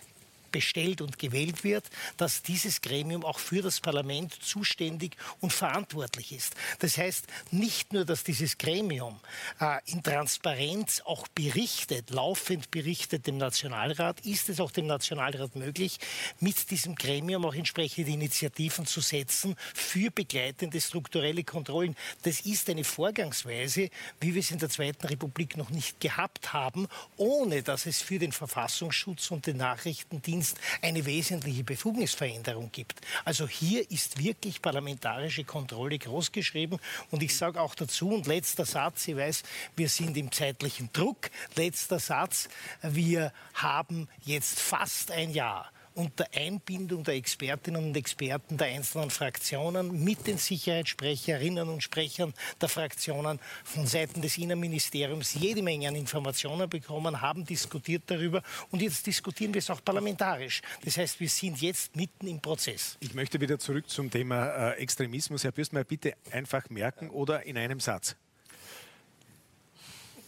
bestellt 0.53 1.01
und 1.01 1.19
gewählt 1.19 1.65
wird, 1.65 1.89
dass 2.15 2.41
dieses 2.41 2.79
Gremium 2.79 3.25
auch 3.25 3.39
für 3.39 3.61
das 3.61 3.81
Parlament 3.81 4.33
zuständig 4.41 5.17
und 5.41 5.51
verantwortlich 5.51 6.31
ist. 6.31 6.55
Das 6.79 6.97
heißt 6.97 7.27
nicht 7.51 7.91
nur, 7.91 8.05
dass 8.05 8.23
dieses 8.23 8.57
Gremium 8.57 9.19
äh, 9.59 9.79
in 9.87 10.01
Transparenz 10.01 11.01
auch 11.03 11.27
berichtet, 11.27 12.11
laufend 12.11 12.71
berichtet 12.71 13.27
dem 13.27 13.37
Nationalrat, 13.37 14.21
ist 14.25 14.47
es 14.47 14.61
auch 14.61 14.71
dem 14.71 14.87
Nationalrat 14.87 15.57
möglich, 15.57 15.97
mit 16.39 16.71
diesem 16.71 16.95
Gremium 16.95 17.45
auch 17.45 17.55
entsprechende 17.55 18.11
Initiativen 18.11 18.85
zu 18.85 19.01
setzen 19.01 19.55
für 19.73 20.11
begleitende 20.11 20.79
strukturelle 20.79 21.43
Kontrollen. 21.43 21.95
Das 22.21 22.41
ist 22.41 22.69
eine 22.69 22.83
Vorgangsweise, 22.83 23.89
wie 24.19 24.35
wir 24.35 24.39
es 24.41 24.51
in 24.51 24.59
der 24.59 24.69
Zweiten 24.69 25.07
Republik 25.07 25.57
noch 25.57 25.71
nicht 25.71 25.99
gehabt 25.99 26.53
haben, 26.53 26.87
ohne 27.17 27.63
dass 27.63 27.87
es 27.87 28.01
für 28.01 28.19
den 28.19 28.31
Verfassungsschutz 28.31 29.31
und 29.31 29.47
den 29.47 29.57
Nachrichtendienst 29.57 30.42
eine 30.81 31.05
wesentliche 31.05 31.63
Befugnisveränderung 31.63 32.71
gibt. 32.71 33.01
Also 33.25 33.47
hier 33.47 33.89
ist 33.91 34.21
wirklich 34.21 34.61
parlamentarische 34.61 35.43
Kontrolle 35.43 35.97
großgeschrieben. 35.99 36.79
Und 37.11 37.23
ich 37.23 37.35
sage 37.35 37.61
auch 37.61 37.75
dazu, 37.75 38.09
und 38.09 38.27
letzter 38.27 38.65
Satz, 38.65 39.07
ich 39.07 39.15
weiß, 39.15 39.43
wir 39.75 39.89
sind 39.89 40.17
im 40.17 40.31
zeitlichen 40.31 40.89
Druck, 40.93 41.29
letzter 41.55 41.99
Satz, 41.99 42.49
wir 42.81 43.33
haben 43.53 44.07
jetzt 44.25 44.59
fast 44.59 45.11
ein 45.11 45.31
Jahr 45.31 45.71
unter 45.95 46.25
Einbindung 46.35 47.03
der 47.03 47.15
Expertinnen 47.15 47.83
und 47.83 47.97
Experten 47.97 48.57
der 48.57 48.67
einzelnen 48.67 49.09
Fraktionen 49.09 50.03
mit 50.03 50.27
den 50.27 50.37
Sicherheitssprecherinnen 50.37 51.67
und 51.67 51.83
Sprechern 51.83 52.33
der 52.61 52.69
Fraktionen 52.69 53.39
von 53.63 53.85
Seiten 53.87 54.21
des 54.21 54.37
Innenministeriums 54.37 55.33
jede 55.35 55.61
Menge 55.61 55.87
an 55.87 55.95
Informationen 55.95 56.69
bekommen, 56.69 57.21
haben 57.21 57.45
diskutiert 57.45 58.03
darüber 58.07 58.41
und 58.71 58.81
jetzt 58.81 59.05
diskutieren 59.05 59.53
wir 59.53 59.59
es 59.59 59.69
auch 59.69 59.83
parlamentarisch. 59.83 60.61
Das 60.83 60.97
heißt, 60.97 61.19
wir 61.19 61.29
sind 61.29 61.61
jetzt 61.61 61.95
mitten 61.95 62.27
im 62.27 62.39
Prozess. 62.39 62.97
Ich 62.99 63.13
möchte 63.13 63.39
wieder 63.39 63.59
zurück 63.59 63.89
zum 63.89 64.09
Thema 64.09 64.71
äh, 64.71 64.81
Extremismus. 64.81 65.43
Herr 65.43 65.51
Bürstmeier, 65.51 65.83
bitte 65.83 66.13
einfach 66.31 66.69
merken 66.69 67.09
oder 67.09 67.43
in 67.45 67.57
einem 67.57 67.79
Satz. 67.79 68.15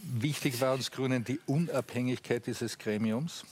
Wichtig 0.01 0.61
war 0.61 0.73
uns 0.75 0.91
Grünen 0.91 1.23
die 1.23 1.39
Unabhängigkeit 1.47 2.45
dieses 2.45 2.77
Gremiums 2.77 3.43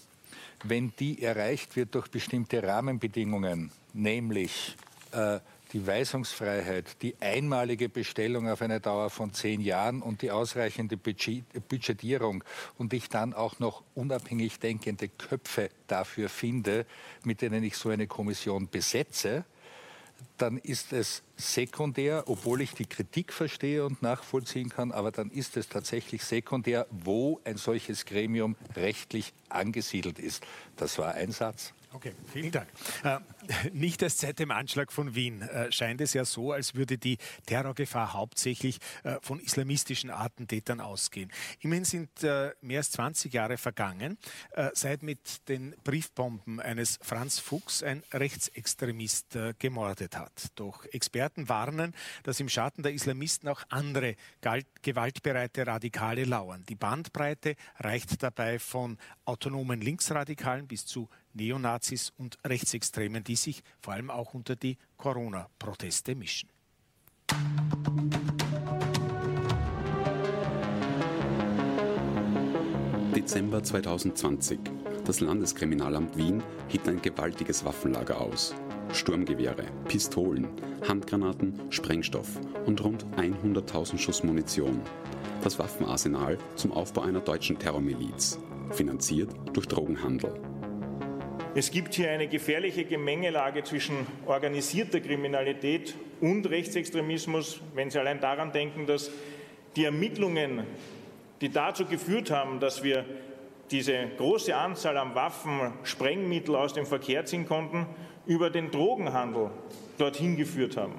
wenn 0.64 0.93
die 0.97 1.22
erreicht 1.22 1.76
wird 1.76 1.93
durch 1.95 2.09
bestimmte 2.09 2.64
Rahmenbedingungen, 2.64 3.72
nämlich 3.93 4.76
äh, 5.11 5.39
die 5.74 5.86
Weisungsfreiheit, 5.86 7.01
die 7.01 7.16
einmalige 7.20 7.89
Bestellung 7.89 8.47
auf 8.47 8.61
eine 8.61 8.80
Dauer 8.80 9.09
von 9.09 9.34
zehn 9.34 9.59
Jahren 9.59 10.03
und 10.03 10.22
die 10.22 10.30
ausreichende 10.30 10.97
Budgetierung 10.97 12.43
und 12.78 12.93
ich 12.93 13.09
dann 13.09 13.34
auch 13.34 13.57
noch 13.59 13.84
unabhängig 13.95 14.59
denkende 14.59 15.07
Köpfe 15.07 15.70
dafür 15.88 16.30
finde, 16.30 16.86
mit 17.24 17.41
denen 17.41 17.64
ich 17.64 17.76
so 17.76 17.89
eine 17.89 18.05
Kommission 18.05 18.70
besetze, 18.70 19.45
dann 20.38 20.57
ist 20.57 20.93
es 20.93 21.24
sekundär, 21.36 22.24
obwohl 22.28 22.61
ich 22.61 22.74
die 22.74 22.86
Kritik 22.86 23.34
verstehe 23.34 23.86
und 23.86 24.01
nachvollziehen 24.01 24.69
kann, 24.69 24.91
aber 24.91 25.11
dann 25.11 25.30
ist 25.30 25.57
es 25.57 25.69
tatsächlich 25.69 26.24
sekundär, 26.24 26.88
wo 26.89 27.41
ein 27.43 27.57
solches 27.57 28.05
Gremium 28.05 28.55
rechtlich 28.76 29.34
angesiedelt 29.49 30.19
ist. 30.19 30.45
Das 30.76 30.97
war 30.97 31.13
ein 31.13 31.32
Satz. 31.32 31.74
Okay, 31.94 32.14
vielen 32.32 32.52
Dank. 32.52 32.68
Äh, 33.04 33.20
nicht 33.72 34.02
erst 34.02 34.20
seit 34.20 34.39
dem 34.39 34.50
Anschlag 34.50 34.91
von 34.91 35.14
Wien 35.14 35.44
äh, 35.44 35.72
scheint 35.72 36.02
es 36.02 36.14
ja 36.14 36.26
so, 36.26 36.52
als 36.52 36.74
würde 36.74 36.98
die 36.98 37.20
Terrorgefahr 37.46 38.14
hauptsächlich 38.14 38.80
äh, 39.04 39.18
von 39.22 39.39
islamistischen 39.39 40.10
Attentätern 40.10 40.82
ausgehen. 40.82 41.32
Immerhin 41.60 41.86
sind 41.86 42.24
äh, 42.24 42.52
mehr 42.62 42.80
als 42.80 42.89
20 42.91 43.32
Jahre 43.32 43.58
vergangen, 43.58 44.18
äh, 44.54 44.72
seit 44.74 45.04
mit 45.04 45.48
den 45.50 45.76
Briefbomben 45.84 46.60
eines 46.60 46.98
Franz 47.04 47.38
Fuchs 47.38 47.84
ein 47.84 48.02
Rechtsextremist 48.12 49.36
äh, 49.36 49.54
gemordet 49.60 50.18
hat. 50.18 50.52
Doch 50.56 50.86
Experten 50.86 51.48
warnen, 51.48 51.94
dass 52.24 52.39
im 52.39 52.50
Schatten 52.50 52.82
der 52.82 52.94
Islamisten 52.94 53.48
auch 53.50 53.62
andere 53.70 54.16
gewaltbereite 54.82 55.68
Radikale 55.68 56.24
lauern. 56.24 56.64
Die 56.68 56.76
Bandbreite 56.76 57.56
reicht 57.78 58.24
dabei 58.24 58.58
von 58.58 58.98
autonomen 59.26 59.80
Linksradikalen 59.80 60.68
bis 60.68 60.88
zu 60.88 61.08
Neonazis 61.34 62.13
und 62.17 62.38
Rechtsextremen, 62.45 63.23
die 63.23 63.36
sich 63.36 63.63
vor 63.81 63.93
allem 63.93 64.09
auch 64.09 64.34
unter 64.34 64.55
die 64.55 64.77
Corona-Proteste 64.97 66.15
mischen. 66.15 66.49
Dezember 73.15 73.63
2020. 73.63 74.59
Das 75.05 75.19
Landeskriminalamt 75.19 76.17
Wien 76.17 76.43
hebt 76.67 76.88
ein 76.88 77.01
gewaltiges 77.01 77.63
Waffenlager 77.65 78.19
aus. 78.19 78.55
Sturmgewehre, 78.91 79.65
Pistolen, 79.88 80.47
Handgranaten, 80.88 81.71
Sprengstoff 81.71 82.39
und 82.65 82.84
rund 82.84 83.05
100.000 83.17 83.97
Schuss 83.97 84.23
Munition. 84.23 84.81
Das 85.43 85.59
Waffenarsenal 85.59 86.38
zum 86.55 86.71
Aufbau 86.71 87.01
einer 87.01 87.21
deutschen 87.21 87.57
Terrormiliz, 87.57 88.39
finanziert 88.71 89.29
durch 89.53 89.67
Drogenhandel. 89.67 90.53
Es 91.56 91.70
gibt 91.70 91.93
hier 91.93 92.10
eine 92.10 92.28
gefährliche 92.28 92.84
Gemengelage 92.84 93.64
zwischen 93.64 94.08
organisierter 94.26 94.99
Kriminalität 95.01 95.93
und 96.20 96.49
Rechtsextremismus, 96.49 97.62
wenn 97.76 97.91
Sie 97.91 97.99
allein 97.99 98.20
daran 98.20 98.51
denken, 98.51 98.88
dass 98.88 99.12
die 99.76 99.86
Ermittlungen, 99.86 100.64
die 101.41 101.49
dazu 101.49 101.86
geführt 101.86 102.32
haben, 102.32 102.60
dass 102.60 102.84
wir 102.84 103.06
diese 103.70 103.93
große 104.18 104.56
Anzahl 104.56 104.97
an 104.97 105.14
Waffen, 105.14 105.74
Sprengmittel 105.84 106.56
aus 106.56 106.74
dem 106.74 106.88
Verkehr 106.88 107.26
ziehen 107.26 107.45
konnten, 107.45 107.86
über 108.26 108.49
den 108.49 108.72
Drogenhandel 108.72 109.51
dorthin 109.99 110.36
geführt 110.36 110.76
haben. 110.76 110.95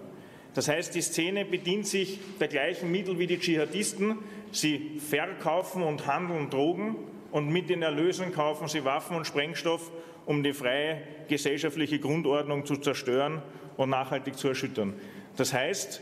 Das 0.54 0.68
heißt, 0.68 0.94
die 0.94 1.02
Szene 1.02 1.44
bedient 1.44 1.88
sich 1.88 2.20
der 2.38 2.46
gleichen 2.46 2.92
Mittel 2.92 3.18
wie 3.18 3.26
die 3.26 3.40
Dschihadisten. 3.40 4.18
Sie 4.52 5.00
verkaufen 5.00 5.82
und 5.82 6.06
handeln 6.06 6.48
Drogen 6.48 6.94
und 7.32 7.48
mit 7.48 7.70
den 7.70 7.82
Erlösen 7.82 8.32
kaufen 8.32 8.68
sie 8.68 8.84
Waffen 8.84 9.16
und 9.16 9.26
Sprengstoff 9.26 9.90
um 10.26 10.42
die 10.42 10.52
freie 10.52 10.98
gesellschaftliche 11.28 11.98
Grundordnung 11.98 12.66
zu 12.66 12.76
zerstören 12.76 13.42
und 13.76 13.90
nachhaltig 13.90 14.36
zu 14.36 14.48
erschüttern. 14.48 14.94
Das 15.36 15.52
heißt, 15.52 16.00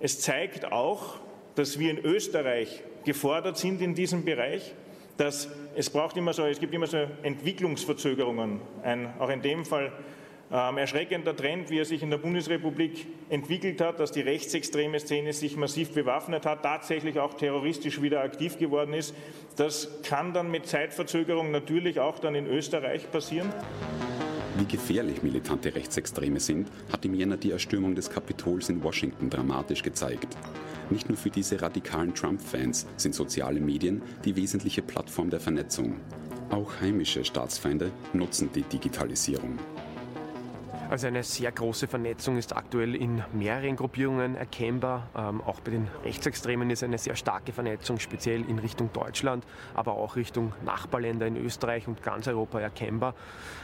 es 0.00 0.20
zeigt 0.20 0.70
auch, 0.70 1.20
dass 1.54 1.78
wir 1.78 1.90
in 1.90 1.98
Österreich 1.98 2.82
gefordert 3.04 3.56
sind 3.56 3.80
in 3.80 3.94
diesem 3.94 4.24
Bereich, 4.24 4.74
dass 5.16 5.48
es 5.76 5.90
braucht 5.90 6.16
immer 6.16 6.32
so, 6.32 6.44
es 6.44 6.60
gibt 6.60 6.74
immer 6.74 6.86
so 6.86 7.06
Entwicklungsverzögerungen. 7.22 8.60
Ein, 8.82 9.12
auch 9.18 9.28
in 9.30 9.42
dem 9.42 9.64
Fall 9.64 9.92
ähm, 10.52 10.78
erschreckender 10.78 11.34
Trend, 11.34 11.70
wie 11.70 11.78
er 11.78 11.84
sich 11.84 12.02
in 12.02 12.10
der 12.10 12.18
Bundesrepublik 12.18 13.06
entwickelt 13.28 13.80
hat, 13.80 13.98
dass 13.98 14.12
die 14.12 14.20
rechtsextreme 14.20 15.00
Szene 15.00 15.32
sich 15.32 15.56
massiv 15.56 15.90
bewaffnet 15.90 16.46
hat, 16.46 16.62
tatsächlich 16.62 17.18
auch 17.18 17.34
terroristisch 17.34 18.02
wieder 18.02 18.22
aktiv 18.22 18.58
geworden 18.58 18.92
ist. 18.92 19.14
Das 19.56 20.02
kann 20.02 20.32
dann 20.32 20.50
mit 20.50 20.66
Zeitverzögerung 20.66 21.50
natürlich 21.50 22.00
auch 22.00 22.18
dann 22.18 22.34
in 22.34 22.46
Österreich 22.46 23.10
passieren. 23.10 23.52
Wie 24.56 24.66
gefährlich 24.66 25.22
militante 25.24 25.74
Rechtsextreme 25.74 26.38
sind, 26.38 26.68
hat 26.92 27.04
im 27.04 27.14
Jänner 27.14 27.36
die 27.36 27.50
Erstürmung 27.50 27.96
des 27.96 28.08
Kapitols 28.08 28.68
in 28.68 28.84
Washington 28.84 29.28
dramatisch 29.28 29.82
gezeigt. 29.82 30.36
Nicht 30.90 31.08
nur 31.08 31.18
für 31.18 31.30
diese 31.30 31.60
radikalen 31.60 32.14
Trump-Fans 32.14 32.86
sind 32.96 33.16
soziale 33.16 33.60
Medien 33.60 34.02
die 34.24 34.36
wesentliche 34.36 34.82
Plattform 34.82 35.30
der 35.30 35.40
Vernetzung. 35.40 35.96
Auch 36.50 36.80
heimische 36.80 37.24
Staatsfeinde 37.24 37.90
nutzen 38.12 38.50
die 38.54 38.62
Digitalisierung. 38.62 39.58
Also 40.90 41.06
eine 41.06 41.22
sehr 41.22 41.50
große 41.50 41.86
Vernetzung 41.86 42.36
ist 42.36 42.54
aktuell 42.54 42.94
in 42.94 43.22
mehreren 43.32 43.76
Gruppierungen 43.76 44.36
erkennbar. 44.36 45.08
Ähm, 45.16 45.40
auch 45.40 45.60
bei 45.60 45.72
den 45.72 45.88
Rechtsextremen 46.04 46.70
ist 46.70 46.84
eine 46.84 46.98
sehr 46.98 47.16
starke 47.16 47.52
Vernetzung, 47.52 47.98
speziell 47.98 48.48
in 48.48 48.58
Richtung 48.58 48.92
Deutschland, 48.92 49.44
aber 49.74 49.94
auch 49.94 50.16
Richtung 50.16 50.52
Nachbarländer 50.64 51.26
in 51.26 51.36
Österreich 51.36 51.88
und 51.88 52.02
ganz 52.02 52.28
Europa 52.28 52.60
erkennbar. 52.60 53.14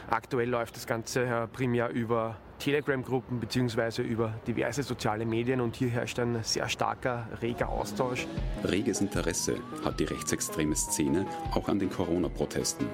Aktuell 0.09 0.49
läuft 0.49 0.75
das 0.75 0.87
Ganze 0.87 1.23
äh, 1.25 1.47
primär 1.47 1.89
über 1.89 2.37
Telegram-Gruppen 2.59 3.39
bzw. 3.39 4.03
über 4.03 4.33
diverse 4.45 4.83
soziale 4.83 5.25
Medien 5.25 5.61
und 5.61 5.75
hier 5.75 5.89
herrscht 5.89 6.19
ein 6.19 6.43
sehr 6.43 6.69
starker, 6.69 7.27
reger 7.41 7.69
Austausch. 7.69 8.27
Reges 8.63 9.01
Interesse 9.01 9.55
hat 9.83 9.99
die 9.99 10.05
rechtsextreme 10.05 10.75
Szene 10.75 11.25
auch 11.53 11.67
an 11.69 11.79
den 11.79 11.89
Corona-Protesten. 11.89 12.87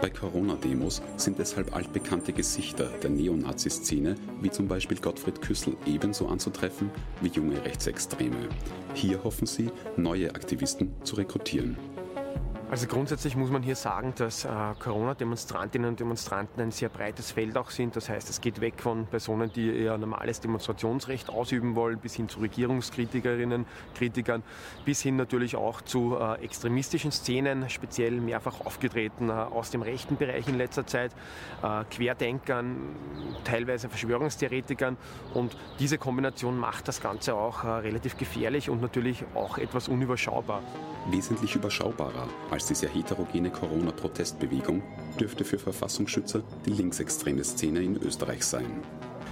Bei 0.00 0.08
Corona-Demos 0.08 1.02
sind 1.18 1.38
deshalb 1.38 1.76
altbekannte 1.76 2.32
Gesichter 2.32 2.86
der 3.02 3.10
Neonazi-Szene, 3.10 4.14
wie 4.40 4.50
zum 4.50 4.66
Beispiel 4.66 4.98
Gottfried 4.98 5.42
Küssel, 5.42 5.76
ebenso 5.86 6.26
anzutreffen 6.26 6.90
wie 7.20 7.28
junge 7.28 7.62
Rechtsextreme. 7.62 8.48
Hier 8.94 9.22
hoffen 9.22 9.46
sie, 9.46 9.70
neue 9.98 10.34
Aktivisten 10.34 10.94
zu 11.04 11.16
rekrutieren. 11.16 11.76
Also 12.70 12.86
grundsätzlich 12.86 13.34
muss 13.34 13.50
man 13.50 13.64
hier 13.64 13.74
sagen, 13.74 14.14
dass 14.16 14.44
äh, 14.44 14.48
Corona-Demonstrantinnen 14.78 15.88
und 15.88 15.98
Demonstranten 15.98 16.60
ein 16.62 16.70
sehr 16.70 16.88
breites 16.88 17.32
Feld 17.32 17.58
auch 17.58 17.68
sind. 17.68 17.96
Das 17.96 18.08
heißt, 18.08 18.30
es 18.30 18.40
geht 18.40 18.60
weg 18.60 18.74
von 18.76 19.06
Personen, 19.06 19.50
die 19.52 19.76
eher 19.76 19.98
normales 19.98 20.38
Demonstrationsrecht 20.38 21.30
ausüben 21.30 21.74
wollen, 21.74 21.98
bis 21.98 22.14
hin 22.14 22.28
zu 22.28 22.38
Regierungskritikerinnen, 22.38 23.66
Kritikern, 23.96 24.44
bis 24.84 25.02
hin 25.02 25.16
natürlich 25.16 25.56
auch 25.56 25.80
zu 25.82 26.16
äh, 26.16 26.44
extremistischen 26.44 27.10
Szenen, 27.10 27.68
speziell 27.68 28.20
mehrfach 28.20 28.60
aufgetreten 28.64 29.30
äh, 29.30 29.32
aus 29.32 29.72
dem 29.72 29.82
rechten 29.82 30.16
Bereich 30.16 30.46
in 30.46 30.56
letzter 30.56 30.86
Zeit, 30.86 31.10
äh, 31.64 31.82
Querdenkern, 31.90 32.76
teilweise 33.42 33.88
Verschwörungstheoretikern. 33.88 34.96
Und 35.34 35.56
diese 35.80 35.98
Kombination 35.98 36.56
macht 36.56 36.86
das 36.86 37.00
Ganze 37.00 37.34
auch 37.34 37.64
äh, 37.64 37.68
relativ 37.68 38.16
gefährlich 38.16 38.70
und 38.70 38.80
natürlich 38.80 39.24
auch 39.34 39.58
etwas 39.58 39.88
unüberschaubar. 39.88 40.62
Wesentlich 41.08 41.56
überschaubarer 41.56 42.28
als 42.59 42.59
die 42.66 42.74
sehr 42.74 42.88
heterogene 42.88 43.50
Corona-Protestbewegung 43.50 44.82
dürfte 45.18 45.44
für 45.44 45.58
Verfassungsschützer 45.58 46.42
die 46.66 46.70
linksextreme 46.70 47.44
Szene 47.44 47.82
in 47.82 47.96
Österreich 47.96 48.44
sein. 48.44 48.82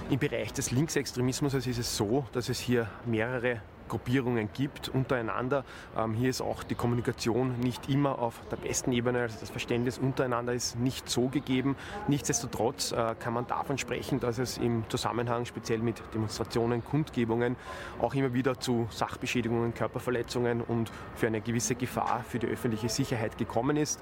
Im 0.09 0.19
Bereich 0.19 0.53
des 0.53 0.71
Linksextremismus 0.71 1.53
ist 1.53 1.67
es 1.67 1.95
so, 1.95 2.25
dass 2.31 2.49
es 2.49 2.59
hier 2.59 2.89
mehrere 3.05 3.61
Gruppierungen 3.89 4.49
gibt 4.53 4.87
untereinander. 4.87 5.65
Ähm, 5.97 6.13
hier 6.13 6.29
ist 6.29 6.41
auch 6.41 6.63
die 6.63 6.75
Kommunikation 6.75 7.59
nicht 7.59 7.89
immer 7.89 8.19
auf 8.19 8.39
der 8.49 8.57
besten 8.57 8.93
Ebene, 8.93 9.23
also 9.23 9.37
das 9.39 9.49
Verständnis 9.49 9.97
untereinander 9.97 10.53
ist 10.53 10.79
nicht 10.79 11.09
so 11.09 11.27
gegeben. 11.27 11.75
Nichtsdestotrotz 12.07 12.93
äh, 12.93 13.15
kann 13.19 13.33
man 13.33 13.47
davon 13.47 13.77
sprechen, 13.77 14.19
dass 14.19 14.37
es 14.37 14.57
im 14.57 14.83
Zusammenhang 14.89 15.45
speziell 15.45 15.79
mit 15.79 16.01
Demonstrationen, 16.13 16.83
Kundgebungen 16.85 17.55
auch 17.99 18.13
immer 18.13 18.33
wieder 18.33 18.59
zu 18.59 18.87
Sachbeschädigungen, 18.91 19.73
Körperverletzungen 19.73 20.61
und 20.61 20.91
für 21.15 21.27
eine 21.27 21.41
gewisse 21.41 21.75
Gefahr 21.75 22.23
für 22.27 22.39
die 22.39 22.47
öffentliche 22.47 22.89
Sicherheit 22.89 23.37
gekommen 23.37 23.77
ist. 23.77 23.99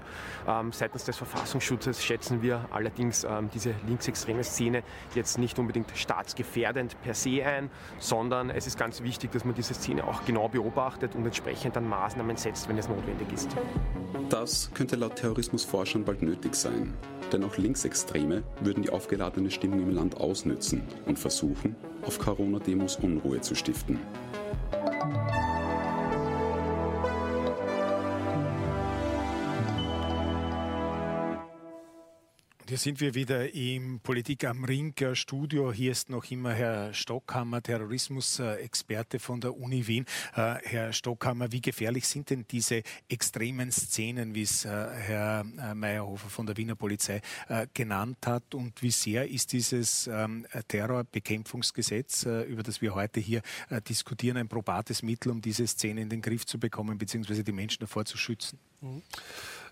Ähm, 0.48 0.72
seitens 0.72 1.06
des 1.06 1.18
Verfassungsschutzes 1.18 2.04
schätzen 2.04 2.42
wir 2.42 2.66
allerdings 2.72 3.24
ähm, 3.24 3.50
diese 3.54 3.74
linksextreme 3.88 4.44
Szene 4.44 4.84
jetzt 5.16 5.38
nicht 5.38 5.58
unbedingt 5.60 5.92
staatsgefährdend 5.96 7.02
per 7.02 7.14
se 7.14 7.46
ein, 7.46 7.70
sondern 8.00 8.50
es 8.50 8.68
ist 8.68 8.78
ganz 8.78 9.02
wichtig, 9.02 9.32
dass 9.32 9.46
man 9.46 9.56
diese 9.56 9.74
Szene 9.78 10.06
auch 10.06 10.26
genau 10.26 10.50
beobachtet 10.50 11.16
und 11.16 11.26
entsprechend 11.26 11.76
dann 11.76 11.88
Maßnahmen 11.88 12.36
setzt, 12.36 12.68
wenn 12.68 12.78
es 12.78 12.90
notwendig 12.90 13.32
ist. 13.34 13.50
Das 14.30 14.72
könnte 14.74 14.96
laut 14.96 15.16
Terrorismusforschern 15.16 16.04
bald 16.04 16.22
nötig 16.22 16.56
sein. 16.56 16.94
Denn 17.32 17.44
auch 17.44 17.58
Linksextreme 17.58 18.44
würden 18.62 18.84
die 18.84 18.90
aufgeladene 18.90 19.52
Stimmung 19.52 19.82
im 19.82 19.92
Land 19.92 20.18
ausnützen 20.18 20.84
und 21.06 21.20
versuchen, 21.20 21.76
auf 22.06 22.20
Corona-Demos 22.20 22.98
Unruhe 22.98 23.42
zu 23.42 23.56
stiften. 23.56 24.00
Hier 32.70 32.78
sind 32.78 33.00
wir 33.00 33.16
wieder 33.16 33.54
im 33.54 34.02
Politik 34.02 34.44
am 34.44 34.66
Ring 34.66 34.94
Studio. 35.14 35.72
Hier 35.72 35.94
ist 35.94 36.10
noch 36.10 36.30
immer 36.30 36.54
Herr 36.54 36.94
Stockhammer, 36.94 37.62
Terrorismusexperte 37.62 39.20
von 39.20 39.40
der 39.40 39.56
Uni 39.56 39.88
Wien. 39.88 40.06
Äh, 40.36 40.56
Herr 40.64 40.92
Stockhammer, 40.92 41.50
wie 41.54 41.62
gefährlich 41.62 42.06
sind 42.06 42.30
denn 42.30 42.46
diese 42.52 42.84
extremen 43.08 43.72
Szenen, 43.72 44.36
wie 44.36 44.42
es 44.42 44.66
äh, 44.66 44.70
Herr 44.70 45.46
äh, 45.58 45.76
Meyerhofer 45.76 46.28
von 46.28 46.46
der 46.46 46.58
Wiener 46.58 46.76
Polizei 46.76 47.22
genannt 47.74 48.28
hat? 48.28 48.54
Und 48.54 48.82
wie 48.82 48.92
sehr 48.92 49.30
ist 49.30 49.54
dieses 49.54 50.08
ähm, 50.08 50.46
Terrorbekämpfungsgesetz, 50.68 52.26
über 52.26 52.64
das 52.64 52.82
wir 52.82 52.94
heute 52.96 53.22
hier 53.22 53.44
diskutieren, 53.88 54.36
ein 54.36 54.50
probates 54.50 55.04
Mittel, 55.04 55.32
um 55.32 55.40
diese 55.40 55.66
Szene 55.68 56.02
in 56.02 56.10
den 56.10 56.22
Griff 56.22 56.46
zu 56.46 56.60
bekommen, 56.60 56.98
beziehungsweise 56.98 57.46
die 57.46 57.54
Menschen 57.54 57.80
davor 57.80 58.04
zu 58.04 58.18
schützen? 58.18 58.60
Mhm. 58.82 59.04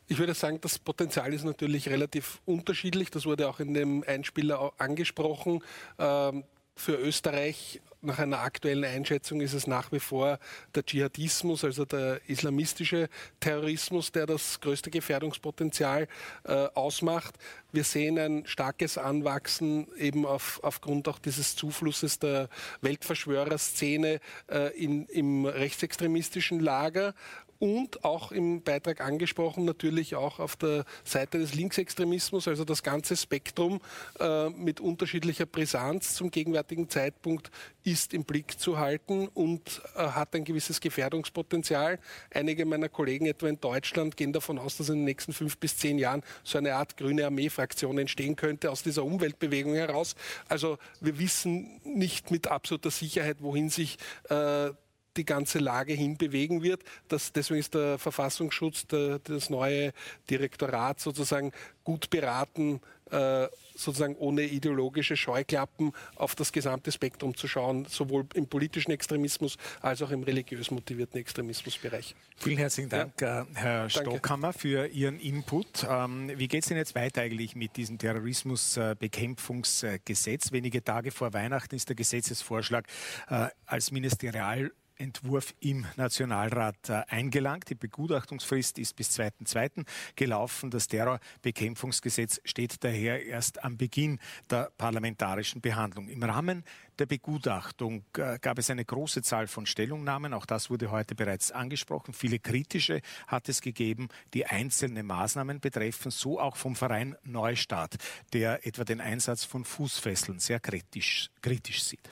Ich 0.08 0.20
würde 0.20 0.36
sagen, 0.36 0.60
das 0.62 0.78
Potenzial 0.78 1.34
ist 1.34 1.44
natürlich 1.44 1.90
relativ 1.90 2.40
unterschiedlich. 2.46 3.10
Das 3.10 3.26
wurde 3.26 3.50
auch 3.50 3.60
in 3.60 3.74
dem 3.74 4.04
Einspieler 4.06 4.72
angesprochen. 4.78 5.64
Ähm, 5.98 6.44
für 6.76 6.96
Österreich 6.96 7.82
nach 8.02 8.20
einer 8.20 8.40
aktuellen 8.40 8.84
Einschätzung 8.84 9.42
ist 9.42 9.54
es 9.54 9.66
nach 9.66 9.92
wie 9.92 10.00
vor 10.00 10.40
der 10.76 10.86
Dschihadismus, 10.86 11.64
also 11.64 11.86
der 11.86 12.20
islamistische 12.28 13.10
Terrorismus, 13.40 14.12
der 14.12 14.28
das 14.28 14.60
größte 14.60 14.92
Gefährdungspotenzial 14.92 16.08
äh, 16.44 16.68
ausmacht. 16.74 17.36
Wir 17.72 17.84
sehen 17.84 18.20
ein 18.20 18.46
starkes 18.46 18.98
Anwachsen 18.98 19.88
eben 19.98 20.26
auf, 20.26 20.60
aufgrund 20.64 21.08
auch 21.08 21.18
dieses 21.18 21.56
Zuflusses 21.56 22.20
der 22.20 22.50
Weltverschwörerszene 22.82 24.20
äh, 24.52 24.78
im 24.80 25.46
rechtsextremistischen 25.46 26.60
Lager 26.60 27.16
und 27.60 28.04
auch 28.04 28.32
im 28.32 28.62
Beitrag 28.62 29.02
angesprochen, 29.02 29.66
natürlich 29.66 30.16
auch 30.16 30.40
auf 30.40 30.56
der 30.56 30.86
Seite 31.04 31.40
des 31.40 31.54
Linksextremismus, 31.54 32.48
also 32.48 32.66
das 32.66 32.84
ganze 32.84 33.16
Spektrum 33.16 33.82
äh, 34.20 34.50
mit 34.50 34.80
unterschiedlicher 34.80 35.46
Brisanz 35.46 36.16
zum 36.16 36.32
gegenwärtigen 36.32 36.90
Zeitpunkt 36.90 37.52
ist 37.84 38.14
im 38.14 38.24
Blick 38.24 38.60
zu 38.60 38.78
halten 38.78 39.28
und 39.28 39.82
äh, 39.96 40.00
hat 40.00 40.36
ein 40.36 40.44
gewisses 40.44 40.82
Gefährdungspotenzial. 40.82 42.00
Einige 42.34 42.66
meiner 42.66 42.90
Kollegen 42.90 43.26
etwa 43.28 43.48
in 43.48 43.60
Deutschland 43.60 44.18
gehen 44.18 44.34
davon 44.34 44.58
aus, 44.58 44.78
dass 44.78 44.90
in 44.90 44.96
den 44.96 45.06
nächsten 45.06 45.34
fünf 45.34 45.58
bis 45.58 45.78
zehn 45.78 45.98
Jahren 45.98 46.24
so 46.44 46.58
eine 46.58 46.76
Art 46.76 46.98
grüne 46.98 47.26
Armee-Fraktion 47.26 47.98
entstehen 47.98 48.36
könnte 48.36 48.72
aus 48.72 48.84
dieser 48.84 49.04
Umweltbewegung 49.04 49.76
heraus. 49.76 50.16
Also 50.50 50.78
wir 51.00 51.20
wissen 51.20 51.80
nicht 51.84 52.32
mit 52.32 52.48
absoluter 52.48 52.92
Sicherheit, 52.92 53.38
wohin 53.42 53.70
sich 53.70 53.98
äh, 54.30 54.72
die 55.18 55.26
ganze 55.26 55.60
Lage 55.60 55.94
hinbewegen 55.94 56.64
wird. 56.64 56.84
Das, 57.08 57.32
deswegen 57.32 57.60
ist 57.60 57.74
der 57.74 57.98
Verfassungsschutz, 57.98 58.88
der, 58.88 59.20
das 59.20 59.50
neue 59.50 59.94
Direktorat 60.30 61.00
sozusagen 61.00 61.52
gut 61.84 62.10
beraten, 62.10 62.82
äh, 63.12 63.48
sozusagen 63.76 64.16
ohne 64.16 64.42
ideologische 64.44 65.16
Scheuklappen 65.16 65.94
auf 66.16 66.34
das 66.34 66.52
gesamte 66.52 66.92
Spektrum 66.92 67.36
zu 67.36 67.48
schauen, 67.48 67.86
sowohl 67.86 68.26
im 68.34 68.48
politischen 68.48 68.90
Extremismus 68.92 69.58
als 69.82 70.02
auch 70.02 70.10
im 70.10 70.24
religiös 70.24 70.72
motivierten 70.72 71.20
Extremismusbereich. 71.20 72.16
Vielen 72.38 72.58
herzlichen 72.58 72.90
Dank, 72.90 73.22
ja. 73.22 73.42
Äh, 73.42 73.46
Herr 73.54 73.88
Danke. 73.88 74.12
Stockhammer, 74.12 74.54
für 74.54 74.88
Ihren 74.88 75.20
Input. 75.20 75.86
Ähm, 75.88 76.32
wie 76.36 76.48
geht 76.48 76.64
es 76.64 76.70
denn 76.70 76.78
jetzt 76.78 76.96
weiter 76.96 77.22
eigentlich 77.22 77.56
mit 77.56 77.78
diesem 77.78 78.00
Terrorismusbekämpfungsgesetz? 78.00 80.52
Wenige 80.52 80.84
Tage 80.84 81.12
vor 81.12 81.32
Weihnachten 81.34 81.76
ist 81.76 81.90
der 81.90 81.96
Gesetzesvorschlag 81.96 82.88
äh, 83.30 83.50
als 83.66 83.92
Ministerial 83.92 84.72
Entwurf 84.98 85.54
im 85.60 85.86
Nationalrat 85.96 86.90
äh, 86.90 87.04
eingelangt. 87.08 87.70
Die 87.70 87.76
Begutachtungsfrist 87.76 88.80
ist 88.80 88.96
bis 88.96 89.18
2.2. 89.20 89.86
gelaufen. 90.16 90.70
Das 90.72 90.88
Terrorbekämpfungsgesetz 90.88 92.42
steht 92.44 92.84
daher 92.84 93.26
erst 93.26 93.64
am 93.64 93.78
Beginn 93.78 94.20
der 94.50 94.72
parlamentarischen 94.78 95.62
Behandlung. 95.62 96.08
Im 96.10 96.24
Rahmen 96.24 96.64
der 97.00 97.06
Begutachtung 97.06 98.04
äh, 98.18 98.40
gab 98.40 98.58
es 98.58 98.70
eine 98.70 98.86
große 98.86 99.22
Zahl 99.22 99.48
von 99.48 99.66
Stellungnahmen. 99.66 100.34
Auch 100.34 100.46
das 100.46 100.70
wurde 100.70 100.92
heute 100.92 101.16
bereits 101.16 101.52
angesprochen. 101.52 102.14
Viele 102.14 102.40
kritische 102.40 103.02
hat 103.28 103.50
es 103.50 103.62
gegeben, 103.62 104.08
die 104.34 104.46
einzelne 104.46 105.04
Maßnahmen 105.04 105.60
betreffen, 105.60 106.12
so 106.12 106.40
auch 106.40 106.56
vom 106.56 106.76
Verein 106.76 107.16
Neustart, 107.24 107.96
der 108.34 108.66
etwa 108.66 108.84
den 108.84 109.02
Einsatz 109.02 109.44
von 109.44 109.66
Fußfesseln 109.66 110.40
sehr 110.40 110.60
kritisch, 110.60 111.30
kritisch 111.42 111.84
sieht. 111.84 112.12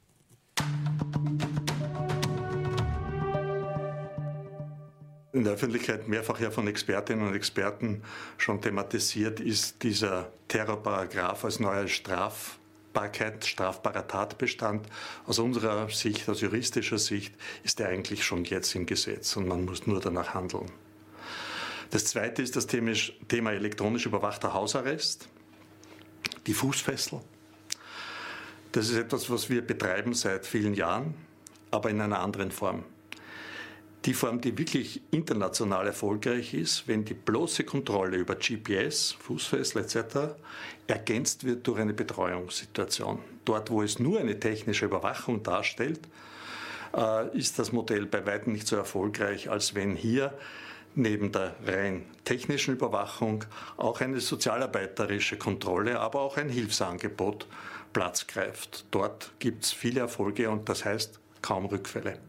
In 5.34 5.44
der 5.44 5.54
Öffentlichkeit 5.54 6.08
mehrfach 6.08 6.40
ja 6.40 6.52
von 6.52 6.68
Expertinnen 6.68 7.28
und 7.28 7.34
Experten 7.34 8.04
schon 8.38 8.62
thematisiert 8.62 9.40
ist 9.40 9.82
dieser 9.82 10.32
Terrorparagraph 10.48 11.44
als 11.44 11.60
neuer 11.60 11.88
Strafbarkeit, 11.88 13.44
strafbarer 13.44 14.08
Tatbestand. 14.08 14.88
Aus 15.26 15.40
unserer 15.40 15.90
Sicht, 15.90 16.30
aus 16.30 16.42
juristischer 16.42 17.00
Sicht, 17.00 17.34
ist 17.64 17.80
er 17.80 17.90
eigentlich 17.90 18.24
schon 18.24 18.46
jetzt 18.46 18.76
im 18.76 18.86
Gesetz 18.86 19.36
und 19.36 19.48
man 19.48 19.66
muss 19.66 19.88
nur 19.88 20.00
danach 20.00 20.36
handeln. 20.36 20.72
Das 21.90 22.06
zweite 22.06 22.44
ist 22.44 22.56
das 22.56 22.68
Thema 22.68 23.52
elektronisch 23.52 24.06
überwachter 24.06 24.54
Hausarrest, 24.54 25.28
die 26.46 26.54
Fußfessel. 26.54 27.22
Das 28.72 28.90
ist 28.90 28.98
etwas, 28.98 29.30
was 29.32 29.50
wir 29.50 29.66
betreiben 29.66 30.14
seit 30.14 30.46
vielen 30.46 30.76
Jahren, 30.76 31.16
aber 31.72 31.90
in 31.90 32.02
einer 32.02 32.20
anderen 32.20 32.52
Form 32.52 32.84
die 34.06 34.14
Form, 34.14 34.42
die 34.42 34.58
wirklich 34.58 35.02
international 35.12 35.88
erfolgreich 35.88 36.54
ist, 36.54 36.88
wenn 36.88 37.06
die 37.06 37.14
bloße 37.14 37.64
Kontrolle 37.64 38.18
über 38.18 38.36
GPS, 38.36 39.14
Fußfessel 39.14 39.82
etc. 39.82 40.36
ergänzt 40.88 41.46
wird 41.46 41.66
durch 41.66 41.80
eine 41.80 41.94
Betreuungssituation. 41.94 43.20
Dort, 43.46 43.70
wo 43.70 43.82
es 43.82 44.00
nur 44.00 44.20
eine 44.20 44.40
technische 44.40 44.86
Überwachung 44.86 45.42
darstellt, 45.44 46.02
äh, 46.96 47.38
ist 47.38 47.60
das 47.60 47.72
Modell 47.72 48.06
bei 48.06 48.26
weitem 48.26 48.54
nicht 48.54 48.68
so 48.68 48.76
erfolgreich, 48.76 49.50
als 49.50 49.74
wenn 49.74 49.96
hier 49.96 50.38
neben 50.96 51.32
der 51.32 51.56
rein 51.66 52.06
technischen 52.26 52.76
Überwachung 52.76 53.46
auch 53.78 54.02
eine 54.02 54.20
sozialarbeiterische 54.20 55.38
Kontrolle, 55.38 56.00
aber 56.00 56.22
auch 56.22 56.38
ein 56.38 56.50
Hilfsangebot 56.50 57.48
Platz 57.94 58.28
greift. 58.28 58.86
Dort 58.92 59.32
gibt 59.40 59.64
es 59.64 59.72
viele 59.72 60.02
Erfolge 60.02 60.50
und 60.50 60.68
das 60.68 60.84
heißt 60.84 61.20
kaum 61.42 61.66
Rückfälle. 61.66 62.20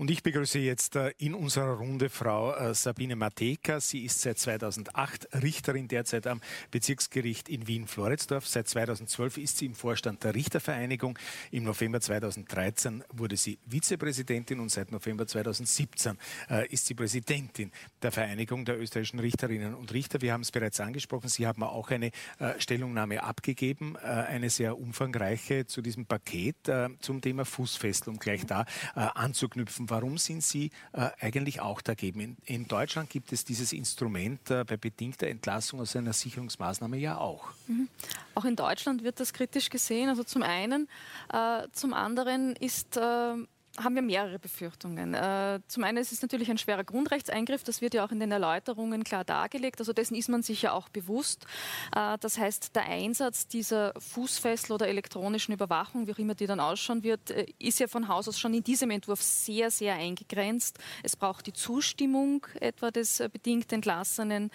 Und 0.00 0.10
ich 0.10 0.22
begrüße 0.22 0.58
jetzt 0.60 0.96
äh, 0.96 1.12
in 1.18 1.34
unserer 1.34 1.74
Runde 1.74 2.08
Frau 2.08 2.54
äh, 2.54 2.72
Sabine 2.72 3.16
Mateka. 3.16 3.80
Sie 3.80 4.06
ist 4.06 4.22
seit 4.22 4.38
2008 4.38 5.28
Richterin 5.42 5.88
derzeit 5.88 6.26
am 6.26 6.40
Bezirksgericht 6.70 7.50
in 7.50 7.66
Wien-Floridsdorf. 7.66 8.48
Seit 8.48 8.66
2012 8.66 9.36
ist 9.36 9.58
sie 9.58 9.66
im 9.66 9.74
Vorstand 9.74 10.24
der 10.24 10.34
Richtervereinigung. 10.34 11.18
Im 11.50 11.64
November 11.64 12.00
2013 12.00 13.04
wurde 13.12 13.36
sie 13.36 13.58
Vizepräsidentin 13.66 14.60
und 14.60 14.70
seit 14.70 14.90
November 14.90 15.26
2017 15.26 16.16
äh, 16.48 16.66
ist 16.68 16.86
sie 16.86 16.94
Präsidentin 16.94 17.70
der 18.00 18.10
Vereinigung 18.10 18.64
der 18.64 18.80
österreichischen 18.80 19.20
Richterinnen 19.20 19.74
und 19.74 19.92
Richter. 19.92 20.22
Wir 20.22 20.32
haben 20.32 20.40
es 20.40 20.50
bereits 20.50 20.80
angesprochen. 20.80 21.28
Sie 21.28 21.46
haben 21.46 21.62
auch 21.62 21.90
eine 21.90 22.10
Stellungnahme 22.56 23.22
abgegeben, 23.22 23.98
eine 23.98 24.48
sehr 24.48 24.78
umfangreiche 24.78 25.66
zu 25.66 25.82
diesem 25.82 26.06
Paket 26.06 26.56
zum 27.00 27.20
Thema 27.20 27.44
Fußfessel, 27.44 28.08
um 28.08 28.18
gleich 28.18 28.46
da 28.46 28.64
anzuknüpfen. 28.94 29.89
Warum 29.90 30.18
sind 30.18 30.42
Sie 30.42 30.70
äh, 30.92 31.10
eigentlich 31.20 31.60
auch 31.60 31.80
dagegen? 31.80 32.20
In, 32.20 32.36
in, 32.44 32.68
Deutschland 32.68 33.10
gibt 33.10 33.32
es 33.32 33.44
dieses 33.44 33.72
Instrument 33.72 34.50
äh, 34.50 34.64
bei 34.64 34.76
bedingter 34.76 35.26
Entlassung 35.26 35.80
aus 35.80 35.96
einer 35.96 36.12
Sicherungsmaßnahme 36.12 36.96
ja 36.96 37.18
auch. 37.18 37.48
Mhm. 37.66 37.88
Auch 38.34 38.44
in 38.44 38.56
Deutschland 38.56 39.02
wird 39.02 39.20
das 39.20 39.32
kritisch 39.32 39.68
gesehen. 39.68 40.08
Also 40.08 40.24
zum 40.24 40.42
einen, 40.42 40.88
äh, 41.32 41.66
zum 41.72 41.92
anderen 41.92 42.56
ist 42.56 42.96
äh, 42.96 43.34
haben 43.78 43.94
wir 43.94 44.02
mehrere 44.02 44.38
Befürchtungen. 44.38 45.14
Äh, 45.14 45.60
zum 45.68 45.84
einen 45.84 45.98
ist 45.98 46.12
es 46.12 46.22
natürlich 46.22 46.50
ein 46.50 46.58
schwerer 46.58 46.84
Grundrechtseingriff, 46.84 47.62
das 47.62 47.80
wird 47.80 47.94
ja 47.94 48.04
auch 48.04 48.10
in 48.10 48.20
den 48.20 48.32
Erläuterungen 48.32 49.04
klar 49.04 49.24
dargelegt, 49.24 49.80
also 49.80 49.92
dessen 49.92 50.14
ist 50.16 50.28
man 50.28 50.42
sich 50.42 50.62
ja 50.62 50.72
auch 50.72 50.88
bewusst. 50.88 51.46
Äh, 51.94 52.18
das 52.18 52.38
heißt, 52.38 52.74
der 52.74 52.84
Einsatz 52.84 53.46
dieser 53.46 53.94
Fußfessel 53.98 54.72
oder 54.72 54.88
elektronischen 54.88 55.54
Überwachung, 55.54 56.06
wie 56.06 56.12
auch 56.12 56.18
immer 56.18 56.34
die 56.34 56.46
dann 56.46 56.60
ausschauen 56.60 57.02
wird, 57.02 57.30
äh, 57.30 57.46
ist 57.58 57.78
ja 57.78 57.86
von 57.86 58.08
Haus 58.08 58.28
aus 58.28 58.38
schon 58.38 58.54
in 58.54 58.64
diesem 58.64 58.90
Entwurf 58.90 59.22
sehr, 59.22 59.70
sehr 59.70 59.94
eingegrenzt. 59.94 60.78
Es 61.02 61.16
braucht 61.16 61.46
die 61.46 61.52
Zustimmung 61.52 62.46
etwa 62.60 62.90
des 62.90 63.22
bedingt 63.32 63.72
Entlassenen. 63.72 64.50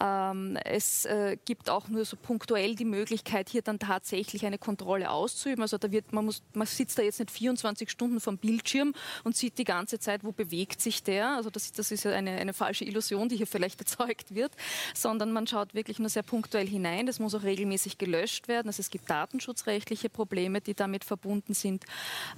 Ähm, 0.00 0.56
es 0.64 1.08
gibt 1.44 1.70
auch 1.70 1.88
nur 1.88 2.04
so 2.04 2.16
punktuell 2.16 2.74
die 2.74 2.84
Möglichkeit, 2.84 3.48
hier 3.48 3.62
dann 3.62 3.78
tatsächlich 3.78 4.46
eine 4.46 4.58
Kontrolle 4.58 5.10
auszuüben. 5.10 5.62
Also 5.62 5.78
da 5.78 5.90
wird, 5.90 6.12
man, 6.12 6.24
muss, 6.24 6.42
man 6.54 6.66
sitzt 6.66 6.98
da 6.98 7.02
jetzt 7.02 7.18
nicht 7.18 7.30
24 7.30 7.90
Stunden 7.90 8.20
vom 8.20 8.38
Bildschirm 8.38 8.60
Bildschirm 8.70 8.94
und 9.24 9.36
sieht 9.36 9.58
die 9.58 9.64
ganze 9.64 9.98
Zeit, 9.98 10.24
wo 10.24 10.32
bewegt 10.32 10.80
sich 10.80 11.02
der. 11.02 11.36
Also 11.36 11.50
das, 11.50 11.72
das 11.72 11.90
ist 11.90 12.04
ja 12.04 12.12
eine, 12.12 12.32
eine 12.32 12.52
falsche 12.52 12.84
Illusion, 12.84 13.28
die 13.28 13.36
hier 13.36 13.46
vielleicht 13.46 13.80
erzeugt 13.80 14.34
wird, 14.34 14.52
sondern 14.94 15.32
man 15.32 15.46
schaut 15.46 15.74
wirklich 15.74 15.98
nur 15.98 16.08
sehr 16.08 16.22
punktuell 16.22 16.66
hinein. 16.66 17.06
Das 17.06 17.18
muss 17.18 17.34
auch 17.34 17.42
regelmäßig 17.42 17.98
gelöscht 17.98 18.48
werden. 18.48 18.68
Also 18.68 18.80
es 18.80 18.90
gibt 18.90 19.10
datenschutzrechtliche 19.10 20.08
Probleme, 20.08 20.60
die 20.60 20.74
damit 20.74 21.04
verbunden 21.04 21.54
sind 21.54 21.84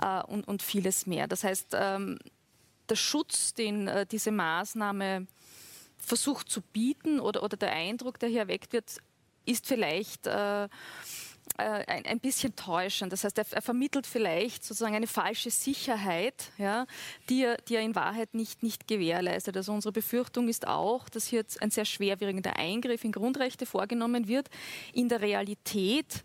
äh, 0.00 0.22
und, 0.22 0.46
und 0.48 0.62
vieles 0.62 1.06
mehr. 1.06 1.28
Das 1.28 1.44
heißt, 1.44 1.68
ähm, 1.74 2.18
der 2.88 2.96
Schutz, 2.96 3.54
den 3.54 3.88
äh, 3.88 4.06
diese 4.06 4.32
Maßnahme 4.32 5.26
versucht 5.98 6.48
zu 6.48 6.62
bieten 6.62 7.20
oder, 7.20 7.42
oder 7.42 7.56
der 7.56 7.72
Eindruck, 7.72 8.18
der 8.18 8.28
hier 8.28 8.40
erweckt 8.40 8.72
wird, 8.72 8.98
ist 9.44 9.66
vielleicht 9.66 10.26
äh, 10.26 10.68
ein, 11.56 12.06
ein, 12.06 12.20
bisschen 12.20 12.56
täuschend. 12.56 13.12
Das 13.12 13.24
heißt, 13.24 13.38
er, 13.38 13.44
er, 13.50 13.62
vermittelt 13.62 14.06
vielleicht 14.06 14.64
sozusagen 14.64 14.94
eine 14.94 15.06
falsche 15.06 15.50
Sicherheit, 15.50 16.50
ja, 16.58 16.86
die, 17.28 17.44
er, 17.44 17.56
die 17.56 17.76
er 17.76 17.82
in 17.82 17.94
Wahrheit 17.94 18.34
nicht, 18.34 18.62
nicht 18.62 18.88
gewährleistet. 18.88 19.56
Also 19.56 19.72
unsere 19.72 19.92
Befürchtung 19.92 20.48
ist 20.48 20.66
auch, 20.66 21.08
dass 21.08 21.26
hier 21.26 21.44
ein 21.60 21.70
sehr 21.70 21.84
schwerwiegender 21.84 22.56
Eingriff 22.56 23.04
in 23.04 23.12
Grundrechte 23.12 23.66
vorgenommen 23.66 24.28
wird, 24.28 24.48
in 24.92 25.08
der 25.08 25.20
Realität 25.20 26.24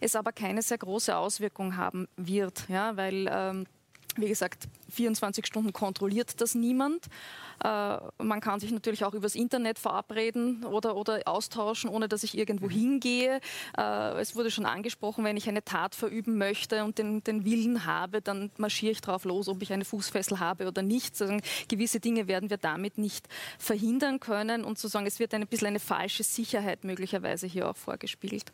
es 0.00 0.16
aber 0.16 0.32
keine 0.32 0.62
sehr 0.62 0.78
große 0.78 1.16
Auswirkung 1.16 1.76
haben 1.76 2.08
wird, 2.16 2.68
ja, 2.68 2.96
weil 2.96 3.28
ähm, 3.30 3.66
wie 4.16 4.28
gesagt, 4.28 4.68
24 4.88 5.46
Stunden 5.46 5.72
kontrolliert 5.72 6.40
das 6.40 6.54
niemand. 6.54 7.06
Äh, 7.64 7.98
man 8.18 8.40
kann 8.40 8.60
sich 8.60 8.70
natürlich 8.70 9.04
auch 9.04 9.14
übers 9.14 9.34
Internet 9.34 9.78
verabreden 9.78 10.64
oder, 10.64 10.96
oder 10.96 11.22
austauschen, 11.26 11.90
ohne 11.90 12.08
dass 12.08 12.22
ich 12.22 12.36
irgendwo 12.36 12.66
mhm. 12.66 12.70
hingehe. 12.70 13.40
Äh, 13.76 14.20
es 14.20 14.36
wurde 14.36 14.50
schon 14.50 14.66
angesprochen, 14.66 15.24
wenn 15.24 15.36
ich 15.36 15.48
eine 15.48 15.64
Tat 15.64 15.94
verüben 15.94 16.38
möchte 16.38 16.84
und 16.84 16.98
den, 16.98 17.22
den 17.24 17.44
Willen 17.44 17.84
habe, 17.84 18.22
dann 18.22 18.50
marschiere 18.56 18.92
ich 18.92 19.00
drauf 19.00 19.24
los, 19.24 19.48
ob 19.48 19.62
ich 19.62 19.72
eine 19.72 19.84
Fußfessel 19.84 20.40
habe 20.40 20.66
oder 20.66 20.82
nicht. 20.82 21.20
Also 21.20 21.36
gewisse 21.68 22.00
Dinge 22.00 22.28
werden 22.28 22.50
wir 22.50 22.58
damit 22.58 22.98
nicht 22.98 23.26
verhindern 23.58 24.20
können 24.20 24.64
und 24.64 24.78
zu 24.78 24.88
sagen, 24.88 25.06
es 25.06 25.18
wird 25.18 25.34
ein 25.34 25.46
bisschen 25.46 25.68
eine 25.68 25.80
falsche 25.80 26.22
Sicherheit 26.22 26.84
möglicherweise 26.84 27.46
hier 27.46 27.68
auch 27.68 27.76
vorgespielt. 27.76 28.52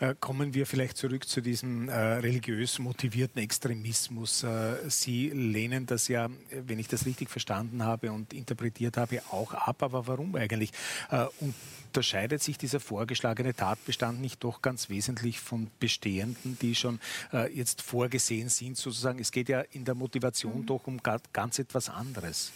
Mhm. 0.00 0.08
Äh, 0.08 0.14
kommen 0.18 0.54
wir 0.54 0.66
vielleicht 0.66 0.96
zurück 0.96 1.28
zu 1.28 1.40
diesem 1.40 1.88
religiös 1.88 2.78
motivierten 2.78 3.42
Extremismus. 3.42 4.44
Sie 4.88 5.30
lehnen 5.58 5.86
das 5.86 6.06
ja, 6.06 6.28
wenn 6.50 6.78
ich 6.78 6.86
das 6.86 7.04
richtig 7.04 7.30
verstanden 7.30 7.82
habe 7.82 8.12
und 8.12 8.32
interpretiert 8.32 8.96
habe, 8.96 9.20
auch 9.30 9.54
ab. 9.54 9.82
Aber 9.82 10.06
warum 10.06 10.36
eigentlich? 10.36 10.70
Äh, 11.10 11.26
unterscheidet 11.40 12.42
sich 12.42 12.58
dieser 12.58 12.78
vorgeschlagene 12.78 13.54
Tatbestand 13.54 14.20
nicht 14.20 14.44
doch 14.44 14.62
ganz 14.62 14.88
wesentlich 14.88 15.40
von 15.40 15.68
bestehenden, 15.80 16.56
die 16.62 16.76
schon 16.76 17.00
äh, 17.32 17.52
jetzt 17.52 17.82
vorgesehen 17.82 18.48
sind, 18.48 18.76
sozusagen? 18.76 19.18
Es 19.18 19.32
geht 19.32 19.48
ja 19.48 19.62
in 19.72 19.84
der 19.84 19.96
Motivation 19.96 20.60
mhm. 20.60 20.66
doch 20.66 20.86
um 20.86 21.00
ganz 21.32 21.58
etwas 21.58 21.88
anderes. 21.88 22.52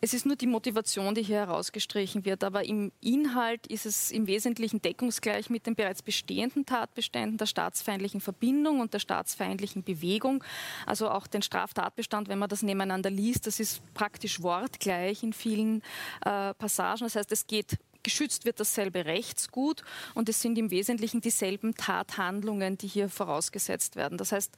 Es 0.00 0.12
ist 0.12 0.26
nur 0.26 0.36
die 0.36 0.46
Motivation, 0.46 1.14
die 1.14 1.22
hier 1.22 1.38
herausgestrichen 1.38 2.24
wird, 2.24 2.44
aber 2.44 2.64
im 2.64 2.92
Inhalt 3.00 3.66
ist 3.66 3.86
es 3.86 4.10
im 4.10 4.26
Wesentlichen 4.26 4.82
deckungsgleich 4.82 5.48
mit 5.48 5.66
den 5.66 5.74
bereits 5.74 6.02
bestehenden 6.02 6.66
Tatbeständen 6.66 7.38
der 7.38 7.46
staatsfeindlichen 7.46 8.20
Verbindung 8.20 8.80
und 8.80 8.92
der 8.92 8.98
staatsfeindlichen 8.98 9.82
Bewegung. 9.82 10.44
Also 10.84 11.08
auch 11.08 11.26
den 11.26 11.42
Straftatbestand, 11.42 12.28
wenn 12.28 12.38
man 12.38 12.50
das 12.50 12.62
nebeneinander 12.62 13.10
liest, 13.10 13.46
das 13.46 13.58
ist 13.58 13.80
praktisch 13.94 14.42
wortgleich 14.42 15.22
in 15.22 15.32
vielen 15.32 15.82
äh, 16.24 16.52
Passagen. 16.54 17.04
Das 17.04 17.16
heißt, 17.16 17.32
es 17.32 17.46
geht 17.46 17.78
geschützt 18.06 18.44
wird 18.44 18.60
dasselbe 18.60 19.04
Rechtsgut 19.04 19.82
und 20.14 20.28
es 20.28 20.40
sind 20.40 20.56
im 20.58 20.70
Wesentlichen 20.70 21.20
dieselben 21.20 21.74
Tathandlungen, 21.74 22.78
die 22.78 22.86
hier 22.86 23.08
vorausgesetzt 23.08 23.96
werden. 23.96 24.16
Das 24.16 24.30
heißt, 24.30 24.54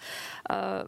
äh, 0.50 0.84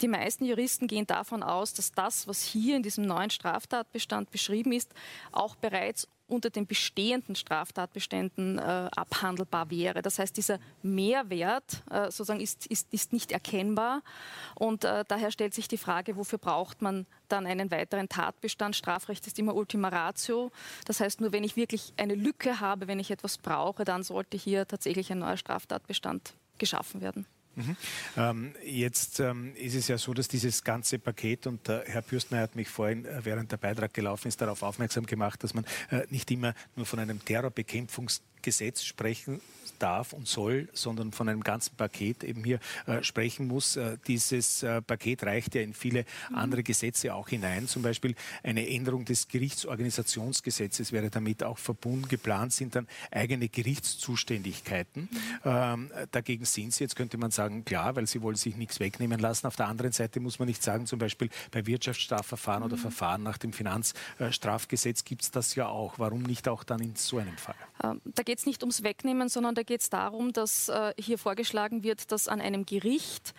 die 0.00 0.08
meisten 0.08 0.44
Juristen 0.44 0.86
gehen 0.86 1.06
davon 1.06 1.42
aus, 1.42 1.74
dass 1.74 1.92
das, 1.92 2.26
was 2.28 2.42
hier 2.42 2.76
in 2.76 2.82
diesem 2.82 3.04
neuen 3.04 3.30
Straftatbestand 3.30 4.30
beschrieben 4.30 4.72
ist, 4.72 4.92
auch 5.32 5.56
bereits 5.56 6.08
unter 6.28 6.50
den 6.50 6.66
bestehenden 6.66 7.34
Straftatbeständen 7.34 8.58
äh, 8.58 8.88
abhandelbar 8.94 9.70
wäre. 9.70 10.02
Das 10.02 10.18
heißt, 10.18 10.36
dieser 10.36 10.58
Mehrwert 10.82 11.82
äh, 11.90 12.04
sozusagen 12.04 12.40
ist, 12.40 12.66
ist, 12.66 12.92
ist, 12.92 13.12
nicht 13.14 13.32
erkennbar 13.32 14.02
und 14.54 14.84
äh, 14.84 15.04
daher 15.08 15.30
stellt 15.30 15.54
sich 15.54 15.68
die 15.68 15.78
Frage, 15.78 16.16
wofür 16.16 16.38
braucht 16.38 16.82
man 16.82 17.06
dann 17.28 17.46
einen 17.46 17.70
weiteren 17.70 18.10
Tatbestand? 18.10 18.76
Strafrecht 18.76 19.26
ist 19.26 19.38
immer 19.38 19.54
Ultima 19.54 19.88
Ratio. 19.88 20.52
Das 20.84 21.00
heißt, 21.00 21.22
nur 21.22 21.32
wenn 21.32 21.44
ich 21.44 21.56
wirklich 21.56 21.94
eine 21.96 22.14
Lücke 22.14 22.60
habe, 22.60 22.88
wenn 22.88 23.00
ich 23.00 23.10
etwas 23.10 23.38
brauche, 23.38 23.84
dann 23.84 24.02
sollte 24.02 24.36
hier 24.36 24.68
tatsächlich 24.68 25.10
ein 25.10 25.20
neuer 25.20 25.38
Straftatbestand 25.38 26.34
geschaffen 26.58 27.00
werden. 27.00 27.26
Mhm. 27.56 27.76
Ähm, 28.16 28.54
jetzt 28.64 29.20
ähm, 29.20 29.54
ist 29.56 29.74
es 29.74 29.88
ja 29.88 29.98
so, 29.98 30.14
dass 30.14 30.28
dieses 30.28 30.62
ganze 30.62 30.98
Paket, 30.98 31.46
und 31.46 31.68
äh, 31.68 31.82
Herr 31.86 32.02
Pürstner 32.02 32.40
hat 32.40 32.54
mich 32.54 32.68
vorhin, 32.68 33.04
äh, 33.04 33.24
während 33.24 33.50
der 33.50 33.56
Beitrag 33.56 33.92
gelaufen 33.94 34.28
ist, 34.28 34.40
darauf 34.40 34.62
aufmerksam 34.62 35.06
gemacht, 35.06 35.42
dass 35.42 35.54
man 35.54 35.64
äh, 35.90 36.02
nicht 36.10 36.30
immer 36.30 36.54
nur 36.76 36.86
von 36.86 36.98
einem 37.00 37.20
Terrorbekämpfungsgesetz 38.38 38.82
sprechen 38.84 39.40
darf 39.78 40.12
und 40.12 40.26
soll, 40.26 40.68
sondern 40.72 41.12
von 41.12 41.28
einem 41.28 41.42
ganzen 41.42 41.76
Paket 41.76 42.24
eben 42.24 42.44
hier 42.44 42.58
äh, 42.86 43.02
sprechen 43.02 43.46
muss. 43.46 43.76
Äh, 43.76 43.96
dieses 44.06 44.62
äh, 44.62 44.82
Paket 44.82 45.22
reicht 45.22 45.54
ja 45.54 45.62
in 45.62 45.74
viele 45.74 46.04
mhm. 46.30 46.36
andere 46.36 46.62
Gesetze 46.62 47.14
auch 47.14 47.28
hinein. 47.28 47.68
Zum 47.68 47.82
Beispiel 47.82 48.14
eine 48.42 48.68
Änderung 48.68 49.04
des 49.04 49.28
Gerichtsorganisationsgesetzes 49.28 50.92
wäre 50.92 51.10
damit 51.10 51.42
auch 51.42 51.58
verbunden. 51.58 52.08
Geplant 52.08 52.52
sind 52.52 52.74
dann 52.74 52.86
eigene 53.10 53.48
Gerichtszuständigkeiten. 53.48 55.08
Mhm. 55.10 55.18
Ähm, 55.44 55.90
dagegen 56.10 56.44
sind 56.44 56.74
sie, 56.74 56.84
jetzt 56.84 56.96
könnte 56.96 57.18
man 57.18 57.30
sagen, 57.30 57.64
klar, 57.64 57.96
weil 57.96 58.06
sie 58.06 58.22
wollen 58.22 58.36
sich 58.36 58.56
nichts 58.56 58.80
wegnehmen 58.80 59.20
lassen. 59.20 59.46
Auf 59.46 59.56
der 59.56 59.68
anderen 59.68 59.92
Seite 59.92 60.20
muss 60.20 60.38
man 60.38 60.48
nicht 60.48 60.62
sagen, 60.62 60.86
zum 60.86 60.98
Beispiel 60.98 61.28
bei 61.50 61.66
Wirtschaftsstrafverfahren 61.66 62.62
mhm. 62.62 62.72
oder 62.72 62.78
Verfahren 62.78 63.22
nach 63.22 63.38
dem 63.38 63.52
Finanzstrafgesetz 63.52 65.04
gibt 65.04 65.22
es 65.22 65.30
das 65.30 65.54
ja 65.54 65.68
auch. 65.68 65.98
Warum 65.98 66.22
nicht 66.22 66.48
auch 66.48 66.64
dann 66.64 66.80
in 66.80 66.96
so 66.96 67.18
einem 67.18 67.36
Fall? 67.36 67.54
Ähm, 67.82 68.00
da 68.14 68.22
geht 68.28 68.40
es 68.40 68.44
nicht 68.44 68.62
ums 68.62 68.82
Wegnehmen, 68.82 69.30
sondern 69.30 69.54
da 69.54 69.62
geht 69.62 69.80
es 69.80 69.88
darum, 69.88 70.34
dass 70.34 70.68
äh, 70.68 70.92
hier 70.98 71.16
vorgeschlagen 71.16 71.82
wird, 71.82 72.12
dass 72.12 72.28
an 72.28 72.42
einem 72.42 72.66
Gericht 72.66 73.32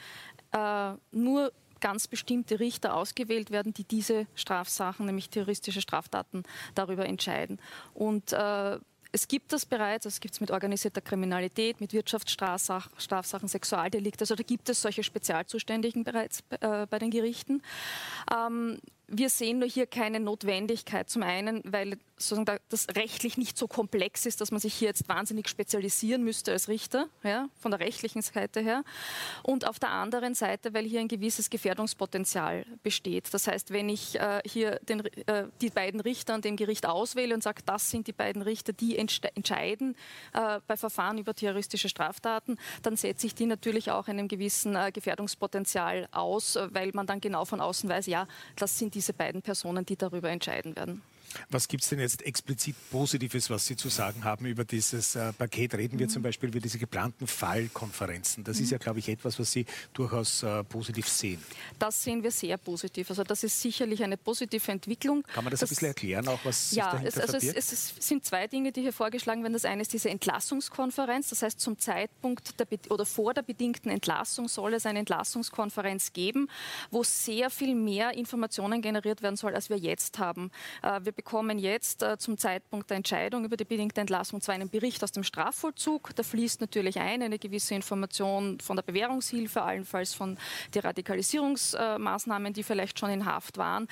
äh, 0.52 0.94
nur 1.12 1.54
ganz 1.80 2.08
bestimmte 2.08 2.60
Richter 2.60 2.96
ausgewählt 2.96 3.52
werden, 3.52 3.72
die 3.72 3.84
diese 3.84 4.26
Strafsachen, 4.34 5.06
nämlich 5.06 5.30
terroristische 5.30 5.82
Straftaten, 5.82 6.42
darüber 6.74 7.06
entscheiden. 7.06 7.62
Und 7.94 8.34
äh, 8.34 8.80
es 9.12 9.28
gibt 9.28 9.54
das 9.54 9.68
bereits, 9.68 10.08
es 10.08 10.22
gibt 10.22 10.34
es 10.34 10.42
mit 10.42 10.50
organisierter 10.50 11.02
Kriminalität, 11.02 11.80
mit 11.82 11.94
Wirtschaftsstrafsachen, 11.94 13.48
Sexualdelikte, 13.48 14.24
also 14.24 14.34
da 14.34 14.42
gibt 14.42 14.70
es 14.70 14.82
solche 14.82 15.04
Spezialzuständigen 15.04 16.04
bereits 16.04 16.44
äh, 16.62 16.88
bei 16.88 16.98
den 16.98 17.12
Gerichten. 17.12 17.62
Ähm, 18.36 18.80
wir 19.12 19.30
sehen 19.30 19.60
nur 19.60 19.68
hier 19.68 19.88
keine 19.88 20.20
Notwendigkeit. 20.20 21.10
Zum 21.10 21.24
einen, 21.24 21.62
weil 21.66 21.98
sozusagen 22.18 22.60
das 22.70 22.88
rechtlich 22.96 23.38
nicht 23.38 23.58
so 23.58 23.68
komplex 23.68 24.26
ist, 24.26 24.42
dass 24.42 24.52
man 24.52 24.60
sich 24.60 24.74
hier 24.74 24.90
jetzt 24.90 25.08
wahnsinnig 25.08 25.48
spezialisieren 25.48 26.24
müsste 26.24 26.52
als 26.52 26.68
Richter, 26.68 27.08
ja, 27.24 27.50
von 27.60 27.72
der 27.72 27.80
rechtlichen 27.80 28.22
Seite 28.22 28.60
her. 28.60 28.84
Und 29.44 29.68
auf 29.68 29.80
der 29.80 29.90
anderen 29.90 30.36
Seite, 30.36 30.74
weil 30.74 30.86
hier 30.86 31.00
ein 31.00 31.08
gewisses 31.08 31.50
Gefährdungspotenzial 31.50 32.66
besteht. 32.84 33.34
Das 33.34 33.48
heißt, 33.48 33.72
wenn 33.72 33.90
ich 33.90 34.20
äh, 34.20 34.42
hier 34.46 34.80
den, 34.88 35.06
äh, 35.28 35.46
die 35.62 35.70
beiden 35.70 36.02
Richter 36.02 36.34
an 36.34 36.42
dem 36.42 36.56
Gericht 36.56 36.86
auswähle 36.86 37.34
und 37.34 37.42
sage, 37.42 37.62
das 37.66 37.90
sind 37.90 38.08
die 38.08 38.14
beiden 38.14 38.42
Richter, 38.42 38.74
die 38.74 38.98
entscheiden 38.98 39.96
äh, 40.34 40.60
bei 40.68 40.78
Verfahren 40.78 41.18
über 41.18 41.34
terroristische 41.34 41.90
Straftaten, 41.90 42.58
dann 42.82 42.96
setze 42.96 43.28
ich 43.28 43.36
die 43.36 43.46
natürlich 43.46 43.92
auch 43.92 44.08
einem 44.08 44.28
gewissen 44.28 44.76
äh, 44.76 44.92
Gefährdungspotenzial 44.92 46.08
aus, 46.12 46.58
weil 46.72 46.92
man 46.94 47.08
dann 47.08 47.22
genau 47.22 47.46
von 47.46 47.62
außen 47.62 47.90
weiß, 47.90 48.08
ja, 48.08 48.28
das 48.56 48.78
sind 48.78 48.96
diese 49.00 49.14
beiden 49.14 49.42
Personen, 49.42 49.86
die 49.86 49.96
darüber 49.96 50.30
entscheiden 50.30 50.76
werden. 50.76 51.02
Was 51.50 51.68
gibt 51.68 51.84
es 51.84 51.90
denn 51.90 52.00
jetzt 52.00 52.22
explizit 52.24 52.76
Positives, 52.92 53.50
was 53.50 53.66
Sie 53.66 53.76
zu 53.76 53.90
sagen 53.90 54.24
haben 54.24 54.46
über 54.46 54.66
dieses 54.66 55.16
äh, 55.16 55.34
Paket? 55.34 55.76
Reden 55.76 56.00
wir 56.00 56.08
mhm. 56.08 56.12
zum 56.12 56.24
Beispiel 56.24 56.50
über 56.50 56.60
diese 56.60 56.78
geplanten 56.78 57.28
Fallkonferenzen. 57.28 58.44
Das 58.44 58.58
mhm. 58.58 58.64
ist 58.64 58.72
ja, 58.72 58.78
glaube 58.78 59.00
ich, 59.00 59.10
etwas, 59.10 59.40
was 59.40 59.52
Sie 59.52 59.66
durchaus 59.94 60.44
äh, 60.44 60.64
positiv 60.64 61.08
sehen. 61.08 61.44
Das 61.78 62.04
sehen 62.04 62.24
wir 62.24 62.32
sehr 62.32 62.58
positiv. 62.58 63.10
Also 63.10 63.24
das 63.24 63.44
ist 63.44 63.60
sicherlich 63.60 64.04
eine 64.04 64.18
positive 64.18 64.72
Entwicklung. 64.72 65.24
Kann 65.34 65.44
man 65.44 65.52
das, 65.52 65.62
das 65.62 65.70
ein 65.70 65.76
bisschen 65.76 65.88
erklären, 65.90 66.28
auch 66.28 66.40
was 66.44 66.72
ja, 66.72 66.92
sich 66.92 66.92
dahinter 66.92 67.24
es, 67.24 67.34
also 67.34 67.38
es, 67.38 67.74
es, 67.74 67.94
sind 68.00 68.26
zwei 68.26 68.48
Dinge, 68.48 68.72
die 68.72 68.82
hier 68.82 68.94
vorgeschlagen 68.94 69.44
werden. 69.44 69.54
Das 69.54 69.66
eine 69.66 69.82
ist 69.82 69.94
diese 69.94 70.10
Entlassungskonferenz. 70.10 71.30
Das 71.30 71.42
heißt, 71.42 71.60
zum 71.60 71.78
Zeitpunkt 71.80 72.60
der, 72.60 72.68
oder 72.90 73.06
vor 73.06 73.34
der 73.34 73.42
bedingten 73.42 73.90
Entlassung 73.92 74.48
soll 74.48 74.74
es 74.74 74.86
eine 74.86 75.00
Entlassungskonferenz 75.00 76.14
geben, 76.14 76.50
wo 76.92 77.04
sehr 77.04 77.50
viel 77.50 77.76
mehr 77.76 78.14
Informationen 78.14 78.82
generiert 78.82 79.22
werden 79.22 79.36
soll, 79.36 79.56
als 79.56 79.70
wir 79.70 79.78
jetzt 79.78 80.20
haben. 80.20 80.52
Äh, 80.82 81.02
wir 81.04 81.12
bekommen 81.20 81.60
jetzt 81.60 82.02
äh, 82.02 82.18
zum 82.18 82.38
Zeitpunkt 82.38 82.90
der 82.90 82.96
Entscheidung 82.96 83.44
über 83.44 83.58
die 83.58 83.66
bedingte 83.66 84.00
Entlassung 84.00 84.40
zwar 84.40 84.56
einen 84.56 84.70
Bericht 84.70 85.04
aus 85.04 85.12
dem 85.12 85.24
Strafvollzug. 85.26 86.16
Da 86.16 86.24
fließt 86.24 86.62
natürlich 86.62 86.98
ein 86.98 87.22
eine 87.22 87.38
gewisse 87.38 87.76
Information 87.76 88.58
von 88.62 88.78
der 88.78 88.84
Bewährungshilfe, 88.84 89.62
allenfalls 89.62 90.14
von 90.14 90.38
den 90.74 90.82
Radikalisierungsmaßnahmen, 90.82 92.54
die 92.54 92.64
vielleicht 92.64 92.98
schon 92.98 93.10
in 93.10 93.26
Haft 93.26 93.58
waren. 93.58 93.90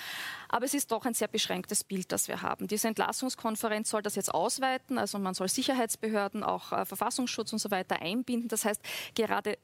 Aber 0.47 0.63
es 0.63 0.73
ist 0.73 0.89
doch 0.89 1.05
ein 1.05 1.13
sehr 1.13 1.27
beschränktes 1.27 1.83
Bild, 1.83 2.13
das 2.13 2.29
wir 2.29 2.41
haben. 2.41 2.69
Diese 2.69 2.87
Entlassungskonferenz 2.87 3.89
soll 3.89 4.01
das 4.01 4.15
jetzt 4.15 4.33
ausweiten. 4.33 4.97
Also 4.97 5.19
man 5.19 5.33
soll 5.33 5.49
Sicherheitsbehörden, 5.49 6.43
auch 6.43 6.71
äh, 6.71 6.85
Verfassungsschutz 6.85 7.51
und 7.51 7.59
so 7.59 7.71
weiter 7.71 8.01
einbinden. 8.01 8.47
Das 8.47 8.63
heißt, 8.63 8.81
gerade 9.15 9.57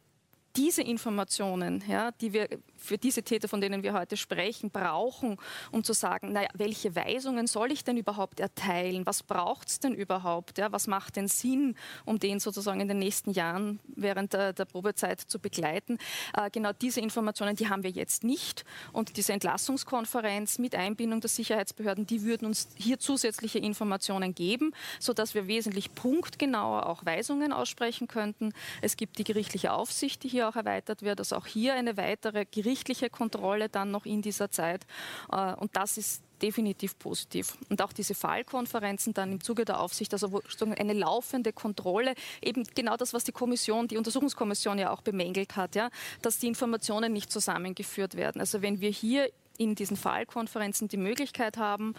diese 0.55 0.83
Informationen, 0.83 1.83
ja, 1.87 2.11
die 2.11 2.33
wir 2.33 2.47
für 2.77 2.97
diese 2.97 3.23
Täter, 3.23 3.47
von 3.47 3.61
denen 3.61 3.81
wir 3.81 3.93
heute 3.93 4.17
sprechen, 4.17 4.69
brauchen, 4.69 5.37
um 5.71 5.83
zu 5.83 5.93
sagen, 5.93 6.33
naja, 6.33 6.49
welche 6.53 6.95
Weisungen 6.95 7.47
soll 7.47 7.71
ich 7.71 7.83
denn 7.83 7.97
überhaupt 7.97 8.39
erteilen? 8.39 9.05
Was 9.05 9.23
braucht 9.23 9.69
es 9.69 9.79
denn 9.79 9.93
überhaupt? 9.93 10.57
Ja, 10.57 10.71
was 10.71 10.87
macht 10.87 11.15
denn 11.15 11.27
Sinn, 11.27 11.75
um 12.05 12.19
den 12.19 12.39
sozusagen 12.39 12.81
in 12.81 12.89
den 12.89 12.99
nächsten 12.99 13.31
Jahren 13.31 13.79
während 13.95 14.33
der, 14.33 14.51
der 14.51 14.65
Probezeit 14.65 15.21
zu 15.21 15.39
begleiten? 15.39 15.97
Äh, 16.35 16.49
genau 16.51 16.71
diese 16.73 16.99
Informationen, 16.99 17.55
die 17.55 17.69
haben 17.69 17.83
wir 17.83 17.91
jetzt 17.91 18.23
nicht. 18.23 18.65
Und 18.91 19.15
diese 19.15 19.31
Entlassungskonferenz 19.33 20.59
mit 20.59 20.75
Einbindung 20.75 21.21
der 21.21 21.29
Sicherheitsbehörden, 21.29 22.05
die 22.05 22.23
würden 22.23 22.45
uns 22.45 22.67
hier 22.75 22.99
zusätzliche 22.99 23.59
Informationen 23.59 24.35
geben, 24.35 24.73
sodass 24.99 25.33
wir 25.33 25.47
wesentlich 25.47 25.95
punktgenauer 25.95 26.87
auch 26.87 27.05
Weisungen 27.05 27.53
aussprechen 27.53 28.07
könnten. 28.07 28.53
Es 28.81 28.97
gibt 28.97 29.17
die 29.19 29.23
gerichtliche 29.23 29.71
Aufsicht, 29.71 30.23
die 30.23 30.27
hier 30.27 30.42
hier 30.43 30.49
auch 30.49 30.55
erweitert 30.55 31.01
wird. 31.01 31.19
Also 31.19 31.35
auch 31.35 31.47
hier 31.47 31.73
eine 31.73 31.97
weitere 31.97 32.45
gerichtliche 32.45 33.09
Kontrolle 33.09 33.69
dann 33.69 33.91
noch 33.91 34.05
in 34.05 34.21
dieser 34.21 34.51
Zeit. 34.51 34.85
Äh, 35.31 35.53
und 35.55 35.75
das 35.75 35.97
ist 35.97 36.23
definitiv 36.41 36.99
positiv. 36.99 37.57
Und 37.69 37.81
auch 37.81 37.93
diese 37.93 38.15
Fallkonferenzen 38.15 39.13
dann 39.13 39.31
im 39.31 39.41
Zuge 39.41 39.63
der 39.63 39.79
Aufsicht, 39.79 40.11
also 40.11 40.41
eine 40.77 40.93
laufende 40.93 41.53
Kontrolle, 41.53 42.15
eben 42.41 42.65
genau 42.75 42.97
das, 42.97 43.13
was 43.13 43.23
die 43.23 43.31
Kommission, 43.31 43.87
die 43.87 43.97
Untersuchungskommission 43.97 44.77
ja 44.77 44.91
auch 44.91 45.01
bemängelt 45.01 45.55
hat, 45.55 45.75
ja, 45.75 45.89
dass 46.21 46.39
die 46.39 46.47
Informationen 46.47 47.13
nicht 47.13 47.31
zusammengeführt 47.31 48.15
werden. 48.15 48.41
Also 48.41 48.61
wenn 48.61 48.81
wir 48.81 48.89
hier 48.89 49.31
in 49.57 49.75
diesen 49.75 49.97
Fallkonferenzen 49.97 50.87
die 50.87 50.97
Möglichkeit 50.97 51.57
haben, 51.57 51.93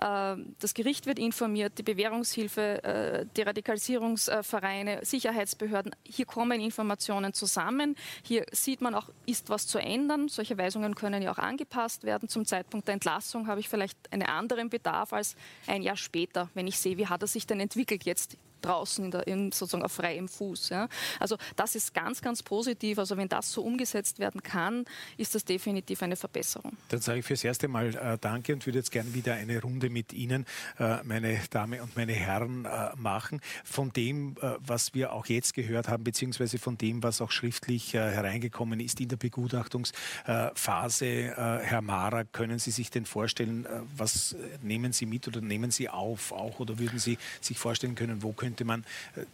äh, 0.00 0.36
das 0.58 0.74
Gericht 0.74 1.06
wird 1.06 1.18
informiert, 1.18 1.78
die 1.78 1.82
Bewährungshilfe, 1.82 2.82
äh, 2.84 3.26
die 3.36 3.42
Radikalisierungsvereine, 3.42 5.04
Sicherheitsbehörden, 5.04 5.94
hier 6.04 6.26
kommen 6.26 6.60
Informationen 6.60 7.32
zusammen. 7.32 7.96
Hier 8.22 8.46
sieht 8.52 8.80
man 8.80 8.94
auch, 8.94 9.08
ist 9.26 9.50
was 9.50 9.66
zu 9.66 9.78
ändern. 9.78 10.28
Solche 10.28 10.58
Weisungen 10.58 10.94
können 10.94 11.22
ja 11.22 11.32
auch 11.32 11.38
angepasst 11.38 12.04
werden. 12.04 12.28
Zum 12.28 12.44
Zeitpunkt 12.44 12.88
der 12.88 12.94
Entlassung 12.94 13.46
habe 13.46 13.60
ich 13.60 13.68
vielleicht 13.68 13.98
einen 14.12 14.26
anderen 14.26 14.68
Bedarf 14.70 15.12
als 15.12 15.36
ein 15.66 15.82
Jahr 15.82 15.96
später, 15.96 16.50
wenn 16.54 16.66
ich 16.66 16.78
sehe, 16.78 16.96
wie 16.96 17.06
hat 17.06 17.22
er 17.22 17.28
sich 17.28 17.46
denn 17.46 17.60
entwickelt 17.60 18.04
jetzt 18.04 18.36
draußen 18.66 19.04
in 19.04 19.10
der, 19.10 19.26
in 19.26 19.52
sozusagen 19.52 19.84
auf 19.84 19.92
freiem 19.92 20.28
Fuß. 20.28 20.70
Ja. 20.70 20.88
Also 21.20 21.36
das 21.56 21.74
ist 21.74 21.94
ganz, 21.94 22.20
ganz 22.20 22.42
positiv. 22.42 22.98
Also 22.98 23.16
wenn 23.16 23.28
das 23.28 23.52
so 23.52 23.62
umgesetzt 23.62 24.18
werden 24.18 24.42
kann, 24.42 24.84
ist 25.16 25.34
das 25.34 25.44
definitiv 25.44 26.02
eine 26.02 26.16
Verbesserung. 26.16 26.76
Dann 26.88 27.00
sage 27.00 27.20
ich 27.20 27.26
fürs 27.26 27.44
erste 27.44 27.68
Mal 27.68 27.94
äh, 27.94 28.18
Danke 28.20 28.52
und 28.52 28.66
würde 28.66 28.78
jetzt 28.78 28.90
gerne 28.90 29.14
wieder 29.14 29.34
eine 29.34 29.60
Runde 29.60 29.90
mit 29.90 30.12
Ihnen, 30.12 30.46
äh, 30.78 31.02
meine 31.04 31.40
Damen 31.50 31.80
und 31.80 31.96
meine 31.96 32.12
Herren, 32.12 32.64
äh, 32.64 32.96
machen. 32.96 33.40
Von 33.64 33.92
dem, 33.92 34.36
äh, 34.40 34.56
was 34.60 34.94
wir 34.94 35.12
auch 35.12 35.26
jetzt 35.26 35.54
gehört 35.54 35.88
haben, 35.88 36.04
beziehungsweise 36.04 36.58
von 36.58 36.78
dem, 36.78 37.02
was 37.02 37.20
auch 37.20 37.30
schriftlich 37.30 37.94
äh, 37.94 37.98
hereingekommen 37.98 38.80
ist 38.80 39.00
in 39.00 39.08
der 39.08 39.16
Begutachtungsphase. 39.16 41.06
Äh, 41.06 41.32
Herr 41.36 41.82
Mara, 41.82 42.24
können 42.24 42.58
Sie 42.58 42.70
sich 42.70 42.90
denn 42.90 43.06
vorstellen, 43.06 43.66
was 43.96 44.34
nehmen 44.62 44.92
Sie 44.92 45.06
mit 45.06 45.28
oder 45.28 45.40
nehmen 45.40 45.70
Sie 45.70 45.88
auf 45.88 46.32
auch 46.32 46.60
oder 46.60 46.78
würden 46.78 46.98
Sie 46.98 47.18
sich 47.40 47.58
vorstellen 47.58 47.94
können, 47.94 48.22
wo 48.22 48.32
könnte 48.32 48.55
man 48.64 48.84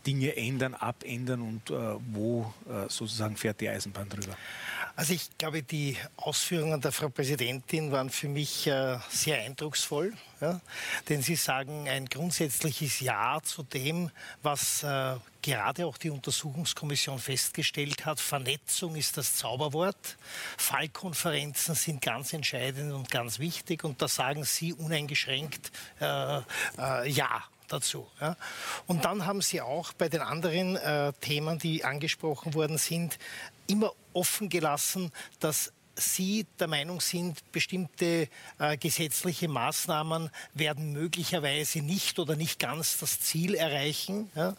Dinge 0.07 0.37
ändern, 0.37 0.75
abändern 0.75 1.43
und 1.43 1.71
wo 2.13 2.53
sozusagen 2.89 3.37
fährt 3.37 3.61
die 3.61 3.69
Eisenbahn 3.69 4.09
drüber? 4.09 4.37
Also 4.95 5.15
ich 5.15 5.39
glaube, 5.39 5.63
die 5.63 5.97
Ausführungen 6.17 6.81
der 6.81 6.93
Frau 6.93 7.09
Präsidentin 7.09 7.93
waren 7.93 8.11
für 8.11 8.29
mich 8.29 8.67
äh, 8.67 8.99
sehr 9.09 9.41
eindrucksvoll, 9.41 10.13
ja? 10.41 10.61
denn 11.09 11.23
sie 11.23 11.35
sagen 11.35 11.89
ein 11.89 12.07
grundsätzliches 12.07 13.01
Ja 13.01 13.41
zu 13.43 13.63
dem, 13.63 14.11
was 14.43 14.83
äh, 14.83 15.15
gerade 15.41 15.87
auch 15.87 15.97
die 15.97 16.11
Untersuchungskommission 16.11 17.19
festgestellt 17.19 18.05
hat. 18.05 18.21
Vernetzung 18.21 18.95
ist 18.95 19.17
das 19.17 19.37
Zauberwort. 19.37 20.19
Fallkonferenzen 20.59 21.75
sind 21.75 22.03
ganz 22.03 22.35
entscheidend 22.35 22.93
und 22.93 23.11
ganz 23.11 23.39
wichtig 23.39 23.85
und 23.85 24.03
da 24.03 24.09
sagen 24.09 24.45
Sie 24.45 24.75
uneingeschränkt 24.75 25.73
äh, 26.01 26.37
äh 26.79 27.09
Ja 27.09 27.43
dazu. 27.73 28.07
Ja. 28.21 28.37
Und 28.87 29.05
dann 29.05 29.27
haben 29.27 29.43
Sie 29.43 29.61
auch 29.61 29.93
bei 29.93 30.09
den 30.09 30.21
anderen 30.21 30.77
äh, 30.77 31.13
Themen, 31.21 31.59
die 31.59 31.85
angesprochen 31.85 32.55
worden 32.55 32.79
sind, 32.79 33.19
immer 33.67 33.93
offen 34.13 34.49
gelassen, 34.49 35.13
dass 35.41 35.73
Sie 35.95 36.47
der 36.59 36.69
Meinung 36.69 37.01
sind, 37.01 37.41
bestimmte 37.53 38.29
äh, 38.59 38.77
gesetzliche 38.77 39.49
Maßnahmen 39.49 40.31
werden 40.55 40.93
möglicherweise 40.93 41.81
nicht 41.81 42.19
oder 42.19 42.37
nicht 42.37 42.59
ganz 42.59 42.99
das 42.99 43.21
Ziel 43.21 43.55
erreichen. 43.55 44.31
Ja? 44.35 44.55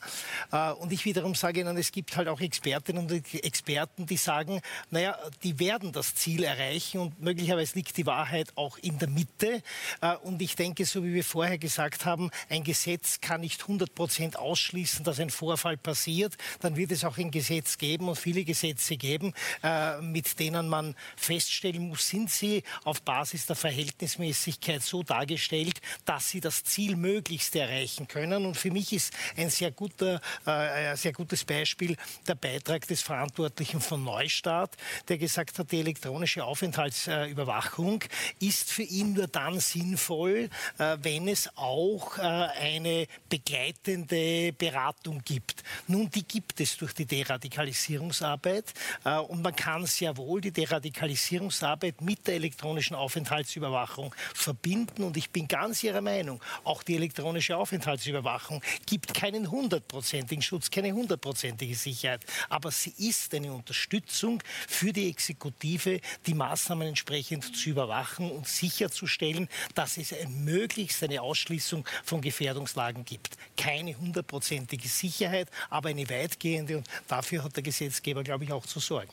Äh, 0.52 0.74
und 0.74 0.92
ich 0.92 1.06
wiederum 1.06 1.36
sage 1.36 1.62
Ihnen, 1.62 1.78
es 1.78 1.92
gibt 1.92 2.16
halt 2.16 2.28
auch 2.28 2.40
Expertinnen 2.40 3.10
und 3.10 3.34
Experten, 3.44 4.06
die 4.06 4.18
sagen, 4.18 4.62
naja, 4.92 5.18
die 5.44 5.60
werden 5.60 5.92
das 5.92 6.16
Ziel 6.16 6.44
erreichen 6.44 7.00
und 7.00 7.22
möglicherweise 7.22 7.76
liegt 7.76 7.98
die 7.98 8.06
Wahrheit 8.06 8.52
auch 8.56 8.78
in 8.78 9.00
der 9.00 9.10
Mitte. 9.10 9.62
Äh, 10.02 10.16
und 10.18 10.42
ich 10.42 10.56
denke, 10.56 10.86
so 10.86 11.04
wie 11.04 11.14
wir 11.14 11.24
vorher 11.24 11.58
gesagt 11.58 12.06
haben, 12.06 12.30
ein 12.50 12.64
Gesetz 12.64 13.22
kann 13.22 13.42
nicht 13.42 13.62
100 13.62 13.96
Prozent 13.96 14.38
ausschließen, 14.38 15.04
dass 15.04 15.20
ein 15.20 15.30
Vorfall 15.30 15.78
passiert. 15.78 16.36
Dann 16.60 16.76
wird 16.76 16.92
es 16.92 17.04
auch 17.04 17.18
ein 17.18 17.32
Gesetz 17.32 17.78
geben 17.78 18.08
und 18.08 18.18
viele 18.18 18.44
Gesetze 18.44 18.98
geben, 18.98 19.34
äh, 19.64 20.00
mit 20.02 20.40
denen 20.40 20.70
man 20.70 20.96
feststellen 21.34 21.88
muss, 21.88 22.08
sind 22.08 22.30
sie 22.30 22.64
auf 22.84 23.02
Basis 23.02 23.48
der 23.48 23.56
Verhältnismäßigkeit 23.56 24.84
so 24.84 25.02
dargestellt, 25.02 25.82
dass 26.06 26.30
sie 26.30 26.42
das 26.42 26.64
Ziel 26.64 26.96
möglichst 26.96 27.56
erreichen 27.56 28.08
können. 28.08 28.46
Und 28.46 28.56
für 28.56 28.70
mich 28.70 28.94
ist 28.94 29.14
ein 29.36 29.50
sehr, 29.50 29.72
guter, 29.72 30.22
äh, 30.46 30.52
ein 30.52 30.98
sehr 30.98 31.14
gutes 31.14 31.44
Beispiel 31.44 31.96
der 32.28 32.36
Beitrag 32.36 32.88
des 32.88 33.02
Verantwortlichen 33.02 33.82
von 33.82 34.04
Neustart, 34.04 34.76
der 35.08 35.18
gesagt 35.18 35.58
hat, 35.58 35.72
die 35.72 35.80
elektronische 35.80 36.44
Aufenthaltsüberwachung 36.44 38.04
ist 38.40 38.72
für 38.72 38.84
ihn 38.84 39.14
nur 39.14 39.28
dann 39.28 39.60
sinnvoll, 39.60 40.50
äh, 40.78 40.98
wenn 41.02 41.28
es 41.28 41.50
auch 41.56 42.18
äh, 42.18 42.22
eine 42.22 43.08
begleitende 43.28 44.54
Beratung 44.54 45.22
gibt. 45.26 45.64
Nun, 45.88 46.12
die 46.12 46.24
gibt 46.24 46.60
es 46.62 46.78
durch 46.78 46.94
die 46.94 47.06
Deradikalisierungsarbeit 47.06 48.74
äh, 49.04 49.18
und 49.18 49.42
man 49.42 49.56
kann 49.56 49.88
sehr 49.88 50.16
wohl 50.18 50.40
die 50.40 50.52
Deradikalisierung 50.52 51.13
Radikalisierungsarbeit 51.14 52.02
mit 52.02 52.28
der 52.28 52.36
elektronischen 52.36 52.96
Aufenthaltsüberwachung 52.96 54.14
verbinden. 54.34 55.04
Und 55.04 55.16
ich 55.16 55.30
bin 55.30 55.48
ganz 55.48 55.84
Ihrer 55.84 56.02
Meinung, 56.02 56.42
auch 56.64 56.84
die 56.84 56.96
elektronische 56.96 57.56
Aufenthaltsüberwachung 57.56 58.62
gibt 58.86 59.14
keinen 59.14 59.50
hundertprozentigen 59.50 60.42
Schutz, 60.42 60.72
keine 60.72 60.92
hundertprozentige 60.92 61.76
Sicherheit. 61.76 62.26
Aber 62.50 62.72
sie 62.72 62.94
ist 62.98 63.34
eine 63.36 63.54
Unterstützung 63.54 64.42
für 64.68 64.92
die 64.92 65.10
Exekutive, 65.10 66.00
die 66.26 66.34
Maßnahmen 66.34 66.88
entsprechend 66.88 67.56
zu 67.56 67.70
überwachen 67.70 68.32
und 68.32 68.48
sicherzustellen, 68.48 69.48
dass 69.76 69.98
es 69.98 70.14
ein 70.14 70.44
möglichst 70.44 71.04
eine 71.04 71.22
Ausschließung 71.22 71.86
von 72.04 72.22
Gefährdungslagen 72.22 73.06
gibt. 73.06 73.38
Keine 73.56 73.98
hundertprozentige 73.98 74.88
Sicherheit, 74.88 75.50
aber 75.70 75.90
eine 75.90 76.10
weitgehende. 76.10 76.78
Und 76.78 76.88
dafür 77.08 77.44
hat 77.44 77.56
der 77.56 77.64
Gesetzgeber, 77.64 78.24
glaube 78.24 78.46
ich, 78.46 78.52
auch 78.52 78.66
zu 78.66 78.80
sorgen. 78.80 79.12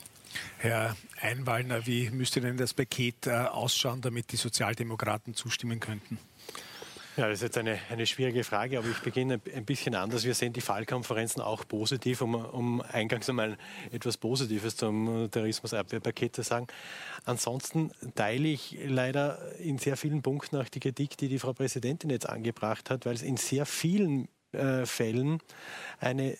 Herr 0.57 0.95
Einwallner, 1.19 1.85
wie 1.85 2.09
müsste 2.09 2.41
denn 2.41 2.57
das 2.57 2.73
Paket 2.73 3.27
äh, 3.27 3.31
ausschauen, 3.31 4.01
damit 4.01 4.31
die 4.31 4.37
Sozialdemokraten 4.37 5.33
zustimmen 5.33 5.79
könnten? 5.79 6.17
Ja, 7.17 7.27
das 7.27 7.39
ist 7.39 7.43
jetzt 7.43 7.57
eine, 7.57 7.77
eine 7.89 8.05
schwierige 8.05 8.45
Frage, 8.45 8.77
aber 8.77 8.87
ich 8.87 8.99
beginne 8.99 9.41
ein 9.53 9.65
bisschen 9.65 9.95
anders. 9.95 10.23
Wir 10.23 10.33
sehen 10.33 10.53
die 10.53 10.61
Fallkonferenzen 10.61 11.41
auch 11.41 11.67
positiv, 11.67 12.21
um, 12.21 12.35
um 12.35 12.81
eingangs 12.81 13.29
einmal 13.29 13.57
etwas 13.91 14.15
Positives 14.15 14.77
zum 14.77 15.29
Terrorismusabwehrpaket 15.29 16.37
zu 16.37 16.41
sagen. 16.41 16.67
Ansonsten 17.25 17.91
teile 18.15 18.47
ich 18.47 18.77
leider 18.85 19.39
in 19.59 19.77
sehr 19.77 19.97
vielen 19.97 20.21
Punkten 20.21 20.55
auch 20.55 20.69
die 20.69 20.79
Kritik, 20.79 21.17
die 21.17 21.27
die 21.27 21.39
Frau 21.39 21.51
Präsidentin 21.51 22.09
jetzt 22.09 22.29
angebracht 22.29 22.89
hat, 22.89 23.05
weil 23.05 23.15
es 23.15 23.23
in 23.23 23.35
sehr 23.35 23.65
vielen 23.65 24.29
äh, 24.53 24.85
Fällen 24.85 25.39
eine 25.99 26.37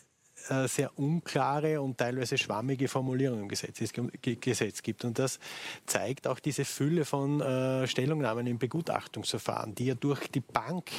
sehr 0.68 0.98
unklare 0.98 1.82
und 1.82 1.98
teilweise 1.98 2.38
schwammige 2.38 2.88
Formulierung 2.88 3.42
im 3.42 3.48
Gesetz, 3.48 3.94
Gesetz, 4.22 4.82
gibt. 4.82 5.06
Und 5.06 5.20
das 5.20 5.40
zeigt 5.86 6.28
auch 6.28 6.40
diese 6.40 6.66
Fülle 6.66 7.06
von 7.06 7.42
äh, 7.42 7.88
Stellungnahmen 7.88 8.48
im 8.48 8.58
Begutachtungsverfahren, 8.58 9.76
die 9.76 9.88
ja 9.88 9.96
durch 9.96 10.28
die 10.28 10.42
Bank 10.42 10.90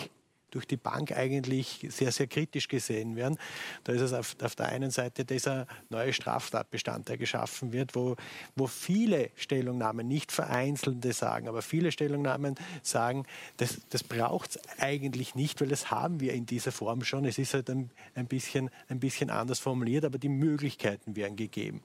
durch 0.52 0.66
die 0.66 0.76
Bank 0.76 1.12
eigentlich 1.12 1.86
sehr, 1.90 2.12
sehr 2.12 2.26
kritisch 2.26 2.68
gesehen 2.68 3.16
werden. 3.16 3.38
Da 3.84 3.92
ist 3.92 4.02
es 4.02 4.12
auf, 4.12 4.36
auf 4.42 4.54
der 4.54 4.66
einen 4.68 4.90
Seite 4.90 5.24
dieser 5.24 5.66
neue 5.90 6.12
Straftatbestand, 6.12 7.08
der 7.08 7.18
geschaffen 7.18 7.72
wird, 7.72 7.94
wo, 7.94 8.16
wo 8.54 8.66
viele 8.66 9.30
Stellungnahmen, 9.34 10.06
nicht 10.06 10.30
vereinzelte 10.30 11.12
sagen, 11.12 11.48
aber 11.48 11.62
viele 11.62 11.90
Stellungnahmen 11.92 12.54
sagen, 12.82 13.24
das, 13.56 13.80
das 13.88 14.04
braucht 14.04 14.50
es 14.50 14.60
eigentlich 14.78 15.34
nicht, 15.34 15.60
weil 15.60 15.68
das 15.68 15.90
haben 15.90 16.20
wir 16.20 16.34
in 16.34 16.46
dieser 16.46 16.72
Form 16.72 17.02
schon. 17.02 17.24
Es 17.24 17.38
ist 17.38 17.54
halt 17.54 17.70
ein, 17.70 17.90
ein, 18.14 18.26
bisschen, 18.26 18.70
ein 18.88 19.00
bisschen 19.00 19.30
anders 19.30 19.58
formuliert, 19.58 20.04
aber 20.04 20.18
die 20.18 20.28
Möglichkeiten 20.28 21.16
werden 21.16 21.36
gegeben. 21.36 21.82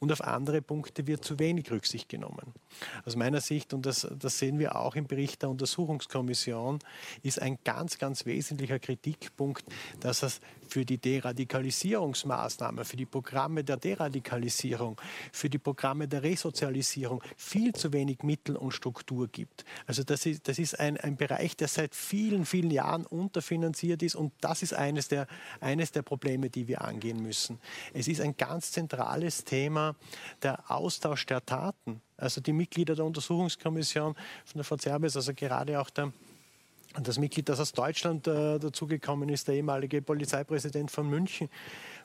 Und 0.00 0.12
auf 0.12 0.20
andere 0.20 0.60
Punkte 0.62 1.06
wird 1.06 1.24
zu 1.24 1.38
wenig 1.38 1.70
Rücksicht 1.70 2.08
genommen. 2.08 2.52
Aus 3.04 3.16
meiner 3.16 3.40
Sicht, 3.40 3.74
und 3.74 3.86
das, 3.86 4.06
das 4.18 4.38
sehen 4.38 4.58
wir 4.58 4.76
auch 4.76 4.96
im 4.96 5.06
Bericht 5.06 5.42
der 5.42 5.50
Untersuchungskommission, 5.50 6.78
ist 7.22 7.40
ein 7.40 7.58
ganz, 7.64 7.98
ganz 7.98 8.07
ganz 8.08 8.24
wesentlicher 8.24 8.78
Kritikpunkt, 8.78 9.66
dass 10.00 10.22
es 10.22 10.40
für 10.66 10.86
die 10.86 10.96
Deradikalisierungsmaßnahmen, 10.96 12.82
für 12.86 12.96
die 12.96 13.04
Programme 13.04 13.64
der 13.64 13.76
Deradikalisierung, 13.76 14.98
für 15.30 15.50
die 15.50 15.58
Programme 15.58 16.08
der 16.08 16.22
Resozialisierung 16.22 17.22
viel 17.36 17.74
zu 17.74 17.92
wenig 17.92 18.22
Mittel 18.22 18.56
und 18.56 18.72
Struktur 18.72 19.28
gibt. 19.28 19.66
Also 19.86 20.04
das 20.04 20.24
ist, 20.24 20.48
das 20.48 20.58
ist 20.58 20.80
ein, 20.80 20.96
ein 20.96 21.16
Bereich, 21.16 21.54
der 21.54 21.68
seit 21.68 21.94
vielen, 21.94 22.46
vielen 22.46 22.70
Jahren 22.70 23.04
unterfinanziert 23.04 24.02
ist 24.02 24.14
und 24.14 24.32
das 24.40 24.62
ist 24.62 24.72
eines 24.72 25.08
der, 25.08 25.26
eines 25.60 25.92
der 25.92 26.00
Probleme, 26.00 26.48
die 26.48 26.66
wir 26.66 26.80
angehen 26.80 27.22
müssen. 27.22 27.60
Es 27.92 28.08
ist 28.08 28.22
ein 28.22 28.38
ganz 28.38 28.72
zentrales 28.72 29.44
Thema 29.44 29.96
der 30.42 30.70
Austausch 30.70 31.26
der 31.26 31.44
Taten. 31.44 32.00
Also 32.16 32.40
die 32.40 32.54
Mitglieder 32.54 32.94
der 32.94 33.04
Untersuchungskommission 33.04 34.14
von 34.14 34.54
der 34.54 34.64
Frau 34.64 34.76
Zerbes, 34.76 35.14
also 35.14 35.34
gerade 35.34 35.78
auch 35.78 35.90
der 35.90 36.10
das 36.94 37.18
Mitglied, 37.18 37.48
das 37.48 37.60
aus 37.60 37.72
Deutschland 37.72 38.26
äh, 38.26 38.58
dazugekommen 38.58 39.28
ist, 39.28 39.48
der 39.48 39.56
ehemalige 39.56 40.02
Polizeipräsident 40.02 40.90
von 40.90 41.08
München, 41.08 41.48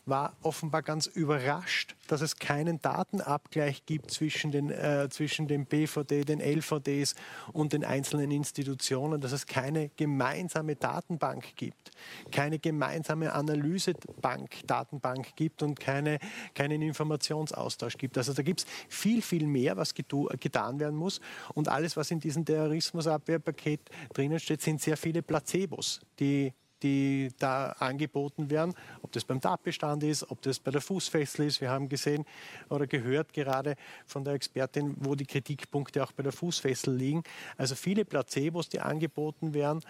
war 0.05 0.35
offenbar 0.41 0.81
ganz 0.81 1.07
überrascht, 1.07 1.95
dass 2.07 2.21
es 2.21 2.35
keinen 2.35 2.81
Datenabgleich 2.81 3.85
gibt 3.85 4.11
zwischen 4.11 4.51
den, 4.51 4.69
äh, 4.69 5.07
zwischen 5.09 5.47
dem 5.47 5.65
BVD, 5.65 6.25
den 6.25 6.41
LVDs 6.41 7.15
und 7.53 7.73
den 7.73 7.85
einzelnen 7.85 8.31
Institutionen, 8.31 9.21
dass 9.21 9.31
es 9.31 9.45
keine 9.45 9.89
gemeinsame 9.95 10.75
Datenbank 10.75 11.55
gibt, 11.55 11.91
keine 12.31 12.59
gemeinsame 12.59 13.31
Analysebank, 13.31 14.67
Datenbank 14.67 15.35
gibt 15.35 15.63
und 15.63 15.80
keine, 15.80 16.19
keinen 16.53 16.81
Informationsaustausch 16.81 17.97
gibt. 17.97 18.17
Also 18.17 18.34
da 18.34 18.43
gibt 18.43 18.61
es 18.61 18.65
viel, 18.89 19.21
viel 19.21 19.47
mehr, 19.47 19.77
was 19.77 19.93
getan 19.93 20.80
werden 20.80 20.95
muss. 20.95 21.21
Und 21.53 21.69
alles, 21.69 21.95
was 21.95 22.11
in 22.11 22.19
diesem 22.19 22.43
Terrorismusabwehrpaket 22.43 23.89
drinnen 24.13 24.39
steht, 24.39 24.61
sind 24.61 24.81
sehr 24.81 24.97
viele 24.97 25.21
Placebos, 25.21 26.01
die 26.19 26.53
die 26.84 27.31
da 27.39 27.69
angeboten 27.80 28.49
werden, 28.49 28.73
ob 29.01 29.11
das 29.11 29.23
beim 29.23 29.41
Tatbestand 29.41 30.03
ist, 30.03 30.30
ob 30.30 30.41
das 30.41 30.60
bei 30.60 30.72
der 30.72 30.81
Fußfessel 30.81 31.47
ist. 31.47 31.61
Wir 31.61 31.72
haben 31.72 31.89
gesehen 31.89 32.26
oder 32.69 32.85
gehört 32.85 33.34
gerade 33.34 33.76
von 34.05 34.23
der 34.23 34.34
Expertin, 34.34 34.95
wo 34.99 35.15
die 35.15 35.26
Kritikpunkte 35.26 36.03
auch 36.03 36.11
bei 36.11 36.23
der 36.23 36.34
Fußfessel 36.34 36.93
liegen. 36.93 37.23
Also 37.57 37.76
viele 37.76 38.05
Placebos, 38.05 38.69
die 38.69 38.81
angeboten 38.81 39.53
werden 39.53 39.81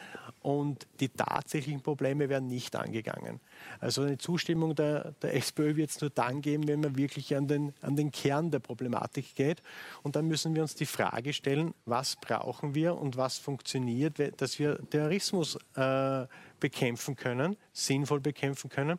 und 0.42 0.88
die 1.00 1.10
tatsächlichen 1.10 1.82
Probleme 1.82 2.30
werden 2.30 2.48
nicht 2.48 2.76
angegangen. 2.76 3.40
Also 3.80 4.04
eine 4.04 4.18
Zustimmung 4.18 4.76
der, 4.76 5.14
der 5.22 5.36
SPÖ 5.36 5.76
wird 5.76 5.90
es 5.90 6.02
nur 6.02 6.10
dann 6.12 6.42
geben, 6.42 6.68
wenn 6.68 6.82
man 6.82 6.96
wirklich 6.96 7.36
an 7.36 7.48
den, 7.48 7.74
an 7.82 7.96
den 7.96 8.12
Kern 8.12 8.52
der 8.52 8.60
Problematik 8.60 9.36
geht. 9.36 9.62
Und 10.04 10.16
dann 10.16 10.28
müssen 10.28 10.54
wir 10.54 10.62
uns 10.62 10.76
die 10.76 10.86
Frage 10.86 11.34
stellen, 11.34 11.74
was 11.86 12.16
brauchen 12.16 12.76
wir 12.76 12.96
und 12.96 13.18
was 13.18 13.38
funktioniert, 13.38 14.20
dass 14.38 14.60
wir 14.60 14.78
Terrorismus 14.90 15.58
äh, 15.76 16.26
bekämpfen 16.64 17.18
können, 17.18 17.58
sinnvoll 17.74 18.22
bekämpfen 18.22 18.70
können. 18.70 18.98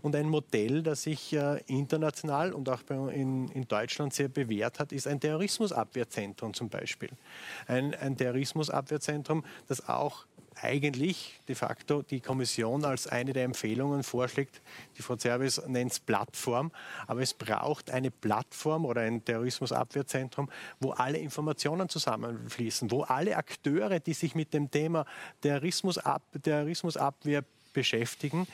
Und 0.00 0.14
ein 0.14 0.28
Modell, 0.28 0.84
das 0.84 1.02
sich 1.02 1.32
äh, 1.32 1.60
international 1.66 2.52
und 2.52 2.68
auch 2.68 2.82
in, 2.88 3.66
Deutschland 3.66 4.14
sehr 4.14 4.28
bewährt 4.28 4.78
hat, 4.78 4.92
ist 4.92 5.08
ein 5.08 5.18
Terrorismusabwehrzentrum 5.18 6.54
zum 6.54 6.68
Beispiel. 6.68 7.10
Ein, 7.66 7.96
ein 7.96 8.16
Terrorismusabwehrzentrum, 8.16 9.44
das 9.66 9.88
auch 9.88 10.24
eigentlich 10.62 11.40
de 11.48 11.54
facto 11.54 12.02
die 12.02 12.20
Kommission 12.20 12.84
als 12.84 13.06
eine 13.06 13.32
der 13.32 13.44
Empfehlungen 13.44 14.02
vorschlägt. 14.02 14.60
Die 14.96 15.02
Frau 15.02 15.16
Zerbis 15.16 15.60
nennt 15.66 15.92
es 15.92 16.00
Plattform, 16.00 16.70
aber 17.06 17.22
es 17.22 17.34
braucht 17.34 17.90
eine 17.90 18.10
Plattform 18.10 18.84
oder 18.84 19.02
ein 19.02 19.24
Terrorismusabwehrzentrum, 19.24 20.50
wo 20.80 20.92
alle 20.92 21.18
Informationen 21.18 21.88
zusammenfließen, 21.88 22.90
wo 22.90 23.02
alle 23.02 23.36
Akteure, 23.36 24.00
die 24.00 24.14
sich 24.14 24.34
mit 24.34 24.54
dem 24.54 24.70
Thema 24.70 25.04
Terrorismusab 25.40 26.22
Terrorismusabwehr 26.42 27.44
beschäftigen, 27.72 28.46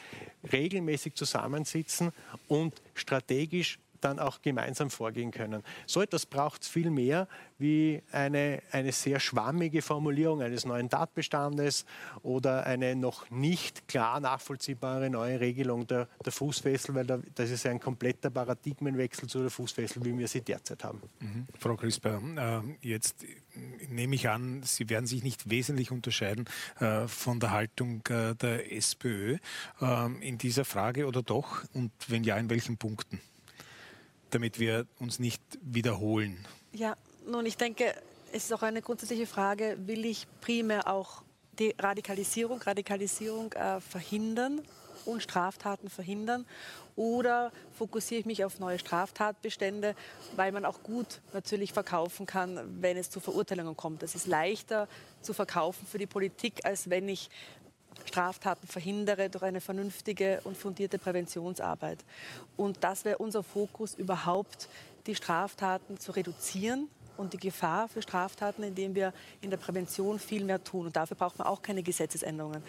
regelmäßig 0.53 1.15
zusammensitzen 1.15 2.13
und 2.49 2.75
strategisch 2.95 3.79
dann 4.07 4.19
auch 4.19 4.41
gemeinsam 4.41 4.91
vorgehen 4.91 5.31
können. 5.31 5.63
So 5.87 6.01
etwas 6.01 6.27
braucht 6.27 6.63
es 6.63 6.69
viel 6.69 6.91
mehr 6.91 7.27
wie 7.59 8.03
eine, 8.13 8.63
eine 8.71 8.93
sehr 8.93 9.19
schwammige 9.19 9.83
Formulierung 9.83 10.43
eines 10.43 10.65
neuen 10.65 10.89
Tatbestandes 10.89 11.85
oder 12.23 12.67
eine 12.67 12.95
noch 12.95 13.31
nicht 13.31 13.89
klar 13.89 14.21
nachvollziehbare 14.21 15.11
neue 15.11 15.41
Regelung 15.41 15.87
der, 15.87 16.09
der 16.25 16.33
Fußfessel, 16.33 16.95
weil 16.95 17.07
da, 17.07 17.19
das 17.35 17.51
ist 17.51 17.67
ein 17.67 17.81
kompletter 17.81 18.31
Paradigmenwechsel 18.31 19.29
zu 19.29 19.41
der 19.41 19.51
Fußfessel, 19.51 20.05
wie 20.05 20.17
wir 20.17 20.29
sie 20.29 20.43
derzeit 20.43 20.85
haben. 20.85 21.01
Mhm. 21.21 21.47
Frau 21.59 21.75
Crisper, 21.77 22.21
äh, 22.37 22.87
jetzt 22.87 23.25
nehme 23.89 24.15
ich 24.15 24.29
an, 24.29 24.63
Sie 24.63 24.89
werden 24.89 25.07
sich 25.07 25.23
nicht 25.23 25.51
wesentlich 25.51 25.91
unterscheiden 25.91 26.45
äh, 26.79 27.09
von 27.09 27.41
der 27.41 27.51
Haltung 27.51 28.07
äh, 28.09 28.35
der 28.35 28.73
SPÖ 28.73 29.39
äh, 29.81 30.07
in 30.21 30.39
dieser 30.39 30.65
Frage 30.65 31.07
oder 31.07 31.23
doch? 31.23 31.65
Und 31.73 31.91
wenn 32.09 32.25
ja, 32.25 32.37
in 32.37 32.51
welchen 32.51 32.77
Punkten? 32.77 33.21
Damit 34.37 34.59
wir 34.59 34.87
uns 35.01 35.19
nicht 35.19 35.41
wiederholen? 35.63 36.37
Ja, 36.73 36.95
nun, 37.27 37.47
ich 37.47 37.57
denke, 37.57 37.95
es 38.33 38.45
ist 38.45 38.53
auch 38.53 38.63
eine 38.63 38.83
grundsätzliche 38.83 39.27
Frage, 39.27 39.79
will 39.87 40.05
ich 40.05 40.27
primär 40.43 40.89
auch 40.89 41.23
die 41.59 41.75
Radikalisierung, 41.79 42.61
Radikalisierung 42.61 43.55
äh, 43.55 43.81
verhindern 43.81 44.61
und 45.07 45.23
Straftaten 45.23 45.89
verhindern 45.89 46.45
oder 46.97 47.51
fokussiere 47.79 48.21
ich 48.21 48.27
mich 48.27 48.45
auf 48.45 48.59
neue 48.59 48.79
Straftatbestände, 48.79 49.95
weil 50.35 50.53
man 50.53 50.67
auch 50.67 50.83
gut 50.83 51.23
natürlich 51.33 51.73
verkaufen 51.73 52.27
kann, 52.27 52.83
wenn 52.83 52.99
es 52.99 53.09
zu 53.09 53.21
Verurteilungen 53.21 53.75
kommt. 53.75 54.03
Das 54.03 54.15
ist 54.15 54.27
leichter 54.27 54.87
zu 55.23 55.33
verkaufen 55.33 55.87
für 55.87 55.97
die 55.97 56.07
Politik, 56.07 56.67
als 56.67 56.91
wenn 56.91 57.09
ich 57.09 57.31
Straftaten 58.05 58.67
verhindere 58.67 59.31
durch 59.31 59.45
eine 59.45 59.61
vernünftige 59.61 60.41
und 60.45 60.57
fundierte 60.57 60.99
Präventionsarbeit. 60.99 62.05
Und 62.57 62.83
das 62.83 63.05
wäre 63.05 63.19
unser 63.19 63.43
Fokus 63.43 63.95
überhaupt, 63.95 64.69
die 65.07 65.15
Straftaten 65.15 65.99
zu 65.99 66.13
reduzieren 66.13 66.89
und 67.17 67.33
die 67.33 67.39
Gefahr 67.39 67.89
für 67.89 68.03
Straftaten, 68.03 68.63
indem 68.63 68.95
wir 68.95 69.13
in 69.41 69.51
der 69.51 69.57
Prävention 69.57 70.19
viel 70.19 70.45
mehr 70.45 70.63
tun. 70.63 70.87
Und 70.87 70.97
dafür 70.97 71.17
braucht 71.17 71.39
man 71.39 71.47
auch 71.47 71.63
keine 71.63 71.83
Gesetzesänderungen. 71.83 72.63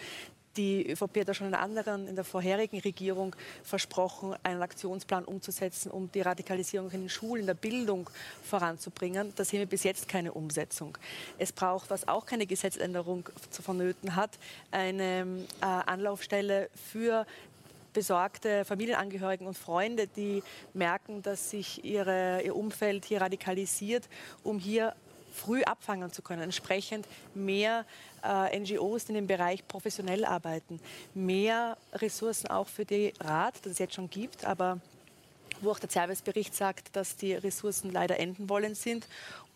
Die 0.58 0.90
ÖVP 0.90 1.20
hat 1.20 1.28
ja 1.28 1.34
schon 1.34 1.46
in 1.46 1.54
anderen, 1.54 2.08
in 2.08 2.16
der 2.16 2.24
vorherigen 2.24 2.80
Regierung 2.80 3.36
versprochen, 3.62 4.34
einen 4.42 4.60
Aktionsplan 4.60 5.24
umzusetzen, 5.24 5.88
um 5.88 6.10
die 6.10 6.20
Radikalisierung 6.20 6.90
in 6.90 7.02
den 7.02 7.08
Schulen, 7.08 7.42
in 7.42 7.46
der 7.46 7.54
Bildung 7.54 8.10
voranzubringen. 8.42 9.32
Da 9.36 9.44
sehen 9.44 9.60
wir 9.60 9.66
bis 9.66 9.84
jetzt 9.84 10.08
keine 10.08 10.32
Umsetzung. 10.32 10.98
Es 11.38 11.52
braucht, 11.52 11.90
was 11.90 12.08
auch 12.08 12.26
keine 12.26 12.44
Gesetzänderung 12.44 13.28
zu 13.50 13.62
vonnöten 13.62 14.16
hat, 14.16 14.32
eine 14.72 15.46
äh, 15.60 15.64
Anlaufstelle 15.64 16.70
für 16.90 17.24
besorgte 17.92 18.64
Familienangehörigen 18.64 19.46
und 19.46 19.56
Freunde, 19.56 20.08
die 20.08 20.42
merken, 20.74 21.22
dass 21.22 21.50
sich 21.50 21.84
ihre, 21.84 22.42
ihr 22.42 22.56
Umfeld 22.56 23.04
hier 23.04 23.20
radikalisiert, 23.20 24.08
um 24.42 24.58
hier 24.58 24.94
früh 25.38 25.62
abfangen 25.62 26.12
zu 26.12 26.22
können. 26.22 26.42
Entsprechend 26.42 27.06
mehr 27.34 27.84
äh, 28.24 28.58
NGOs, 28.58 29.06
die 29.06 29.12
in 29.12 29.14
dem 29.14 29.26
Bereich 29.26 29.66
professionell 29.66 30.24
arbeiten, 30.24 30.80
mehr 31.14 31.76
Ressourcen 31.94 32.48
auch 32.48 32.68
für 32.68 32.84
die 32.84 33.14
Rat, 33.20 33.54
das 33.62 33.72
es 33.72 33.78
jetzt 33.78 33.94
schon 33.94 34.10
gibt, 34.10 34.44
aber 34.44 34.80
wo 35.60 35.70
auch 35.70 35.78
der 35.78 35.90
Servicebericht 35.90 36.54
sagt, 36.54 36.94
dass 36.94 37.16
die 37.16 37.34
Ressourcen 37.34 37.90
leider 37.90 38.18
enden 38.18 38.48
wollen 38.48 38.74
sind 38.74 39.06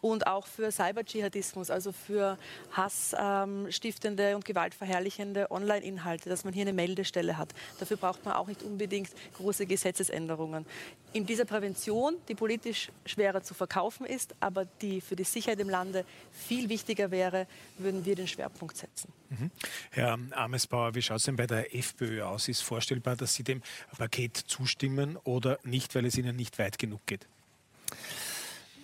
und 0.02 0.26
auch 0.26 0.46
für 0.46 0.70
Cyber-Dschihadismus, 0.70 1.70
also 1.70 1.92
für 1.92 2.36
hassstiftende 2.72 4.30
ähm, 4.30 4.36
und 4.36 4.44
gewaltverherrlichende 4.44 5.50
Online-Inhalte, 5.50 6.28
dass 6.28 6.44
man 6.44 6.52
hier 6.52 6.62
eine 6.62 6.72
Meldestelle 6.72 7.38
hat. 7.38 7.54
Dafür 7.78 7.96
braucht 7.96 8.24
man 8.24 8.34
auch 8.34 8.48
nicht 8.48 8.62
unbedingt 8.62 9.10
große 9.36 9.64
Gesetzesänderungen. 9.64 10.66
In 11.12 11.24
dieser 11.24 11.44
Prävention, 11.44 12.16
die 12.28 12.34
politisch 12.34 12.90
schwerer 13.06 13.42
zu 13.42 13.54
verkaufen 13.54 14.04
ist, 14.04 14.34
aber 14.40 14.64
die 14.80 15.00
für 15.00 15.14
die 15.14 15.24
Sicherheit 15.24 15.60
im 15.60 15.70
Lande 15.70 16.04
viel 16.32 16.68
wichtiger 16.68 17.12
wäre, 17.12 17.46
würden 17.78 18.04
wir 18.04 18.16
den 18.16 18.26
Schwerpunkt 18.26 18.76
setzen. 18.76 19.12
Mhm. 19.30 19.50
Herr 19.90 20.18
Amesbauer, 20.32 20.96
wie 20.96 21.02
schaut 21.02 21.18
es 21.18 21.24
denn 21.24 21.36
bei 21.36 21.46
der 21.46 21.76
FPÖ 21.76 22.24
aus? 22.24 22.48
Ist 22.48 22.62
vorstellbar, 22.62 23.14
dass 23.14 23.34
Sie 23.34 23.44
dem 23.44 23.62
Paket 23.96 24.36
zustimmen 24.36 25.16
oder 25.22 25.60
nicht, 25.62 25.94
weil 25.94 26.06
es 26.06 26.18
Ihnen 26.18 26.34
nicht 26.34 26.58
weit 26.58 26.78
genug 26.78 27.06
geht? 27.06 27.28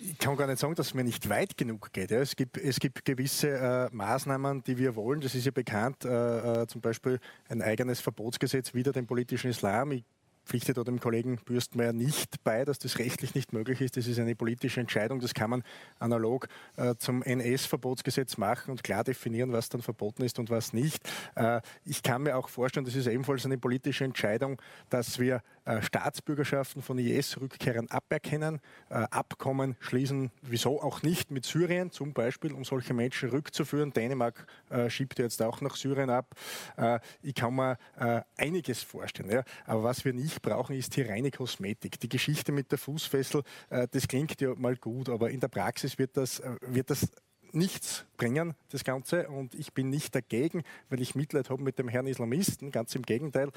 Ich 0.01 0.19
kann 0.19 0.37
gar 0.37 0.47
nicht 0.47 0.59
sagen, 0.59 0.75
dass 0.75 0.89
es 0.89 0.95
mir 0.95 1.05
nicht 1.05 1.29
weit 1.29 1.57
genug 1.57 1.93
geht. 1.93 2.11
Es, 2.11 2.37
gibt, 2.37 2.57
es 2.57 2.79
gibt 2.79 3.05
gewisse 3.05 3.51
äh, 3.51 3.89
Maßnahmen, 3.95 4.63
die 4.65 4.79
wir 4.79 4.97
wollen. 4.97 5.21
Das 5.21 5.35
ist 5.35 5.45
ja 5.45 5.51
bekannt, 5.51 6.05
äh, 6.05 6.63
äh, 6.63 6.67
zum 6.67 6.81
Beispiel 6.81 7.19
ein 7.49 7.63
eigenes 7.63 8.01
Verbotsgesetz 8.01 8.75
wider 8.75 8.93
den 8.93 9.07
politischen 9.07 9.51
Islam. 9.51 9.93
Ich 9.93 10.05
pflichte 10.49 10.73
da 10.73 10.83
dem 10.83 10.99
Kollegen 10.99 11.39
Bürstmeier 11.45 11.93
nicht 11.93 12.43
bei, 12.43 12.65
dass 12.65 12.79
das 12.79 12.99
rechtlich 12.99 13.35
nicht 13.35 13.53
möglich 13.53 13.81
ist. 13.83 13.97
Das 13.97 14.07
ist 14.07 14.19
eine 14.19 14.35
politische 14.35 14.81
Entscheidung. 14.81 15.21
Das 15.21 15.35
kann 15.35 15.51
man 15.51 15.63
analog 15.99 16.49
äh, 16.77 16.95
zum 16.97 17.23
NS-Verbotsgesetz 17.23 18.39
machen 18.39 18.71
und 18.71 18.83
klar 18.83 19.05
definieren, 19.05 19.53
was 19.53 19.69
dann 19.69 19.83
verboten 19.83 20.23
ist 20.23 20.39
und 20.39 20.49
was 20.49 20.73
nicht. 20.73 21.07
Äh, 21.35 21.61
ich 21.85 22.03
kann 22.03 22.23
mir 22.23 22.37
auch 22.37 22.49
vorstellen, 22.49 22.87
das 22.87 22.95
ist 22.95 23.07
ebenfalls 23.07 23.45
eine 23.45 23.59
politische 23.59 24.05
Entscheidung, 24.05 24.61
dass 24.89 25.19
wir 25.19 25.43
Staatsbürgerschaften 25.83 26.83
von 26.83 26.99
IS-Rückkehrern 26.99 27.89
aberkennen, 27.89 28.61
äh, 28.91 28.95
Abkommen 29.11 29.77
schließen, 29.81 30.31
wieso 30.43 30.83
auch 30.83 31.03
nicht 31.03 31.31
mit 31.31 31.45
Syrien 31.45 31.91
zum 31.91 32.13
Beispiel, 32.13 32.53
um 32.53 32.65
solche 32.65 32.95
Menschen 32.95 33.31
rückzuführen. 33.31 33.93
Dänemark 33.93 34.47
äh, 34.71 34.91
schiebt 34.91 35.19
jetzt 35.19 35.43
auch 35.43 35.61
nach 35.61 35.77
Syrien 35.77 36.11
ab. 36.11 36.35
Äh, 36.77 37.01
ich 37.23 37.35
kann 37.35 37.55
mir 37.55 37.79
einiges 38.37 38.83
vorstellen. 38.83 39.31
Ja. 39.31 39.43
Aber 39.67 39.83
was 39.83 40.05
wir 40.05 40.13
nicht 40.13 40.43
brauchen, 40.43 40.77
ist 40.77 40.95
hier 40.95 41.09
reine 41.09 41.31
Kosmetik. 41.31 42.01
Die 42.01 42.09
Geschichte 42.09 42.53
mit 42.53 42.71
der 42.71 42.79
Fußfessel, 42.79 43.43
äh, 43.71 43.87
das 43.91 44.09
klingt 44.09 44.41
ja 44.41 44.55
mal 44.55 44.77
gut, 44.77 45.09
aber 45.09 45.31
in 45.31 45.41
der 45.41 45.49
Praxis 45.49 45.99
wird 45.99 46.17
das, 46.17 46.41
äh, 46.41 46.57
wird 46.63 46.91
das 46.91 47.09
nichts 47.53 48.05
bringen, 48.17 48.55
das 48.71 48.85
Ganze. 48.85 49.29
Und 49.29 49.55
ich 49.55 49.73
bin 49.73 49.91
nicht 49.91 50.15
dagegen, 50.15 50.63
weil 50.89 51.01
ich 51.01 51.15
Mitleid 51.15 51.51
habe 51.51 51.63
mit 51.63 51.79
dem 51.79 51.89
Herrn 51.89 52.07
Islamisten. 52.07 52.71
Ganz 52.71 52.95
im 52.95 53.03
Gegenteil. 53.03 53.51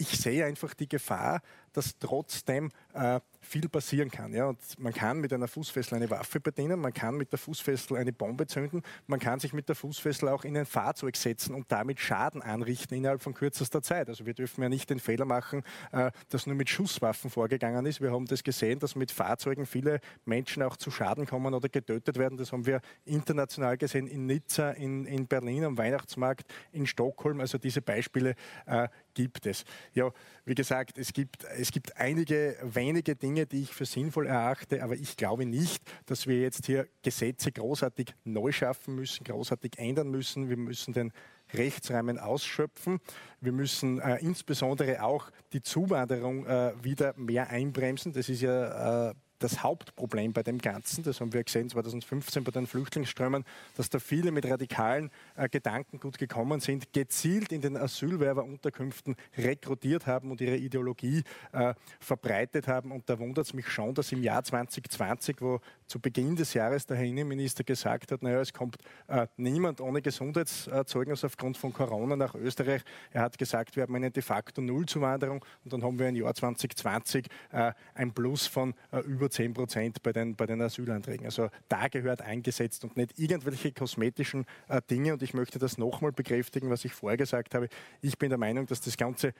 Ich 0.00 0.18
sehe 0.18 0.44
einfach 0.44 0.74
die 0.74 0.88
Gefahr, 0.88 1.42
dass 1.72 1.98
trotzdem 1.98 2.70
äh, 2.94 3.20
viel 3.40 3.68
passieren 3.68 4.10
kann. 4.10 4.32
Ja? 4.32 4.46
Und 4.46 4.58
man 4.78 4.92
kann 4.92 5.20
mit 5.20 5.32
einer 5.32 5.48
Fußfessel 5.48 5.96
eine 5.96 6.10
Waffe 6.10 6.40
bedienen, 6.40 6.80
man 6.80 6.92
kann 6.92 7.16
mit 7.16 7.32
der 7.32 7.38
Fußfessel 7.38 7.96
eine 7.96 8.12
Bombe 8.12 8.46
zünden, 8.46 8.82
man 9.06 9.20
kann 9.20 9.40
sich 9.40 9.52
mit 9.52 9.68
der 9.68 9.76
Fußfessel 9.76 10.28
auch 10.28 10.44
in 10.44 10.56
ein 10.56 10.66
Fahrzeug 10.66 11.16
setzen 11.16 11.54
und 11.54 11.70
damit 11.70 12.00
Schaden 12.00 12.42
anrichten 12.42 12.94
innerhalb 12.94 13.22
von 13.22 13.34
kürzester 13.34 13.82
Zeit. 13.82 14.08
Also 14.08 14.26
wir 14.26 14.34
dürfen 14.34 14.62
ja 14.62 14.68
nicht 14.68 14.90
den 14.90 15.00
Fehler 15.00 15.24
machen, 15.24 15.62
äh, 15.92 16.10
dass 16.28 16.46
nur 16.46 16.56
mit 16.56 16.68
Schusswaffen 16.68 17.30
vorgegangen 17.30 17.86
ist. 17.86 18.00
Wir 18.00 18.12
haben 18.12 18.26
das 18.26 18.42
gesehen, 18.42 18.78
dass 18.78 18.94
mit 18.94 19.10
Fahrzeugen 19.10 19.66
viele 19.66 20.00
Menschen 20.24 20.62
auch 20.62 20.76
zu 20.76 20.90
Schaden 20.90 21.26
kommen 21.26 21.54
oder 21.54 21.68
getötet 21.68 22.18
werden. 22.18 22.38
Das 22.38 22.52
haben 22.52 22.66
wir 22.66 22.80
international 23.04 23.76
gesehen 23.78 24.06
in 24.06 24.26
Nizza, 24.26 24.70
in, 24.72 25.06
in 25.06 25.26
Berlin 25.26 25.64
am 25.64 25.78
Weihnachtsmarkt, 25.78 26.46
in 26.72 26.86
Stockholm. 26.86 27.40
Also 27.40 27.58
diese 27.58 27.82
Beispiele 27.82 28.34
äh, 28.66 28.88
gibt 29.14 29.46
es. 29.46 29.64
Ja, 29.94 30.10
wie 30.44 30.54
gesagt, 30.54 30.98
es 30.98 31.12
gibt, 31.12 31.44
es 31.58 31.72
gibt 31.72 31.96
einige 31.96 32.56
wenige 32.62 33.16
Dinge, 33.16 33.46
die 33.46 33.62
ich 33.62 33.72
für 33.72 33.84
sinnvoll 33.84 34.26
erachte, 34.26 34.82
aber 34.82 34.94
ich 34.94 35.16
glaube 35.16 35.44
nicht, 35.44 35.82
dass 36.06 36.26
wir 36.26 36.40
jetzt 36.40 36.66
hier 36.66 36.88
Gesetze 37.02 37.50
großartig 37.52 38.14
neu 38.24 38.52
schaffen 38.52 38.94
müssen, 38.94 39.24
großartig 39.24 39.78
ändern 39.78 40.08
müssen. 40.10 40.48
Wir 40.48 40.56
müssen 40.56 40.92
den 40.92 41.12
Rechtsrahmen 41.52 42.18
ausschöpfen. 42.18 43.00
Wir 43.40 43.52
müssen 43.52 44.00
äh, 44.00 44.16
insbesondere 44.18 45.02
auch 45.02 45.30
die 45.52 45.62
Zuwanderung 45.62 46.46
äh, 46.46 46.72
wieder 46.82 47.14
mehr 47.16 47.50
einbremsen. 47.50 48.12
Das 48.12 48.28
ist 48.28 48.42
ja 48.42 49.10
äh, 49.10 49.14
das 49.38 49.62
Hauptproblem 49.62 50.32
bei 50.32 50.42
dem 50.42 50.58
Ganzen. 50.58 51.04
Das 51.04 51.20
haben 51.20 51.32
wir 51.32 51.44
gesehen 51.44 51.68
2015 51.68 52.44
bei 52.44 52.50
den 52.50 52.66
Flüchtlingsströmen, 52.66 53.44
dass 53.76 53.90
da 53.90 53.98
viele 53.98 54.32
mit 54.32 54.46
radikalen 54.46 55.10
äh, 55.36 55.48
Gedanken 55.48 56.00
gut 56.00 56.18
gekommen 56.18 56.60
sind, 56.60 56.92
gezielt 56.92 57.52
in 57.52 57.60
den 57.60 57.76
Asylwerberunterkünften 57.76 59.16
rekrutiert 59.36 60.06
haben 60.06 60.30
und 60.30 60.40
ihre 60.40 60.56
Ideologie 60.56 61.22
äh, 61.52 61.74
verbreitet 62.00 62.68
haben. 62.68 62.92
Und 62.92 63.08
da 63.08 63.18
wundert 63.18 63.46
es 63.46 63.54
mich 63.54 63.68
schon, 63.68 63.94
dass 63.94 64.12
im 64.12 64.22
Jahr 64.22 64.42
2020, 64.42 65.40
wo 65.40 65.60
zu 65.88 65.98
Beginn 65.98 66.36
des 66.36 66.54
Jahres 66.54 66.86
der 66.86 66.96
Herr 66.96 67.04
Innenminister 67.04 67.64
gesagt 67.64 68.12
hat, 68.12 68.22
naja, 68.22 68.40
es 68.40 68.52
kommt 68.52 68.76
äh, 69.08 69.26
niemand 69.36 69.80
ohne 69.80 70.02
Gesundheitszeugnis 70.02 71.24
aufgrund 71.24 71.56
von 71.56 71.72
Corona 71.72 72.14
nach 72.14 72.34
Österreich. 72.34 72.82
Er 73.10 73.22
hat 73.22 73.38
gesagt, 73.38 73.74
wir 73.74 73.82
haben 73.82 73.94
eine 73.94 74.10
de 74.10 74.22
facto 74.22 74.60
Nullzuwanderung 74.60 75.44
und 75.64 75.72
dann 75.72 75.82
haben 75.82 75.98
wir 75.98 76.08
im 76.08 76.16
Jahr 76.16 76.34
2020 76.34 77.26
äh, 77.52 77.72
ein 77.94 78.12
Plus 78.12 78.46
von 78.46 78.74
äh, 78.92 79.00
über 79.00 79.30
10 79.30 79.54
Prozent 79.54 80.02
bei 80.02 80.12
den, 80.12 80.36
bei 80.36 80.46
den 80.46 80.60
Asylanträgen. 80.60 81.24
Also 81.24 81.48
da 81.68 81.88
gehört 81.88 82.20
eingesetzt 82.20 82.84
und 82.84 82.96
nicht 82.96 83.18
irgendwelche 83.18 83.72
kosmetischen 83.72 84.44
äh, 84.68 84.82
Dinge. 84.90 85.14
Und 85.14 85.22
ich 85.22 85.32
möchte 85.32 85.58
das 85.58 85.78
nochmal 85.78 86.12
bekräftigen, 86.12 86.68
was 86.70 86.84
ich 86.84 86.92
vorher 86.92 87.16
gesagt 87.16 87.54
habe. 87.54 87.68
Ich 88.02 88.18
bin 88.18 88.28
der 88.28 88.38
Meinung, 88.38 88.66
dass 88.66 88.80
das 88.82 88.96
Ganze 88.96 89.32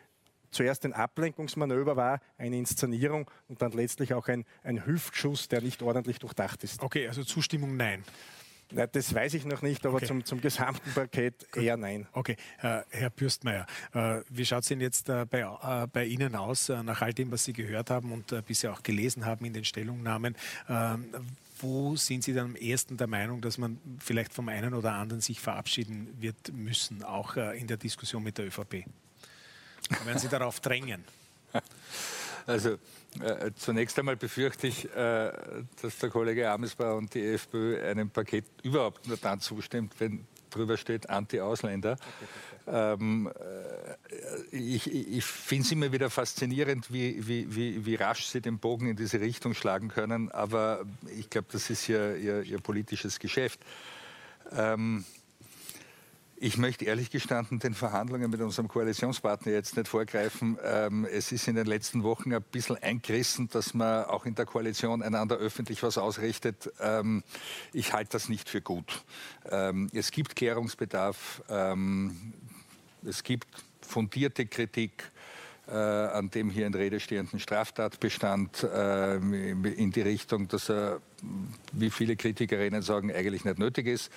zuerst 0.51 0.85
ein 0.85 0.93
Ablenkungsmanöver 0.93 1.97
war, 1.97 2.21
eine 2.37 2.57
Inszenierung 2.57 3.31
und 3.49 3.63
dann 3.63 3.73
letztlich 3.73 4.15
auch 4.15 4.29
ein, 4.29 4.45
ein 4.63 4.87
Hüftschuss, 4.87 5.49
der 5.49 5.61
nicht 5.61 5.83
ordentlich 5.83 6.19
durchdacht 6.19 6.65
ist. 6.65 6.83
Okay, 6.83 7.09
also 7.09 7.25
Zustimmung 7.25 7.77
nein. 7.77 8.05
Na, 8.71 8.87
das 8.87 9.15
weiß 9.15 9.35
ich 9.35 9.47
noch 9.47 9.63
nicht, 9.63 9.87
aber 9.87 9.97
okay. 9.97 10.07
zum, 10.07 10.25
zum 10.25 10.41
gesamten 10.41 10.91
Paket 10.93 11.47
Gut. 11.53 11.63
eher 11.63 11.77
nein. 11.77 12.07
Okay, 12.13 12.37
äh, 12.61 12.83
Herr 12.91 13.11
Bürstmeier, 13.11 13.67
äh, 13.95 14.21
wie 14.29 14.45
schaut 14.45 14.63
es 14.63 14.69
denn 14.69 14.81
jetzt 14.81 15.09
äh, 15.09 15.25
bei, 15.25 15.41
äh, 15.41 15.87
bei, 15.87 16.05
Ihnen 16.05 16.35
aus, 16.37 16.69
äh, 16.69 16.83
nach 16.83 17.01
all 17.01 17.15
dem, 17.15 17.31
was 17.31 17.45
Sie 17.45 17.55
gehört 17.55 17.89
haben 17.89 18.13
und 18.13 18.31
äh, 18.33 18.43
bisher 18.47 18.73
auch 18.73 18.83
gelesen 18.83 19.25
haben 19.25 19.45
in 19.47 19.55
den 19.55 19.65
Stellungnahmen? 19.65 20.37
Ähm, 20.69 21.07
wo 21.61 21.97
sind 21.97 22.23
Sie 22.23 22.35
dann 22.35 22.47
am 22.47 22.57
ersten 22.57 22.99
der 22.99 23.07
Meinung, 23.07 23.41
dass 23.41 23.57
man 23.57 23.81
vielleicht 23.99 24.35
vom 24.35 24.49
einen 24.49 24.75
oder 24.75 24.93
anderen 24.93 25.21
sich 25.21 25.41
verabschieden 25.41 26.15
wird 26.21 26.53
müssen, 26.53 27.03
auch 27.03 27.37
in 27.37 27.67
der 27.67 27.79
Diskussion 27.79 28.23
mit 28.23 28.39
der 28.39 28.47
ÖVP? 28.47 28.85
Werden 30.05 30.19
Sie 30.19 30.29
darauf 30.29 30.61
drängen? 30.61 31.05
Also 32.47 32.79
äh, 33.21 33.51
zunächst 33.57 33.99
einmal 33.99 34.17
befürchte 34.17 34.69
ich, 34.69 34.87
äh, 34.97 35.33
dass 35.83 35.99
der 35.99 36.09
Kollege 36.09 36.51
Amesbauer 36.51 36.97
und 36.97 37.13
die 37.13 37.23
FPÖ 37.23 37.79
einem 37.85 38.09
Paket 38.09 38.47
überhaupt 38.63 39.07
nur 39.07 39.19
dann 39.19 39.41
zustimmt, 39.41 39.93
wenn 39.99 40.27
drüber 40.49 40.79
steht 40.79 41.11
Anti-Ausländer. 41.11 41.99
Ähm, 42.67 43.31
äh, 44.53 44.57
ich 44.57 44.91
ich 44.93 45.25
finde 45.25 45.65
es 45.65 45.73
immer 45.73 45.93
wieder 45.93 46.11
faszinierend, 46.11 46.93
wie, 46.93 47.27
wie, 47.27 47.55
wie, 47.55 47.85
wie, 47.85 47.95
rasch 47.97 48.27
Sie 48.27 48.41
den 48.41 48.59
Bogen 48.59 48.89
in 48.89 48.97
diese 48.97 49.21
Richtung 49.21 49.55
schlagen 49.55 49.89
können. 49.89 50.31
Aber 50.33 50.85
ich 51.19 51.29
glaube, 51.31 51.49
das 51.53 51.71
ist 51.71 51.87
ja 51.87 52.15
Ihr, 52.15 52.43
Ihr 52.43 52.61
politisches 52.61 53.19
Geschäft. 53.19 53.61
Ähm, 54.53 55.05
ich 56.41 56.57
möchte 56.57 56.85
ehrlich 56.85 57.11
gestanden 57.11 57.59
den 57.59 57.75
Verhandlungen 57.75 58.31
mit 58.31 58.41
unserem 58.41 58.69
Koalitionspartner 58.69 59.53
jetzt 59.53 59.77
nicht 59.77 59.89
vorgreifen. 59.89 60.59
Ähm, 60.63 61.05
es 61.05 61.33
ist 61.33 61.49
in 61.49 61.57
den 61.57 61.67
letzten 61.67 62.03
Wochen 62.03 62.33
ein 62.33 62.43
bisschen 62.43 62.77
eingerissen, 62.77 63.49
dass 63.49 63.75
man 63.75 64.05
auch 64.05 64.25
in 64.25 64.35
der 64.35 64.47
Koalition 64.47 65.03
einander 65.03 65.37
öffentlich 65.37 65.83
was 65.83 65.99
ausrichtet. 65.99 66.73
Ähm, 66.81 67.25
ich 67.73 67.93
halte 67.93 68.13
das 68.13 68.29
nicht 68.29 68.49
für 68.49 68.61
gut. 68.61 69.05
Ähm, 69.51 69.89
es 69.93 70.11
gibt 70.11 70.37
Klärungsbedarf. 70.37 71.43
Es 73.05 73.23
gibt 73.23 73.49
fundierte 73.81 74.47
Kritik. 74.47 75.11
Äh, 75.71 75.75
an 75.75 76.31
dem 76.31 76.49
hier 76.49 76.67
in 76.67 76.73
Rede 76.73 76.99
stehenden 76.99 77.41
Straftatbestand 77.41 78.63
äh, 78.63 79.17
in 79.17 79.93
die 79.93 80.01
Richtung, 80.01 80.49
dass 80.49 80.71
er, 80.71 81.03
wie 81.73 81.91
viele 81.91 82.17
Kritikerinnen 82.17 82.81
sagen, 82.81 83.13
eigentlich 83.13 83.45
nicht 83.45 83.59
nötig 83.59 83.87
ist. 83.87 84.11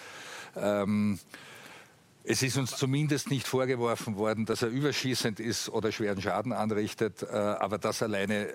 Es 2.23 2.43
ist 2.43 2.57
uns 2.57 2.75
zumindest 2.77 3.31
nicht 3.31 3.47
vorgeworfen 3.47 4.15
worden, 4.15 4.45
dass 4.45 4.61
er 4.61 4.69
überschießend 4.69 5.39
ist 5.39 5.69
oder 5.69 5.91
schweren 5.91 6.21
Schaden 6.21 6.53
anrichtet. 6.53 7.23
Äh, 7.23 7.35
aber 7.35 7.77
das 7.77 8.03
alleine 8.03 8.49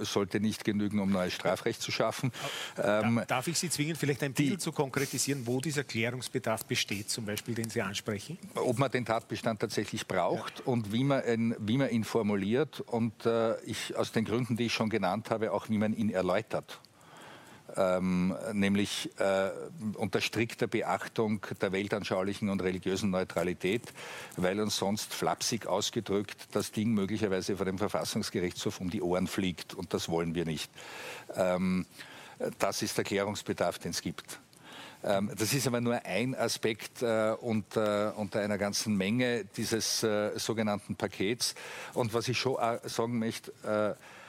äh, 0.00 0.04
sollte 0.04 0.40
nicht 0.40 0.64
genügen, 0.64 0.98
um 0.98 1.10
neues 1.10 1.32
Strafrecht 1.32 1.80
zu 1.80 1.92
schaffen. 1.92 2.32
Ähm, 2.82 3.22
Darf 3.28 3.46
ich 3.46 3.58
Sie 3.58 3.70
zwingen, 3.70 3.94
vielleicht 3.94 4.22
ein 4.22 4.32
bisschen 4.32 4.58
zu 4.58 4.72
konkretisieren, 4.72 5.46
wo 5.46 5.60
dieser 5.60 5.84
Klärungsbedarf 5.84 6.64
besteht, 6.64 7.10
zum 7.10 7.24
Beispiel, 7.24 7.54
den 7.54 7.70
Sie 7.70 7.80
ansprechen? 7.82 8.38
Ob 8.54 8.78
man 8.78 8.90
den 8.90 9.04
Tatbestand 9.04 9.60
tatsächlich 9.60 10.06
braucht 10.06 10.60
ja. 10.60 10.64
und 10.66 10.92
wie 10.92 11.04
man, 11.04 11.24
ihn, 11.24 11.54
wie 11.58 11.78
man 11.78 11.90
ihn 11.90 12.04
formuliert. 12.04 12.80
Und 12.80 13.24
äh, 13.26 13.60
ich, 13.62 13.96
aus 13.96 14.12
den 14.12 14.24
Gründen, 14.24 14.56
die 14.56 14.66
ich 14.66 14.72
schon 14.72 14.90
genannt 14.90 15.30
habe, 15.30 15.52
auch 15.52 15.68
wie 15.68 15.78
man 15.78 15.94
ihn 15.94 16.10
erläutert 16.10 16.80
ähm, 17.76 18.34
nämlich 18.52 19.10
äh, 19.18 19.50
unter 19.94 20.20
strikter 20.20 20.66
Beachtung 20.66 21.44
der 21.60 21.72
weltanschaulichen 21.72 22.48
und 22.48 22.62
religiösen 22.62 23.10
Neutralität, 23.10 23.92
weil 24.36 24.60
uns 24.60 24.76
sonst 24.76 25.14
flapsig 25.14 25.66
ausgedrückt 25.66 26.48
das 26.52 26.72
Ding 26.72 26.92
möglicherweise 26.92 27.56
vor 27.56 27.66
dem 27.66 27.78
Verfassungsgerichtshof 27.78 28.80
um 28.80 28.90
die 28.90 29.02
Ohren 29.02 29.26
fliegt 29.26 29.74
und 29.74 29.94
das 29.94 30.08
wollen 30.08 30.34
wir 30.34 30.44
nicht. 30.44 30.70
Ähm, 31.34 31.86
das 32.58 32.82
ist 32.82 32.96
der 32.96 33.04
Klärungsbedarf, 33.04 33.78
den 33.78 33.92
es 33.92 34.02
gibt. 34.02 34.40
Ähm, 35.04 35.30
das 35.36 35.52
ist 35.52 35.66
aber 35.66 35.80
nur 35.80 36.04
ein 36.04 36.34
Aspekt 36.34 37.02
äh, 37.02 37.34
unter, 37.40 38.16
unter, 38.16 38.40
einer 38.40 38.58
ganzen 38.58 38.96
Menge 38.96 39.44
dieses 39.56 40.02
äh, 40.02 40.38
sogenannten 40.38 40.96
Pakets. 40.96 41.54
Und 41.94 42.14
was 42.14 42.28
ich 42.28 42.38
schon 42.38 42.56
äh, 42.58 42.78
sagen 42.88 43.18
möchte, 43.18 43.52
äh, 43.64 44.21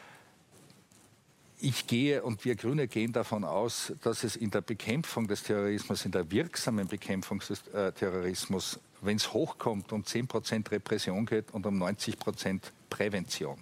ich 1.64 1.88
gehe 1.88 2.22
und 2.24 2.44
wir 2.44 2.56
Grüne 2.56 2.90
gehen 2.90 3.14
davon 3.14 3.46
aus, 3.46 3.94
dass 4.02 4.26
es 4.26 4.36
in 4.36 4.52
der 4.52 4.60
Bekämpfung 4.60 5.28
des 5.28 5.44
Terrorismus, 5.44 6.04
in 6.04 6.12
der 6.12 6.30
wirksamen 6.30 6.88
Bekämpfung 6.88 7.40
des 7.40 7.66
äh, 7.70 7.94
Terrorismus, 7.94 8.80
wenn 9.02 9.16
es 9.16 9.32
hochkommt, 9.32 9.94
um 9.94 10.06
10 10.06 10.28
Prozent 10.28 10.72
Repression 10.72 11.26
geht 11.26 11.52
und 11.52 11.66
um 11.66 11.78
90 11.78 12.20
Prozent 12.20 12.74
Prävention. 12.90 13.58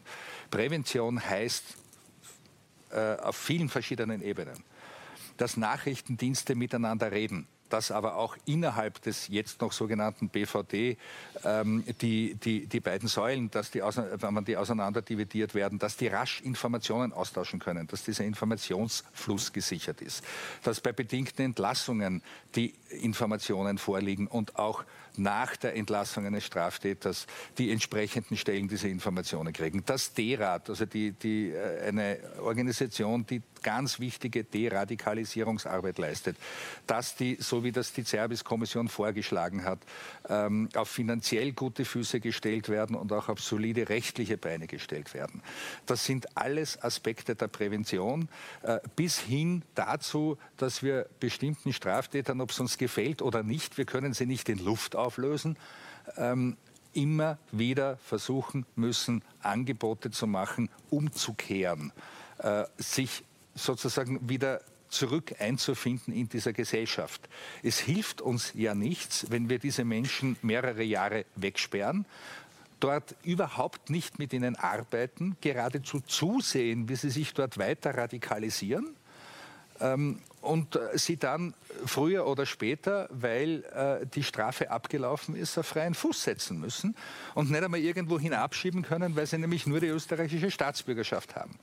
Prävention 0.50 1.24
heißt 1.24 1.64
äh, 2.90 3.18
auf 3.18 3.36
vielen 3.36 3.70
verschiedenen 3.70 4.24
Ebenen, 4.24 4.64
dass 5.38 5.56
Nachrichtendienste 5.56 6.56
miteinander 6.56 7.12
reden 7.12 7.48
dass 7.72 7.92
aber 7.92 8.16
auch 8.16 8.38
innerhalb 8.46 9.02
des 9.02 9.28
jetzt 9.28 9.62
noch 9.62 9.72
sogenannten 9.72 10.30
BVD 10.30 10.98
ähm, 11.44 11.84
die, 12.02 12.36
die, 12.36 12.68
die 12.68 12.80
beiden 12.80 13.08
Säulen, 13.08 13.50
dass 13.52 13.72
die, 13.72 13.82
wenn 13.82 14.34
man 14.34 14.46
die 14.46 14.58
auseinander 14.58 15.02
dividiert 15.02 15.56
werden, 15.56 15.80
dass 15.80 15.98
die 15.98 16.08
rasch 16.08 16.42
Informationen 16.42 17.14
austauschen 17.14 17.60
können, 17.60 17.88
dass 17.88 18.04
dieser 18.04 18.26
Informationsfluss 18.26 19.54
gesichert 19.54 20.02
ist, 20.02 20.24
dass 20.64 20.82
bei 20.82 20.92
bedingten 20.92 21.46
Entlassungen 21.46 22.22
die 22.56 22.74
Informationen 22.90 23.78
vorliegen 23.78 24.28
und 24.28 24.58
auch 24.58 24.84
nach 25.18 25.56
der 25.56 25.76
Entlassung 25.76 26.26
eines 26.26 26.46
Straftäters 26.46 27.28
die 27.58 27.72
entsprechenden 27.72 28.38
Stellen 28.38 28.68
diese 28.68 28.88
Informationen 28.88 29.54
kriegen. 29.54 29.84
Das 29.86 30.14
D-Rat, 30.14 30.70
also 30.70 30.86
die, 30.86 31.12
die, 31.12 31.52
äh, 31.52 31.88
eine 31.88 32.20
Organisation, 32.42 33.26
die 33.26 33.42
ganz 33.62 34.00
wichtige 34.00 34.44
Deradikalisierungsarbeit 34.44 35.98
leistet, 35.98 36.38
dass 36.88 37.16
die, 37.16 37.38
so 37.40 37.64
wie 37.64 37.72
das 37.72 37.94
die 37.94 38.04
Zerbis-Kommission 38.04 38.88
vorgeschlagen 38.88 39.64
hat, 39.64 39.80
ähm, 40.30 40.70
auf 40.76 40.90
finanziell 40.90 41.52
gute 41.52 41.86
Füße 41.86 42.20
gestellt 42.20 42.70
werden 42.70 42.96
und 42.96 43.12
auch 43.14 43.30
auf 43.30 43.40
solide 43.40 43.90
rechtliche 43.90 44.38
Beine 44.38 44.68
gestellt 44.68 45.14
werden. 45.14 45.42
Das 45.86 46.06
sind 46.06 46.38
alles 46.38 46.82
Aspekte 46.82 47.36
der 47.36 47.48
Prävention, 47.48 48.30
äh, 48.64 48.80
bis 48.96 49.20
hin 49.20 49.64
dazu, 49.76 50.38
dass 50.58 50.84
wir 50.84 51.08
bestimmten 51.20 51.74
Straftätern, 51.74 52.42
ob 52.42 52.52
es 52.52 52.60
uns 52.60 52.78
gefällt 52.78 53.22
oder 53.22 53.44
nicht, 53.44 53.78
wir 53.78 53.86
können 53.86 54.14
sie 54.14 54.26
nicht 54.26 54.50
in 54.50 54.64
Luft 54.64 54.96
auflösen, 55.02 55.58
ähm, 56.18 56.58
immer 56.94 57.38
wieder 57.52 57.98
versuchen 57.98 58.66
müssen, 58.76 59.24
Angebote 59.42 60.12
zu 60.12 60.28
machen, 60.28 60.70
umzukehren, 60.90 61.92
äh, 62.40 62.66
sich 62.78 63.24
sozusagen 63.56 64.30
wieder 64.30 64.62
zurück 64.90 65.36
einzufinden 65.40 66.14
in 66.14 66.28
dieser 66.28 66.52
Gesellschaft. 66.52 67.30
Es 67.64 67.80
hilft 67.80 68.22
uns 68.22 68.52
ja 68.56 68.76
nichts, 68.76 69.28
wenn 69.30 69.50
wir 69.50 69.58
diese 69.58 69.86
Menschen 69.86 70.36
mehrere 70.42 70.84
Jahre 70.84 71.26
wegsperren, 71.36 72.06
dort 72.82 73.16
überhaupt 73.24 73.90
nicht 73.90 74.20
mit 74.20 74.34
ihnen 74.34 74.58
arbeiten, 74.58 75.38
geradezu 75.40 76.02
zusehen, 76.02 76.90
wie 76.90 76.96
sie 76.96 77.10
sich 77.10 77.34
dort 77.34 77.58
weiter 77.58 77.96
radikalisieren 77.96 78.96
ähm, 79.82 80.20
und 80.42 80.76
äh, 80.76 80.98
sie 80.98 81.18
dann 81.18 81.54
früher 81.86 82.28
oder 82.28 82.46
später, 82.46 83.08
weil 83.12 83.64
äh, 83.74 84.06
die 84.06 84.24
Strafe 84.24 84.72
abgelaufen 84.72 85.36
ist, 85.36 85.58
auf 85.58 85.68
freien 85.68 85.94
Fuß 85.94 86.24
setzen 86.24 86.60
müssen 86.60 86.96
und 87.36 87.52
nicht 87.52 87.64
einmal 87.64 87.80
irgendwo 87.80 88.20
hinabschieben 88.20 88.82
können, 88.82 89.16
weil 89.16 89.28
sie 89.28 89.38
nämlich 89.38 89.68
nur 89.68 89.80
die 89.80 89.88
österreichische 89.88 90.52
Staatsbürgerschaft 90.52 91.36
haben. 91.36 91.58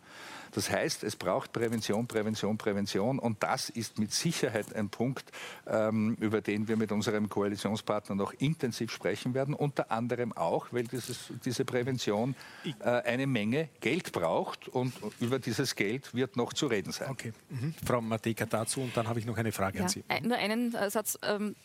Das 0.52 0.70
heißt, 0.70 1.04
es 1.04 1.16
braucht 1.16 1.52
Prävention, 1.52 2.06
Prävention, 2.06 2.56
Prävention. 2.56 3.18
Und 3.18 3.42
das 3.42 3.68
ist 3.68 3.98
mit 3.98 4.12
Sicherheit 4.12 4.74
ein 4.74 4.88
Punkt, 4.88 5.30
ähm, 5.66 6.16
über 6.20 6.40
den 6.40 6.68
wir 6.68 6.76
mit 6.76 6.92
unserem 6.92 7.28
Koalitionspartner 7.28 8.14
noch 8.14 8.32
intensiv 8.34 8.90
sprechen 8.90 9.34
werden. 9.34 9.54
Unter 9.54 9.90
anderem 9.90 10.32
auch, 10.32 10.68
weil 10.70 10.84
dieses, 10.84 11.32
diese 11.44 11.64
Prävention 11.64 12.34
äh, 12.64 12.84
eine 12.84 13.26
Menge 13.26 13.68
Geld 13.80 14.12
braucht. 14.12 14.68
Und 14.68 14.94
über 15.20 15.38
dieses 15.38 15.74
Geld 15.74 16.14
wird 16.14 16.36
noch 16.36 16.52
zu 16.52 16.66
reden 16.66 16.92
sein. 16.92 17.10
Okay. 17.10 17.32
Mhm. 17.50 17.74
Frau 17.84 18.00
Mateka 18.00 18.46
dazu. 18.68 18.80
Und 18.80 18.96
dann 18.96 19.08
habe 19.08 19.18
ich 19.18 19.26
noch 19.26 19.36
eine 19.36 19.52
Frage 19.52 19.78
ja, 19.78 19.84
an 19.84 19.90
Sie. 19.90 20.04
Nur 20.22 20.36
einen 20.36 20.74
äh, 20.74 20.90
Satz. 20.90 21.18
Ähm 21.22 21.56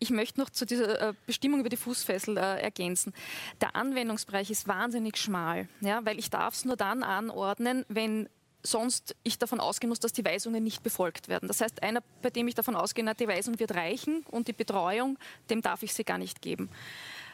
ich 0.00 0.10
möchte 0.10 0.40
noch 0.40 0.50
zu 0.50 0.66
dieser 0.66 1.00
äh, 1.00 1.14
Bestimmung 1.24 1.60
über 1.60 1.68
die 1.68 1.76
Fußfessel 1.76 2.36
äh, 2.36 2.60
ergänzen. 2.60 3.14
Der 3.60 3.74
Anwendungsbereich 3.74 4.50
ist 4.50 4.68
wahnsinnig 4.68 5.16
schmal, 5.16 5.68
ja, 5.80 6.04
weil 6.04 6.18
ich 6.18 6.28
darf 6.28 6.54
es 6.54 6.64
nur 6.64 6.76
dann 6.76 7.02
anordnen, 7.02 7.86
wenn 7.88 8.28
sonst 8.62 9.14
ich 9.22 9.38
davon 9.38 9.60
ausgehen 9.60 9.88
muss, 9.88 10.00
dass 10.00 10.12
die 10.12 10.24
Weisungen 10.24 10.64
nicht 10.64 10.82
befolgt 10.82 11.28
werden. 11.28 11.48
Das 11.48 11.60
heißt, 11.60 11.82
einer, 11.82 12.02
bei 12.22 12.30
dem 12.30 12.48
ich 12.48 12.54
davon 12.54 12.74
ausgehe, 12.76 13.04
die 13.14 13.28
Weisung 13.28 13.58
wird 13.58 13.74
reichen 13.74 14.24
und 14.30 14.48
die 14.48 14.52
Betreuung, 14.52 15.16
dem 15.48 15.62
darf 15.62 15.82
ich 15.82 15.94
sie 15.94 16.04
gar 16.04 16.18
nicht 16.18 16.42
geben. 16.42 16.68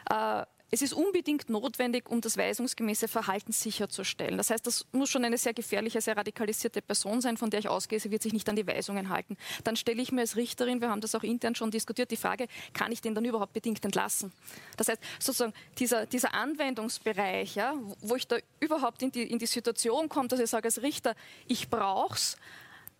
Äh, 0.09 0.43
es 0.73 0.81
ist 0.81 0.93
unbedingt 0.93 1.49
notwendig, 1.49 2.09
um 2.09 2.21
das 2.21 2.37
weisungsgemäße 2.37 3.09
Verhalten 3.09 3.51
sicherzustellen. 3.51 4.37
Das 4.37 4.49
heißt, 4.49 4.65
das 4.65 4.85
muss 4.93 5.09
schon 5.09 5.25
eine 5.25 5.37
sehr 5.37 5.53
gefährliche, 5.53 5.99
sehr 5.99 6.15
radikalisierte 6.15 6.81
Person 6.81 7.19
sein, 7.19 7.35
von 7.35 7.49
der 7.49 7.59
ich 7.59 7.67
ausgehe, 7.67 7.99
sie 7.99 8.09
wird 8.09 8.23
sich 8.23 8.31
nicht 8.31 8.47
an 8.47 8.55
die 8.55 8.65
Weisungen 8.65 9.09
halten. 9.09 9.35
Dann 9.65 9.75
stelle 9.75 10.01
ich 10.01 10.13
mir 10.13 10.21
als 10.21 10.37
Richterin, 10.37 10.79
wir 10.79 10.89
haben 10.89 11.01
das 11.01 11.13
auch 11.13 11.23
intern 11.23 11.55
schon 11.55 11.71
diskutiert, 11.71 12.09
die 12.09 12.15
Frage, 12.15 12.47
kann 12.73 12.93
ich 12.93 13.01
den 13.01 13.13
dann 13.13 13.25
überhaupt 13.25 13.51
bedingt 13.51 13.83
entlassen? 13.83 14.31
Das 14.77 14.87
heißt, 14.87 15.01
sozusagen 15.19 15.53
dieser, 15.77 16.05
dieser 16.05 16.33
Anwendungsbereich, 16.33 17.55
ja, 17.55 17.75
wo 17.99 18.15
ich 18.15 18.25
da 18.25 18.37
überhaupt 18.61 19.01
in 19.01 19.11
die, 19.11 19.23
in 19.23 19.39
die 19.39 19.47
Situation 19.47 20.07
komme, 20.07 20.29
dass 20.29 20.39
ich 20.39 20.49
sage 20.49 20.69
als 20.69 20.81
Richter, 20.81 21.15
ich 21.47 21.69
brauche 21.69 22.15
es, 22.15 22.37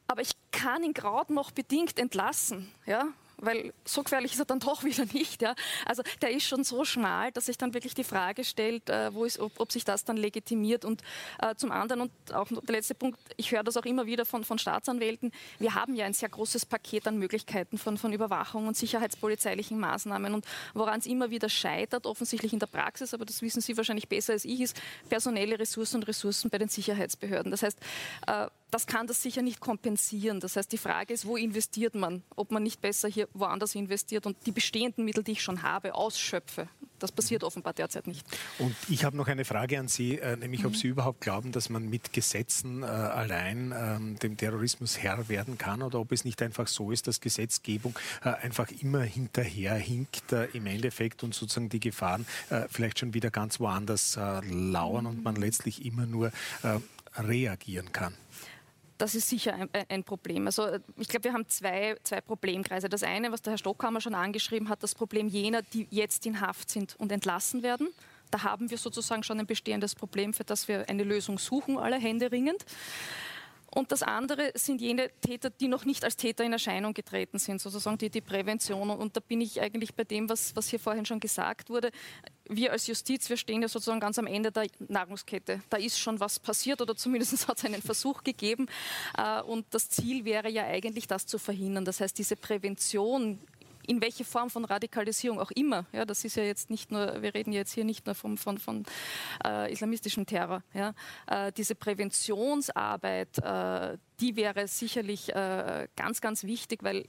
aber 0.07 0.21
ich 0.21 0.31
kann 0.51 0.83
ihn 0.83 0.93
gerade 0.93 1.33
noch 1.33 1.51
bedingt 1.51 1.97
entlassen. 1.97 2.69
Ja? 2.85 3.07
Weil 3.41 3.73
so 3.85 4.03
gefährlich 4.03 4.33
ist 4.33 4.39
er 4.39 4.45
dann 4.45 4.59
doch 4.59 4.83
wieder 4.85 5.05
nicht. 5.13 5.41
Ja? 5.41 5.55
Also 5.85 6.03
der 6.21 6.31
ist 6.31 6.43
schon 6.43 6.63
so 6.63 6.85
schmal, 6.85 7.31
dass 7.31 7.47
sich 7.47 7.57
dann 7.57 7.73
wirklich 7.73 7.93
die 7.93 8.03
Frage 8.03 8.43
stellt, 8.43 8.89
äh, 8.89 9.13
wo 9.13 9.25
ist, 9.25 9.39
ob, 9.39 9.59
ob, 9.59 9.71
sich 9.71 9.83
das 9.83 10.05
dann 10.05 10.17
legitimiert. 10.17 10.85
Und 10.85 11.01
äh, 11.41 11.55
zum 11.55 11.71
anderen, 11.71 12.01
und 12.01 12.33
auch 12.33 12.47
der 12.47 12.75
letzte 12.75 12.95
Punkt, 12.95 13.19
ich 13.37 13.51
höre 13.51 13.63
das 13.63 13.77
auch 13.77 13.85
immer 13.85 14.05
wieder 14.05 14.25
von, 14.25 14.43
von 14.43 14.57
Staatsanwälten, 14.57 15.31
wir 15.59 15.75
haben 15.75 15.95
ja 15.95 16.05
ein 16.05 16.13
sehr 16.13 16.29
großes 16.29 16.65
Paket 16.65 17.07
an 17.07 17.17
Möglichkeiten 17.17 17.77
von, 17.77 17.97
von 17.97 18.13
Überwachung 18.13 18.67
und 18.67 18.77
sicherheitspolizeilichen 18.77 19.79
Maßnahmen. 19.79 20.33
Und 20.33 20.45
woran 20.73 20.99
es 20.99 21.05
immer 21.05 21.31
wieder 21.31 21.49
scheitert, 21.49 22.05
offensichtlich 22.05 22.53
in 22.53 22.59
der 22.59 22.67
Praxis, 22.67 23.13
aber 23.13 23.25
das 23.25 23.41
wissen 23.41 23.61
Sie 23.61 23.75
wahrscheinlich 23.77 24.07
besser 24.07 24.33
als 24.33 24.45
ich, 24.45 24.61
ist 24.61 24.81
personelle 25.09 25.59
Ressourcen 25.59 25.97
und 25.97 26.07
Ressourcen 26.07 26.49
bei 26.49 26.57
den 26.57 26.69
Sicherheitsbehörden. 26.69 27.51
Das 27.51 27.63
heißt, 27.63 27.79
äh, 28.27 28.47
das 28.71 28.87
kann 28.87 29.05
das 29.05 29.21
sicher 29.21 29.41
nicht 29.41 29.59
kompensieren. 29.59 30.39
Das 30.39 30.55
heißt, 30.55 30.71
die 30.71 30.77
Frage 30.77 31.13
ist, 31.13 31.25
wo 31.25 31.35
investiert 31.35 31.93
man? 31.93 32.23
Ob 32.35 32.51
man 32.51 32.63
nicht 32.63 32.81
besser 32.81 33.09
hier 33.09 33.27
woanders 33.33 33.75
investiert 33.75 34.25
und 34.25 34.37
die 34.45 34.51
bestehenden 34.51 35.05
Mittel, 35.05 35.23
die 35.23 35.33
ich 35.33 35.43
schon 35.43 35.61
habe, 35.61 35.93
ausschöpfe. 35.93 36.67
Das 37.01 37.11
passiert 37.11 37.43
offenbar 37.43 37.73
derzeit 37.73 38.05
nicht. 38.05 38.25
Und 38.59 38.75
ich 38.87 39.03
habe 39.03 39.17
noch 39.17 39.27
eine 39.27 39.43
Frage 39.43 39.79
an 39.79 39.87
Sie, 39.87 40.19
äh, 40.19 40.37
nämlich 40.37 40.65
ob 40.65 40.73
mhm. 40.73 40.75
Sie 40.75 40.87
überhaupt 40.87 41.19
glauben, 41.19 41.51
dass 41.51 41.69
man 41.69 41.89
mit 41.89 42.13
Gesetzen 42.13 42.83
äh, 42.83 42.85
allein 42.85 43.73
ähm, 43.75 44.19
dem 44.19 44.37
Terrorismus 44.37 44.99
Herr 44.99 45.27
werden 45.27 45.57
kann 45.57 45.81
oder 45.81 45.99
ob 45.99 46.11
es 46.11 46.25
nicht 46.25 46.41
einfach 46.43 46.67
so 46.67 46.91
ist, 46.91 47.07
dass 47.07 47.19
Gesetzgebung 47.19 47.97
äh, 48.23 48.29
einfach 48.29 48.69
immer 48.69 49.01
hinterherhinkt 49.01 50.31
im 50.53 50.67
Endeffekt 50.67 51.23
und 51.23 51.33
sozusagen 51.33 51.69
die 51.69 51.79
Gefahren 51.79 52.25
vielleicht 52.69 52.99
schon 52.99 53.13
wieder 53.13 53.31
ganz 53.31 53.59
woanders 53.59 54.17
lauern 54.49 55.05
und 55.05 55.23
man 55.23 55.35
letztlich 55.35 55.85
immer 55.85 56.05
nur 56.05 56.31
reagieren 57.17 57.91
kann 57.91 58.13
das 59.01 59.15
ist 59.15 59.27
sicher 59.27 59.55
ein, 59.55 59.69
ein, 59.89 60.03
Problem. 60.03 60.45
Also 60.45 60.77
ich 60.97 61.07
glaube, 61.07 61.23
wir 61.23 61.33
haben 61.33 61.47
zwei, 61.47 61.95
zwei 62.03 62.21
Problemkreise. 62.21 62.87
Das 62.87 63.01
eine, 63.01 63.31
was 63.31 63.41
der 63.41 63.51
Herr 63.51 63.57
Stockhammer 63.57 63.99
schon 63.99 64.13
angeschrieben 64.13 64.69
hat, 64.69 64.83
das 64.83 64.93
Problem 64.93 65.27
jener, 65.27 65.63
die 65.63 65.87
jetzt 65.89 66.25
in 66.27 66.39
Haft 66.39 66.69
sind 66.69 66.95
und 66.99 67.11
entlassen 67.11 67.63
werden. 67.63 67.89
Da 68.29 68.43
haben 68.43 68.69
wir 68.69 68.77
sozusagen 68.77 69.23
schon 69.23 69.39
ein 69.39 69.47
bestehendes 69.47 69.95
Problem, 69.95 70.33
für 70.33 70.43
das 70.43 70.67
wir 70.67 70.87
eine 70.87 71.03
Lösung 71.03 71.39
suchen, 71.39 71.77
alle 71.79 71.97
Hände 71.97 72.31
ringend. 72.31 72.63
Und 73.73 73.93
das 73.93 74.03
andere 74.03 74.51
sind 74.55 74.81
jene 74.81 75.09
Täter, 75.21 75.49
die 75.49 75.69
noch 75.69 75.85
nicht 75.85 76.03
als 76.03 76.17
Täter 76.17 76.43
in 76.43 76.51
Erscheinung 76.51 76.93
getreten 76.93 77.39
sind, 77.39 77.61
sozusagen 77.61 77.97
die, 77.97 78.09
die 78.09 78.19
Prävention. 78.19 78.89
Und 78.89 79.15
da 79.15 79.21
bin 79.21 79.39
ich 79.39 79.61
eigentlich 79.61 79.95
bei 79.95 80.03
dem, 80.03 80.27
was, 80.27 80.53
was 80.57 80.67
hier 80.67 80.79
vorhin 80.79 81.05
schon 81.05 81.21
gesagt 81.21 81.69
wurde. 81.69 81.91
Wir 82.49 82.73
als 82.73 82.87
Justiz, 82.87 83.29
wir 83.29 83.37
stehen 83.37 83.61
ja 83.61 83.69
sozusagen 83.69 84.01
ganz 84.01 84.19
am 84.19 84.27
Ende 84.27 84.51
der 84.51 84.67
Nahrungskette. 84.89 85.61
Da 85.69 85.77
ist 85.77 85.97
schon 85.97 86.19
was 86.19 86.37
passiert 86.37 86.81
oder 86.81 86.97
zumindest 86.97 87.31
hat 87.47 87.59
es 87.59 87.65
einen 87.65 87.81
Versuch 87.81 88.23
gegeben. 88.23 88.67
Äh, 89.17 89.41
und 89.41 89.65
das 89.69 89.89
Ziel 89.89 90.25
wäre 90.25 90.49
ja 90.49 90.65
eigentlich, 90.65 91.07
das 91.07 91.25
zu 91.25 91.37
verhindern. 91.37 91.85
Das 91.85 92.01
heißt, 92.01 92.17
diese 92.17 92.35
Prävention 92.35 93.39
in 93.87 94.01
welche 94.01 94.23
Form 94.23 94.49
von 94.49 94.65
Radikalisierung 94.65 95.39
auch 95.39 95.51
immer. 95.51 95.85
Ja, 95.91 96.05
das 96.05 96.23
ist 96.23 96.35
ja 96.35 96.43
jetzt 96.43 96.69
nicht 96.69 96.91
nur, 96.91 97.21
wir 97.21 97.33
reden 97.33 97.51
jetzt 97.51 97.73
hier 97.73 97.85
nicht 97.85 98.05
nur 98.05 98.15
vom, 98.15 98.37
von, 98.37 98.57
von 98.57 98.85
äh, 99.45 99.71
islamistischem 99.71 100.25
Terror. 100.25 100.63
Ja. 100.73 100.93
Äh, 101.27 101.51
diese 101.51 101.75
Präventionsarbeit, 101.75 103.37
äh, 103.39 103.97
die 104.19 104.35
wäre 104.35 104.67
sicherlich 104.67 105.33
äh, 105.33 105.87
ganz, 105.95 106.21
ganz 106.21 106.43
wichtig, 106.43 106.83
weil 106.83 107.05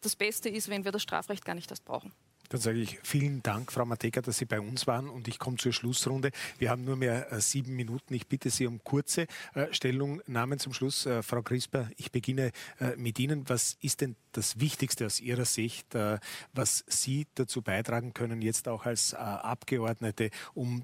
das 0.00 0.16
Beste 0.16 0.48
ist, 0.48 0.68
wenn 0.68 0.84
wir 0.84 0.92
das 0.92 1.02
Strafrecht 1.02 1.44
gar 1.44 1.54
nicht 1.54 1.70
erst 1.70 1.84
brauchen. 1.84 2.12
Dann 2.50 2.60
sage 2.60 2.80
ich 2.80 2.98
vielen 3.04 3.44
Dank, 3.44 3.70
Frau 3.70 3.84
Mateka, 3.84 4.22
dass 4.22 4.38
Sie 4.38 4.44
bei 4.44 4.60
uns 4.60 4.88
waren 4.88 5.08
und 5.08 5.28
ich 5.28 5.38
komme 5.38 5.56
zur 5.56 5.72
Schlussrunde. 5.72 6.32
Wir 6.58 6.70
haben 6.70 6.84
nur 6.84 6.96
mehr 6.96 7.32
äh, 7.32 7.40
sieben 7.40 7.76
Minuten. 7.76 8.12
Ich 8.12 8.26
bitte 8.26 8.50
Sie 8.50 8.66
um 8.66 8.82
kurze 8.82 9.28
äh, 9.54 9.68
Stellungnahmen 9.70 10.58
zum 10.58 10.72
Schluss. 10.72 11.06
Äh, 11.06 11.22
Frau 11.22 11.42
Crisper, 11.42 11.88
ich 11.96 12.10
beginne 12.10 12.50
äh, 12.80 12.96
mit 12.96 13.20
Ihnen. 13.20 13.48
Was 13.48 13.78
ist 13.82 14.00
denn 14.00 14.16
das 14.32 14.58
Wichtigste 14.58 15.06
aus 15.06 15.20
Ihrer 15.20 15.44
Sicht, 15.44 15.94
äh, 15.94 16.18
was 16.52 16.84
Sie 16.88 17.28
dazu 17.36 17.62
beitragen 17.62 18.14
können, 18.14 18.42
jetzt 18.42 18.66
auch 18.66 18.84
als 18.84 19.12
äh, 19.12 19.16
Abgeordnete, 19.18 20.30
um 20.52 20.82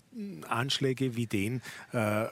Anschläge 0.48 1.16
wie 1.16 1.26
den 1.26 1.62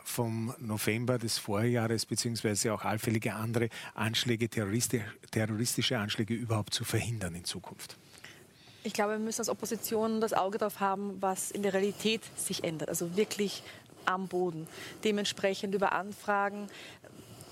vom 0.05 0.55
November 0.59 1.19
des 1.19 1.39
Vorjahres 1.39 2.07
beziehungsweise 2.07 2.73
auch 2.73 2.85
allfällige 2.85 3.35
andere 3.35 3.69
Anschläge, 3.95 4.49
terroristische 4.49 5.99
Anschläge 5.99 6.35
überhaupt 6.35 6.75
zu 6.75 6.85
verhindern 6.85 7.35
in 7.35 7.45
Zukunft? 7.45 7.99
Ich 8.87 8.93
glaube, 8.93 9.13
wir 9.13 9.19
müssen 9.19 9.41
als 9.41 9.49
Opposition 9.49 10.21
das 10.21 10.35
Auge 10.35 10.59
darauf 10.59 10.79
haben, 10.79 11.17
was 11.21 11.51
in 11.51 11.63
der 11.63 11.73
Realität 11.73 12.21
sich 12.37 12.65
ändert. 12.65 12.91
Also 12.91 13.17
wirklich 13.17 13.63
am 14.05 14.29
Boden. 14.29 14.69
Dementsprechend 15.03 15.75
über 15.75 15.93
Anfragen 15.93 16.69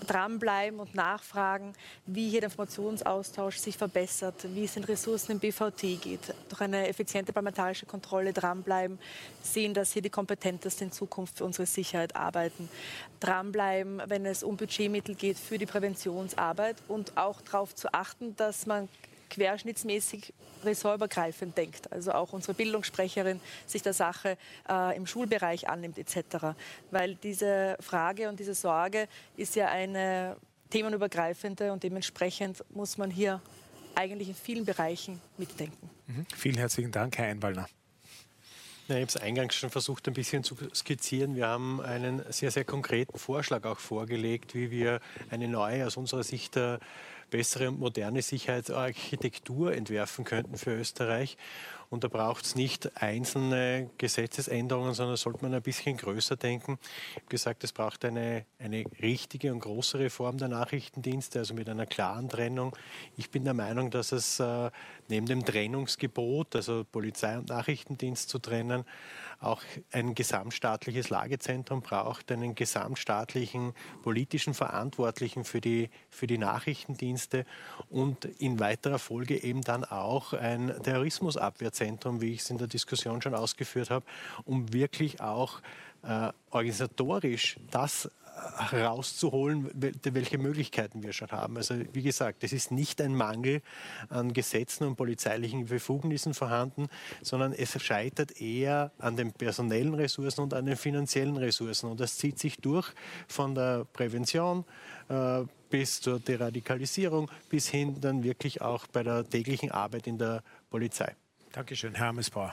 dranbleiben 0.07 0.79
und 0.79 0.95
nachfragen, 0.95 1.73
wie 2.05 2.29
hier 2.29 2.41
der 2.41 2.51
Informationsaustausch 2.51 3.57
sich 3.57 3.79
verbessert, 3.79 4.35
wie 4.55 4.65
es 4.65 4.75
den 4.75 4.85
Ressourcen 4.85 5.33
im 5.33 5.39
BVT 5.39 6.03
geht. 6.03 6.35
Durch 6.51 6.61
eine 6.61 6.89
effiziente 6.89 7.33
parlamentarische 7.33 7.87
Kontrolle 7.87 8.35
dranbleiben, 8.35 8.99
sehen, 9.43 9.73
dass 9.73 9.93
hier 9.93 10.03
die 10.03 10.11
Kompetentesten 10.11 10.89
in 10.89 10.93
Zukunft 10.93 11.39
für 11.39 11.47
unsere 11.47 11.65
Sicherheit 11.65 12.15
arbeiten. 12.15 12.69
Dranbleiben, 13.21 14.03
wenn 14.07 14.27
es 14.27 14.43
um 14.43 14.59
Budgetmittel 14.59 15.15
geht 15.15 15.39
für 15.39 15.57
die 15.57 15.67
Präventionsarbeit 15.67 16.77
und 16.89 17.17
auch 17.17 17.41
darauf 17.41 17.75
zu 17.75 17.95
achten, 17.95 18.37
dass 18.37 18.67
man 18.67 18.89
querschnittsmäßig 19.33 20.33
ressortübergreifend 20.65 21.57
denkt. 21.57 21.91
Also 21.91 22.13
auch 22.13 22.33
unsere 22.33 22.55
Bildungssprecherin 22.55 23.41
sich 23.67 23.83
der 23.83 23.95
Sache 23.95 24.37
äh, 24.69 24.97
im 24.97 25.07
Schulbereich 25.07 25.69
annimmt 25.69 25.99
etc. 25.99 26.55
Weil 26.91 27.17
diese 27.17 27.77
Frage 27.81 28.29
und 28.29 28.39
diese 28.39 28.55
Sorge 28.55 29.09
ist 29.37 29.57
ja 29.57 29.69
eine 29.69 30.37
themenübergreifende 30.71 31.73
und 31.73 31.83
dementsprechend 31.83 32.65
muss 32.71 32.99
man 32.99 33.11
hier 33.11 33.41
eigentlich 33.95 34.29
in 34.29 34.35
vielen 34.35 34.65
Bereichen 34.65 35.21
mitdenken. 35.37 35.91
Mhm. 36.07 36.27
Vielen 36.37 36.57
herzlichen 36.57 36.93
Dank, 36.93 37.19
Herr 37.19 37.27
Einwallner. 37.27 37.69
Ja, 38.89 38.97
ich 38.97 39.03
habe 39.03 39.09
es 39.09 39.17
eingangs 39.17 39.55
schon 39.55 39.71
versucht, 39.71 40.09
ein 40.09 40.15
bisschen 40.15 40.45
zu 40.45 40.57
skizzieren. 40.75 41.37
Wir 41.37 41.47
haben 41.47 41.81
einen 41.81 42.23
sehr, 42.31 42.51
sehr 42.51 42.65
konkreten 42.65 43.17
Vorschlag 43.19 43.65
auch 43.65 43.79
vorgelegt, 43.79 44.55
wie 44.55 44.71
wir 44.71 45.01
eine 45.31 45.47
neue, 45.47 45.87
aus 45.87 45.97
unserer 45.97 46.25
Sicht 46.25 46.57
äh, 46.57 46.79
bessere 47.33 47.69
und 47.69 47.81
moderne 47.81 48.23
Sicherheitsarchitektur 48.23 49.73
entwerfen 49.75 50.25
könnten 50.25 50.57
für 50.57 50.73
Österreich. 50.77 51.37
Und 51.89 52.05
da 52.05 52.09
braucht 52.09 52.47
es 52.47 52.55
nicht 52.55 53.03
einzelne 53.03 53.91
Gesetzesänderungen, 53.99 54.95
sondern 54.95 55.17
sollte 55.17 55.43
man 55.43 55.53
ein 55.53 55.61
bisschen 55.61 55.99
größer 55.99 56.37
denken. 56.37 56.79
Ich 57.11 57.17
habe 57.17 57.27
gesagt, 57.29 57.65
es 57.65 57.73
braucht 57.73 58.05
eine, 58.07 58.47
eine 58.59 58.85
richtige 59.03 59.53
und 59.53 59.61
große 59.61 59.99
Reform 59.99 60.39
der 60.39 60.49
Nachrichtendienste, 60.49 61.41
also 61.41 61.53
mit 61.53 61.69
einer 61.69 61.85
klaren 61.85 62.31
Trennung. 62.31 62.75
Ich 63.19 63.31
bin 63.31 63.45
der 63.45 63.53
Meinung, 63.53 63.91
dass 63.91 64.13
es 64.13 64.41
äh, 64.41 64.71
neben 65.09 65.27
dem 65.27 65.45
Trennungsgebot, 65.45 66.57
also 66.57 66.85
Polizei 66.91 67.37
und 67.37 67.51
Nachrichtendienst 67.51 68.31
zu 68.31 68.39
trennen, 68.39 68.85
auch 69.43 69.63
ein 69.91 70.15
gesamtstaatliches 70.15 71.11
Lagezentrum 71.11 71.83
braucht, 71.83 72.31
einen 72.33 72.55
gesamtstaatlichen 72.55 73.75
politischen 74.03 74.55
Verantwortlichen 74.55 75.45
für 75.45 75.61
die, 75.61 75.91
für 76.11 76.27
die 76.27 76.39
Nachrichtendienste 76.39 77.45
und 77.89 78.25
in 78.25 78.61
weiterer 78.61 78.99
Folge 78.99 79.43
eben 79.43 79.63
dann 79.63 79.85
auch 79.85 80.33
ein 80.33 80.73
Terrorismusabwehrzentrum, 80.83 82.21
wie 82.21 82.33
ich 82.33 82.41
es 82.41 82.51
in 82.51 82.59
der 82.59 82.69
Diskussion 82.69 83.23
schon 83.23 83.35
ausgeführt 83.35 83.91
habe, 83.91 84.05
um 84.45 84.73
wirklich 84.73 85.21
auch 85.21 85.61
äh, 86.03 86.33
organisatorisch 86.51 87.57
das 87.71 88.11
herauszuholen, 88.71 89.71
welche 89.75 90.39
Möglichkeiten 90.39 91.03
wir 91.03 91.13
schon 91.13 91.31
haben. 91.31 91.57
Also 91.57 91.75
wie 91.93 92.03
gesagt, 92.03 92.45
es 92.45 92.53
ist 92.53 92.71
nicht 92.71 93.01
ein 93.01 93.15
Mangel 93.15 93.63
an 94.09 94.33
Gesetzen 94.33 94.87
und 94.87 94.97
polizeilichen 94.97 95.67
Befugnissen 95.67 96.35
vorhanden, 96.35 96.89
sondern 97.21 97.53
es 97.53 97.81
scheitert 97.83 98.41
eher 98.41 98.93
an 98.99 99.17
den 99.17 99.33
personellen 99.33 99.95
Ressourcen 99.95 100.43
und 100.43 100.55
an 100.55 100.67
den 100.67 100.77
finanziellen 100.77 101.37
Ressourcen. 101.37 101.91
Und 101.91 102.01
das 102.01 102.17
zieht 102.17 102.39
sich 102.39 102.57
durch 102.57 102.89
von 103.29 103.55
der 103.55 103.85
Prävention 103.93 104.65
äh, 105.09 105.43
bis 105.69 106.01
zur 106.01 106.19
Deradikalisierung 106.19 107.31
bis 107.49 107.69
hin 107.69 108.01
dann 108.01 108.23
wirklich 108.23 108.61
auch 108.61 108.87
bei 108.87 109.03
der 109.03 109.29
täglichen 109.29 109.71
Arbeit 109.71 110.07
in 110.07 110.19
der 110.19 110.43
Polizei. 110.71 111.15
Dankeschön, 111.53 111.95
Herr 111.95 112.09
Amesbauer. 112.09 112.53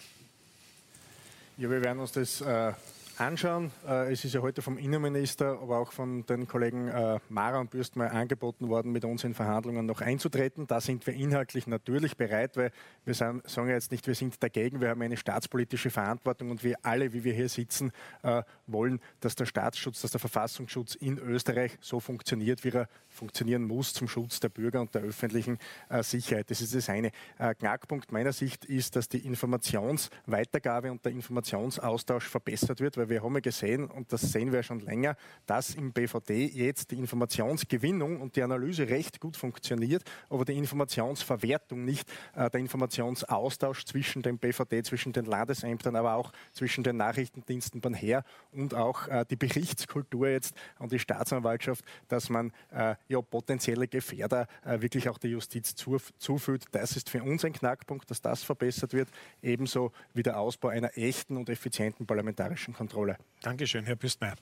Ja, 1.57 1.69
wir 1.69 1.81
werden 1.81 1.99
uns 1.99 2.13
das 2.13 2.41
äh 2.41 2.73
anschauen. 3.19 3.71
Äh, 3.87 4.11
es 4.11 4.23
ist 4.23 4.33
ja 4.33 4.41
heute 4.41 4.61
vom 4.61 4.77
Innenminister, 4.77 5.59
aber 5.61 5.79
auch 5.79 5.91
von 5.91 6.25
den 6.25 6.47
Kollegen 6.47 6.87
äh, 6.87 7.19
Mara 7.29 7.59
und 7.59 7.69
Bürstmeier 7.69 8.11
angeboten 8.11 8.69
worden, 8.69 8.91
mit 8.91 9.05
uns 9.05 9.23
in 9.23 9.33
Verhandlungen 9.33 9.85
noch 9.85 10.01
einzutreten. 10.01 10.67
Da 10.67 10.79
sind 10.81 11.05
wir 11.05 11.13
inhaltlich 11.13 11.67
natürlich 11.67 12.17
bereit, 12.17 12.55
weil 12.55 12.71
wir 13.05 13.13
sagen 13.13 13.41
ja 13.55 13.65
jetzt 13.65 13.91
nicht, 13.91 14.07
wir 14.07 14.15
sind 14.15 14.41
dagegen, 14.41 14.81
wir 14.81 14.89
haben 14.89 15.01
eine 15.01 15.17
staatspolitische 15.17 15.89
Verantwortung 15.89 16.51
und 16.51 16.63
wir 16.63 16.77
alle, 16.83 17.13
wie 17.13 17.23
wir 17.23 17.33
hier 17.33 17.49
sitzen, 17.49 17.91
äh, 18.23 18.43
wollen, 18.67 18.99
dass 19.19 19.35
der 19.35 19.45
Staatsschutz, 19.45 20.01
dass 20.01 20.11
der 20.11 20.19
Verfassungsschutz 20.19 20.95
in 20.95 21.17
Österreich 21.17 21.77
so 21.81 21.99
funktioniert, 21.99 22.63
wie 22.63 22.69
er 22.69 22.87
funktionieren 23.09 23.63
muss 23.63 23.93
zum 23.93 24.07
Schutz 24.07 24.39
der 24.39 24.49
Bürger 24.49 24.81
und 24.81 24.93
der 24.95 25.01
öffentlichen 25.01 25.57
Sicherheit. 26.01 26.49
Das 26.49 26.61
ist 26.61 26.75
das 26.75 26.89
eine. 26.89 27.11
Knackpunkt 27.37 28.11
meiner 28.11 28.31
Sicht 28.31 28.65
ist, 28.65 28.95
dass 28.95 29.09
die 29.09 29.25
Informationsweitergabe 29.25 30.91
und 30.91 31.03
der 31.03 31.11
Informationsaustausch 31.11 32.27
verbessert 32.27 32.79
wird, 32.79 32.97
weil 32.97 33.08
wir 33.09 33.23
haben 33.23 33.33
ja 33.33 33.39
gesehen, 33.39 33.89
und 33.89 34.11
das 34.13 34.21
sehen 34.21 34.51
wir 34.51 34.63
schon 34.63 34.79
länger, 34.79 35.15
dass 35.45 35.75
im 35.75 35.91
BVD 35.91 36.45
jetzt 36.45 36.91
die 36.91 36.95
Informationsgewinnung 36.95 38.21
und 38.21 38.35
die 38.35 38.43
Analyse 38.43 38.87
recht 38.87 39.19
gut 39.19 39.37
funktioniert, 39.37 40.03
aber 40.29 40.45
die 40.45 40.57
Informationsverwertung 40.57 41.83
nicht, 41.83 42.09
äh, 42.35 42.49
der 42.49 42.59
Informationsaustausch 42.59 43.85
zwischen 43.85 44.21
dem 44.21 44.37
BVD, 44.37 44.83
zwischen 44.83 45.13
den 45.13 45.25
Landesämtern, 45.25 45.95
aber 45.95 46.15
auch 46.15 46.31
zwischen 46.53 46.83
den 46.83 46.97
Nachrichtendiensten 46.97 47.81
beim 47.81 47.93
Heer 47.93 48.23
und 48.51 48.73
auch 48.73 49.07
äh, 49.07 49.25
die 49.29 49.35
Berichtskultur 49.35 50.29
jetzt 50.29 50.55
an 50.77 50.89
die 50.89 50.99
Staatsanwaltschaft, 50.99 51.83
dass 52.07 52.29
man 52.29 52.51
äh, 52.71 52.95
ja, 53.07 53.21
potenzielle 53.21 53.87
Gefährder 53.87 54.47
äh, 54.63 54.81
wirklich 54.81 55.09
auch 55.09 55.17
der 55.17 55.31
Justiz 55.31 55.75
zuführt. 55.75 56.65
Das 56.71 56.95
ist 56.95 57.09
für 57.09 57.23
uns 57.23 57.43
ein 57.45 57.53
Knackpunkt, 57.53 58.09
dass 58.09 58.21
das 58.21 58.43
verbessert 58.43 58.93
wird, 58.93 59.09
ebenso 59.41 59.91
wie 60.13 60.23
der 60.23 60.39
Ausbau 60.39 60.69
einer 60.69 60.97
echten 60.97 61.37
und 61.37 61.49
effizienten 61.49 62.05
parlamentarischen 62.05 62.73
Kontrolle. 62.73 62.98
Kontrolle. 62.99 63.17
Dankeschön, 63.41 63.85
Herr 63.85 63.95
Büstmeier. 63.95 64.35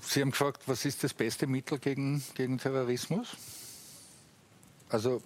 Sie 0.00 0.20
haben 0.20 0.32
gefragt, 0.32 0.62
was 0.66 0.84
ist 0.84 1.04
das 1.04 1.14
beste 1.14 1.46
Mittel 1.46 1.78
gegen, 1.78 2.24
gegen 2.34 2.58
Terrorismus? 2.58 3.36
Also 4.88 5.22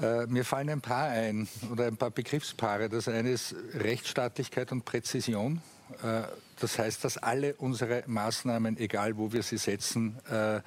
äh, 0.00 0.26
mir 0.26 0.44
fallen 0.44 0.68
ein 0.68 0.82
paar 0.82 1.08
ein 1.08 1.48
oder 1.72 1.86
ein 1.86 1.96
paar 1.96 2.10
Begriffspaare. 2.10 2.90
Das 2.90 3.08
eine 3.08 3.30
ist 3.30 3.54
Rechtsstaatlichkeit 3.72 4.70
und 4.70 4.84
Präzision. 4.84 5.62
Äh, 6.02 6.24
das 6.60 6.78
heißt, 6.78 7.02
dass 7.02 7.16
alle 7.16 7.54
unsere 7.54 8.04
Maßnahmen, 8.06 8.76
egal 8.76 9.16
wo 9.16 9.32
wir 9.32 9.42
sie 9.42 9.56
setzen, 9.56 10.18
äh, 10.28 10.60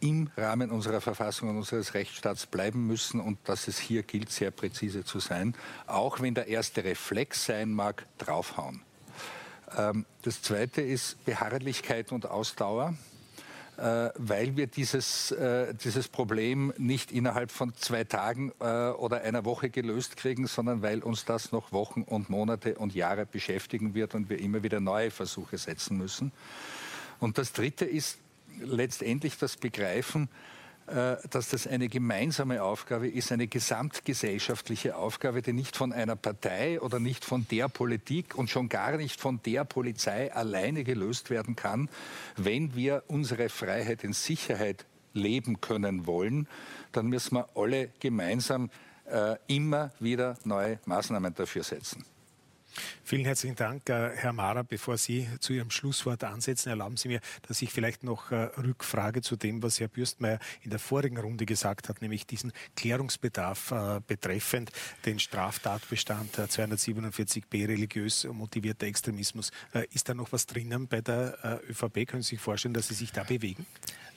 im 0.00 0.30
Rahmen 0.36 0.70
unserer 0.70 1.00
Verfassung 1.00 1.50
und 1.50 1.58
unseres 1.58 1.94
Rechtsstaats 1.94 2.46
bleiben 2.46 2.86
müssen 2.86 3.20
und 3.20 3.38
dass 3.44 3.68
es 3.68 3.78
hier 3.78 4.02
gilt, 4.02 4.30
sehr 4.30 4.50
präzise 4.50 5.04
zu 5.04 5.20
sein, 5.20 5.54
auch 5.86 6.20
wenn 6.20 6.34
der 6.34 6.48
erste 6.48 6.84
Reflex 6.84 7.44
sein 7.46 7.72
mag, 7.72 8.06
draufhauen. 8.18 8.82
Ähm, 9.76 10.06
das 10.22 10.42
zweite 10.42 10.80
ist 10.80 11.24
Beharrlichkeit 11.24 12.12
und 12.12 12.26
Ausdauer 12.26 12.94
äh, 13.80 14.10
weil 14.16 14.58
wir 14.58 14.66
dieses, 14.66 15.30
äh, 15.30 15.72
dieses 15.74 16.08
Problem 16.08 16.70
nicht 16.76 17.12
innerhalb 17.12 17.50
von 17.50 17.72
zwei 17.76 18.04
Tagen 18.04 18.52
äh, 18.60 18.90
oder 18.90 19.22
einer 19.22 19.46
Woche 19.46 19.70
gelöst 19.70 20.18
kriegen, 20.18 20.46
sondern 20.46 20.82
weil 20.82 21.02
uns 21.02 21.24
das 21.24 21.50
noch 21.50 21.72
Wochen 21.72 22.02
und 22.02 22.28
Monate 22.28 22.74
und 22.74 22.94
Jahre 22.94 23.24
beschäftigen 23.24 23.94
wird 23.94 24.14
und 24.14 24.28
wir 24.28 24.38
immer 24.38 24.62
wieder 24.62 24.80
neue 24.80 25.10
Versuche 25.10 25.56
setzen 25.56 25.96
müssen. 25.96 26.30
Und 27.20 27.38
das 27.38 27.54
Dritte 27.54 27.86
ist 27.86 28.18
letztendlich 28.60 29.38
das 29.38 29.56
Begreifen, 29.56 30.28
äh, 30.86 31.16
dass 31.30 31.50
das 31.50 31.66
eine 31.66 31.88
gemeinsame 31.88 32.62
Aufgabe 32.62 33.08
ist, 33.08 33.30
eine 33.30 33.46
gesamtgesellschaftliche 33.46 34.96
Aufgabe, 34.96 35.40
die 35.40 35.52
nicht 35.52 35.76
von 35.76 35.92
einer 35.92 36.16
Partei 36.16 36.80
oder 36.80 36.98
nicht 36.98 37.24
von 37.24 37.46
der 37.48 37.68
Politik 37.68 38.36
und 38.36 38.50
schon 38.50 38.68
gar 38.68 38.96
nicht 38.96 39.20
von 39.20 39.40
der 39.44 39.64
Polizei 39.64 40.32
alleine 40.32 40.82
gelöst 40.82 41.30
werden 41.30 41.54
kann, 41.54 41.88
wenn 42.36 42.74
wir 42.74 43.04
unsere 43.06 43.48
Freiheit 43.50 44.02
in 44.02 44.12
Sicherheit 44.12 44.84
leben 45.12 45.60
können 45.60 46.06
wollen, 46.06 46.48
dann 46.92 47.06
müssen 47.06 47.36
wir 47.36 47.48
alle 47.54 47.90
gemeinsam 48.00 48.70
äh, 49.04 49.36
immer 49.46 49.92
wieder 50.00 50.38
neue 50.44 50.80
Maßnahmen 50.86 51.34
dafür 51.34 51.62
setzen. 51.62 52.04
Vielen 53.04 53.24
herzlichen 53.24 53.56
Dank, 53.56 53.88
äh, 53.88 54.10
Herr 54.16 54.32
Mara. 54.32 54.62
Bevor 54.62 54.96
Sie 54.98 55.28
zu 55.40 55.52
Ihrem 55.52 55.70
Schlusswort 55.70 56.24
ansetzen, 56.24 56.68
erlauben 56.68 56.96
Sie 56.96 57.08
mir, 57.08 57.20
dass 57.48 57.60
ich 57.62 57.72
vielleicht 57.72 58.04
noch 58.04 58.30
äh, 58.30 58.50
rückfrage 58.56 59.22
zu 59.22 59.36
dem, 59.36 59.62
was 59.62 59.80
Herr 59.80 59.88
Bürstmeier 59.88 60.38
in 60.62 60.70
der 60.70 60.78
vorigen 60.78 61.18
Runde 61.18 61.46
gesagt 61.46 61.88
hat, 61.88 62.02
nämlich 62.02 62.26
diesen 62.26 62.52
Klärungsbedarf 62.76 63.72
äh, 63.72 64.00
betreffend 64.06 64.70
den 65.06 65.18
Straftatbestand 65.18 66.36
247b 66.36 67.68
religiös 67.68 68.24
motivierter 68.24 68.86
Extremismus. 68.86 69.50
Ist 69.90 70.08
da 70.08 70.14
noch 70.14 70.32
was 70.32 70.46
drinnen 70.46 70.88
bei 70.88 71.00
der 71.00 71.60
ÖVP? 71.68 72.06
Können 72.06 72.22
Sie 72.22 72.30
sich 72.30 72.40
vorstellen, 72.40 72.74
dass 72.74 72.88
Sie 72.88 72.94
sich 72.94 73.12
da 73.12 73.24
bewegen? 73.24 73.66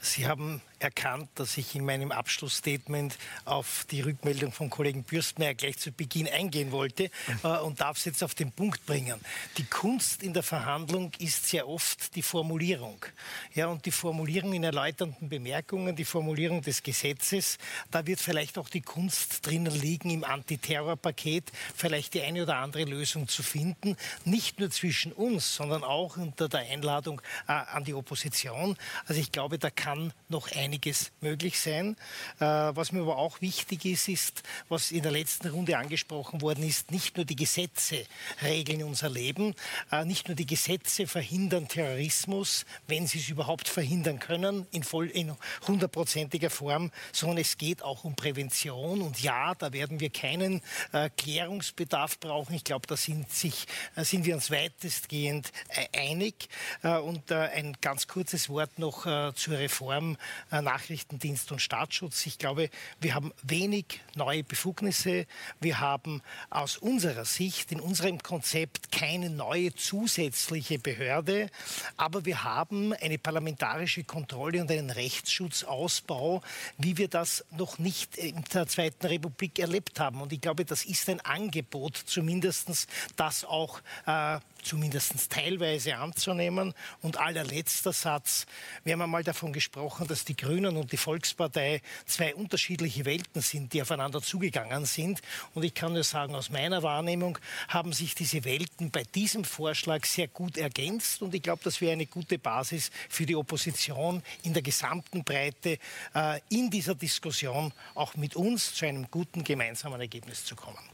Sie 0.01 0.27
haben 0.27 0.61
erkannt, 0.83 1.29
dass 1.35 1.57
ich 1.57 1.75
in 1.75 1.85
meinem 1.85 2.11
Abschlussstatement 2.11 3.17
auf 3.45 3.85
die 3.89 4.01
Rückmeldung 4.01 4.51
vom 4.51 4.69
Kollegen 4.69 5.03
Bürstmeier 5.03 5.53
gleich 5.53 5.77
zu 5.77 5.91
Beginn 5.91 6.27
eingehen 6.27 6.71
wollte 6.71 7.09
äh, 7.43 7.47
und 7.47 7.79
darf 7.79 7.97
es 7.97 8.05
jetzt 8.05 8.23
auf 8.23 8.35
den 8.35 8.51
Punkt 8.51 8.85
bringen. 8.85 9.19
Die 9.57 9.63
Kunst 9.63 10.23
in 10.23 10.33
der 10.33 10.43
Verhandlung 10.43 11.11
ist 11.19 11.47
sehr 11.47 11.67
oft 11.67 12.15
die 12.15 12.21
Formulierung. 12.21 13.05
Ja, 13.53 13.67
und 13.67 13.85
die 13.85 13.91
Formulierung 13.91 14.53
in 14.53 14.63
erläuternden 14.63 15.29
Bemerkungen, 15.29 15.95
die 15.95 16.05
Formulierung 16.05 16.61
des 16.61 16.83
Gesetzes, 16.83 17.57
da 17.91 18.05
wird 18.05 18.19
vielleicht 18.19 18.57
auch 18.57 18.69
die 18.69 18.81
Kunst 18.81 19.45
drinnen 19.47 19.73
liegen, 19.73 20.09
im 20.09 20.23
Antiterrorpaket 20.23 21.51
vielleicht 21.75 22.13
die 22.13 22.21
eine 22.21 22.43
oder 22.43 22.57
andere 22.57 22.83
Lösung 22.83 23.27
zu 23.27 23.41
finden, 23.41 23.95
nicht 24.25 24.59
nur 24.59 24.69
zwischen 24.69 25.13
uns, 25.13 25.55
sondern 25.55 25.83
auch 25.83 26.17
unter 26.17 26.49
der 26.49 26.61
Einladung 26.61 27.21
äh, 27.47 27.53
an 27.53 27.83
die 27.85 27.93
Opposition. 27.93 28.75
Also 29.05 29.21
ich 29.21 29.31
glaube, 29.31 29.57
da 29.59 29.69
kann 29.69 29.93
kann 29.93 30.13
noch 30.29 30.51
einiges 30.51 30.72
möglich 31.21 31.59
sein. 31.59 31.95
Äh, 32.39 32.45
was 32.45 32.91
mir 32.91 33.01
aber 33.01 33.17
auch 33.17 33.41
wichtig 33.41 33.85
ist, 33.85 34.07
ist, 34.07 34.43
was 34.69 34.91
in 34.91 35.03
der 35.03 35.11
letzten 35.11 35.49
Runde 35.49 35.77
angesprochen 35.77 36.41
worden 36.41 36.67
ist, 36.67 36.91
nicht 36.91 37.15
nur 37.17 37.25
die 37.25 37.35
Gesetze 37.35 38.05
regeln 38.41 38.83
unser 38.83 39.09
Leben, 39.09 39.55
äh, 39.91 40.05
nicht 40.05 40.27
nur 40.27 40.35
die 40.35 40.45
Gesetze 40.45 41.07
verhindern 41.07 41.67
Terrorismus, 41.67 42.65
wenn 42.87 43.07
sie 43.07 43.19
es 43.19 43.29
überhaupt 43.29 43.67
verhindern 43.67 44.19
können, 44.19 44.67
in, 44.71 44.83
voll, 44.83 45.07
in 45.09 45.35
hundertprozentiger 45.67 46.49
Form, 46.49 46.91
sondern 47.11 47.37
es 47.39 47.57
geht 47.57 47.81
auch 47.81 48.03
um 48.03 48.15
Prävention. 48.15 49.01
Und 49.01 49.21
ja, 49.21 49.55
da 49.55 49.73
werden 49.73 49.99
wir 49.99 50.09
keinen 50.09 50.61
äh, 50.91 51.09
Klärungsbedarf 51.15 52.19
brauchen. 52.19 52.55
Ich 52.55 52.63
glaube, 52.63 52.87
da 52.87 52.97
sind, 52.97 53.31
sich, 53.31 53.65
sind 53.95 54.25
wir 54.25 54.35
uns 54.35 54.51
weitestgehend 54.51 55.51
einig. 55.95 56.47
Und 56.81 57.31
ein 57.31 57.77
ganz 57.81 58.07
kurzes 58.07 58.49
Wort 58.49 58.79
noch 58.79 59.03
zur 59.33 59.57
Reform 59.57 60.17
Nachrichtendienst 60.63 61.51
und 61.51 61.61
Staatsschutz. 61.61 62.25
Ich 62.25 62.37
glaube, 62.37 62.69
wir 62.99 63.15
haben 63.15 63.33
wenig 63.43 64.01
neue 64.15 64.43
Befugnisse. 64.43 65.25
Wir 65.59 65.79
haben 65.79 66.21
aus 66.49 66.77
unserer 66.77 67.25
Sicht 67.25 67.71
in 67.71 67.79
unserem 67.79 68.21
Konzept 68.21 68.91
keine 68.91 69.29
neue 69.29 69.73
zusätzliche 69.75 70.79
Behörde, 70.79 71.49
aber 71.97 72.25
wir 72.25 72.43
haben 72.43 72.93
eine 72.93 73.17
parlamentarische 73.17 74.03
Kontrolle 74.03 74.61
und 74.61 74.71
einen 74.71 74.89
Rechtsschutzausbau, 74.89 76.41
wie 76.77 76.97
wir 76.97 77.07
das 77.07 77.45
noch 77.51 77.79
nicht 77.79 78.17
in 78.17 78.43
der 78.53 78.67
Zweiten 78.67 79.05
Republik 79.05 79.59
erlebt 79.59 79.99
haben. 79.99 80.21
Und 80.21 80.33
ich 80.33 80.41
glaube, 80.41 80.65
das 80.65 80.85
ist 80.85 81.09
ein 81.09 81.21
Angebot, 81.21 81.97
zumindest 81.97 82.87
das 83.15 83.45
auch 83.45 83.79
äh, 84.05 84.39
zumindest 84.63 85.29
teilweise 85.29 85.97
anzunehmen. 85.97 86.73
Und 87.01 87.17
allerletzter 87.17 87.93
Satz. 87.93 88.45
Wir 88.83 88.93
haben 88.93 89.01
einmal 89.01 89.23
davon 89.23 89.53
gesprochen, 89.53 90.07
dass 90.07 90.25
die 90.25 90.35
Grünen 90.35 90.77
und 90.77 90.91
die 90.91 90.97
Volkspartei 90.97 91.81
zwei 92.05 92.33
unterschiedliche 92.35 93.05
Welten 93.05 93.41
sind, 93.41 93.73
die 93.73 93.81
aufeinander 93.81 94.21
zugegangen 94.21 94.85
sind. 94.85 95.21
Und 95.53 95.63
ich 95.63 95.73
kann 95.73 95.93
nur 95.93 96.03
sagen, 96.03 96.35
aus 96.35 96.49
meiner 96.49 96.83
Wahrnehmung 96.83 97.37
haben 97.67 97.93
sich 97.93 98.15
diese 98.15 98.43
Welten 98.45 98.91
bei 98.91 99.03
diesem 99.03 99.43
Vorschlag 99.43 100.05
sehr 100.05 100.27
gut 100.27 100.57
ergänzt. 100.57 101.21
Und 101.21 101.33
ich 101.33 101.41
glaube, 101.41 101.61
das 101.63 101.81
wäre 101.81 101.93
eine 101.93 102.05
gute 102.05 102.39
Basis 102.39 102.91
für 103.09 103.25
die 103.25 103.35
Opposition 103.35 104.23
in 104.43 104.53
der 104.53 104.61
gesamten 104.61 105.23
Breite 105.23 105.77
äh, 106.15 106.39
in 106.49 106.69
dieser 106.69 106.95
Diskussion 106.95 107.71
auch 107.95 108.15
mit 108.15 108.35
uns 108.35 108.75
zu 108.75 108.85
einem 108.85 109.09
guten 109.09 109.43
gemeinsamen 109.43 109.99
Ergebnis 109.99 110.45
zu 110.45 110.55
kommen. 110.55 110.92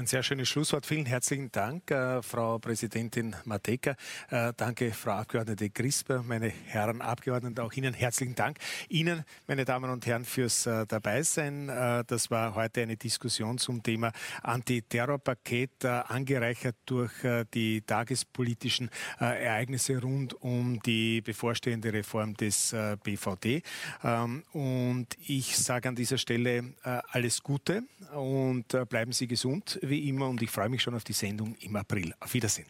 Ein 0.00 0.06
sehr 0.06 0.22
schönes 0.22 0.48
Schlusswort. 0.48 0.86
Vielen 0.86 1.04
herzlichen 1.04 1.52
Dank, 1.52 1.90
äh, 1.90 2.22
Frau 2.22 2.58
Präsidentin 2.58 3.36
Mateka. 3.44 3.96
Äh, 4.30 4.54
danke, 4.56 4.92
Frau 4.92 5.10
Abgeordnete 5.10 5.68
Grisper, 5.68 6.22
meine 6.22 6.48
Herren 6.48 7.02
Abgeordneten, 7.02 7.60
auch 7.60 7.74
Ihnen 7.74 7.92
herzlichen 7.92 8.34
Dank. 8.34 8.56
Ihnen, 8.88 9.24
meine 9.46 9.66
Damen 9.66 9.90
und 9.90 10.06
Herren, 10.06 10.24
fürs 10.24 10.64
äh, 10.64 10.86
Dabeisein. 10.86 11.68
Äh, 11.68 12.04
das 12.06 12.30
war 12.30 12.54
heute 12.54 12.80
eine 12.80 12.96
Diskussion 12.96 13.58
zum 13.58 13.82
Thema 13.82 14.10
Antiterrorpaket, 14.42 15.84
äh, 15.84 15.88
angereichert 15.88 16.76
durch 16.86 17.22
äh, 17.22 17.44
die 17.52 17.82
tagespolitischen 17.82 18.88
Ereignisse 19.18 20.00
rund 20.00 20.32
um 20.40 20.80
die 20.80 21.20
bevorstehende 21.20 21.92
Reform 21.92 22.32
des 22.38 22.74
BVD. 23.04 23.62
Ähm, 24.02 24.44
und 24.52 25.08
ich 25.26 25.58
sage 25.58 25.90
an 25.90 25.94
dieser 25.94 26.16
Stelle 26.16 26.72
alles 26.82 27.42
Gute 27.42 27.82
und 28.14 28.68
bleiben 28.88 29.12
Sie 29.12 29.26
gesund 29.26 29.78
wie 29.90 30.08
immer 30.08 30.28
und 30.28 30.40
ich 30.42 30.50
freue 30.50 30.68
mich 30.68 30.82
schon 30.82 30.94
auf 30.94 31.04
die 31.04 31.12
Sendung 31.12 31.54
im 31.60 31.76
April. 31.76 32.14
Auf 32.20 32.32
Wiedersehen. 32.32 32.66